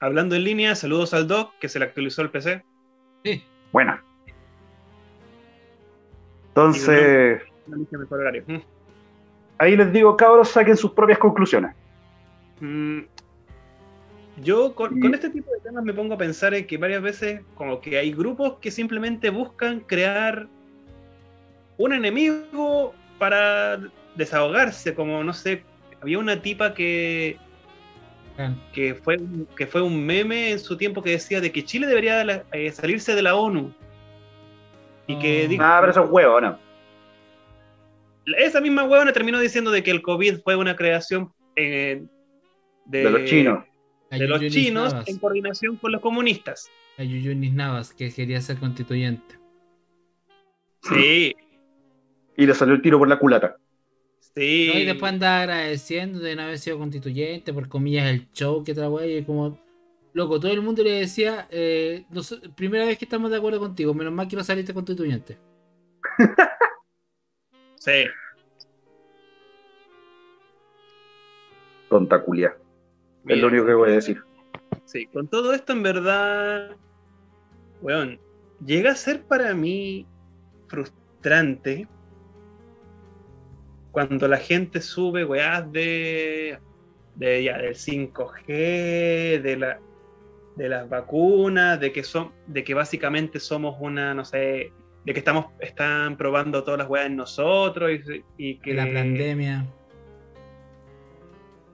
Hablando 0.00 0.34
en 0.34 0.44
línea, 0.44 0.74
saludos 0.74 1.12
al 1.12 1.28
Doc, 1.28 1.52
que 1.60 1.68
se 1.68 1.78
le 1.78 1.84
actualizó 1.84 2.22
el 2.22 2.30
PC. 2.30 2.64
Sí. 3.22 3.44
Buena. 3.70 4.02
Entonces. 6.48 7.42
Ahí 9.58 9.76
les 9.76 9.92
digo, 9.92 10.16
cabros, 10.16 10.48
saquen 10.48 10.76
sus 10.76 10.92
propias 10.92 11.18
conclusiones. 11.18 11.76
Mm, 12.60 13.00
yo 14.42 14.74
con, 14.74 15.14
este 15.14 15.28
tipo 15.28 15.50
de 15.52 15.60
temas 15.60 15.84
me 15.84 15.92
pongo 15.92 16.14
a 16.14 16.18
pensar 16.18 16.54
en 16.54 16.66
que 16.66 16.78
varias 16.78 17.02
veces 17.02 17.42
como 17.54 17.80
que 17.80 17.98
hay 17.98 18.12
grupos 18.12 18.54
que 18.60 18.70
simplemente 18.70 19.28
buscan 19.28 19.80
crear 19.80 20.48
un 21.76 21.92
enemigo 21.92 22.94
para 23.18 23.78
desahogarse, 24.16 24.94
como 24.94 25.22
no 25.22 25.34
sé, 25.34 25.62
había 26.00 26.18
una 26.18 26.40
tipa 26.40 26.72
que 26.72 27.38
que 28.72 28.94
fue 28.94 29.18
que 29.56 29.66
fue 29.66 29.82
un 29.82 30.04
meme 30.04 30.52
en 30.52 30.58
su 30.58 30.76
tiempo 30.76 31.02
que 31.02 31.10
decía 31.10 31.40
de 31.40 31.50
que 31.52 31.64
Chile 31.64 31.86
debería 31.86 32.44
eh, 32.52 32.72
salirse 32.72 33.14
de 33.14 33.22
la 33.22 33.34
ONU 33.34 33.72
y 35.06 35.18
que 35.18 35.44
oh. 35.44 35.48
dijo, 35.48 35.62
ah, 35.64 35.78
pero 35.80 35.92
eso 35.92 36.04
es 36.04 36.10
huevo, 36.10 36.40
¿no? 36.40 36.58
Esa 38.38 38.60
misma 38.60 38.84
huevona 38.84 39.12
terminó 39.12 39.40
diciendo 39.40 39.70
de 39.70 39.82
que 39.82 39.90
el 39.90 40.02
COVID 40.02 40.40
fue 40.44 40.56
una 40.56 40.76
creación 40.76 41.32
eh, 41.56 42.02
de, 42.84 42.98
de 43.04 43.10
los 43.10 43.24
chinos 43.24 43.64
de 44.18 44.28
los 44.28 44.40
chinos 44.48 44.94
en 45.06 45.18
coordinación 45.18 45.76
con 45.76 45.92
los 45.92 46.00
comunistas. 46.00 46.70
A 46.98 47.04
Yuyunis 47.04 47.52
Navas, 47.52 47.94
que 47.94 48.12
quería 48.12 48.40
ser 48.40 48.58
constituyente. 48.58 49.38
Sí. 50.82 51.34
Y 52.36 52.46
le 52.46 52.54
salió 52.54 52.74
el 52.74 52.80
tiro 52.80 52.98
por 52.98 53.06
la 53.06 53.18
culata. 53.18 53.58
Sí. 54.34 54.70
y 54.72 54.84
después 54.84 55.12
andaba 55.12 55.40
agradeciendo 55.40 56.20
de 56.20 56.36
no 56.36 56.42
haber 56.42 56.58
sido 56.58 56.78
constituyente, 56.78 57.52
por 57.52 57.68
comillas, 57.68 58.08
el 58.08 58.30
show 58.32 58.62
que 58.64 58.74
trajo 58.74 59.04
y 59.04 59.24
como. 59.24 59.58
Loco, 60.12 60.40
todo 60.40 60.52
el 60.52 60.62
mundo 60.62 60.82
le 60.82 60.92
decía, 60.92 61.46
eh, 61.50 62.04
primera 62.56 62.84
vez 62.84 62.98
que 62.98 63.04
estamos 63.04 63.30
de 63.30 63.36
acuerdo 63.36 63.60
contigo, 63.60 63.94
menos 63.94 64.12
mal 64.12 64.26
que 64.26 64.34
no 64.34 64.42
saliste 64.42 64.74
constituyente. 64.74 65.38
sí. 67.76 68.06
Tonta 71.88 72.22
culia. 72.22 72.56
Es 73.26 73.38
lo 73.38 73.48
único 73.48 73.66
que 73.66 73.74
voy 73.74 73.90
a 73.90 73.94
decir. 73.94 74.20
Sí, 74.84 75.06
con 75.06 75.28
todo 75.28 75.52
esto 75.52 75.72
en 75.72 75.82
verdad, 75.84 76.76
weón, 77.80 78.18
llega 78.64 78.90
a 78.92 78.96
ser 78.96 79.22
para 79.22 79.54
mí 79.54 80.06
frustrante 80.66 81.86
cuando 83.92 84.28
la 84.28 84.38
gente 84.38 84.80
sube 84.80 85.24
weás 85.24 85.70
de, 85.72 86.58
de 87.16 87.44
ya, 87.44 87.58
del 87.58 87.74
5G, 87.74 89.40
de 89.42 89.56
la 89.56 89.80
de 90.56 90.68
las 90.68 90.88
vacunas, 90.88 91.80
de 91.80 91.90
que 91.90 92.02
son, 92.02 92.32
de 92.46 92.62
que 92.64 92.74
básicamente 92.74 93.40
somos 93.40 93.76
una, 93.80 94.12
no 94.12 94.24
sé, 94.24 94.72
de 95.04 95.12
que 95.12 95.18
estamos, 95.20 95.46
están 95.60 96.18
probando 96.18 96.62
todas 96.62 96.78
las 96.78 96.88
weas 96.88 97.06
en 97.06 97.16
nosotros 97.16 97.90
y, 97.90 98.24
y 98.36 98.58
que 98.58 98.74
la 98.74 98.84
pandemia 98.84 99.64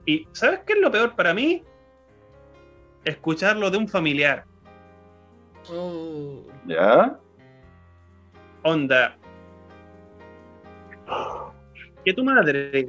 y 0.07 0.27
¿sabes 0.33 0.61
qué 0.65 0.75
es 0.75 0.79
lo 0.79 0.91
peor 0.91 1.15
para 1.17 1.35
mí? 1.35 1.65
Escucharlo 3.05 3.71
de 3.71 3.77
un 3.77 3.89
familiar. 3.89 4.45
Oh. 5.69 6.45
¿Ya? 6.67 7.19
Onda. 8.63 9.19
Que 12.07 12.15
tu 12.15 12.25
madre, 12.25 12.89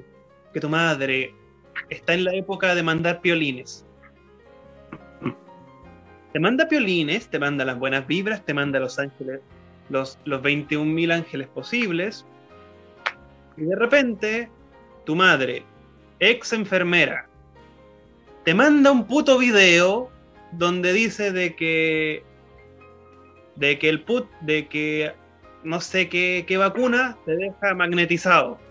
que 0.53 0.60
tu 0.60 0.69
madre 0.69 1.34
está 1.89 2.14
en 2.14 2.23
la 2.23 2.35
época 2.35 2.76
de 2.76 2.84
mandar 2.84 3.19
piolines. 3.19 3.84
Te 6.31 6.39
manda 6.39 6.68
piolines, 6.69 7.27
te 7.27 7.39
manda 7.39 7.65
las 7.65 7.80
buenas 7.80 8.06
vibras, 8.06 8.45
te 8.45 8.53
manda 8.53 8.80
los 8.80 8.99
ángeles, 8.99 9.41
los, 9.89 10.19
los 10.26 10.41
21.000 10.44 11.11
ángeles 11.11 11.48
posibles. 11.48 12.27
Y 13.57 13.64
de 13.64 13.76
repente, 13.76 14.49
tu 15.03 15.15
madre 15.15 15.64
ex 16.19 16.53
enfermera, 16.53 17.27
te 18.45 18.53
manda 18.53 18.91
un 18.91 19.07
puto 19.07 19.39
video 19.39 20.11
donde 20.52 20.94
dice 20.94 21.31
de 21.31 21.56
que 21.56 22.23
de 23.56 23.80
que 23.80 23.89
el 23.89 24.03
put 24.03 24.30
de 24.41 24.68
que 24.68 25.11
no 25.64 25.81
sé 25.81 26.07
qué, 26.07 26.45
vacuna 26.57 27.18
te 27.26 27.35
deja 27.35 27.73
magnetizado. 27.73 28.66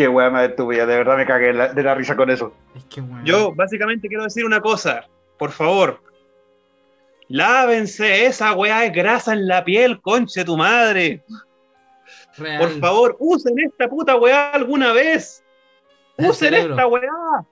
Qué 0.00 0.08
weá 0.08 0.30
madre 0.30 0.48
tu 0.54 0.66
vida, 0.66 0.86
de 0.86 0.96
verdad 0.96 1.18
me 1.18 1.26
cagué 1.26 1.52
de 1.52 1.82
la 1.82 1.94
risa 1.94 2.16
con 2.16 2.30
eso. 2.30 2.54
Yo 3.22 3.52
básicamente 3.52 4.08
quiero 4.08 4.24
decir 4.24 4.46
una 4.46 4.58
cosa, 4.58 5.06
por 5.38 5.50
favor. 5.50 6.02
Lávense, 7.28 8.24
esa 8.24 8.54
weá 8.54 8.86
es 8.86 8.94
grasa 8.94 9.34
en 9.34 9.46
la 9.46 9.62
piel, 9.62 10.00
conche 10.00 10.42
tu 10.42 10.56
madre. 10.56 11.22
Por 12.34 12.80
favor, 12.80 13.14
usen 13.18 13.58
esta 13.58 13.90
puta 13.90 14.16
weá 14.16 14.52
alguna 14.52 14.94
vez. 14.94 15.44
Usen 16.16 16.54
esta 16.54 16.86
weá. 16.86 17.44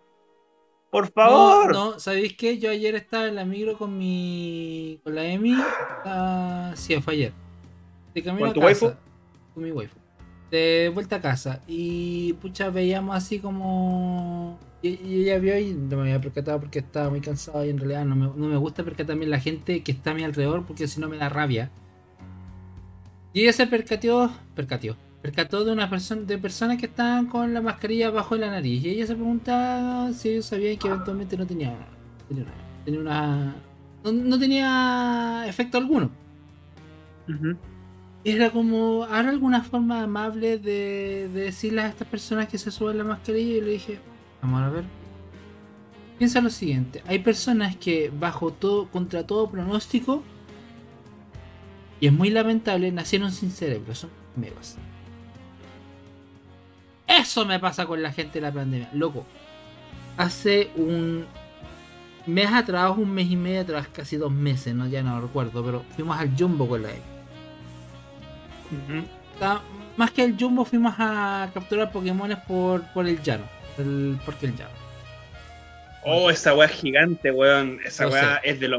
Por 0.89 1.13
favor. 1.13 1.71
No, 1.75 2.01
¿sabéis 2.01 2.35
qué? 2.35 2.57
Yo 2.57 2.71
ayer 2.71 2.95
estaba 2.95 3.27
en 3.27 3.35
la 3.35 3.45
micro 3.45 3.77
con 3.77 3.99
mi. 3.99 4.99
con 5.05 5.15
la 5.15 5.27
Emi. 5.27 5.53
Uh, 5.53 6.75
sí, 6.75 6.99
fue 7.03 7.13
ayer. 7.13 7.33
De 8.15 8.23
camino 8.23 8.47
¿Con 8.47 8.55
tu 8.55 8.61
waifu? 8.63 8.95
Con 9.53 9.65
mi 9.65 9.71
waifu. 9.71 9.98
De 10.51 10.91
vuelta 10.95 11.17
a 11.17 11.21
casa. 11.21 11.61
Y 11.67 12.35
pucha, 12.35 12.71
veíamos 12.71 13.17
así 13.17 13.39
como. 13.39 14.59
Y, 14.83 15.23
ella 15.23 15.39
vio 15.39 15.59
y 15.59 15.73
no 15.73 15.97
me 15.97 16.03
había 16.03 16.21
percatado 16.21 16.61
porque 16.61 16.79
estaba 16.79 17.11
muy 17.11 17.21
cansado 17.21 17.65
y 17.65 17.71
en 17.71 17.79
realidad 17.79 18.05
no 18.05 18.15
me, 18.15 18.27
no 18.27 18.49
me 18.49 18.57
gusta 18.57 18.85
percatar 18.85 19.07
también 19.07 19.31
la 19.31 19.41
gente 19.41 19.83
que 19.83 19.93
está 19.93 20.13
a 20.13 20.15
mi 20.15 20.23
alrededor 20.25 20.65
porque 20.65 20.87
si 20.87 21.01
no 21.01 21.09
me 21.09 21.17
da 21.17 21.29
rabia. 21.29 21.71
Y 23.33 23.43
ella 23.43 23.53
se 23.53 23.67
percatió, 23.67 24.31
percatió, 24.55 24.97
percató 25.23 25.65
de 25.65 25.73
una 25.73 25.91
persona, 25.91 26.23
de 26.23 26.39
personas 26.39 26.79
que 26.79 26.87
estaban 26.87 27.27
con 27.27 27.53
la 27.53 27.61
mascarilla 27.61 28.11
bajo 28.11 28.37
la 28.37 28.51
nariz. 28.51 28.85
Y 28.85 28.91
ella 28.91 29.07
se 29.07 29.15
preguntaba 29.15 30.13
si 30.13 30.31
ellos 30.31 30.47
sabían 30.47 30.77
que 30.79 30.89
eventualmente 30.89 31.37
no 31.37 31.47
tenía, 31.47 31.77
tenía 32.85 33.01
una, 33.01 33.55
no, 34.05 34.39
tenía 34.39 35.45
efecto 35.47 35.79
alguno. 35.79 36.11
Era 38.25 38.51
como, 38.51 39.05
¿habrá 39.05 39.31
alguna 39.31 39.63
forma 39.63 40.03
amable 40.03 40.59
de, 40.59 41.29
de, 41.33 41.41
decirle 41.45 41.83
a 41.83 41.89
estas 41.89 42.09
personas 42.09 42.49
que 42.49 42.59
se 42.59 42.71
suben 42.71 42.99
la 42.99 43.05
mascarilla? 43.05 43.57
Y 43.57 43.61
le 43.61 43.71
dije, 43.73 43.99
vamos 44.43 44.63
a 44.63 44.71
ver. 44.71 44.85
Piensa 46.19 46.41
lo 46.41 46.51
siguiente, 46.51 47.01
hay 47.07 47.21
personas 47.21 47.77
que 47.77 48.11
bajo 48.11 48.53
todo, 48.53 48.89
contra 48.89 49.25
todo 49.25 49.49
pronóstico, 49.49 50.25
y 52.01 52.09
es 52.09 52.13
muy 52.13 52.31
lamentable, 52.31 52.91
nacieron 52.91 53.31
sin 53.31 53.53
cerebro, 53.53 53.95
son 53.95 54.11
megas. 54.35 54.77
Eso 57.07 57.45
me 57.47 57.59
pasa 57.59 57.87
con 57.87 58.03
la 58.03 58.13
gente 58.13 58.35
de 58.35 58.41
la 58.43 58.53
pandemia. 58.53 58.91
Loco, 58.93 59.25
hace 60.17 60.71
un 60.77 61.25
mes 62.27 62.53
atrás, 62.53 62.93
un 62.97 63.11
mes 63.11 63.31
y 63.31 63.37
medio 63.37 63.63
atrás, 63.63 63.89
casi 63.89 64.17
dos 64.17 64.33
meses, 64.33 64.75
no 64.75 64.87
ya 64.87 65.03
no 65.03 65.21
recuerdo, 65.21 65.65
pero 65.65 65.85
fuimos 65.95 66.19
al 66.19 66.37
Jumbo 66.37 66.69
con 66.69 66.83
la 66.83 66.91
E. 66.91 67.18
Más 69.97 70.11
que 70.13 70.25
el 70.25 70.37
Jumbo 70.39 70.65
fuimos 70.65 70.95
a 70.99 71.51
capturar 71.53 71.91
Pokémones 71.91 72.39
por, 72.39 72.83
por 72.93 73.07
el 73.07 73.23
llano. 73.23 73.45
El, 73.77 74.19
porque 74.25 74.47
el 74.47 74.57
llano. 74.57 74.71
Oh, 76.05 76.31
esa 76.31 76.55
weá 76.55 76.67
es 76.67 76.75
gigante, 76.75 77.31
weón. 77.31 77.81
Esa 77.85 78.09
weá 78.09 78.37
es 78.39 78.61
de 78.61 78.69
lo. 78.69 78.79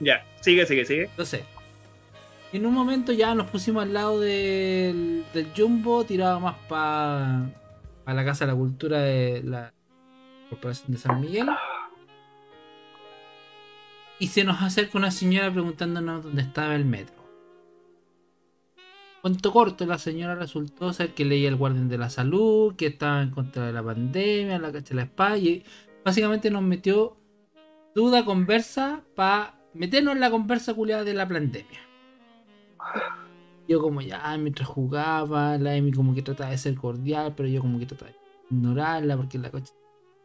Ya, 0.00 0.24
sigue, 0.40 0.66
sigue, 0.66 0.84
sigue. 0.84 1.10
No 1.16 1.24
sé. 1.24 1.44
En 2.52 2.64
un 2.64 2.72
momento 2.72 3.12
ya 3.12 3.34
nos 3.34 3.48
pusimos 3.48 3.82
al 3.82 3.92
lado 3.92 4.20
del, 4.20 5.24
del 5.34 5.48
Jumbo, 5.54 6.04
tirado 6.04 6.40
más 6.40 6.56
para 6.68 7.42
pa 8.04 8.14
la 8.14 8.24
Casa 8.24 8.46
de 8.46 8.52
la 8.52 8.56
Cultura 8.56 9.00
de 9.00 9.42
la 9.44 9.72
Corporación 10.48 10.92
de 10.92 10.98
San 10.98 11.20
Miguel. 11.20 11.48
Y 14.18 14.28
se 14.28 14.44
nos 14.44 14.62
acerca 14.62 14.96
una 14.96 15.10
señora 15.10 15.52
preguntándonos 15.52 16.24
dónde 16.24 16.42
estaba 16.42 16.74
el 16.74 16.86
metro. 16.86 17.17
Cuento 19.28 19.52
corto, 19.52 19.84
la 19.84 19.98
señora 19.98 20.34
resultó 20.36 20.90
ser 20.94 21.12
que 21.12 21.26
leía 21.26 21.50
el 21.50 21.56
Guardián 21.56 21.90
de 21.90 21.98
la 21.98 22.08
Salud, 22.08 22.74
que 22.76 22.86
estaba 22.86 23.20
en 23.20 23.28
contra 23.28 23.66
de 23.66 23.74
la 23.74 23.82
pandemia, 23.82 24.58
la 24.58 24.72
cacha 24.72 24.88
de 24.88 24.94
la 24.94 25.02
espada, 25.02 25.36
y 25.36 25.64
básicamente 26.02 26.50
nos 26.50 26.62
metió 26.62 27.18
duda 27.94 28.24
conversa 28.24 29.04
para 29.14 29.60
meternos 29.74 30.14
en 30.14 30.20
la 30.20 30.30
conversa 30.30 30.72
culiada 30.72 31.04
de 31.04 31.12
la 31.12 31.28
pandemia. 31.28 31.78
Yo 33.68 33.82
como 33.82 34.00
ya 34.00 34.34
mientras 34.38 34.66
jugaba, 34.66 35.58
la 35.58 35.76
Emi 35.76 35.92
como 35.92 36.14
que 36.14 36.22
trataba 36.22 36.48
de 36.48 36.56
ser 36.56 36.74
cordial, 36.76 37.34
pero 37.36 37.50
yo 37.50 37.60
como 37.60 37.78
que 37.78 37.84
trataba 37.84 38.10
de 38.10 38.16
ignorarla 38.50 39.14
porque 39.18 39.36
la 39.36 39.50
coche... 39.50 39.74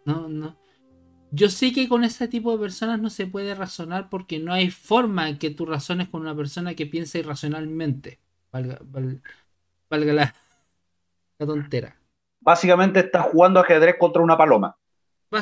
No, 0.05 0.29
no. 0.29 0.57
Yo 1.29 1.49
sé 1.49 1.73
que 1.73 1.89
con 1.89 2.05
ese 2.05 2.29
tipo 2.29 2.53
de 2.53 2.57
personas 2.57 3.01
no 3.01 3.09
se 3.09 3.27
puede 3.27 3.53
razonar 3.53 4.09
porque 4.09 4.39
no 4.39 4.53
hay 4.53 4.71
forma 4.71 5.37
que 5.37 5.49
tú 5.49 5.65
razones 5.65 6.07
con 6.07 6.21
una 6.21 6.33
persona 6.33 6.73
que 6.73 6.85
piensa 6.85 7.17
irracionalmente. 7.17 8.22
Valga, 8.53 8.77
valga 9.89 10.13
la, 10.13 10.35
la, 11.39 11.45
tontera. 11.47 11.95
Básicamente 12.39 12.99
estás 12.99 13.23
jugando 13.23 13.59
ajedrez 13.59 13.95
contra 13.97 14.21
una 14.21 14.37
paloma. 14.37 14.77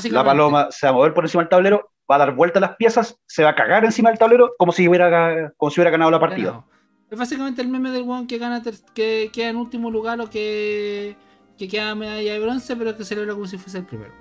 La 0.10 0.24
paloma 0.24 0.72
se 0.72 0.88
va 0.88 0.92
a 0.92 0.94
mover 0.94 1.14
por 1.14 1.26
encima 1.26 1.44
del 1.44 1.50
tablero, 1.50 1.92
va 2.10 2.16
a 2.16 2.20
dar 2.20 2.34
vuelta 2.34 2.60
a 2.60 2.62
las 2.62 2.78
piezas, 2.78 3.20
se 3.26 3.44
va 3.44 3.50
a 3.50 3.56
cagar 3.56 3.84
encima 3.84 4.10
del 4.10 4.18
tablero 4.18 4.54
como 4.58 4.72
si 4.72 4.88
hubiera, 4.88 5.52
como 5.58 5.70
si 5.70 5.82
hubiera 5.82 5.92
ganado 5.92 6.10
la 6.10 6.22
partida. 6.22 6.64
Es 7.10 7.20
básicamente 7.20 7.62
el 7.62 7.68
meme 7.68 7.92
del 7.92 8.10
one 8.10 8.28
que 8.28 8.38
gana 8.38 8.64
que 8.94 9.30
queda 9.34 9.50
en 9.50 9.58
último 9.58 9.92
lugar 9.92 10.22
o 10.22 10.30
que, 10.30 11.18
que 11.58 11.68
queda 11.68 11.94
medalla 11.94 12.32
de 12.32 12.40
bronce, 12.40 12.78
pero 12.78 12.96
que 12.96 13.04
celebra 13.04 13.34
como 13.34 13.48
si 13.48 13.58
fuese 13.58 13.80
el 13.80 13.86
primero. 13.86 14.14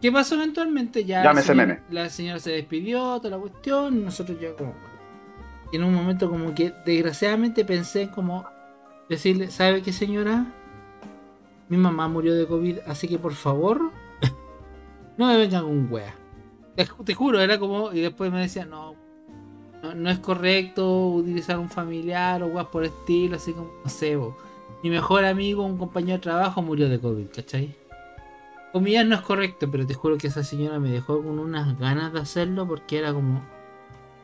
¿Qué 0.00 0.12
pasó 0.12 0.36
eventualmente? 0.36 1.04
Ya 1.04 1.24
la 1.24 1.42
señora, 1.42 1.66
meme. 1.66 1.82
la 1.90 2.08
señora 2.08 2.38
se 2.38 2.52
despidió, 2.52 3.16
toda 3.16 3.30
la 3.30 3.38
cuestión, 3.38 4.04
nosotros 4.04 4.38
ya 4.40 4.54
como... 4.54 4.87
en 5.72 5.84
un 5.84 5.94
momento 5.94 6.30
como 6.30 6.54
que 6.54 6.72
desgraciadamente 6.84 7.64
pensé 7.64 8.02
en 8.02 8.08
como 8.08 8.46
decirle, 9.08 9.50
¿sabe 9.50 9.82
qué 9.82 9.92
señora? 9.92 10.46
Mi 11.68 11.76
mamá 11.76 12.08
murió 12.08 12.34
de 12.34 12.46
COVID, 12.46 12.78
así 12.86 13.08
que 13.08 13.18
por 13.18 13.34
favor, 13.34 13.90
no 15.16 15.26
me 15.26 15.36
vengan 15.36 15.64
con 15.64 15.92
wea. 15.92 16.14
Te, 16.76 16.88
te, 17.04 17.14
juro, 17.14 17.40
era 17.40 17.58
como, 17.58 17.92
y 17.92 18.00
después 18.00 18.32
me 18.32 18.40
decía, 18.40 18.64
no, 18.64 18.94
no, 19.94 20.10
es 20.10 20.18
correcto 20.18 21.08
utilizar 21.08 21.58
un 21.58 21.68
familiar 21.68 22.42
o 22.42 22.48
guas 22.48 22.66
por 22.66 22.84
estilo, 22.84 23.36
así 23.36 23.52
como, 23.52 23.70
no 23.84 23.90
sé, 23.90 24.16
mi 24.82 24.90
mejor 24.90 25.24
amigo, 25.24 25.64
un 25.64 25.76
compañero 25.76 26.14
de 26.14 26.22
trabajo 26.22 26.62
murió 26.62 26.88
de 26.88 27.00
COVID, 27.00 27.28
¿cachai? 27.34 27.74
Comillas 28.72 29.06
no 29.06 29.14
es 29.14 29.22
correcto, 29.22 29.68
pero 29.70 29.86
te 29.86 29.94
juro 29.94 30.18
que 30.18 30.28
esa 30.28 30.44
señora 30.44 30.78
me 30.78 30.90
dejó 30.90 31.22
con 31.22 31.38
unas 31.38 31.78
ganas 31.78 32.12
de 32.12 32.20
hacerlo 32.20 32.66
porque 32.66 32.98
era 32.98 33.12
como... 33.12 33.42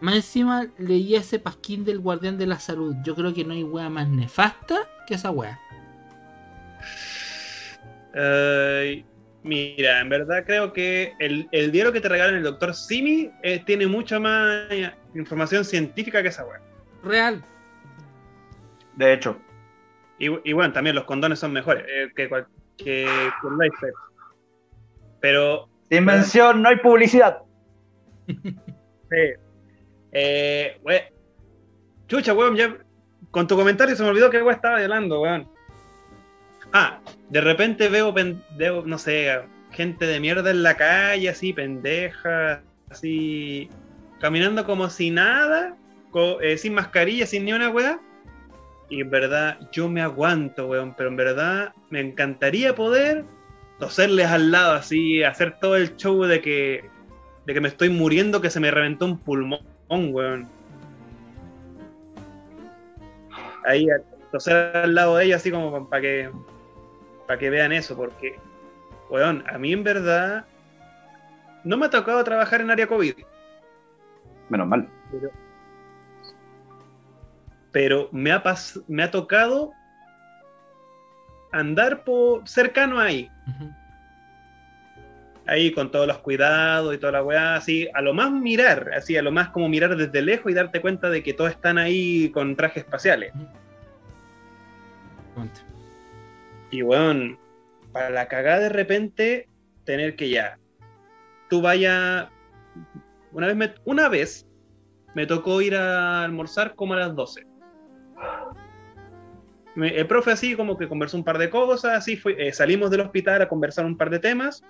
Más 0.05 0.17
encima 0.17 0.67
leía 0.77 1.21
ese 1.21 1.39
pasquín 1.39 1.83
del 1.87 1.99
guardián 1.99 2.37
de 2.37 2.47
la 2.47 2.61
salud. 2.61 2.95
Yo 3.03 3.15
creo 3.15 3.33
que 3.33 3.43
no 3.43 3.55
hay 3.55 3.65
wea 3.65 3.89
más 3.89 4.07
nefasta 4.07 4.87
que 5.07 5.15
esa 5.15 5.31
wea. 5.31 5.59
Mira, 9.43 10.01
en 10.03 10.09
verdad 10.11 10.45
creo 10.45 10.75
que 10.75 11.15
el, 11.21 11.49
el 11.53 11.73
diario 11.73 11.91
que 11.91 12.03
te 12.03 12.11
regalan 12.11 12.35
el 12.35 12.43
doctor 12.43 12.75
Simi 12.75 13.31
eh, 13.43 13.63
tiene 13.65 13.87
mucha 13.87 14.21
más 14.21 14.69
información 15.15 15.65
científica 15.65 16.21
que 16.21 16.29
esa 16.29 16.45
weá. 16.45 16.61
Real. 17.03 17.43
De 18.97 19.11
hecho. 19.15 19.39
Y, 20.19 20.53
bueno, 20.53 20.71
también 20.75 20.97
los 20.97 21.05
condones 21.05 21.39
son 21.39 21.55
mejores 21.55 21.83
eh, 21.89 22.11
que, 22.15 22.29
que, 22.77 23.09
que 23.09 23.93
Pero. 25.23 25.71
Sin 25.89 26.05
mención, 26.05 26.61
no 26.61 26.69
hay 26.69 26.77
publicidad. 26.77 27.39
sí. 28.27 29.44
Eh, 30.15 30.81
Chucha, 32.07 32.33
weón, 32.33 32.57
ya. 32.57 32.77
Con 33.31 33.47
tu 33.49 33.57
comentario 33.57 33.97
se 33.97 34.03
me 34.03 34.11
olvidó 34.11 34.31
que 34.31 34.39
weón 34.39 34.55
estaba 34.55 34.79
hablando, 34.79 35.21
weón. 35.21 35.49
Ah, 36.73 37.01
de 37.31 37.41
repente 37.41 37.89
veo, 37.89 38.15
no 38.87 38.99
sé, 38.99 39.41
gente 39.71 40.07
de 40.07 40.21
mierda 40.21 40.51
en 40.51 40.63
la 40.63 40.77
calle, 40.77 41.29
así, 41.29 41.53
pendeja, 41.53 42.63
así, 42.91 43.69
caminando 44.21 44.65
como 44.65 44.89
si 44.91 45.11
nada, 45.11 45.77
eh, 46.43 46.59
sin 46.59 46.75
mascarilla, 46.75 47.27
sin 47.27 47.45
ni 47.45 47.53
una 47.53 47.71
weá. 47.71 48.01
Y 48.89 49.01
en 49.01 49.11
verdad, 49.11 49.59
yo 49.73 49.89
me 49.89 50.01
aguanto, 50.01 50.69
weón, 50.69 50.95
pero 50.97 51.09
en 51.09 51.17
verdad 51.17 51.73
me 51.91 52.01
encantaría 52.01 52.75
poder 52.75 53.25
toserles 53.79 54.27
al 54.27 54.51
lado, 54.51 54.75
así, 54.75 55.23
hacer 55.23 55.59
todo 55.61 55.77
el 55.77 55.97
show 55.97 56.25
de 56.25 56.41
que, 56.41 56.89
de 57.47 57.55
que 57.55 57.61
me 57.61 57.69
estoy 57.69 57.89
muriendo, 57.89 58.41
que 58.41 58.51
se 58.51 58.61
me 58.61 58.71
reventó 58.71 59.07
un 59.07 59.19
pulmón, 59.19 59.61
weón. 59.89 60.49
Ahí, 63.67 63.87
toser 64.31 64.77
al 64.77 64.95
lado 64.95 65.17
de 65.17 65.27
ella, 65.27 65.37
así 65.37 65.51
como 65.51 65.89
para 65.89 66.03
que 66.03 66.31
para 67.27 67.39
que 67.39 67.51
vean 67.51 67.73
eso, 67.73 67.97
porque, 67.97 68.39
weón, 69.11 69.45
a 69.49 69.59
mí 69.59 69.73
en 69.73 69.85
verdad 69.85 70.45
no 71.65 71.77
me 71.77 71.87
ha 71.87 71.91
tocado 71.91 72.23
trabajar 72.25 72.61
en 72.61 72.71
área 72.71 72.87
COVID. 72.87 73.15
Menos 74.51 74.69
mal. 74.69 74.89
Pero, 77.73 78.09
me, 78.13 78.31
ha 78.31 78.43
me 78.87 79.03
ha 79.03 79.11
tocado 79.11 79.73
andar 81.51 82.05
por 82.05 82.47
cercano 82.47 83.01
ahí. 83.01 83.31
Ahí 85.47 85.73
con 85.73 85.91
todos 85.91 86.07
los 86.07 86.19
cuidados 86.19 86.95
y 86.95 86.99
toda 86.99 87.13
la 87.13 87.23
weá, 87.23 87.57
así, 87.57 87.89
a 87.93 88.01
lo 88.01 88.15
más 88.15 88.33
mirar, 88.33 88.91
así, 88.95 89.17
a 89.17 89.23
lo 89.23 89.31
más 89.31 89.51
como 89.51 89.69
mirar 89.69 89.97
desde 89.97 90.23
lejos 90.23 90.51
y 90.51 90.55
darte 90.55 90.81
cuenta 90.81 91.11
de 91.11 91.23
que 91.23 91.35
todos 91.35 91.51
están 91.51 91.77
ahí 91.77 92.31
con 92.31 92.57
trajes 92.57 92.85
espaciales. 92.85 93.33
Y 96.71 96.83
weón, 96.83 97.39
para 97.93 98.11
la 98.11 98.27
cagada 98.27 98.61
de 98.61 98.69
repente, 98.71 99.49
tener 99.85 100.17
que 100.17 100.31
ya. 100.31 100.59
Tú 101.49 101.61
vaya. 101.61 102.31
Una 103.33 103.49
vez 103.49 103.57
me, 103.57 103.75
una 103.85 104.09
vez 104.09 104.47
me 105.15 105.27
tocó 105.27 105.61
ir 105.63 105.77
a 105.77 106.25
almorzar 106.25 106.75
como 106.75 106.95
a 106.95 106.99
las 106.99 107.15
12. 107.15 107.47
el 109.77 110.07
profe 110.07 110.33
así 110.33 110.57
como 110.57 110.77
que 110.77 110.89
conversó 110.89 111.17
un 111.17 111.25
par 111.25 111.39
de 111.39 111.51
cosas, 111.51 111.99
así 111.99 112.17
fue, 112.17 112.37
eh, 112.39 112.53
salimos 112.53 112.91
del 112.91 113.01
hospital 113.01 113.43
a 113.43 113.49
conversar 113.49 113.87
un 113.87 113.97
par 113.97 114.11
de 114.11 114.19
temas, 114.19 114.63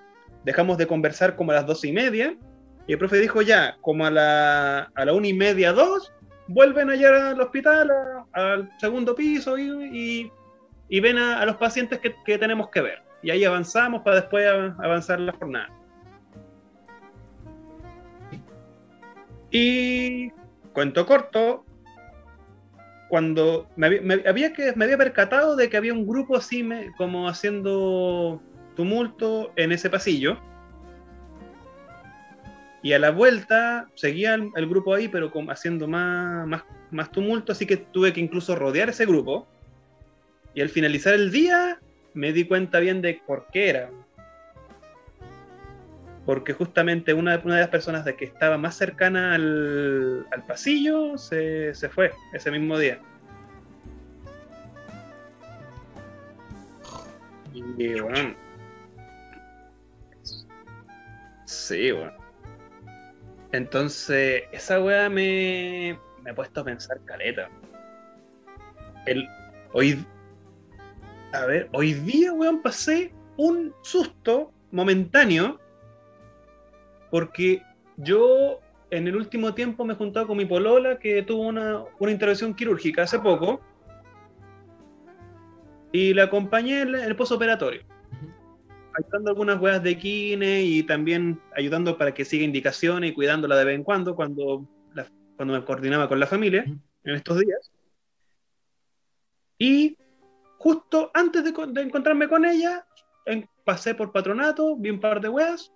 dejamos 0.45 0.79
de 0.79 0.87
conversar 0.87 1.37
como 1.37 1.53
a 1.53 1.55
las 1.55 1.67
doce 1.67 1.89
y 1.89 1.93
media, 1.93 2.37
y 2.87 2.93
el 2.93 2.99
profe 2.99 3.19
dijo 3.19 3.43
ya, 3.43 3.77
como 3.81 4.07
a 4.07 4.11
la, 4.11 4.91
a 4.95 5.05
la 5.05 5.13
una 5.13 5.29
y 5.29 5.35
media, 5.35 5.73
dos, 5.73 6.13
vuelven 6.49 6.91
allá 6.91 7.31
al 7.31 7.41
hospital, 7.41 7.91
al 8.33 8.71
segundo 8.79 9.15
piso, 9.15 9.57
y 9.59 10.31
y 10.89 11.01
ven 11.01 11.19
a, 11.19 11.45
los 11.47 11.57
pacientes 11.57 11.99
que, 11.99 12.39
tenemos 12.39 12.69
que 12.71 12.81
ver. 12.81 13.03
Y 13.23 13.31
ahí 13.31 13.45
avanzamos 13.45 14.03
para 14.03 14.21
después 14.21 14.47
avanzar 14.47 15.19
la 15.19 15.33
jornada. 15.33 15.69
Y 19.51 20.31
cuento 20.73 21.07
corto, 21.07 21.65
cuando 23.09 23.69
me, 23.77 23.87
había, 24.27 24.53
que, 24.53 24.73
me 24.75 24.85
había 24.85 24.99
percatado 24.99 25.57
de 25.57 25.69
que 25.71 25.77
había 25.77 25.93
un 25.93 26.07
grupo 26.07 26.37
así 26.37 26.69
como 26.97 27.29
haciendo 27.29 28.43
tumulto 28.75 29.53
en 29.57 29.73
ese 29.73 29.91
pasillo. 29.91 30.39
Y 32.83 32.93
a 32.93 32.99
la 32.99 33.11
vuelta 33.11 33.89
seguía 33.95 34.35
el, 34.35 34.69
grupo 34.69 34.95
ahí, 34.95 35.09
pero 35.09 35.33
haciendo 35.49 35.89
más, 35.89 36.47
más, 36.47 36.65
más 36.91 37.11
tumulto, 37.11 37.53
así 37.53 37.65
que 37.65 37.79
tuve 37.79 38.13
que 38.13 38.21
incluso 38.21 38.55
rodear 38.55 38.91
ese 38.91 39.07
grupo. 39.07 39.47
Y 40.55 40.61
al 40.61 40.69
finalizar 40.69 41.15
el 41.15 41.31
día 41.31 41.79
me 42.13 42.33
di 42.33 42.45
cuenta 42.45 42.81
bien 42.81 43.01
de 43.01 43.21
por 43.27 43.47
qué 43.53 43.71
era. 43.71 43.91
Porque 46.27 46.53
justamente 46.53 47.15
una, 47.15 47.41
una 47.43 47.55
de 47.55 47.61
las 47.63 47.71
personas 47.71 48.05
de 48.05 48.17
que 48.17 48.27
estaba 48.27 48.59
más 48.59 48.77
cercana 48.77 49.35
al, 49.35 50.27
al 50.31 50.47
pasillo 50.47 51.17
se, 51.19 51.75
se 51.75 51.89
fue 51.89 52.13
ese 52.33 52.51
mismo 52.51 52.79
día. 52.79 53.01
Y 57.55 58.01
bueno. 58.01 58.44
Sí, 61.55 61.93
bueno. 61.93 62.13
Entonces, 63.53 64.43
esa 64.51 64.81
weá 64.81 65.09
me, 65.09 65.97
me 66.23 66.31
ha 66.31 66.35
puesto 66.35 66.61
a 66.61 66.65
pensar 66.65 66.99
caleta. 67.05 67.49
El, 69.07 69.27
hoy, 69.73 70.05
a 71.33 71.47
ver, 71.47 71.69
hoy 71.73 71.95
día, 71.95 72.33
weón, 72.33 72.61
pasé 72.61 73.15
un 73.37 73.73
susto 73.83 74.53
momentáneo 74.73 75.61
porque 77.11 77.63
yo 77.97 78.61
en 78.91 79.07
el 79.07 79.15
último 79.15 79.55
tiempo 79.55 79.85
me 79.85 79.93
he 79.93 79.97
juntado 79.97 80.27
con 80.27 80.37
mi 80.37 80.45
polola 80.47 80.99
que 80.99 81.23
tuvo 81.23 81.43
una, 81.43 81.85
una 82.01 82.11
intervención 82.11 82.55
quirúrgica 82.55 83.05
hace 83.05 83.21
poco 83.21 83.61
y 85.93 86.13
la 86.15 86.25
acompañé 86.25 86.81
en 86.81 86.95
el 86.97 87.15
posoperatorio. 87.15 87.94
Ayudando 88.97 89.31
algunas 89.31 89.61
weas 89.61 89.83
de 89.83 89.99
kine 89.99 90.63
y 90.63 90.83
también 90.85 91.41
ayudando 91.57 91.99
para 91.99 92.15
que 92.15 92.25
siga 92.25 92.45
indicaciones 92.45 93.11
y 93.11 93.15
cuidándola 93.15 93.57
de 93.57 93.65
vez 93.65 93.75
en 93.75 93.85
cuando 93.85 94.15
cuando, 94.15 94.67
cuando 95.37 95.55
me 95.55 95.65
coordinaba 95.65 96.09
con 96.09 96.21
la 96.21 96.27
familia 96.27 96.65
en 96.65 97.15
estos 97.15 97.41
días. 97.41 97.73
Y 99.59 99.97
justo 100.59 101.11
antes 101.15 101.45
de, 101.45 101.51
encontrarme 101.83 102.29
con 102.29 102.45
ella, 102.45 102.87
pasé 103.65 103.95
por 103.95 104.13
patronato, 104.13 104.77
vi 104.77 104.91
un 104.91 105.01
par 105.01 105.21
de 105.21 105.29
weas 105.29 105.73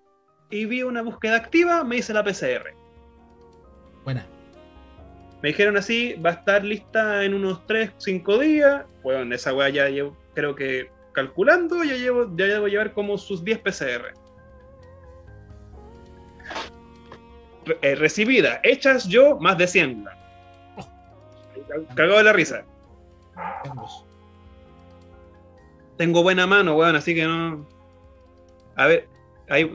y 0.51 0.65
vi 0.65 0.83
una 0.83 1.03
búsqueda 1.03 1.37
activa, 1.37 1.85
me 1.85 1.99
hice 1.99 2.13
la 2.13 2.25
PCR. 2.25 2.75
Buena. 4.05 4.27
Me 5.43 5.51
dijeron 5.51 5.77
así, 5.77 6.15
va 6.15 6.31
a 6.31 6.33
estar 6.35 6.65
lista 6.65 7.25
en 7.25 7.35
unos 7.35 7.65
3, 7.67 7.93
5 7.99 8.39
días. 8.39 8.85
Bueno, 9.03 9.35
esa 9.35 9.55
weá 9.55 9.69
ya 9.69 9.89
llevo, 9.89 10.17
creo 10.35 10.55
que 10.55 10.91
calculando, 11.19 11.83
ya, 11.83 11.97
llevo, 11.97 12.31
ya 12.37 12.47
debo 12.47 12.69
llevar 12.69 12.93
como 12.93 13.19
sus 13.19 13.43
10 13.43 13.59
PCR. 13.59 14.15
Eh, 17.83 17.95
recibida, 17.97 18.61
hechas 18.63 19.09
yo, 19.09 19.37
más 19.41 19.59
de 19.59 19.67
100. 19.67 20.05
Cagado 21.97 22.19
de 22.19 22.25
la 22.25 22.33
risa. 22.33 22.65
Tengo 25.97 26.23
buena 26.23 26.47
mano, 26.47 26.77
weón, 26.77 26.95
así 26.95 27.17
que 27.17 27.25
no. 27.25 27.67
A 28.77 28.87
ver, 28.87 29.09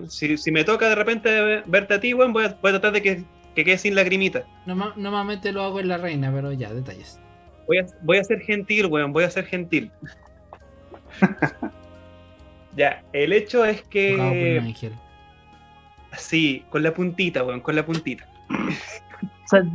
si, 0.08 0.52
me 0.52 0.64
toca 0.64 0.88
de 0.88 0.96
repente 0.96 1.62
verte 1.66 1.96
a 1.96 2.00
ti, 2.00 2.14
weón, 2.14 2.32
voy 2.32 2.46
a 2.46 2.58
tratar 2.58 2.94
de 2.94 3.02
que 3.02 3.24
que 3.56 3.64
quede 3.64 3.78
sin 3.78 3.96
lagrimita. 3.96 4.46
normalmente 4.66 5.52
lo 5.52 5.64
hago 5.64 5.80
en 5.80 5.88
la 5.88 5.98
reina, 5.98 6.32
pero 6.34 6.52
ya, 6.52 6.74
detalles. 6.74 7.20
Voy 7.68 7.78
a, 7.80 7.86
voy 8.02 8.18
a 8.18 8.24
ser 8.24 8.40
gentil, 8.42 8.88
weón, 8.88 9.14
voy 9.14 9.24
a 9.24 9.30
ser 9.30 9.46
gentil. 9.46 9.92
ya, 12.76 13.04
el 13.14 13.34
hecho 13.34 13.66
es 13.66 13.82
que. 13.84 14.62
Sí, 16.18 16.64
con 16.70 16.84
la 16.84 16.94
puntita, 16.94 17.44
weón, 17.44 17.62
con 17.62 17.76
la 17.76 17.86
puntita. 17.86 18.28
Sal, 19.46 19.70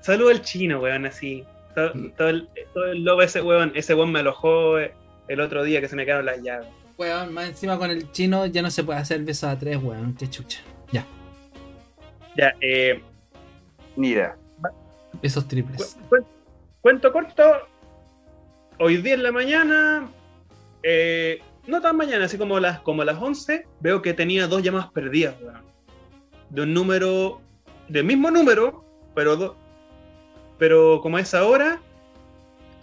saludo 0.00 0.30
al 0.30 0.42
chino, 0.42 0.80
weón, 0.80 1.06
así. 1.06 1.44
Todo, 1.74 2.28
el, 2.28 2.48
todo 2.74 2.86
el 2.86 3.04
lobo 3.04 3.22
ese 3.22 3.40
weón, 3.40 3.72
ese 3.74 3.94
weón 3.94 4.12
me 4.12 4.20
alojó 4.20 4.78
el 4.78 5.40
otro 5.40 5.62
día 5.62 5.80
que 5.80 5.88
se 5.88 5.96
me 5.96 6.04
quedaron 6.04 6.26
las 6.26 6.42
llaves. 6.42 6.68
Weón, 6.98 7.32
más 7.32 7.48
encima 7.48 7.78
con 7.78 7.90
el 7.90 8.10
chino 8.12 8.46
ya 8.46 8.60
no 8.62 8.70
se 8.70 8.84
puede 8.84 8.98
hacer 8.98 9.22
besos 9.22 9.48
a 9.48 9.58
tres, 9.58 9.78
weón, 9.82 10.14
qué 10.14 10.28
chucha. 10.28 10.60
Ya. 10.92 11.06
Ya, 12.36 12.52
eh. 12.60 13.00
Mira. 13.96 14.36
Esos 15.22 15.46
triples. 15.46 15.98
cuento 16.80 17.12
corto. 17.12 17.42
Hoy 18.82 18.96
día 18.96 19.12
en 19.12 19.22
la 19.22 19.30
mañana. 19.30 20.10
Eh, 20.82 21.38
no 21.66 21.82
tan 21.82 21.98
mañana, 21.98 22.24
así 22.24 22.38
como 22.38 22.58
las, 22.58 22.80
como 22.80 23.04
las 23.04 23.20
11, 23.20 23.66
veo 23.80 24.00
que 24.00 24.14
tenía 24.14 24.46
dos 24.46 24.62
llamadas 24.62 24.90
perdidas, 24.92 25.34
De 26.48 26.62
un 26.62 26.72
número. 26.72 27.42
Del 27.88 28.04
mismo 28.04 28.30
número, 28.30 28.84
pero 29.14 29.56
pero 30.56 31.00
como 31.02 31.18
a 31.18 31.20
esa 31.20 31.44
hora. 31.44 31.82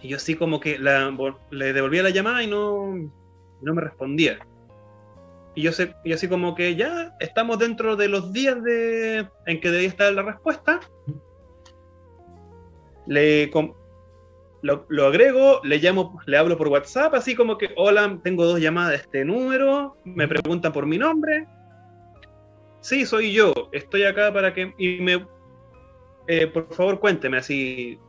Y 0.03 0.09
yo 0.09 0.17
así 0.17 0.35
como 0.35 0.59
que 0.59 0.77
le 0.77 1.73
devolvía 1.73 2.03
la 2.03 2.11
llamada 2.11 2.43
y 2.43 2.47
no, 2.47 2.93
no 3.61 3.73
me 3.73 3.81
respondía. 3.81 4.37
Y 5.55 5.63
yo, 5.63 5.71
sé, 5.71 5.95
y 6.03 6.13
así 6.13 6.27
como 6.27 6.53
que 6.53 6.75
ya 6.75 7.15
estamos 7.19 7.57
dentro 7.57 7.95
de 7.95 8.07
los 8.07 8.31
días 8.33 8.61
de, 8.61 9.27
en 9.47 9.59
que 9.59 9.71
debía 9.71 9.87
estar 9.87 10.13
la 10.13 10.21
respuesta. 10.21 10.79
Le, 13.07 13.49
lo, 14.61 15.05
agrego, 15.05 15.61
le 15.63 15.77
llamo, 15.77 16.19
le 16.25 16.37
hablo 16.37 16.57
por 16.57 16.67
WhatsApp, 16.67 17.13
así 17.13 17.35
como 17.35 17.57
que, 17.57 17.71
hola, 17.75 18.19
tengo 18.23 18.45
dos 18.45 18.59
llamadas 18.59 18.91
de 18.91 18.97
este 18.97 19.25
número, 19.25 19.97
me 20.03 20.27
preguntan 20.27 20.73
por 20.73 20.85
mi 20.85 20.97
nombre. 20.97 21.47
Sí, 22.81 23.05
soy 23.05 23.33
yo, 23.33 23.53
estoy 23.71 24.03
acá 24.03 24.31
para 24.33 24.53
que... 24.53 24.73
Y 24.77 24.99
me, 25.01 25.25
eh, 26.27 26.47
por 26.47 26.73
favor, 26.73 26.99
cuénteme 26.99 27.37
así. 27.37 27.99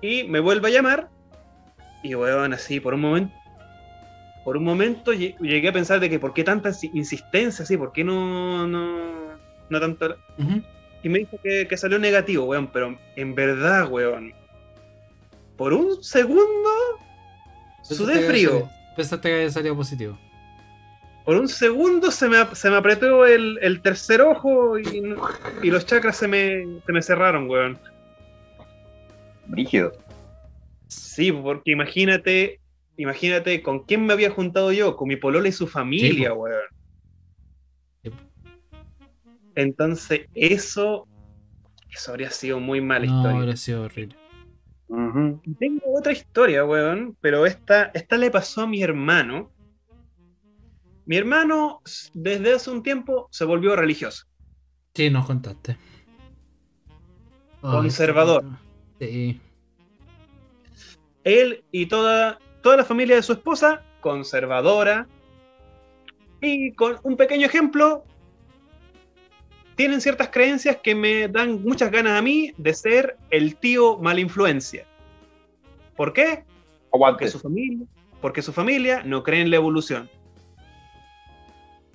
Y 0.00 0.24
me 0.24 0.40
vuelve 0.40 0.68
a 0.68 0.72
llamar. 0.72 1.10
Y 2.02 2.14
bueno, 2.14 2.54
así, 2.54 2.80
por 2.80 2.94
un 2.94 3.00
momento, 3.00 3.34
por 4.44 4.58
un 4.58 4.64
momento 4.64 5.12
llegué 5.12 5.68
a 5.68 5.72
pensar 5.72 6.00
de 6.00 6.10
que 6.10 6.18
por 6.18 6.34
qué 6.34 6.44
tanta 6.44 6.70
insistencia, 6.92 7.62
así, 7.62 7.76
por 7.76 7.92
qué 7.92 8.04
no, 8.04 8.66
no, 8.66 9.36
no 9.70 9.80
tanto... 9.80 10.16
Y 11.02 11.08
me 11.08 11.18
dijo 11.20 11.38
que, 11.42 11.76
salió 11.76 11.98
negativo, 11.98 12.44
weón, 12.44 12.68
pero 12.68 12.98
en 13.16 13.34
verdad, 13.34 13.90
weón, 13.90 14.32
por 15.56 15.72
un 15.72 16.02
segundo 16.02 16.70
sudé 17.82 18.20
frío. 18.26 18.68
Pensaste 18.96 19.28
que 19.28 19.34
había 19.34 19.50
salido 19.50 19.76
positivo. 19.76 20.18
Por 21.24 21.36
un 21.36 21.48
segundo 21.48 22.10
se 22.10 22.28
me, 22.28 22.54
se 22.54 22.70
me 22.70 22.76
apretó 22.76 23.24
el, 23.24 23.80
tercer 23.82 24.20
ojo 24.20 24.78
y, 24.78 25.14
y, 25.62 25.70
los 25.70 25.86
chakras 25.86 26.16
se 26.16 26.28
me, 26.28 26.80
se 26.84 26.92
me 26.92 27.02
cerraron, 27.02 27.48
weón. 27.48 27.78
Brígido. 29.46 29.92
Sí, 30.88 31.32
porque 31.32 31.72
imagínate 31.72 32.60
imagínate 32.96 33.62
con 33.62 33.80
quién 33.80 34.06
me 34.06 34.12
había 34.12 34.30
juntado 34.30 34.72
yo, 34.72 34.96
con 34.96 35.08
mi 35.08 35.16
polola 35.16 35.48
y 35.48 35.52
su 35.52 35.66
familia, 35.66 36.32
weón. 36.32 36.62
Entonces, 39.56 40.22
eso, 40.34 41.06
eso 41.90 42.10
habría 42.10 42.30
sido 42.30 42.58
muy 42.58 42.80
mala 42.80 43.06
no, 43.06 43.16
historia. 43.16 43.38
habría 43.38 43.56
sido 43.56 43.82
horrible. 43.84 44.16
Tengo 44.88 45.82
otra 45.96 46.12
historia, 46.12 46.64
weón, 46.64 47.16
pero 47.20 47.46
esta, 47.46 47.90
esta 47.94 48.16
le 48.16 48.30
pasó 48.30 48.62
a 48.62 48.66
mi 48.66 48.82
hermano. 48.82 49.50
Mi 51.06 51.16
hermano, 51.16 51.80
desde 52.12 52.54
hace 52.54 52.70
un 52.70 52.82
tiempo, 52.82 53.28
se 53.30 53.44
volvió 53.44 53.76
religioso. 53.76 54.26
Sí, 54.94 55.10
nos 55.10 55.26
contaste. 55.26 55.76
Conservador. 57.60 58.44
Sí. 58.98 59.40
Él 61.24 61.64
y 61.72 61.86
toda 61.86 62.38
toda 62.64 62.78
la 62.78 62.84
familia 62.84 63.16
de 63.16 63.22
su 63.22 63.34
esposa, 63.34 63.82
conservadora. 64.00 65.06
Y 66.40 66.72
con 66.72 66.98
un 67.02 67.16
pequeño 67.16 67.46
ejemplo, 67.46 68.06
tienen 69.76 70.00
ciertas 70.00 70.28
creencias 70.28 70.76
que 70.82 70.94
me 70.94 71.28
dan 71.28 71.62
muchas 71.62 71.90
ganas 71.90 72.18
a 72.18 72.22
mí 72.22 72.52
de 72.56 72.74
ser 72.74 73.16
el 73.30 73.56
tío 73.56 73.98
mala 73.98 74.20
influencia. 74.20 74.84
¿Por 75.96 76.12
qué? 76.12 76.44
Porque 76.90 77.28
su, 77.28 77.40
familia, 77.40 77.86
porque 78.20 78.42
su 78.42 78.52
familia 78.52 79.02
no 79.04 79.22
cree 79.22 79.40
en 79.40 79.50
la 79.50 79.56
evolución. 79.56 80.08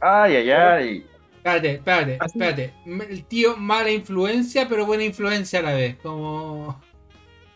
Ay, 0.01 0.35
ay, 0.37 0.51
ay. 0.51 1.05
Espérate, 1.37 1.71
espérate, 1.71 2.19
espérate. 2.25 2.73
El 2.85 3.23
tío 3.25 3.55
mala 3.55 3.91
influencia, 3.91 4.67
pero 4.67 4.85
buena 4.85 5.03
influencia 5.03 5.59
a 5.59 5.63
la 5.63 5.73
vez. 5.73 5.95
Como 6.01 6.81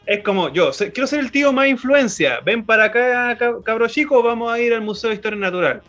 es 0.06 0.22
como 0.22 0.50
yo, 0.50 0.72
quiero 0.94 1.08
ser 1.08 1.20
el 1.22 1.32
tío 1.32 1.54
más 1.54 1.68
influencia. 1.68 2.40
Ven 2.42 2.66
para 2.66 2.86
acá, 2.86 3.38
cabro 3.64 3.88
chico, 3.88 4.22
vamos 4.22 4.52
a 4.52 4.60
ir 4.60 4.74
al 4.74 4.82
Museo 4.82 5.10
de 5.10 5.16
Historia 5.16 5.40
Natural. 5.40 5.82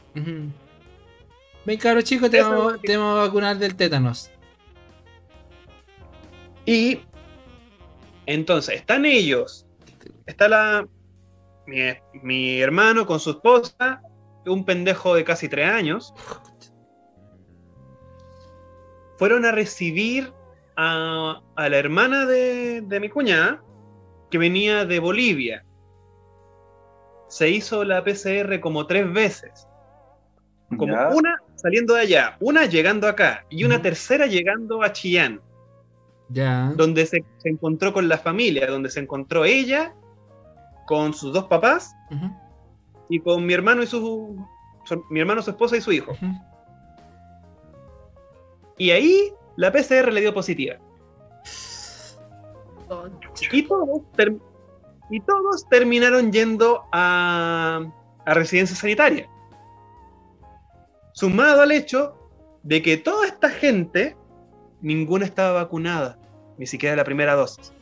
Ven, 1.67 1.79
cabro 1.79 2.03
chico, 2.03 2.29
te 2.29 2.43
vamos, 2.43 2.79
a 2.89 3.15
vacunar 3.15 3.57
del 3.59 3.75
tétanos. 3.75 4.31
Y 6.67 7.01
entonces, 8.27 8.77
están 8.77 9.05
ellos. 9.05 9.67
Está 10.27 10.49
la 10.49 10.87
mi, 11.67 11.81
mi 12.23 12.61
hermano 12.61 13.07
con 13.07 13.21
su 13.21 13.31
esposa, 13.31 14.03
un 14.47 14.65
pendejo 14.65 15.15
de 15.15 15.25
casi 15.25 15.49
tres 15.49 15.69
años. 15.69 16.15
fueron 19.19 19.45
a 19.45 19.53
recibir 19.53 20.33
a, 20.77 21.41
la 21.57 21.79
hermana 21.79 22.27
de, 22.27 22.83
de 22.83 23.01
mi 23.01 23.09
cuñada, 23.09 23.63
que 24.31 24.39
venía 24.39 24.85
de 24.85 24.99
Bolivia. 24.99 25.65
Se 27.29 27.49
hizo 27.49 27.85
la 27.85 28.03
PCR 28.05 28.61
como 28.61 28.87
tres 28.87 29.11
veces. 29.13 29.69
Como 30.77 30.95
una 31.11 31.41
saliendo 31.57 31.95
de 31.95 32.03
allá, 32.03 32.37
una 32.41 32.67
llegando 32.67 33.09
acá 33.09 33.45
y 33.51 33.65
una 33.65 33.81
tercera 33.81 34.27
llegando 34.27 34.83
a 34.83 34.93
Chillán. 34.93 35.41
Ya. 36.29 36.73
Donde 36.77 37.07
se, 37.07 37.25
encontró 37.45 37.93
con 37.93 38.09
la 38.09 38.19
familia, 38.19 38.67
donde 38.67 38.91
se 38.91 39.01
encontró 39.01 39.45
ella 39.45 39.95
con 40.87 41.15
sus 41.15 41.33
dos 41.33 41.45
papás 41.45 41.95
y 43.09 43.21
con 43.21 43.45
mi 43.47 43.53
hermano 43.53 43.83
y 43.83 43.87
su, 43.87 44.37
mi 45.11 45.21
hermano, 45.21 45.43
su 45.43 45.51
esposa 45.51 45.77
y 45.77 45.81
su 45.81 45.93
hijo. 45.93 46.13
Y 48.79 48.91
ahí 48.91 49.33
la 49.57 49.71
PCR 49.71 50.13
le 50.13 50.21
dio 50.21 50.35
positiva. 50.35 50.77
Y 53.53 53.63
todos, 53.63 54.03
y 55.11 55.21
todos 55.21 55.69
terminaron 55.69 56.33
yendo 56.33 56.85
a, 56.93 57.81
a 58.25 58.35
residencia 58.35 58.77
sanitaria. 58.77 59.29
Sumado 61.15 61.63
al 61.63 61.71
hecho 61.71 62.17
de 62.65 62.83
que 62.83 62.97
toda 62.97 63.27
esta 63.27 63.49
gente, 63.49 64.17
ninguna 64.81 65.25
estaba 65.25 65.63
vacunada, 65.63 66.19
ni 66.59 66.67
siquiera 66.67 66.97
la 66.97 67.05
primera 67.05 67.35
dosis. 67.35 67.73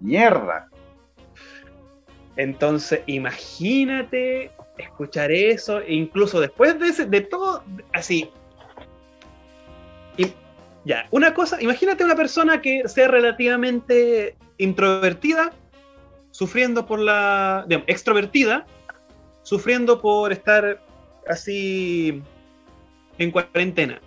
Mierda. 0.00 0.70
Entonces, 2.36 3.02
imagínate 3.04 4.50
escuchar 4.78 5.30
eso, 5.30 5.80
e 5.80 5.92
incluso 5.92 6.40
después 6.40 6.78
de, 6.78 7.04
de 7.04 7.20
todo, 7.20 7.62
así. 7.92 8.30
Y, 10.16 10.32
ya, 10.86 11.06
una 11.10 11.34
cosa, 11.34 11.60
imagínate 11.60 12.02
una 12.02 12.16
persona 12.16 12.62
que 12.62 12.88
sea 12.88 13.08
relativamente 13.08 14.38
introvertida, 14.56 15.52
sufriendo 16.30 16.86
por 16.86 16.98
la. 16.98 17.66
Digamos, 17.68 17.86
extrovertida, 17.88 18.64
sufriendo 19.42 20.00
por 20.00 20.32
estar 20.32 20.82
así 21.28 22.22
en 23.18 23.30
cuarentena. 23.30 24.00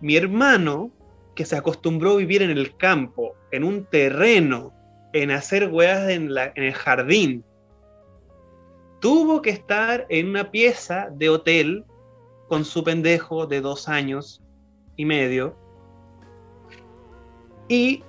Mi 0.00 0.16
hermano, 0.16 0.90
que 1.34 1.44
se 1.44 1.56
acostumbró 1.56 2.12
a 2.12 2.16
vivir 2.16 2.42
en 2.42 2.50
el 2.50 2.76
campo, 2.76 3.34
en 3.50 3.64
un 3.64 3.84
terreno, 3.84 4.72
en 5.12 5.30
hacer 5.30 5.68
weas 5.68 6.08
en, 6.08 6.30
en 6.36 6.64
el 6.64 6.72
jardín, 6.72 7.44
tuvo 9.00 9.42
que 9.42 9.50
estar 9.50 10.06
en 10.08 10.28
una 10.28 10.50
pieza 10.50 11.08
de 11.12 11.28
hotel 11.28 11.84
con 12.48 12.64
su 12.64 12.84
pendejo 12.84 13.46
de 13.46 13.60
dos 13.60 13.88
años 13.88 14.42
y 14.96 15.04
medio. 15.04 15.56
Y 17.68 18.02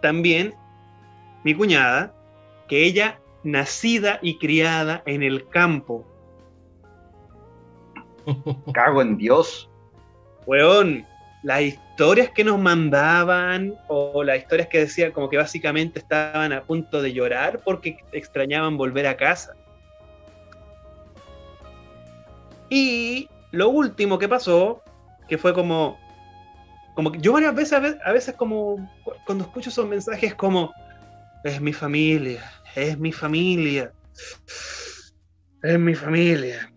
también 0.00 0.54
mi 1.44 1.54
cuñada, 1.54 2.14
que 2.68 2.84
ella 2.84 3.21
nacida 3.44 4.18
y 4.22 4.38
criada 4.38 5.02
en 5.06 5.22
el 5.22 5.48
campo. 5.48 6.06
Cago 8.72 9.02
en 9.02 9.16
Dios. 9.18 9.68
Weón, 10.46 11.06
las 11.42 11.62
historias 11.62 12.30
que 12.30 12.44
nos 12.44 12.58
mandaban 12.58 13.74
o 13.88 14.22
las 14.22 14.38
historias 14.38 14.68
que 14.68 14.80
decían 14.80 15.12
como 15.12 15.28
que 15.28 15.36
básicamente 15.36 15.98
estaban 15.98 16.52
a 16.52 16.62
punto 16.62 17.02
de 17.02 17.12
llorar 17.12 17.60
porque 17.64 17.98
extrañaban 18.12 18.76
volver 18.76 19.06
a 19.06 19.16
casa. 19.16 19.54
Y 22.70 23.28
lo 23.50 23.68
último 23.68 24.18
que 24.18 24.28
pasó, 24.28 24.82
que 25.28 25.36
fue 25.36 25.52
como, 25.52 25.98
como 26.94 27.12
que 27.12 27.18
yo 27.18 27.32
varias 27.32 27.54
veces, 27.54 27.96
a 28.04 28.12
veces 28.12 28.34
como 28.34 28.88
cuando 29.26 29.44
escucho 29.44 29.68
esos 29.68 29.86
mensajes 29.86 30.34
como, 30.34 30.72
es 31.44 31.60
mi 31.60 31.72
familia, 31.72 32.40
es 32.74 32.98
mi 32.98 33.12
familia. 33.12 33.92
Es 35.62 35.78
mi 35.78 35.94
familia. 35.94 36.72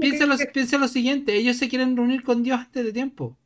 piensa, 0.00 0.78
lo, 0.78 0.88
siguiente, 0.88 1.36
ellos 1.36 1.56
se 1.56 1.68
quieren 1.68 1.96
reunir 1.96 2.22
con 2.22 2.42
Dios 2.42 2.60
antes 2.60 2.84
de 2.84 2.92
tiempo. 2.92 3.36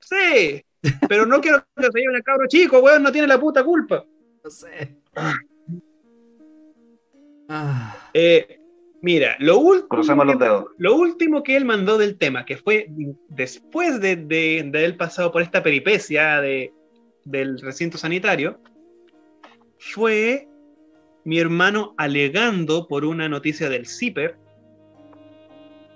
Sí, 0.00 0.62
pero 1.08 1.24
no 1.24 1.40
quiero 1.40 1.64
que 1.76 1.84
se 1.84 1.98
lleven 1.98 2.16
el 2.16 2.22
cabro 2.22 2.46
chico, 2.46 2.80
weón, 2.80 3.02
no 3.02 3.10
tiene 3.10 3.26
la 3.26 3.40
puta 3.40 3.64
culpa. 3.64 4.04
No 4.42 4.50
sé. 4.50 4.96
Ah. 7.48 7.96
Eh, 8.12 8.60
mira, 9.00 9.36
lo 9.38 9.58
último, 9.58 10.24
lo 10.78 10.96
último 10.96 11.42
que 11.42 11.56
él 11.56 11.64
mandó 11.64 11.96
del 11.96 12.18
tema, 12.18 12.44
que 12.44 12.56
fue 12.56 12.88
después 13.28 14.00
de, 14.00 14.16
de, 14.16 14.68
de 14.70 14.84
él 14.84 14.96
pasado 14.96 15.32
por 15.32 15.42
esta 15.42 15.62
peripecia 15.62 16.40
de, 16.40 16.72
del 17.24 17.58
recinto 17.60 17.98
sanitario, 17.98 18.60
fue 19.92 20.48
mi 21.24 21.38
hermano 21.38 21.94
alegando 21.98 22.86
por 22.88 23.04
una 23.04 23.28
noticia 23.28 23.68
del 23.68 23.86
CIPER 23.86 24.36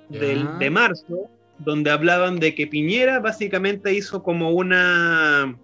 del, 0.08 0.58
de 0.58 0.70
marzo, 0.70 1.30
donde 1.58 1.90
hablaban 1.90 2.38
de 2.38 2.54
que 2.54 2.66
Piñera 2.66 3.18
básicamente 3.18 3.92
hizo 3.92 4.22
como 4.22 4.50
una... 4.50 5.58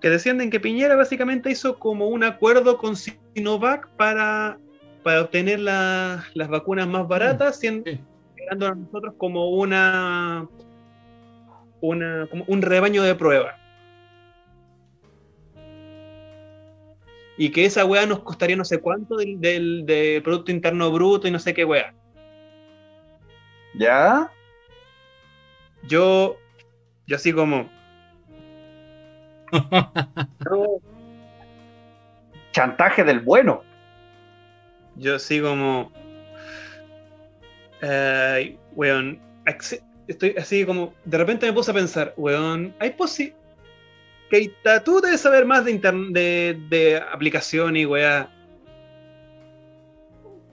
que 0.00 0.10
decían 0.10 0.50
que 0.50 0.60
Piñera 0.60 0.96
básicamente 0.96 1.50
hizo 1.50 1.78
como 1.78 2.08
un 2.08 2.24
acuerdo 2.24 2.78
con 2.78 2.96
Sinovac 2.96 3.88
para, 3.96 4.58
para 5.02 5.22
obtener 5.22 5.60
las 5.60 6.48
vacunas 6.48 6.88
más 6.88 7.06
baratas, 7.08 7.56
mm, 7.56 7.60
siendo, 7.60 8.66
a 8.66 8.74
nosotros 8.74 9.14
como 9.18 9.50
una, 9.50 10.48
una 11.80 12.26
como 12.30 12.44
un 12.48 12.62
rebaño 12.62 13.02
de 13.02 13.14
prueba. 13.14 13.56
Y 17.38 17.50
que 17.50 17.64
esa 17.64 17.84
weá 17.84 18.04
nos 18.04 18.18
costaría 18.20 18.56
no 18.56 18.64
sé 18.64 18.80
cuánto 18.80 19.16
del, 19.16 19.40
del, 19.86 20.20
Producto 20.24 20.50
Interno 20.50 20.90
Bruto 20.90 21.28
y 21.28 21.30
no 21.30 21.38
sé 21.38 21.54
qué 21.54 21.64
weá. 21.64 21.94
¿Ya? 23.74 24.32
Yo, 25.84 26.36
yo 27.06 27.16
así 27.16 27.32
como... 27.32 27.70
Chantaje 32.50 33.04
del 33.04 33.20
bueno. 33.20 33.62
Yo 34.96 35.14
así 35.14 35.40
como... 35.40 35.92
Eh, 37.82 38.58
weón, 38.74 39.20
estoy 40.08 40.34
así 40.36 40.66
como... 40.66 40.92
De 41.04 41.18
repente 41.18 41.46
me 41.46 41.52
puse 41.52 41.70
a 41.70 41.74
pensar, 41.74 42.14
weón, 42.16 42.74
¿hay 42.80 42.90
posibilidad 42.90 43.38
Keita, 44.30 44.84
tú 44.84 45.00
debes 45.00 45.20
saber 45.20 45.44
más 45.44 45.64
de, 45.64 45.78
de, 45.78 46.60
de 46.68 46.96
aplicación 46.96 47.76
y 47.76 47.86
weá. 47.86 48.30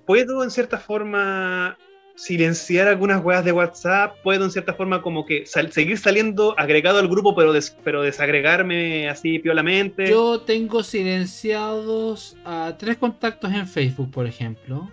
¿Puedo 0.05 0.43
en 0.43 0.51
cierta 0.51 0.77
forma 0.77 1.77
silenciar 2.15 2.87
algunas 2.87 3.23
weas 3.23 3.43
de 3.43 3.51
WhatsApp? 3.51 4.15
¿Puedo 4.23 4.45
en 4.45 4.51
cierta 4.51 4.73
forma 4.73 5.01
como 5.01 5.25
que 5.25 5.45
seguir 5.45 5.97
saliendo 5.97 6.57
agregado 6.57 6.99
al 6.99 7.07
grupo 7.07 7.35
pero, 7.35 7.53
pero 7.83 8.01
desagregarme 8.01 9.09
así 9.09 9.39
piolamente? 9.39 10.07
Yo 10.07 10.41
tengo 10.41 10.83
silenciados 10.83 12.37
a 12.45 12.75
tres 12.77 12.97
contactos 12.97 13.51
en 13.51 13.67
Facebook, 13.67 14.11
por 14.11 14.27
ejemplo. 14.27 14.89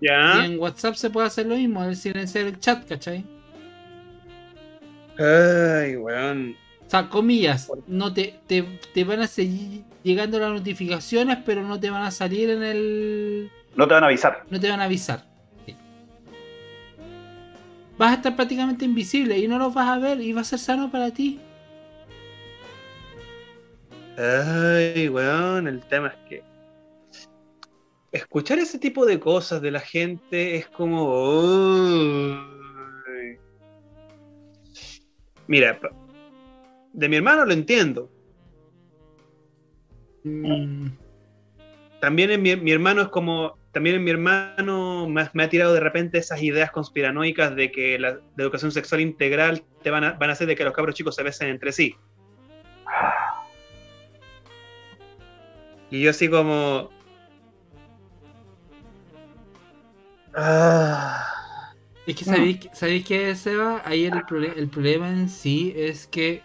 Ya. 0.00 0.42
Y 0.42 0.52
en 0.52 0.58
WhatsApp 0.60 0.94
se 0.94 1.10
puede 1.10 1.26
hacer 1.26 1.46
lo 1.46 1.56
mismo, 1.56 1.82
el 1.82 1.96
silenciar 1.96 2.46
el 2.46 2.60
chat, 2.60 2.86
¿cachai? 2.86 3.24
Ay, 5.18 5.96
weón. 5.96 6.54
O 6.86 6.90
sea, 6.90 7.08
comillas, 7.08 7.70
no 7.88 8.12
te, 8.14 8.38
te, 8.46 9.04
van 9.04 9.20
a 9.20 9.26
seguir 9.26 9.82
llegando 10.04 10.38
las 10.38 10.52
notificaciones, 10.52 11.38
pero 11.44 11.62
no 11.62 11.80
te 11.80 11.90
van 11.90 12.04
a 12.04 12.12
salir 12.12 12.48
en 12.50 12.62
el. 12.62 13.50
No 13.74 13.88
te 13.88 13.94
van 13.94 14.04
a 14.04 14.06
avisar. 14.06 14.44
No 14.50 14.60
te 14.60 14.70
van 14.70 14.80
a 14.80 14.84
avisar. 14.84 15.24
Vas 17.98 18.12
a 18.12 18.14
estar 18.14 18.36
prácticamente 18.36 18.84
invisible 18.84 19.38
y 19.38 19.48
no 19.48 19.58
los 19.58 19.74
vas 19.74 19.88
a 19.88 19.98
ver 19.98 20.20
y 20.20 20.32
va 20.32 20.42
a 20.42 20.44
ser 20.44 20.58
sano 20.58 20.90
para 20.90 21.10
ti. 21.10 21.40
Ay, 24.16 25.08
weón, 25.08 25.66
el 25.66 25.80
tema 25.80 26.08
es 26.08 26.28
que. 26.28 26.44
Escuchar 28.12 28.58
ese 28.60 28.78
tipo 28.78 29.04
de 29.04 29.18
cosas 29.18 29.60
de 29.60 29.72
la 29.72 29.80
gente 29.80 30.56
es 30.56 30.68
como. 30.68 32.46
Mira, 35.48 35.78
de 36.96 37.08
mi 37.10 37.16
hermano 37.16 37.44
lo 37.44 37.52
entiendo. 37.52 38.10
Mm. 40.24 40.88
También 42.00 42.42
mi, 42.42 42.56
mi, 42.56 42.72
hermano 42.72 43.02
es 43.02 43.08
como. 43.08 43.58
También 43.70 44.02
mi 44.02 44.10
hermano 44.10 45.06
me, 45.06 45.42
ha 45.42 45.48
tirado 45.50 45.74
de 45.74 45.80
repente 45.80 46.16
esas 46.16 46.42
ideas 46.42 46.70
conspiranoicas 46.70 47.54
de 47.54 47.70
que 47.70 47.98
la, 47.98 48.18
educación 48.38 48.72
sexual 48.72 49.02
integral 49.02 49.62
te 49.82 49.90
van 49.90 50.04
a, 50.04 50.12
van 50.12 50.30
a 50.30 50.32
hacer 50.32 50.46
de 50.46 50.56
que 50.56 50.64
los 50.64 50.72
cabros 50.72 50.94
chicos 50.94 51.14
se 51.14 51.22
besen 51.22 51.48
entre 51.48 51.72
sí. 51.72 51.94
Y 55.90 56.00
yo 56.00 56.10
así 56.10 56.30
como. 56.30 56.90
Ah, 60.34 61.74
Es 62.06 62.16
que 62.16 62.24
sabéis. 62.24 62.68
¿sabéis 62.72 63.04
qué, 63.04 63.34
Seba? 63.34 63.82
Ahí 63.84 64.06
el, 64.06 64.14
el 64.56 64.68
problema 64.68 65.10
en 65.10 65.28
sí 65.28 65.74
es 65.76 66.06
que 66.06 66.42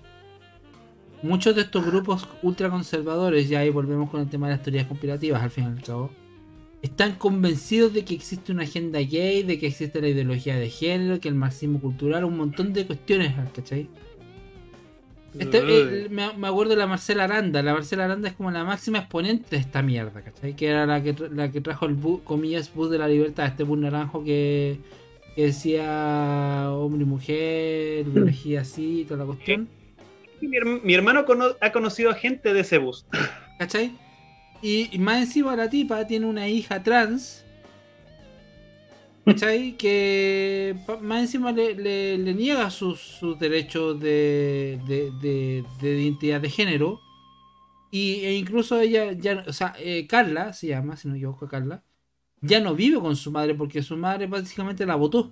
muchos 1.24 1.56
de 1.56 1.62
estos 1.62 1.86
grupos 1.86 2.28
ultraconservadores, 2.42 3.50
ya 3.50 3.60
ahí 3.60 3.70
volvemos 3.70 4.10
con 4.10 4.22
el 4.22 4.30
tema 4.30 4.48
de 4.48 4.56
las 4.56 4.64
teorías 4.64 4.88
conspirativas 4.88 5.42
al 5.42 5.50
fin 5.50 5.66
y 5.66 5.68
al 5.68 5.82
cabo, 5.82 6.10
están 6.82 7.14
convencidos 7.14 7.94
de 7.94 8.04
que 8.04 8.16
existe 8.16 8.52
una 8.52 8.64
agenda 8.64 9.00
gay, 9.00 9.44
de 9.44 9.60
que 9.60 9.68
existe 9.68 10.02
la 10.02 10.08
ideología 10.08 10.56
de 10.56 10.70
género, 10.70 11.20
que 11.20 11.30
el 11.30 11.36
marxismo 11.36 11.80
cultural, 11.80 12.26
un 12.26 12.38
montón 12.38 12.74
de 12.74 12.88
cuestiones, 12.88 13.34
¿cachai? 13.54 13.88
Este, 15.38 15.60
eh, 15.60 16.10
me, 16.10 16.24
acuerdo 16.26 16.72
de 16.72 16.76
la 16.78 16.88
Marcela 16.88 17.24
Aranda. 17.24 17.62
La 17.64 17.74
Marcela 17.74 18.06
Aranda 18.06 18.28
es 18.28 18.36
como 18.36 18.52
la 18.52 18.66
máxima 18.66 18.98
exponente 18.98 19.48
de 19.52 19.58
esta 19.58 19.82
mierda, 19.82 20.22
¿cachai? 20.22 20.56
Que 20.56 20.68
era 20.68 20.86
la 20.86 21.02
que, 21.02 21.16
la 21.32 21.52
que 21.52 21.62
trajo 21.62 21.86
el 21.86 21.98
comillas, 22.24 22.74
bus 22.74 22.90
de 22.90 22.98
la 22.98 23.08
libertad, 23.08 23.46
este 23.46 23.64
bus 23.64 23.80
naranjo 23.80 24.24
que, 24.24 24.80
decía 25.38 26.70
hombre 26.72 27.04
y 27.04 27.06
mujer, 27.06 28.06
biología 28.06 28.62
así, 28.62 29.06
toda 29.08 29.20
la 29.20 29.26
cuestión. 29.26 29.70
Mi, 30.48 30.94
hermano 30.94 31.26
ha 31.60 31.72
conocido 31.72 32.10
a 32.10 32.16
gente 32.16 32.54
de 32.54 32.62
ese 32.62 32.78
bus. 32.78 33.06
¿Cachai? 33.60 33.98
Y, 34.62 34.98
más 35.00 35.20
encima 35.20 35.56
la 35.56 35.70
tipa 35.70 36.06
tiene 36.08 36.26
una 36.26 36.48
hija 36.48 36.84
trans. 36.84 37.46
¿Cachai? 39.26 39.76
Que 39.78 40.76
más 41.02 41.22
encima 41.22 41.52
le, 41.52 42.18
niega 42.18 42.70
sus, 42.70 43.22
derechos 43.40 44.00
de, 44.00 44.80
de, 44.88 45.64
identidad 45.82 46.42
de 46.42 46.50
género. 46.50 47.00
Y, 47.92 48.26
e 48.26 48.34
incluso 48.36 48.80
ella, 48.80 49.12
ya, 49.12 49.44
o 49.46 49.54
sea, 49.54 49.74
eh, 49.78 50.08
Carla 50.08 50.54
se 50.54 50.68
llama, 50.68 50.96
si 50.96 51.08
no 51.08 51.16
yo 51.16 51.30
equivoco, 51.30 51.48
Carla, 51.50 51.84
ya 52.42 52.62
no 52.62 52.74
vive 52.74 53.00
con 53.00 53.16
su 53.16 53.32
madre 53.32 53.54
porque 53.54 53.84
su 53.84 53.98
madre 53.98 54.28
básicamente 54.28 54.86
la 54.86 54.96
votó. 54.96 55.32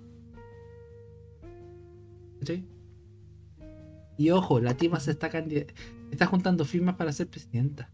¿Cachai? 2.38 2.79
Y 4.20 4.32
ojo, 4.32 4.60
la 4.60 4.74
tipa 4.74 5.00
se 5.00 5.12
está, 5.12 5.30
está 6.10 6.26
juntando 6.26 6.66
firmas 6.66 6.96
para 6.96 7.10
ser 7.10 7.26
presidenta. 7.28 7.88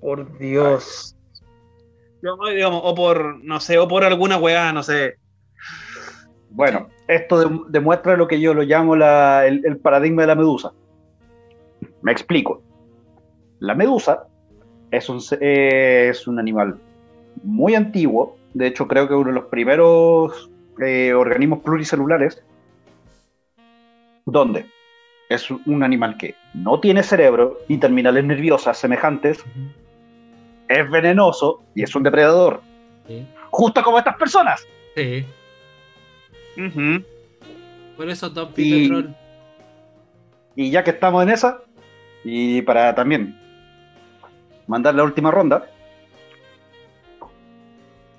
Por 0.00 0.38
Dios. 0.38 1.14
digamos, 2.22 2.80
o 2.82 2.94
por, 2.94 3.44
no 3.44 3.60
sé, 3.60 3.76
o 3.76 3.86
por 3.86 4.02
alguna 4.04 4.38
weá, 4.38 4.72
no 4.72 4.82
sé. 4.82 5.18
Bueno, 6.48 6.88
esto 7.06 7.66
demuestra 7.68 8.16
lo 8.16 8.26
que 8.26 8.40
yo 8.40 8.54
lo 8.54 8.62
llamo 8.62 8.94
el, 8.94 9.78
paradigma 9.82 10.22
de 10.22 10.28
la 10.28 10.34
medusa. 10.34 10.72
Me 12.00 12.12
explico. 12.12 12.62
La 13.58 13.74
medusa 13.74 14.26
es 14.90 15.06
un, 15.10 15.20
es 15.38 16.26
un 16.26 16.38
animal 16.38 16.80
muy 17.42 17.74
antiguo, 17.74 18.38
de 18.54 18.68
hecho 18.68 18.88
creo 18.88 19.06
que 19.06 19.12
uno 19.12 19.28
de 19.28 19.34
los 19.34 19.50
primeros 19.50 20.50
eh, 20.80 21.12
organismos 21.12 21.58
pluricelulares, 21.58 22.42
donde 24.32 24.66
es 25.28 25.50
un 25.50 25.82
animal 25.82 26.16
que 26.16 26.34
no 26.54 26.80
tiene 26.80 27.02
cerebro 27.02 27.58
ni 27.68 27.78
terminales 27.78 28.24
nerviosas 28.24 28.78
semejantes, 28.78 29.44
es 30.68 30.90
venenoso 30.90 31.62
y 31.74 31.82
es 31.82 31.94
un 31.94 32.02
depredador. 32.02 32.62
Justo 33.50 33.82
como 33.82 33.98
estas 33.98 34.16
personas. 34.16 34.66
Sí. 34.94 35.24
Por 37.96 38.08
eso 38.08 38.32
Top 38.32 38.58
y, 38.58 38.90
y 40.56 40.70
ya 40.70 40.82
que 40.82 40.90
estamos 40.90 41.22
en 41.22 41.30
esa, 41.30 41.60
y 42.24 42.62
para 42.62 42.94
también 42.94 43.38
mandar 44.66 44.94
la 44.94 45.04
última 45.04 45.30
ronda, 45.30 45.66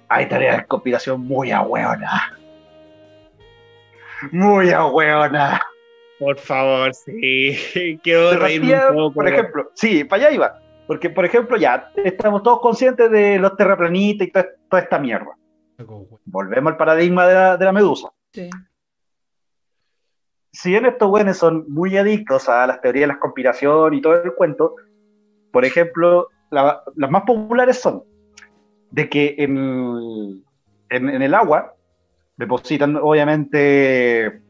hay 0.07 0.27
tareas 0.27 0.57
de 0.57 0.65
conspiración 0.65 1.21
muy 1.21 1.51
ahueona. 1.51 2.37
Muy 4.31 4.71
ahueona. 4.71 5.61
Por 6.19 6.37
favor, 6.37 6.93
sí. 6.93 7.99
Quiero 8.03 8.37
reírme 8.37 8.75
un 8.89 8.95
poco. 8.95 9.13
Por 9.13 9.27
ejemplo, 9.27 9.71
sí, 9.73 10.03
para 10.03 10.23
allá 10.23 10.35
iba. 10.35 10.61
Porque, 10.85 11.09
por 11.09 11.23
ejemplo, 11.23 11.55
ya 11.55 11.91
estamos 11.95 12.43
todos 12.43 12.59
conscientes 12.61 13.09
de 13.11 13.39
los 13.39 13.55
terraplanistas 13.55 14.27
y 14.27 14.31
toda, 14.31 14.81
esta 14.81 14.99
mierda. 14.99 15.37
Volvemos 16.25 16.71
al 16.71 16.77
paradigma 16.77 17.27
de 17.27 17.63
la, 17.65 17.71
medusa. 17.71 18.09
Sí. 18.33 18.49
Si 20.51 20.71
bien 20.71 20.85
estos 20.85 21.07
güeyes 21.09 21.37
son 21.37 21.65
muy 21.69 21.95
adictos 21.95 22.49
a 22.49 22.65
las 22.67 22.81
teorías 22.81 23.07
de 23.07 23.13
la 23.13 23.19
conspiración 23.19 23.93
y 23.93 24.01
todo 24.01 24.15
el 24.15 24.33
cuento, 24.33 24.75
por 25.51 25.63
ejemplo, 25.63 26.29
las 26.49 27.11
más 27.11 27.21
populares 27.21 27.79
son 27.79 28.03
de 28.89 29.07
que 29.09 29.35
en, 29.37 30.43
en, 30.89 31.21
el 31.21 31.33
agua 31.35 31.75
depositan 32.35 32.95
obviamente 32.95 34.41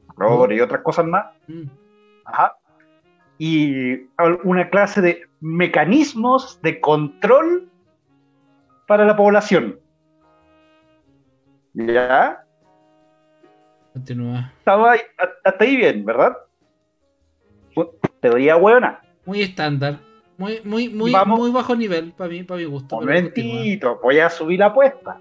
y 0.52 0.60
otras 0.62 0.82
cosas 0.82 1.06
más. 1.06 1.26
Mm. 1.48 1.64
Ajá 2.26 2.56
y 3.40 4.10
una 4.44 4.70
clase 4.70 5.02
de 5.02 5.24
mecanismos 5.40 6.62
de 6.62 6.80
control 6.82 7.70
para 8.86 9.06
la 9.06 9.16
población. 9.16 9.80
¿Ya? 11.74 12.44
Continúa. 13.94 14.52
Estaba 14.60 14.92
ahí, 14.92 15.00
hasta 15.18 15.64
ahí 15.64 15.78
bien, 15.78 16.06
¿verdad? 16.06 16.38
Teoría 18.20 18.56
buena. 18.56 19.00
Muy 19.26 19.42
estándar. 19.42 20.00
Muy, 20.38 20.60
muy, 20.66 20.90
muy, 20.90 21.14
muy 21.26 21.52
bajo 21.52 21.76
nivel 21.76 22.12
para 22.12 22.30
mí, 22.30 22.44
para 22.44 22.60
mi 22.60 22.66
gusto. 22.66 22.98
Momentito, 22.98 24.00
voy 24.04 24.20
a 24.20 24.30
subir 24.30 24.60
la 24.60 24.68
apuesta. 24.68 25.18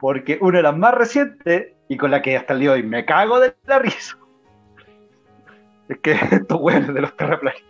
Porque 0.00 0.36
una 0.40 0.58
de 0.58 0.62
las 0.64 0.76
más 0.76 0.94
recientes 0.94 1.74
y 1.88 1.96
con 1.96 2.10
la 2.10 2.22
que 2.22 2.36
hasta 2.36 2.54
el 2.54 2.60
día 2.60 2.70
de 2.70 2.76
hoy 2.76 2.82
me 2.82 3.04
cago 3.04 3.38
de 3.38 3.54
la 3.66 3.78
risa 3.78 4.18
es 5.92 5.98
que 5.98 6.12
estos 6.36 6.60
hueones 6.60 6.92
de 6.92 7.00
los 7.00 7.16
terraplanistas. 7.16 7.68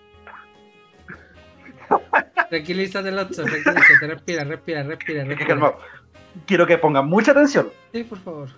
Tranquilízate, 2.48 3.10
Lotso, 3.12 3.44
tranquilízate, 3.44 4.06
respira, 4.06 4.44
respira, 4.44 4.82
respira. 4.82 5.24
respira. 5.24 5.74
Quiero 6.46 6.66
que 6.66 6.78
pongan 6.78 7.06
mucha 7.06 7.32
atención. 7.32 7.68
Sí, 7.92 8.04
por 8.04 8.18
favor. 8.18 8.48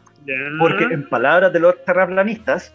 Porque 0.58 0.84
en 0.84 1.08
palabras 1.08 1.52
de 1.52 1.60
los 1.60 1.84
terraplanistas, 1.84 2.72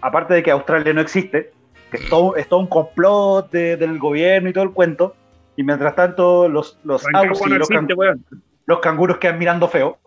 aparte 0.00 0.34
de 0.34 0.42
que 0.42 0.50
Australia 0.50 0.92
no 0.92 1.00
existe, 1.00 1.52
que 1.90 1.96
es 1.98 2.08
todo, 2.08 2.34
un 2.58 2.66
complot 2.66 3.50
del 3.50 3.98
gobierno 3.98 4.50
y 4.50 4.52
todo 4.52 4.64
el 4.64 4.72
cuento, 4.72 5.14
y 5.56 5.62
mientras 5.62 5.94
tanto 5.94 6.48
los, 6.48 6.78
los, 6.84 7.04
los, 7.12 8.80
canguros 8.80 9.18
quedan 9.18 9.38
mirando 9.38 9.68
feo, 9.68 9.98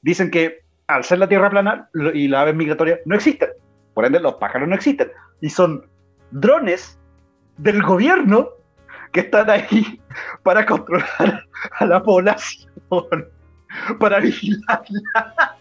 dicen 0.00 0.30
que 0.30 0.65
al 0.88 1.04
ser 1.04 1.18
la 1.18 1.28
Tierra 1.28 1.50
plana 1.50 1.88
y 2.14 2.28
la 2.28 2.42
ave 2.42 2.52
migratoria 2.52 3.00
no 3.04 3.14
existen. 3.14 3.50
Por 3.94 4.04
ende, 4.04 4.20
los 4.20 4.34
pájaros 4.34 4.68
no 4.68 4.74
existen. 4.74 5.10
Y 5.40 5.50
son 5.50 5.86
drones 6.30 6.98
del 7.58 7.82
gobierno 7.82 8.50
que 9.12 9.20
están 9.20 9.48
ahí 9.50 10.00
para 10.42 10.66
controlar 10.66 11.44
a 11.78 11.86
la 11.86 12.02
población, 12.02 12.70
para 13.98 14.20
vigilarla. 14.20 15.56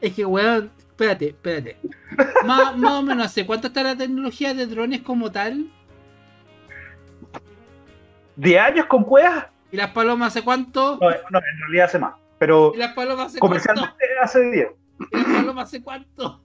Es 0.00 0.14
que, 0.14 0.24
weón, 0.24 0.70
espérate, 0.78 1.28
espérate. 1.28 1.78
más, 2.44 2.74
o 2.74 3.02
menos, 3.02 3.26
¿hace 3.26 3.46
cuánto 3.46 3.68
está 3.68 3.82
la 3.82 3.96
tecnología 3.96 4.54
de 4.54 4.66
drones 4.66 5.02
como 5.02 5.30
tal? 5.30 5.70
¿De 8.34 8.58
años 8.58 8.86
con 8.86 9.04
cuevas? 9.04 9.46
¿Y 9.72 9.76
las 9.76 9.90
palomas 9.90 10.28
hace 10.28 10.44
cuánto? 10.44 10.98
No, 11.00 11.08
no 11.08 11.38
en 11.38 11.60
realidad 11.60 11.86
hace 11.86 11.98
más. 11.98 12.14
Pero 12.38 12.72
¿Y 12.74 12.78
las 12.78 12.92
palomas 12.94 13.26
hace 13.26 13.38
comercialmente 13.38 13.94
cuánto? 13.98 14.24
hace 14.24 14.50
10. 14.50 14.68
¿Y 15.12 15.16
las 15.16 15.24
palomas 15.24 15.64
hace 15.68 15.82
cuánto? 15.82 16.42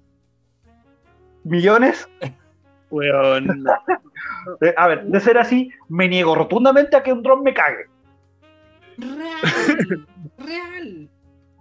¿Millones? 1.44 2.08
Weón. 2.90 3.66
Eh, 4.62 4.74
a 4.76 4.88
ver, 4.88 5.04
de 5.04 5.20
ser 5.20 5.38
así, 5.38 5.70
me 5.88 6.08
niego 6.08 6.34
rotundamente 6.34 6.96
a 6.96 7.04
que 7.04 7.14
un 7.14 7.22
dron 7.22 7.44
me 7.44 7.54
cague. 7.54 7.86
Real. 8.98 10.08
real. 10.40 11.10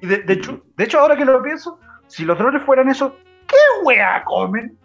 Y 0.01 0.07
de, 0.07 0.33
hecho, 0.33 0.65
de 0.77 0.85
hecho, 0.85 0.99
ahora 0.99 1.15
que 1.15 1.27
lo 1.27 1.43
pienso, 1.43 1.79
si 2.07 2.25
los 2.25 2.39
drones 2.39 2.63
fueran 2.63 2.89
eso, 2.89 3.15
¿qué 3.47 3.57
wea 3.85 4.25
comen? 4.25 4.79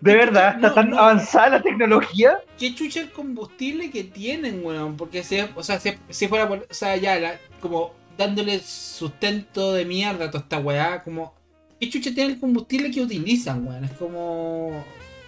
De 0.00 0.14
verdad, 0.14 0.54
está 0.56 0.74
tan 0.74 0.94
avanzada 0.94 1.48
la 1.48 1.62
tecnología. 1.62 2.38
¿Qué 2.56 2.74
chucha 2.74 3.00
el 3.00 3.10
combustible 3.10 3.90
que 3.90 4.04
tienen, 4.04 4.64
weón? 4.64 4.96
Porque 4.96 5.24
si, 5.24 5.40
o 5.54 5.62
sea, 5.62 5.80
si, 5.80 6.28
fuera 6.28 6.44
o 6.44 6.74
sea, 6.74 6.96
ya, 6.96 7.40
como 7.60 7.94
dándole 8.16 8.60
sustento 8.60 9.72
de 9.72 9.84
mierda 9.84 10.26
a 10.26 10.30
toda 10.30 10.44
esta 10.44 10.58
weá, 10.60 11.02
como, 11.02 11.34
¿qué 11.80 11.90
chucha 11.90 12.14
tiene 12.14 12.34
el 12.34 12.40
combustible 12.40 12.92
que 12.92 13.02
utilizan, 13.02 13.66
weón? 13.66 13.84
Es 13.84 13.92
como, 13.92 14.84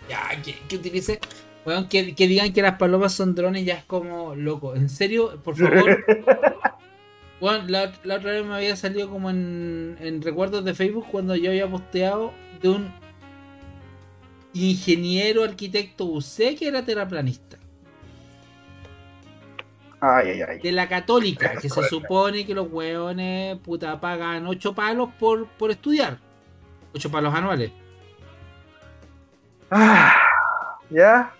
ya, 0.08 0.40
que, 0.40 0.76
utilice, 0.76 1.18
weón, 1.66 1.88
que, 1.88 2.04
digan 2.14 2.52
que 2.52 2.62
las 2.62 2.78
palomas 2.78 3.12
son 3.12 3.34
drones, 3.34 3.64
ya 3.64 3.74
es 3.74 3.84
como, 3.84 4.36
loco, 4.36 4.76
en 4.76 4.88
serio, 4.88 5.40
por 5.42 5.56
favor. 5.56 6.04
weón, 7.40 7.72
la, 7.72 7.92
la, 8.04 8.16
otra 8.16 8.30
vez 8.30 8.46
me 8.46 8.54
había 8.54 8.76
salido 8.76 9.10
como 9.10 9.30
en, 9.30 9.96
en 9.98 10.22
recuerdos 10.22 10.64
de 10.64 10.74
Facebook 10.74 11.06
cuando 11.10 11.34
yo 11.34 11.50
había 11.50 11.68
posteado 11.68 12.32
de 12.62 12.68
un 12.68 13.09
ingeniero 14.54 15.44
arquitecto 15.44 16.04
UC 16.04 16.56
que 16.58 16.68
era 16.68 16.84
terraplanista. 16.84 17.58
de 20.62 20.72
la 20.72 20.88
católica, 20.88 21.52
que 21.60 21.68
se 21.68 21.82
supone 21.88 22.46
que 22.46 22.54
los 22.54 22.68
hueones 22.70 23.58
puta 23.58 24.00
pagan 24.00 24.46
8 24.46 24.74
palos 24.74 25.10
por, 25.18 25.46
por 25.46 25.70
estudiar. 25.70 26.18
8 26.94 27.10
palos 27.10 27.34
anuales. 27.34 27.70
Ah, 29.70 30.16
¿Ya? 30.88 31.32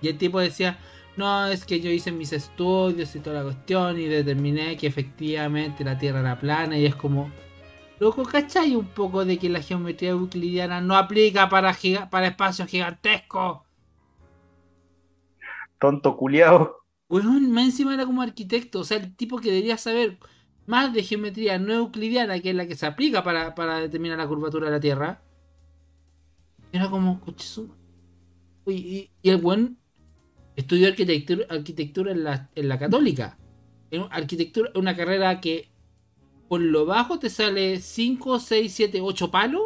Y 0.00 0.08
el 0.08 0.18
tipo 0.18 0.40
decía, 0.40 0.78
no, 1.16 1.46
es 1.46 1.64
que 1.64 1.80
yo 1.80 1.90
hice 1.90 2.12
mis 2.12 2.32
estudios 2.32 3.14
y 3.14 3.20
toda 3.20 3.36
la 3.36 3.42
cuestión 3.44 3.98
y 3.98 4.06
determiné 4.06 4.76
que 4.76 4.86
efectivamente 4.86 5.84
la 5.84 5.98
Tierra 5.98 6.20
era 6.20 6.38
plana 6.38 6.76
y 6.76 6.86
es 6.86 6.94
como... 6.94 7.30
Loco, 7.98 8.24
¿cachai? 8.24 8.76
Un 8.76 8.86
poco 8.86 9.24
de 9.24 9.38
que 9.38 9.48
la 9.48 9.62
geometría 9.62 10.10
euclidiana 10.10 10.80
no 10.80 10.96
aplica 10.96 11.48
para, 11.48 11.74
para 12.10 12.26
espacios 12.26 12.68
gigantescos. 12.68 13.60
Tonto 15.80 16.16
culiao. 16.16 16.76
Weón, 17.08 17.52
más 17.52 17.66
encima 17.66 17.94
era 17.94 18.04
como 18.04 18.22
arquitecto, 18.22 18.80
o 18.80 18.84
sea, 18.84 18.98
el 18.98 19.14
tipo 19.14 19.38
que 19.38 19.50
debería 19.50 19.78
saber 19.78 20.18
más 20.66 20.92
de 20.92 21.04
geometría 21.04 21.58
no 21.58 21.72
euclidiana, 21.72 22.40
que 22.40 22.50
es 22.50 22.56
la 22.56 22.66
que 22.66 22.74
se 22.74 22.86
aplica 22.86 23.22
para, 23.22 23.78
determinar 23.78 24.18
la 24.18 24.26
curvatura 24.26 24.66
de 24.66 24.72
la 24.72 24.80
Tierra. 24.80 25.22
Era 26.72 26.90
como, 26.90 27.22
y, 28.66 29.10
y 29.22 29.30
el 29.30 29.36
buen 29.36 29.78
estudió 30.56 30.88
arquitectura, 30.88 31.46
arquitectura 31.48 32.10
en, 32.10 32.24
la, 32.24 32.50
en 32.54 32.68
la 32.68 32.78
católica. 32.78 33.38
Arquitectura 34.10 34.70
es 34.70 34.76
una 34.76 34.96
carrera 34.96 35.40
que 35.40 35.70
por 36.48 36.60
lo 36.60 36.86
bajo 36.86 37.18
te 37.18 37.30
sale 37.30 37.80
5, 37.80 38.40
6, 38.40 38.72
7, 38.72 39.00
8 39.00 39.30
palos 39.30 39.62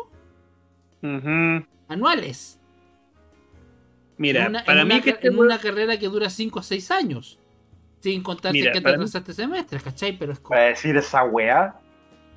anuales. 1.89 2.59
Mira, 4.17 4.51
para 4.67 4.85
mí 4.85 5.01
que 5.01 5.17
en 5.23 5.39
una 5.39 5.59
carrera 5.59 5.99
que 5.99 6.07
dura 6.09 6.29
5 6.29 6.59
o 6.59 6.63
6 6.63 6.91
años. 6.91 7.39
Sin 8.01 8.23
contar 8.23 8.53
que 8.53 8.71
te 8.71 8.79
atrasaste 8.79 9.35
semestres, 9.35 9.83
¿cachai? 9.83 10.17
Pero 10.19 10.33
es 10.33 10.41
como... 10.41 10.57
¿Para 10.57 10.69
decir 10.69 10.97
esa 10.97 11.23
weá? 11.25 11.75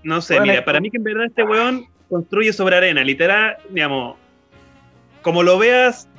No 0.04 0.20
sé, 0.22 0.40
mira, 0.42 0.66
para 0.66 0.82
mí 0.82 0.92
que 0.92 0.98
en 0.98 1.04
verdad 1.04 1.26
este 1.26 1.44
weón 1.44 1.88
construye 2.10 2.52
sobre 2.52 2.76
arena, 2.76 3.02
literal, 3.02 3.56
digamos, 3.70 4.18
como 5.22 5.42
lo 5.42 5.58
veas, 5.58 6.10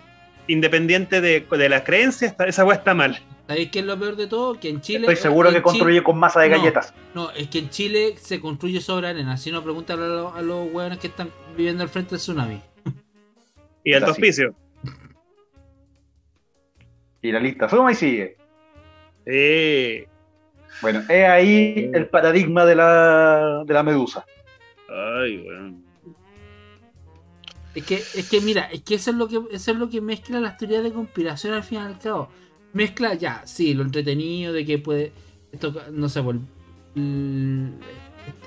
independiente 0.46 1.20
de, 1.20 1.40
de 1.40 1.68
la 1.68 1.84
creencia, 1.84 2.34
esa 2.46 2.64
weá 2.64 2.78
está 2.78 2.94
mal. 2.94 3.18
¿Sabéis 3.47 3.71
qué 3.71 3.81
es 3.81 3.85
lo 3.85 3.99
peor 3.99 4.16
de 4.16 4.27
todo? 4.27 4.59
Que 4.59 4.71
en 4.71 4.81
Chile. 4.81 5.01
Estoy 5.01 5.16
seguro 5.16 5.51
que 5.51 5.61
construye 5.61 6.03
con 6.03 6.19
masa 6.19 6.41
de 6.41 6.49
galletas. 6.49 6.95
No, 7.15 7.31
es 7.33 7.49
que 7.49 7.59
en 7.59 7.69
Chile 7.69 8.15
se 8.19 8.41
construye 8.41 8.81
sobre 8.81 9.09
arena. 9.09 9.37
Si 9.37 9.53
no, 9.53 9.62
pregúntale 9.62 10.03
a, 10.03 10.07
los, 10.07 10.35
a 10.35 10.43
los 10.43 10.73
hueones 10.73 10.99
que 10.99 11.09
están 11.09 11.31
viviendo 11.57 11.83
al 11.83 11.91
frente 11.91 12.12
del 12.12 12.21
tsunami. 12.21 12.61
Y 13.85 13.93
al 13.93 14.05
hospicio. 14.05 14.55
Y 17.21 17.33
la 17.33 17.41
lista 17.41 17.69
suma 17.69 17.93
y 17.93 17.95
sigue. 17.95 18.37
Sí. 19.27 20.07
Bueno, 20.81 21.01
es 21.09 21.29
ahí 21.29 21.91
el 21.93 22.09
paradigma 22.09 22.65
de 22.65 22.75
la, 22.77 23.62
de 23.65 23.75
la 23.75 23.83
medusa. 23.83 24.25
Ay, 24.89 25.39
bueno. 25.39 25.81
Es 27.75 27.85
que, 27.85 27.97
es 27.97 28.29
que 28.31 28.41
mira, 28.41 28.62
es 28.73 28.83
que 28.83 28.95
eso 28.95 29.11
es 29.11 29.16
lo 29.16 29.29
que 29.29 29.41
eso 29.51 29.71
es 29.73 29.77
lo 29.77 29.89
que 29.89 30.01
mezcla 30.01 30.41
las 30.41 30.57
teorías 30.57 30.83
de 30.83 30.93
conspiración 30.93 31.55
al 31.55 31.62
fin 31.62 31.79
y 31.79 31.83
al 31.83 31.99
cabo. 31.99 32.29
Mezcla 32.74 33.14
ya, 33.14 33.42
sí, 33.46 33.72
lo 33.72 33.82
entretenido 33.82 34.52
de 34.52 34.66
que 34.66 34.78
puede. 34.78 35.12
Esto, 35.52 35.74
no 35.92 36.09
sé, 36.09 36.22
por, 36.22 36.36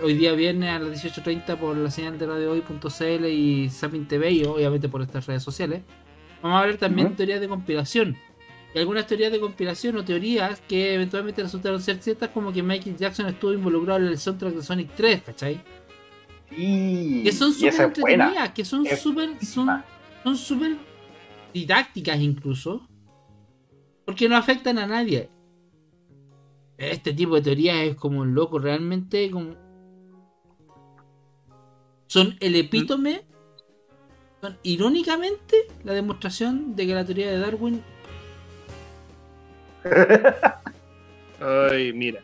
hoy 0.03 0.13
día 0.13 0.33
viernes 0.33 0.69
a 0.69 0.79
las 0.79 1.03
18.30 1.03 1.57
por 1.57 1.75
la 1.75 1.89
señal 1.89 2.19
de 2.19 2.27
radio 2.27 2.51
hoy.cl 2.51 3.25
y 3.25 3.69
Sapin 3.69 4.07
TV 4.07 4.31
y 4.31 4.43
obviamente 4.43 4.89
por 4.89 5.01
estas 5.01 5.25
redes 5.25 5.43
sociales. 5.43 5.81
Vamos 6.43 6.61
a 6.61 6.65
ver 6.65 6.77
también 6.77 7.15
teorías 7.15 7.41
de 7.41 7.47
conspiración 7.47 8.17
y 8.73 8.79
algunas 8.79 9.07
teorías 9.07 9.31
de 9.31 9.39
conspiración 9.39 9.97
o 9.97 10.05
teorías 10.05 10.61
que 10.67 10.93
eventualmente 10.93 11.41
resultaron 11.41 11.81
ser 11.81 11.97
ciertas, 12.01 12.29
como 12.29 12.51
que 12.51 12.61
Michael 12.61 12.97
Jackson 12.97 13.27
estuvo 13.27 13.53
involucrado 13.53 14.01
en 14.01 14.07
el 14.07 14.17
soundtrack 14.17 14.53
de 14.55 14.63
Sonic 14.63 14.89
3, 14.95 15.21
¿cachai? 15.23 15.61
Y, 16.51 17.23
que 17.23 17.31
son 17.31 17.53
súper 17.53 17.81
entretenidas, 17.81 18.51
que 18.51 18.65
son 18.65 18.85
súper 18.85 19.29
son, 19.45 19.83
son 20.23 20.37
súper 20.37 20.77
didácticas 21.53 22.19
incluso, 22.19 22.87
porque 24.07 24.29
no 24.29 24.37
afectan 24.37 24.79
a 24.79 24.87
nadie. 24.87 25.29
Este 26.77 27.11
tipo 27.11 27.35
de 27.35 27.41
teorías 27.41 27.75
es 27.79 27.95
como 27.97 28.21
un 28.21 28.33
loco, 28.33 28.57
realmente 28.57 29.29
como... 29.29 29.53
Son 32.07 32.37
el 32.39 32.55
epítome, 32.55 33.25
son 34.39 34.57
irónicamente 34.63 35.57
la 35.83 35.91
demostración 35.91 36.73
de 36.73 36.87
que 36.87 36.95
la 36.95 37.03
teoría 37.03 37.29
de 37.29 37.37
Darwin 37.37 37.83
Ay, 41.41 41.91
mira. 41.91 42.21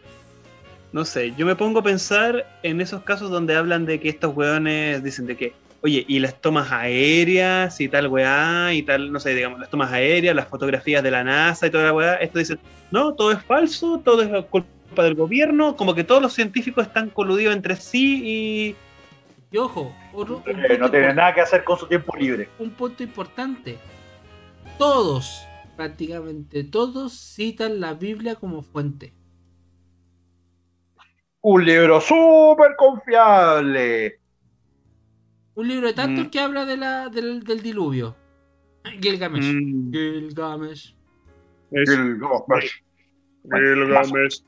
No 0.94 1.04
sé, 1.04 1.34
yo 1.36 1.46
me 1.46 1.58
pongo 1.58 1.80
a 1.80 1.84
pensar 1.84 2.60
en 2.64 2.80
esos 2.80 3.04
casos 3.04 3.30
donde 3.30 3.58
hablan 3.58 3.86
de 3.86 4.00
que 4.00 4.08
estos 4.08 4.34
weones 4.34 5.04
dicen 5.04 5.26
de 5.26 5.36
que, 5.36 5.54
oye, 5.84 6.06
y 6.08 6.20
las 6.20 6.40
tomas 6.40 6.72
aéreas 6.72 7.80
y 7.82 7.90
tal 7.90 8.08
weá, 8.08 8.74
y 8.74 8.84
tal, 8.84 9.12
no 9.12 9.20
sé, 9.20 9.36
digamos, 9.36 9.60
las 9.60 9.70
tomas 9.70 9.92
aéreas, 9.92 10.34
las 10.34 10.48
fotografías 10.48 11.04
de 11.04 11.12
la 11.12 11.26
NASA 11.26 11.68
y 11.68 11.72
toda 11.72 11.84
la 11.84 11.94
weá, 11.94 12.16
esto 12.16 12.40
dicen, 12.40 12.58
no, 12.90 13.14
todo 13.14 13.34
es 13.34 13.44
falso, 13.44 14.00
todo 14.04 14.22
es 14.22 14.46
culpa 14.46 15.04
del 15.04 15.16
gobierno, 15.16 15.76
como 15.76 15.94
que 15.94 16.06
todos 16.06 16.22
los 16.22 16.34
científicos 16.34 16.88
están 16.88 17.10
coludidos 17.10 17.54
entre 17.54 17.76
sí 17.76 18.22
y... 18.24 18.76
Y 19.52 19.58
ojo, 19.58 19.94
eh, 20.48 20.78
no 20.80 20.90
tiene 20.90 21.14
nada 21.14 21.34
que 21.34 21.42
hacer 21.42 21.64
con 21.64 21.78
su 21.78 21.86
tiempo 21.86 22.16
libre. 22.16 22.50
Un 22.58 22.72
punto 22.72 23.04
importante. 23.04 23.78
Todos 24.80 25.46
prácticamente 25.76 26.64
todos 26.64 27.14
citan 27.14 27.80
la 27.80 27.94
Biblia 27.94 28.36
como 28.36 28.62
fuente. 28.62 29.14
Un 31.42 31.66
libro 31.66 32.00
súper 32.00 32.76
confiable. 32.78 34.23
Un 35.56 35.68
libro 35.68 35.88
de 35.88 35.94
tantos 35.94 36.26
mm. 36.26 36.30
que 36.30 36.40
habla 36.40 36.66
de 36.66 36.78
la, 36.78 37.10
del, 37.10 37.44
diluvio. 37.62 38.16
Gilgamesh. 39.02 39.46
Mm. 39.46 39.92
Gilgamesh. 39.92 40.96
Gilgamesh. 41.72 42.84
Gilgamesh. 43.44 44.44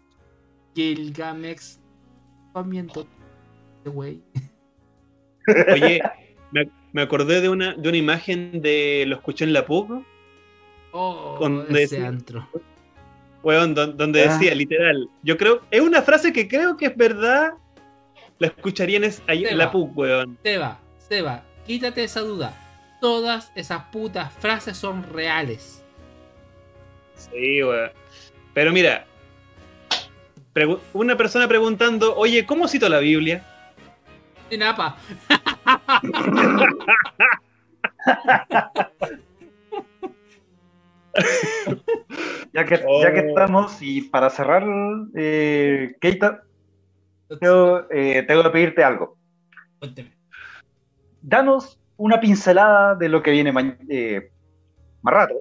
Gilgamesh. 0.76 1.78
Pamiento. 2.54 3.08
güey. 3.86 4.22
Oye, 5.74 6.02
me, 6.94 7.02
acordé 7.02 7.42
de 7.42 7.50
una, 7.50 7.76
de 7.76 7.90
una 7.90 7.98
imagen 7.98 8.62
de 8.62 9.06
lo 9.08 9.18
escuché 9.18 9.46
en 9.46 9.54
la 9.54 9.66
PUC 9.66 10.04
Oh, 10.98 11.38
donde 11.42 11.84
ese 11.84 11.96
decía, 11.98 12.08
antro. 12.08 12.48
donde 13.44 14.24
ah. 14.24 14.32
decía, 14.32 14.56
literal, 14.56 15.10
yo 15.24 15.38
creo, 15.38 15.62
es 15.70 15.82
una 15.82 16.02
frase 16.02 16.32
que 16.32 16.48
creo 16.48 16.78
que 16.78 16.86
es 16.86 16.96
verdad, 16.96 17.52
la 18.40 18.48
escucharían 18.48 19.04
en 19.04 19.58
la 19.58 19.72
PUC, 19.74 19.98
weón. 19.98 20.38
Seba, 20.42 20.80
Seba, 21.08 21.44
quítate 21.68 22.04
esa 22.04 22.22
duda. 22.22 22.54
Todas 23.00 23.52
esas 23.56 23.84
putas 23.92 24.34
frases 24.34 24.76
son 24.76 25.04
reales. 25.14 25.84
Sí, 27.16 27.62
weón. 27.62 27.92
Pero 28.56 28.72
mira, 28.72 29.06
una 30.94 31.16
persona 31.16 31.48
preguntando, 31.48 32.16
oye, 32.16 32.46
¿cómo 32.46 32.68
cito 32.68 32.90
la 32.90 32.98
Biblia? 33.00 33.46
En 34.50 34.64
APA. 34.64 34.98
ya, 42.54 42.66
que, 42.66 42.76
ya 43.02 43.14
que 43.14 43.20
oh. 43.20 43.28
estamos, 43.28 43.78
y 43.82 44.02
para 44.04 44.30
cerrar, 44.32 44.64
eh, 45.16 45.96
Keita, 46.02 46.44
eh, 47.30 48.24
tengo 48.28 48.44
que 48.44 48.50
pedirte 48.50 48.84
algo. 48.84 49.18
Cuénteme. 49.80 50.15
Danos 51.28 51.80
una 51.98 52.20
pincelada 52.20 52.96
de 52.96 53.10
lo 53.10 53.24
que 53.24 53.32
viene 53.32 53.54
eh, 53.90 54.32
más 55.02 55.14
rato, 55.14 55.36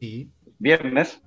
sí. 0.00 0.30
viernes, 0.58 1.20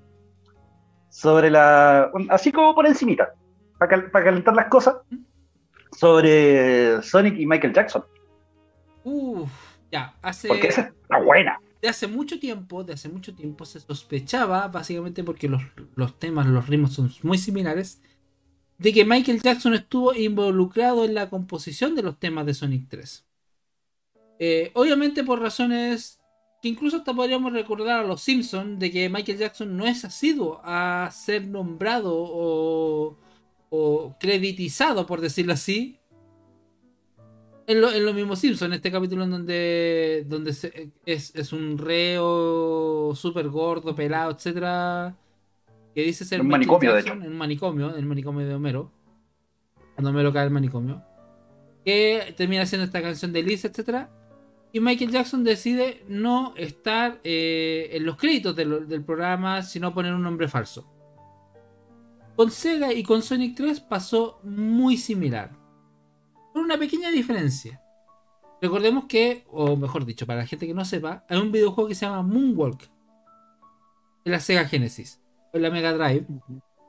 sobre 1.09 1.49
la. 1.49 2.11
Así 2.29 2.51
como 2.51 2.73
por 2.73 2.87
encimita, 2.87 3.33
para, 3.77 4.09
calentar 4.11 4.55
las 4.55 4.67
cosas, 4.67 4.95
sobre 5.91 7.01
Sonic 7.01 7.37
y 7.37 7.45
Michael 7.45 7.73
Jackson. 7.73 8.05
Uff, 9.03 9.51
ya, 9.91 10.13
hace. 10.21 10.47
Porque 10.47 10.67
esa 10.67 10.81
está 10.81 11.19
buena 11.19 11.59
de 11.83 11.89
hace 11.89 12.07
mucho 12.07 12.39
tiempo, 12.39 12.85
de 12.85 12.93
hace 12.93 13.09
mucho 13.09 13.35
tiempo 13.35 13.65
se 13.65 13.81
sospechaba, 13.81 14.69
básicamente 14.69 15.21
porque 15.21 15.49
los, 15.49 16.17
temas, 16.17 16.47
los 16.47 16.65
ritmos 16.65 16.93
son 16.93 17.11
muy 17.23 17.37
similares, 17.37 18.01
de 18.77 18.93
que 18.93 19.03
Michael 19.03 19.41
Jackson 19.41 19.73
estuvo 19.73 20.13
involucrado 20.13 21.03
en 21.03 21.13
la 21.13 21.29
composición 21.29 21.93
de 21.93 22.03
los 22.03 22.17
temas 22.17 22.45
de 22.45 22.53
Sonic 22.53 22.87
3. 22.87 23.25
Eh, 24.45 24.71
obviamente 24.73 25.23
por 25.23 25.39
razones 25.39 26.19
que 26.61 26.67
incluso 26.67 26.97
hasta 26.97 27.13
podríamos 27.13 27.53
recordar 27.53 28.01
a 28.03 28.07
los 28.07 28.21
Simpsons, 28.21 28.77
de 28.77 28.91
que 28.91 29.07
Michael 29.07 29.37
Jackson 29.37 29.77
no 29.77 29.85
es 29.85 30.03
asiduo 30.03 30.59
a 30.65 31.09
ser 31.13 31.47
nombrado 31.47 32.13
o, 32.13 33.17
o 33.69 34.15
creditizado, 34.19 35.05
por 35.05 35.21
decirlo 35.21 35.53
así, 35.53 35.97
en 37.67 37.79
lo, 37.79 37.89
en 37.89 38.05
lo 38.05 38.13
mismo 38.13 38.35
Simpson, 38.35 38.67
en 38.67 38.73
este 38.73 38.91
capítulo 38.91 39.23
en 39.23 39.31
donde, 39.31 40.25
donde 40.27 40.51
es, 40.51 41.33
es, 41.35 41.53
un 41.53 41.77
reo 41.77 43.15
súper 43.15 43.47
gordo, 43.47 43.95
pelado, 43.95 44.31
etcétera 44.31 45.15
que 45.95 46.03
dice 46.03 46.25
ser 46.25 46.41
Un 46.41 46.47
Michael 46.47 46.67
manicomio, 46.67 46.93
de 46.95 47.01
Jackson 47.01 47.23
en 47.23 47.31
un 47.31 47.37
manicomio, 47.37 47.91
en 47.91 47.97
el 47.97 48.05
manicomio 48.05 48.45
de 48.45 48.55
Homero. 48.55 48.91
Cuando 49.95 50.09
Homero 50.09 50.33
cae 50.33 50.43
al 50.43 50.51
manicomio. 50.51 51.01
Que 51.85 52.33
termina 52.35 52.63
haciendo 52.63 52.85
esta 52.85 53.01
canción 53.01 53.31
de 53.31 53.43
Liz, 53.43 53.63
etc. 53.63 54.07
Y 54.75 54.79
Michael 54.79 55.11
Jackson 55.11 55.43
decide 55.43 56.03
no 56.07 56.55
estar 56.57 57.21
eh, 57.23 57.91
en 57.93 58.05
los 58.05 58.17
créditos 58.17 58.55
del, 58.55 58.87
del 58.87 59.05
programa, 59.05 59.61
sino 59.61 59.93
poner 59.93 60.15
un 60.15 60.23
nombre 60.23 60.47
falso. 60.47 60.91
Con 62.35 62.49
Sega 62.49 62.91
y 62.91 63.03
con 63.03 63.21
Sonic 63.21 63.55
3 63.55 63.79
pasó 63.81 64.41
muy 64.43 64.97
similar. 64.97 65.51
Con 66.51 66.63
una 66.63 66.79
pequeña 66.79 67.11
diferencia. 67.11 67.79
Recordemos 68.63 69.05
que, 69.05 69.45
o 69.51 69.75
mejor 69.75 70.05
dicho, 70.05 70.25
para 70.25 70.39
la 70.39 70.47
gente 70.47 70.65
que 70.65 70.73
no 70.73 70.83
sepa, 70.85 71.23
hay 71.29 71.37
un 71.37 71.51
videojuego 71.51 71.89
que 71.89 71.95
se 71.95 72.07
llama 72.07 72.23
Moonwalk. 72.23 72.89
En 74.25 74.31
la 74.31 74.39
Sega 74.39 74.65
Genesis. 74.65 75.21
O 75.53 75.57
en 75.57 75.63
la 75.63 75.69
Mega 75.69 75.93
Drive. 75.93 76.25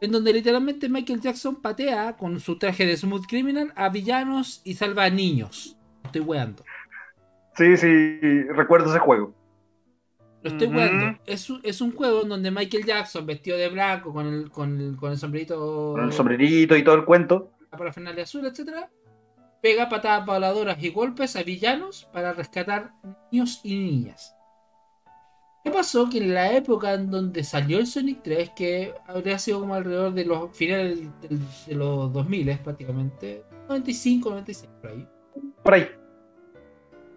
En 0.01 0.11
donde 0.11 0.33
literalmente 0.33 0.89
Michael 0.89 1.21
Jackson 1.21 1.61
patea 1.61 2.17
con 2.17 2.41
su 2.41 2.59
traje 2.59 2.87
de 2.87 2.97
Smooth 2.97 3.27
Criminal 3.27 3.75
a 3.77 3.91
villanos 3.91 4.63
y 4.65 4.75
salva 4.75 5.05
a 5.05 5.11
niños. 5.11 5.77
Estoy 6.05 6.23
weando. 6.23 6.65
Sí, 7.57 7.77
sí, 7.77 8.19
recuerdo 8.51 8.91
ese 8.91 8.99
juego. 8.99 9.35
Lo 10.43 10.51
estoy 10.51 10.67
weando. 10.69 11.19
Es, 11.25 11.49
un- 11.49 11.61
es 11.63 11.81
un 11.81 11.93
juego 11.95 12.23
en 12.23 12.29
donde 12.29 12.51
Michael 12.51 12.85
Jackson, 12.85 13.25
vestido 13.25 13.57
de 13.57 13.69
blanco, 13.71 14.13
con 14.13 14.27
el, 14.27 14.51
con 14.51 14.79
el, 14.81 14.97
con 14.97 15.13
el 15.13 15.19
sombrerito. 15.19 15.93
Con 15.95 16.05
el 16.05 16.13
sombrerito 16.13 16.77
y 16.77 16.85
todo 16.85 16.97
el 16.97 17.05
cuento. 17.05 17.53
la 17.71 17.79
parafernalia 17.79 18.25
azul, 18.25 18.45
etc. 18.45 18.87
Pega 19.63 19.89
patadas 19.89 20.27
voladoras 20.27 20.83
y 20.83 20.91
golpes 20.91 21.37
a 21.37 21.43
villanos 21.43 22.05
para 22.13 22.33
rescatar 22.35 22.93
niños 23.33 23.61
y 23.65 23.75
niñas. 23.79 24.35
¿Qué 25.65 25.71
pasó? 25.71 26.11
Que 26.11 26.19
en 26.19 26.35
la 26.35 26.53
época 26.53 26.93
en 26.93 27.11
donde 27.11 27.43
salió 27.43 27.79
el 27.79 27.87
Sonic 27.87 28.21
3, 28.23 28.51
que 28.55 28.93
habría 29.07 29.39
sido 29.39 29.61
como 29.61 29.75
alrededor 29.75 30.13
de 30.13 30.27
los 30.27 30.55
finales 30.55 30.99
de 31.67 31.75
los 31.75 32.13
2000 32.13 32.59
prácticamente, 32.59 33.45
95, 33.71 34.29
96 34.29 34.71
por 34.83 34.91
ahí, 34.91 35.09
Por 35.63 35.75
ahí. 35.75 35.89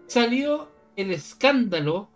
Salió 0.08 0.68
el 0.96 1.12
escándalo 1.12 2.08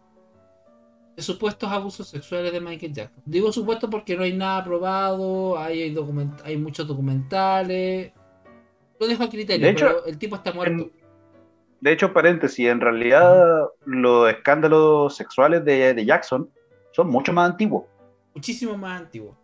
de 1.14 1.22
supuestos 1.22 1.70
abusos 1.70 2.08
sexuales 2.08 2.52
de 2.52 2.60
Michael 2.60 2.92
Jackson. 2.92 3.22
Digo 3.24 3.52
supuesto 3.52 3.88
porque 3.88 4.16
no 4.16 4.24
hay 4.24 4.32
nada 4.32 4.64
probado, 4.64 5.58
hay, 5.58 5.82
hay, 5.82 5.94
document- 5.94 6.40
hay 6.44 6.56
muchos 6.56 6.88
documentales. 6.88 8.12
Lo 8.98 9.06
dejo 9.06 9.22
a 9.22 9.28
criterio, 9.28 9.66
De 9.66 9.72
hecho, 9.72 9.86
pero 9.86 10.06
el 10.06 10.18
tipo 10.18 10.36
está 10.36 10.52
muerto. 10.52 10.90
De 11.80 11.92
hecho, 11.92 12.12
paréntesis, 12.12 12.66
en 12.68 12.80
realidad 12.80 13.68
los 13.84 14.30
escándalos 14.30 15.14
sexuales 15.16 15.64
de, 15.64 15.94
de 15.94 16.04
Jackson 16.04 16.48
son 16.92 17.08
mucho 17.10 17.32
más 17.32 17.50
antiguos. 17.50 17.84
Muchísimo 18.34 18.78
más 18.78 19.00
antiguo. 19.02 19.36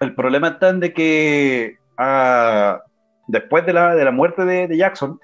El 0.00 0.14
problema 0.14 0.48
está 0.48 0.68
en 0.68 0.80
de 0.80 0.92
que 0.92 1.78
ah, 1.96 2.82
después 3.28 3.64
de 3.64 3.72
la, 3.72 3.94
de 3.94 4.04
la 4.04 4.10
muerte 4.10 4.44
de, 4.44 4.66
de 4.68 4.76
Jackson, 4.76 5.20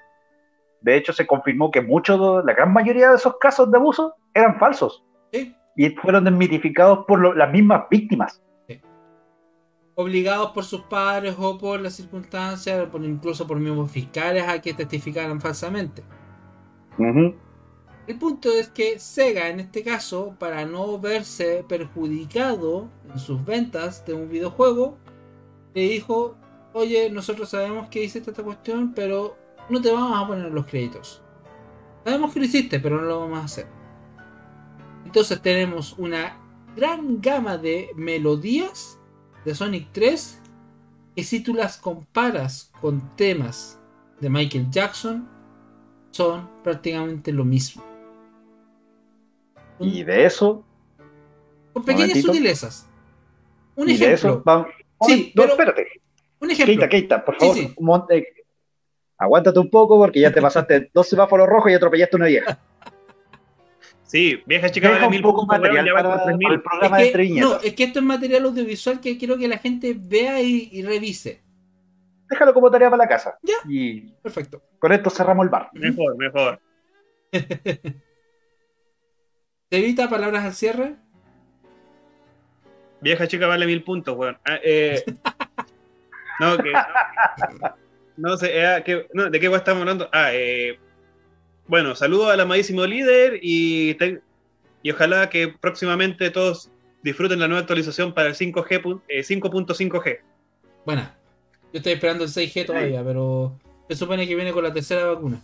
de 0.81 0.97
hecho 0.97 1.13
se 1.13 1.25
confirmó 1.27 1.71
que 1.71 1.81
muchos, 1.81 2.43
la 2.43 2.53
gran 2.53 2.73
mayoría 2.73 3.09
de 3.09 3.15
esos 3.15 3.37
casos 3.39 3.71
de 3.71 3.77
abuso 3.77 4.15
eran 4.33 4.59
falsos 4.59 5.03
¿sí? 5.31 5.55
y 5.75 5.89
fueron 5.91 6.23
desmitificados 6.25 7.05
por 7.07 7.19
lo- 7.19 7.33
las 7.33 7.51
mismas 7.51 7.83
víctimas. 7.89 8.41
Obligados 9.95 10.51
por 10.51 10.63
sus 10.63 10.81
padres 10.81 11.35
o 11.37 11.57
por 11.57 11.79
las 11.81 11.93
circunstancias, 11.93 12.87
por, 12.89 13.03
incluso 13.03 13.45
por 13.45 13.57
mismos 13.59 13.91
fiscales 13.91 14.47
a 14.47 14.59
que 14.59 14.73
testificaran 14.73 15.39
falsamente. 15.41 16.01
El 18.07 18.17
punto 18.17 18.49
es 18.49 18.69
que 18.69 18.97
Sega, 18.99 19.49
en 19.49 19.59
este 19.59 19.83
caso, 19.83 20.35
para 20.39 20.65
no 20.65 20.97
verse 20.97 21.63
perjudicado 21.67 22.89
en 23.11 23.19
sus 23.19 23.45
ventas 23.45 24.05
de 24.05 24.13
un 24.13 24.29
videojuego, 24.29 24.97
le 25.73 25.81
dijo, 25.81 26.35
oye, 26.73 27.09
nosotros 27.09 27.49
sabemos 27.49 27.89
que 27.89 28.03
hiciste 28.03 28.31
esta 28.31 28.43
cuestión, 28.43 28.93
pero 28.95 29.37
no 29.71 29.81
te 29.81 29.91
vamos 29.91 30.17
a 30.21 30.27
poner 30.27 30.51
los 30.51 30.65
créditos. 30.65 31.23
Sabemos 32.03 32.33
que 32.33 32.39
lo 32.39 32.45
hiciste, 32.45 32.79
pero 32.79 32.97
no 32.97 33.03
lo 33.07 33.19
vamos 33.21 33.39
a 33.39 33.43
hacer. 33.45 33.67
Entonces 35.05 35.41
tenemos 35.41 35.93
una 35.97 36.37
gran 36.75 37.21
gama 37.21 37.57
de 37.57 37.89
melodías 37.95 38.99
de 39.45 39.55
Sonic 39.55 39.89
3 39.91 40.41
que 41.15 41.23
si 41.23 41.41
tú 41.43 41.53
las 41.53 41.77
comparas 41.77 42.71
con 42.79 43.15
temas 43.15 43.79
de 44.19 44.29
Michael 44.29 44.69
Jackson, 44.69 45.27
son 46.11 46.49
prácticamente 46.63 47.31
lo 47.31 47.43
mismo. 47.43 47.83
Y 49.79 50.03
de 50.03 50.25
eso, 50.25 50.63
Con 51.73 51.83
pequeñas 51.83 52.09
momentito. 52.09 52.33
sutilezas. 52.33 52.87
Un 53.75 53.89
y 53.89 53.97
de 53.97 54.13
eso, 54.13 54.27
ejemplo. 54.27 54.43
vamos. 54.45 54.67
Sí, 55.07 55.31
no, 55.35 55.41
pero- 55.43 55.53
espérate. 55.53 55.87
Un 56.39 56.51
ejemplo. 56.51 56.71
Keita, 56.73 56.89
Keita, 56.89 57.25
por 57.25 57.35
Sí, 57.35 57.39
favor, 57.39 57.55
sí. 57.57 57.75
monte- 57.79 58.27
aguántate 59.21 59.59
un 59.59 59.69
poco 59.69 59.97
porque 59.99 60.19
ya 60.19 60.31
te 60.31 60.41
pasaste 60.41 60.89
dos 60.93 61.07
semáforos 61.07 61.47
rojos 61.47 61.71
y 61.71 61.75
atropellaste 61.75 62.15
una 62.15 62.25
vieja. 62.25 62.59
Sí, 64.03 64.41
vieja 64.45 64.69
chica 64.69 64.89
Deja 64.89 64.99
vale 64.99 65.07
un 65.07 65.11
mil 65.11 65.21
poco 65.21 65.41
puntos, 65.41 65.59
material 65.59 65.85
para, 65.93 66.17
para 66.17 66.31
el 66.31 66.61
programa 66.61 67.01
Es 67.01 67.11
que, 67.13 67.29
no, 67.39 67.59
es 67.61 67.73
que 67.75 67.83
esto 67.85 67.99
es 67.99 68.05
material 68.05 68.43
audiovisual 68.43 68.99
que 68.99 69.17
quiero 69.17 69.37
que 69.37 69.47
la 69.47 69.57
gente 69.57 69.95
vea 69.97 70.41
y, 70.41 70.69
y 70.71 70.81
revise. 70.81 71.41
Déjalo 72.29 72.53
como 72.53 72.69
tarea 72.69 72.89
para 72.89 73.03
la 73.03 73.07
casa. 73.07 73.37
Ya. 73.41 73.53
Y 73.69 74.11
Perfecto. 74.21 74.61
con 74.79 74.91
esto 74.91 75.09
cerramos 75.09 75.45
el 75.45 75.49
bar. 75.49 75.69
Mejor, 75.73 76.17
mejor. 76.17 76.59
¿Te 77.29 77.93
evita 79.77 80.09
palabras 80.09 80.43
al 80.43 80.53
cierre? 80.53 80.95
Vieja 82.99 83.27
chica 83.27 83.47
vale 83.47 83.65
mil 83.65 83.83
puntos, 83.83 84.17
weón. 84.17 84.37
Ah, 84.45 84.59
eh, 84.61 85.03
no, 86.39 86.57
que. 86.57 86.71
No 86.73 87.81
sé, 88.37 88.51
eh, 88.53 88.83
que- 88.85 89.07
no, 89.13 89.29
¿de 89.29 89.39
qué 89.39 89.47
estamos 89.47 89.81
hablando? 89.81 90.09
Ah, 90.11 90.29
eh, 90.33 90.77
bueno, 91.67 91.95
saludo 91.95 92.29
al 92.29 92.39
amadísimo 92.39 92.85
líder 92.85 93.39
y, 93.41 93.93
te- 93.95 94.21
y 94.83 94.91
ojalá 94.91 95.29
que 95.29 95.47
próximamente 95.59 96.29
todos 96.31 96.69
disfruten 97.03 97.39
la 97.39 97.47
nueva 97.47 97.61
actualización 97.61 98.13
para 98.13 98.29
el 98.29 98.35
5G, 98.35 98.81
pu- 98.81 99.01
eh, 99.07 99.23
5.5G. 99.23 100.19
Bueno, 100.85 101.09
yo 101.71 101.77
estoy 101.77 101.93
esperando 101.93 102.23
el 102.25 102.29
6G 102.29 102.65
todavía, 102.65 103.03
pero 103.03 103.57
se 103.89 103.95
supone 103.95 104.27
que 104.27 104.35
viene 104.35 104.51
con 104.51 104.63
la 104.63 104.73
tercera 104.73 105.05
vacuna. 105.05 105.41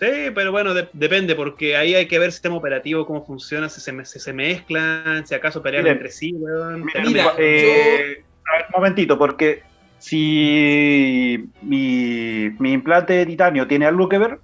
Sí, 0.00 0.30
pero 0.34 0.50
bueno, 0.50 0.74
de- 0.74 0.88
depende, 0.92 1.34
porque 1.36 1.76
ahí 1.76 1.94
hay 1.94 2.06
que 2.08 2.18
ver 2.18 2.26
el 2.26 2.32
sistema 2.32 2.56
operativo, 2.56 3.06
cómo 3.06 3.24
funciona, 3.24 3.68
si 3.68 3.80
se, 3.80 3.92
me- 3.92 4.04
si 4.04 4.18
se 4.18 4.32
mezclan, 4.32 5.24
si 5.26 5.34
acaso 5.34 5.62
pelean 5.62 5.84
Miren, 5.84 5.96
entre 5.98 6.10
sí, 6.10 6.32
weón. 6.34 6.84
Mira, 6.84 7.04
Mira, 7.04 7.34
eh, 7.38 8.24
a 8.52 8.56
ver, 8.56 8.66
un 8.68 8.72
momentito, 8.80 9.16
porque 9.16 9.62
si 10.02 11.48
mi, 11.62 12.50
mi 12.58 12.72
implante 12.72 13.12
de 13.12 13.24
titanio 13.24 13.68
tiene 13.68 13.86
algo 13.86 14.08
que 14.08 14.18
ver, 14.18 14.40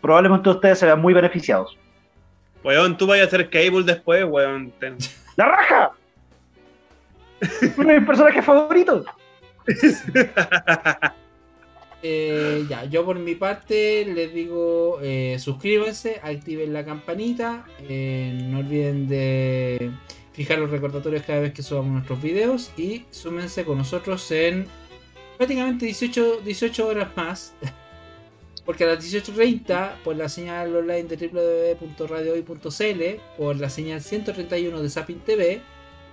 probablemente 0.00 0.48
ustedes 0.48 0.78
se 0.78 0.86
vean 0.86 1.00
muy 1.00 1.12
beneficiados. 1.12 1.76
Weón, 2.62 2.96
tú 2.96 3.08
vayas 3.08 3.24
a 3.24 3.26
hacer 3.26 3.50
cable 3.50 3.82
después, 3.82 4.24
weón. 4.24 4.70
Ten- 4.78 4.96
¡La 5.36 5.46
raja! 5.46 5.90
Uno 7.76 7.88
de 7.88 7.98
mis 7.98 8.06
personajes 8.06 8.44
favoritos. 8.44 9.04
Eh, 12.04 12.64
ya, 12.68 12.84
yo 12.86 13.04
por 13.04 13.16
mi 13.20 13.36
parte 13.36 14.04
les 14.04 14.34
digo 14.34 14.98
eh, 15.02 15.36
suscríbanse, 15.38 16.18
activen 16.20 16.72
la 16.72 16.84
campanita, 16.84 17.64
eh, 17.88 18.36
no 18.42 18.58
olviden 18.58 19.06
de 19.06 19.92
fijar 20.32 20.58
los 20.58 20.68
recordatorios 20.72 21.22
cada 21.22 21.38
vez 21.38 21.52
que 21.52 21.62
subamos 21.62 21.92
nuestros 21.92 22.20
videos 22.20 22.72
y 22.76 23.04
súmense 23.10 23.64
con 23.64 23.78
nosotros 23.78 24.28
en 24.32 24.66
prácticamente 25.42 25.86
18, 25.86 26.42
18 26.44 26.86
horas 26.86 27.08
más. 27.16 27.52
Porque 28.64 28.84
a 28.84 28.86
las 28.86 29.04
18.30 29.04 30.02
por 30.04 30.14
la 30.14 30.28
señal 30.28 30.76
online 30.76 31.02
de 31.02 31.16
www.radiohoy.cl, 31.16 33.20
por 33.36 33.56
la 33.56 33.68
señal 33.68 34.00
131 34.00 34.80
de 34.80 34.88
Sapin 34.88 35.18
TV 35.18 35.60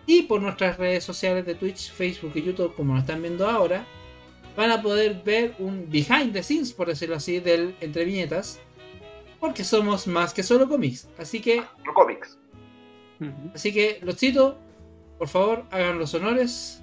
y 0.08 0.24
por 0.24 0.42
nuestras 0.42 0.80
redes 0.80 1.04
sociales 1.04 1.46
de 1.46 1.54
Twitch, 1.54 1.92
Facebook 1.92 2.32
y 2.34 2.42
YouTube 2.42 2.74
como 2.74 2.96
nos 2.96 3.04
están 3.04 3.22
viendo 3.22 3.48
ahora, 3.48 3.86
van 4.58 4.72
a 4.72 4.82
poder 4.82 5.22
ver 5.24 5.54
un 5.60 5.88
behind 5.92 6.34
the 6.34 6.42
scenes, 6.42 6.74
por 6.74 6.88
decirlo 6.88 7.18
así, 7.18 7.40
del 7.40 7.76
Entre 7.82 8.04
Viñetas. 8.04 8.60
Porque 9.40 9.64
somos 9.64 10.08
más 10.08 10.34
que 10.34 10.42
solo 10.42 10.68
cómics. 10.68 11.08
Así 11.20 11.40
que, 11.40 11.62
Cómics. 11.94 12.40
así 13.54 13.72
que, 13.72 14.00
los 14.02 14.18
cito, 14.18 14.58
por 15.20 15.28
favor, 15.28 15.66
hagan 15.70 16.00
los 16.00 16.16
honores. 16.16 16.82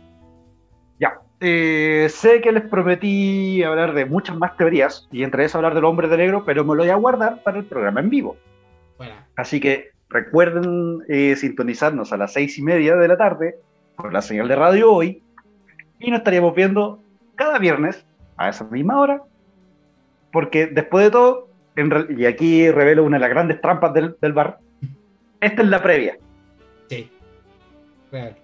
Eh, 1.41 2.07
sé 2.09 2.41
que 2.41 2.53
les 2.53 2.63
prometí 2.63 3.63
hablar 3.63 3.93
de 3.93 4.07
muchas 4.07 4.37
más 4.37 4.57
teorías 4.57 5.07
y 5.13 5.23
entre 5.23 5.45
esas 5.45 5.57
hablar 5.57 5.75
del 5.75 5.85
hombre 5.85 6.09
de 6.09 6.17
negro, 6.17 6.45
pero 6.45 6.65
me 6.65 6.75
lo 6.75 6.83
voy 6.83 6.91
a 6.91 6.97
guardar 6.97 7.43
para 7.43 7.59
el 7.59 7.65
programa 7.65 8.01
en 8.01 8.09
vivo. 8.09 8.37
Bueno, 8.97 9.15
Así 9.37 9.61
que 9.61 9.91
recuerden 10.09 11.03
eh, 11.09 11.37
sintonizarnos 11.37 12.13
a 12.13 12.17
las 12.17 12.33
seis 12.33 12.57
y 12.59 12.63
media 12.63 12.97
de 12.97 13.09
la 13.09 13.19
tarde 13.19 13.57
por 13.97 14.13
la 14.13 14.23
señal 14.23 14.49
de 14.49 14.57
radio 14.57 14.93
hoy 14.93 15.23
y 15.99 16.11
nos 16.11 16.19
estaríamos 16.19 16.55
viendo 16.55 17.03
cada 17.35 17.59
viernes 17.59 18.07
a 18.37 18.49
esa 18.49 18.65
misma 18.65 18.99
hora 18.99 19.23
porque 20.33 20.67
después 20.67 21.05
de 21.05 21.11
todo, 21.11 21.49
en 21.77 21.91
y 22.19 22.27
aquí 22.27 22.71
revelo 22.71 23.05
una 23.05 23.17
de 23.17 23.21
las 23.21 23.31
grandes 23.31 23.61
trampas 23.61 23.95
del, 23.95 24.17
del 24.21 24.33
bar, 24.33 24.59
esta 25.41 25.63
es 25.63 25.69
la 25.69 25.83
previa. 25.83 26.19
sí. 26.89 27.11
Real. 28.13 28.37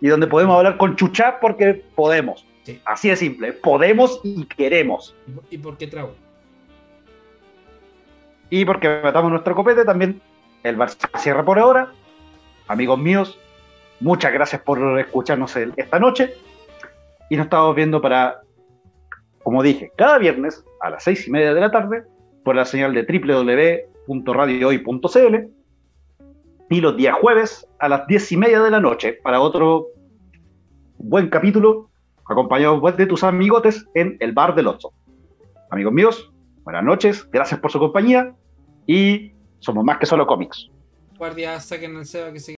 Y 0.00 0.08
donde 0.08 0.26
podemos 0.26 0.56
hablar 0.56 0.76
con 0.76 0.96
chucha 0.96 1.38
porque 1.40 1.84
podemos. 1.94 2.46
Así 2.84 3.08
de 3.08 3.16
simple, 3.16 3.52
podemos 3.52 4.20
y 4.22 4.44
queremos. 4.46 5.14
¿Y 5.50 5.58
por 5.58 5.76
qué 5.76 5.86
trago? 5.86 6.14
Y 8.50 8.64
porque 8.64 9.00
matamos 9.02 9.30
nuestro 9.30 9.54
copete, 9.54 9.84
también 9.84 10.20
el 10.62 10.76
bar 10.76 10.90
se 10.90 10.98
cierra 11.18 11.44
por 11.44 11.58
ahora. 11.58 11.92
Amigos 12.68 12.98
míos, 12.98 13.38
muchas 14.00 14.32
gracias 14.32 14.62
por 14.62 14.98
escucharnos 14.98 15.54
esta 15.56 15.98
noche. 15.98 16.34
Y 17.28 17.36
nos 17.36 17.46
estamos 17.46 17.74
viendo 17.74 18.00
para, 18.00 18.40
como 19.42 19.62
dije, 19.62 19.90
cada 19.96 20.18
viernes 20.18 20.64
a 20.80 20.90
las 20.90 21.04
seis 21.04 21.26
y 21.26 21.30
media 21.30 21.52
de 21.52 21.60
la 21.60 21.70
tarde 21.70 22.04
por 22.44 22.56
la 22.56 22.64
señal 22.64 22.94
de 22.94 23.02
www.radiohoy.cl 23.02 25.63
y 26.70 26.80
los 26.80 26.96
días 26.96 27.16
jueves 27.20 27.66
a 27.78 27.88
las 27.88 28.06
diez 28.06 28.30
y 28.32 28.36
media 28.36 28.60
de 28.62 28.70
la 28.70 28.80
noche 28.80 29.14
para 29.22 29.40
otro 29.40 29.88
buen 30.98 31.28
capítulo 31.28 31.90
acompañado 32.28 32.80
de 32.80 33.06
tus 33.06 33.22
amigotes 33.22 33.86
en 33.94 34.16
el 34.20 34.32
bar 34.32 34.54
del 34.54 34.68
Ocho. 34.68 34.92
Amigos 35.70 35.92
míos, 35.92 36.32
buenas 36.62 36.84
noches, 36.84 37.28
gracias 37.30 37.60
por 37.60 37.70
su 37.70 37.78
compañía 37.78 38.34
y 38.86 39.32
somos 39.58 39.84
más 39.84 39.98
que 39.98 40.06
solo 40.06 40.26
cómics. 40.26 40.70
Guardia, 41.18 41.60
saquen 41.60 41.96
el 41.96 42.02
que 42.32 42.40
se 42.40 42.52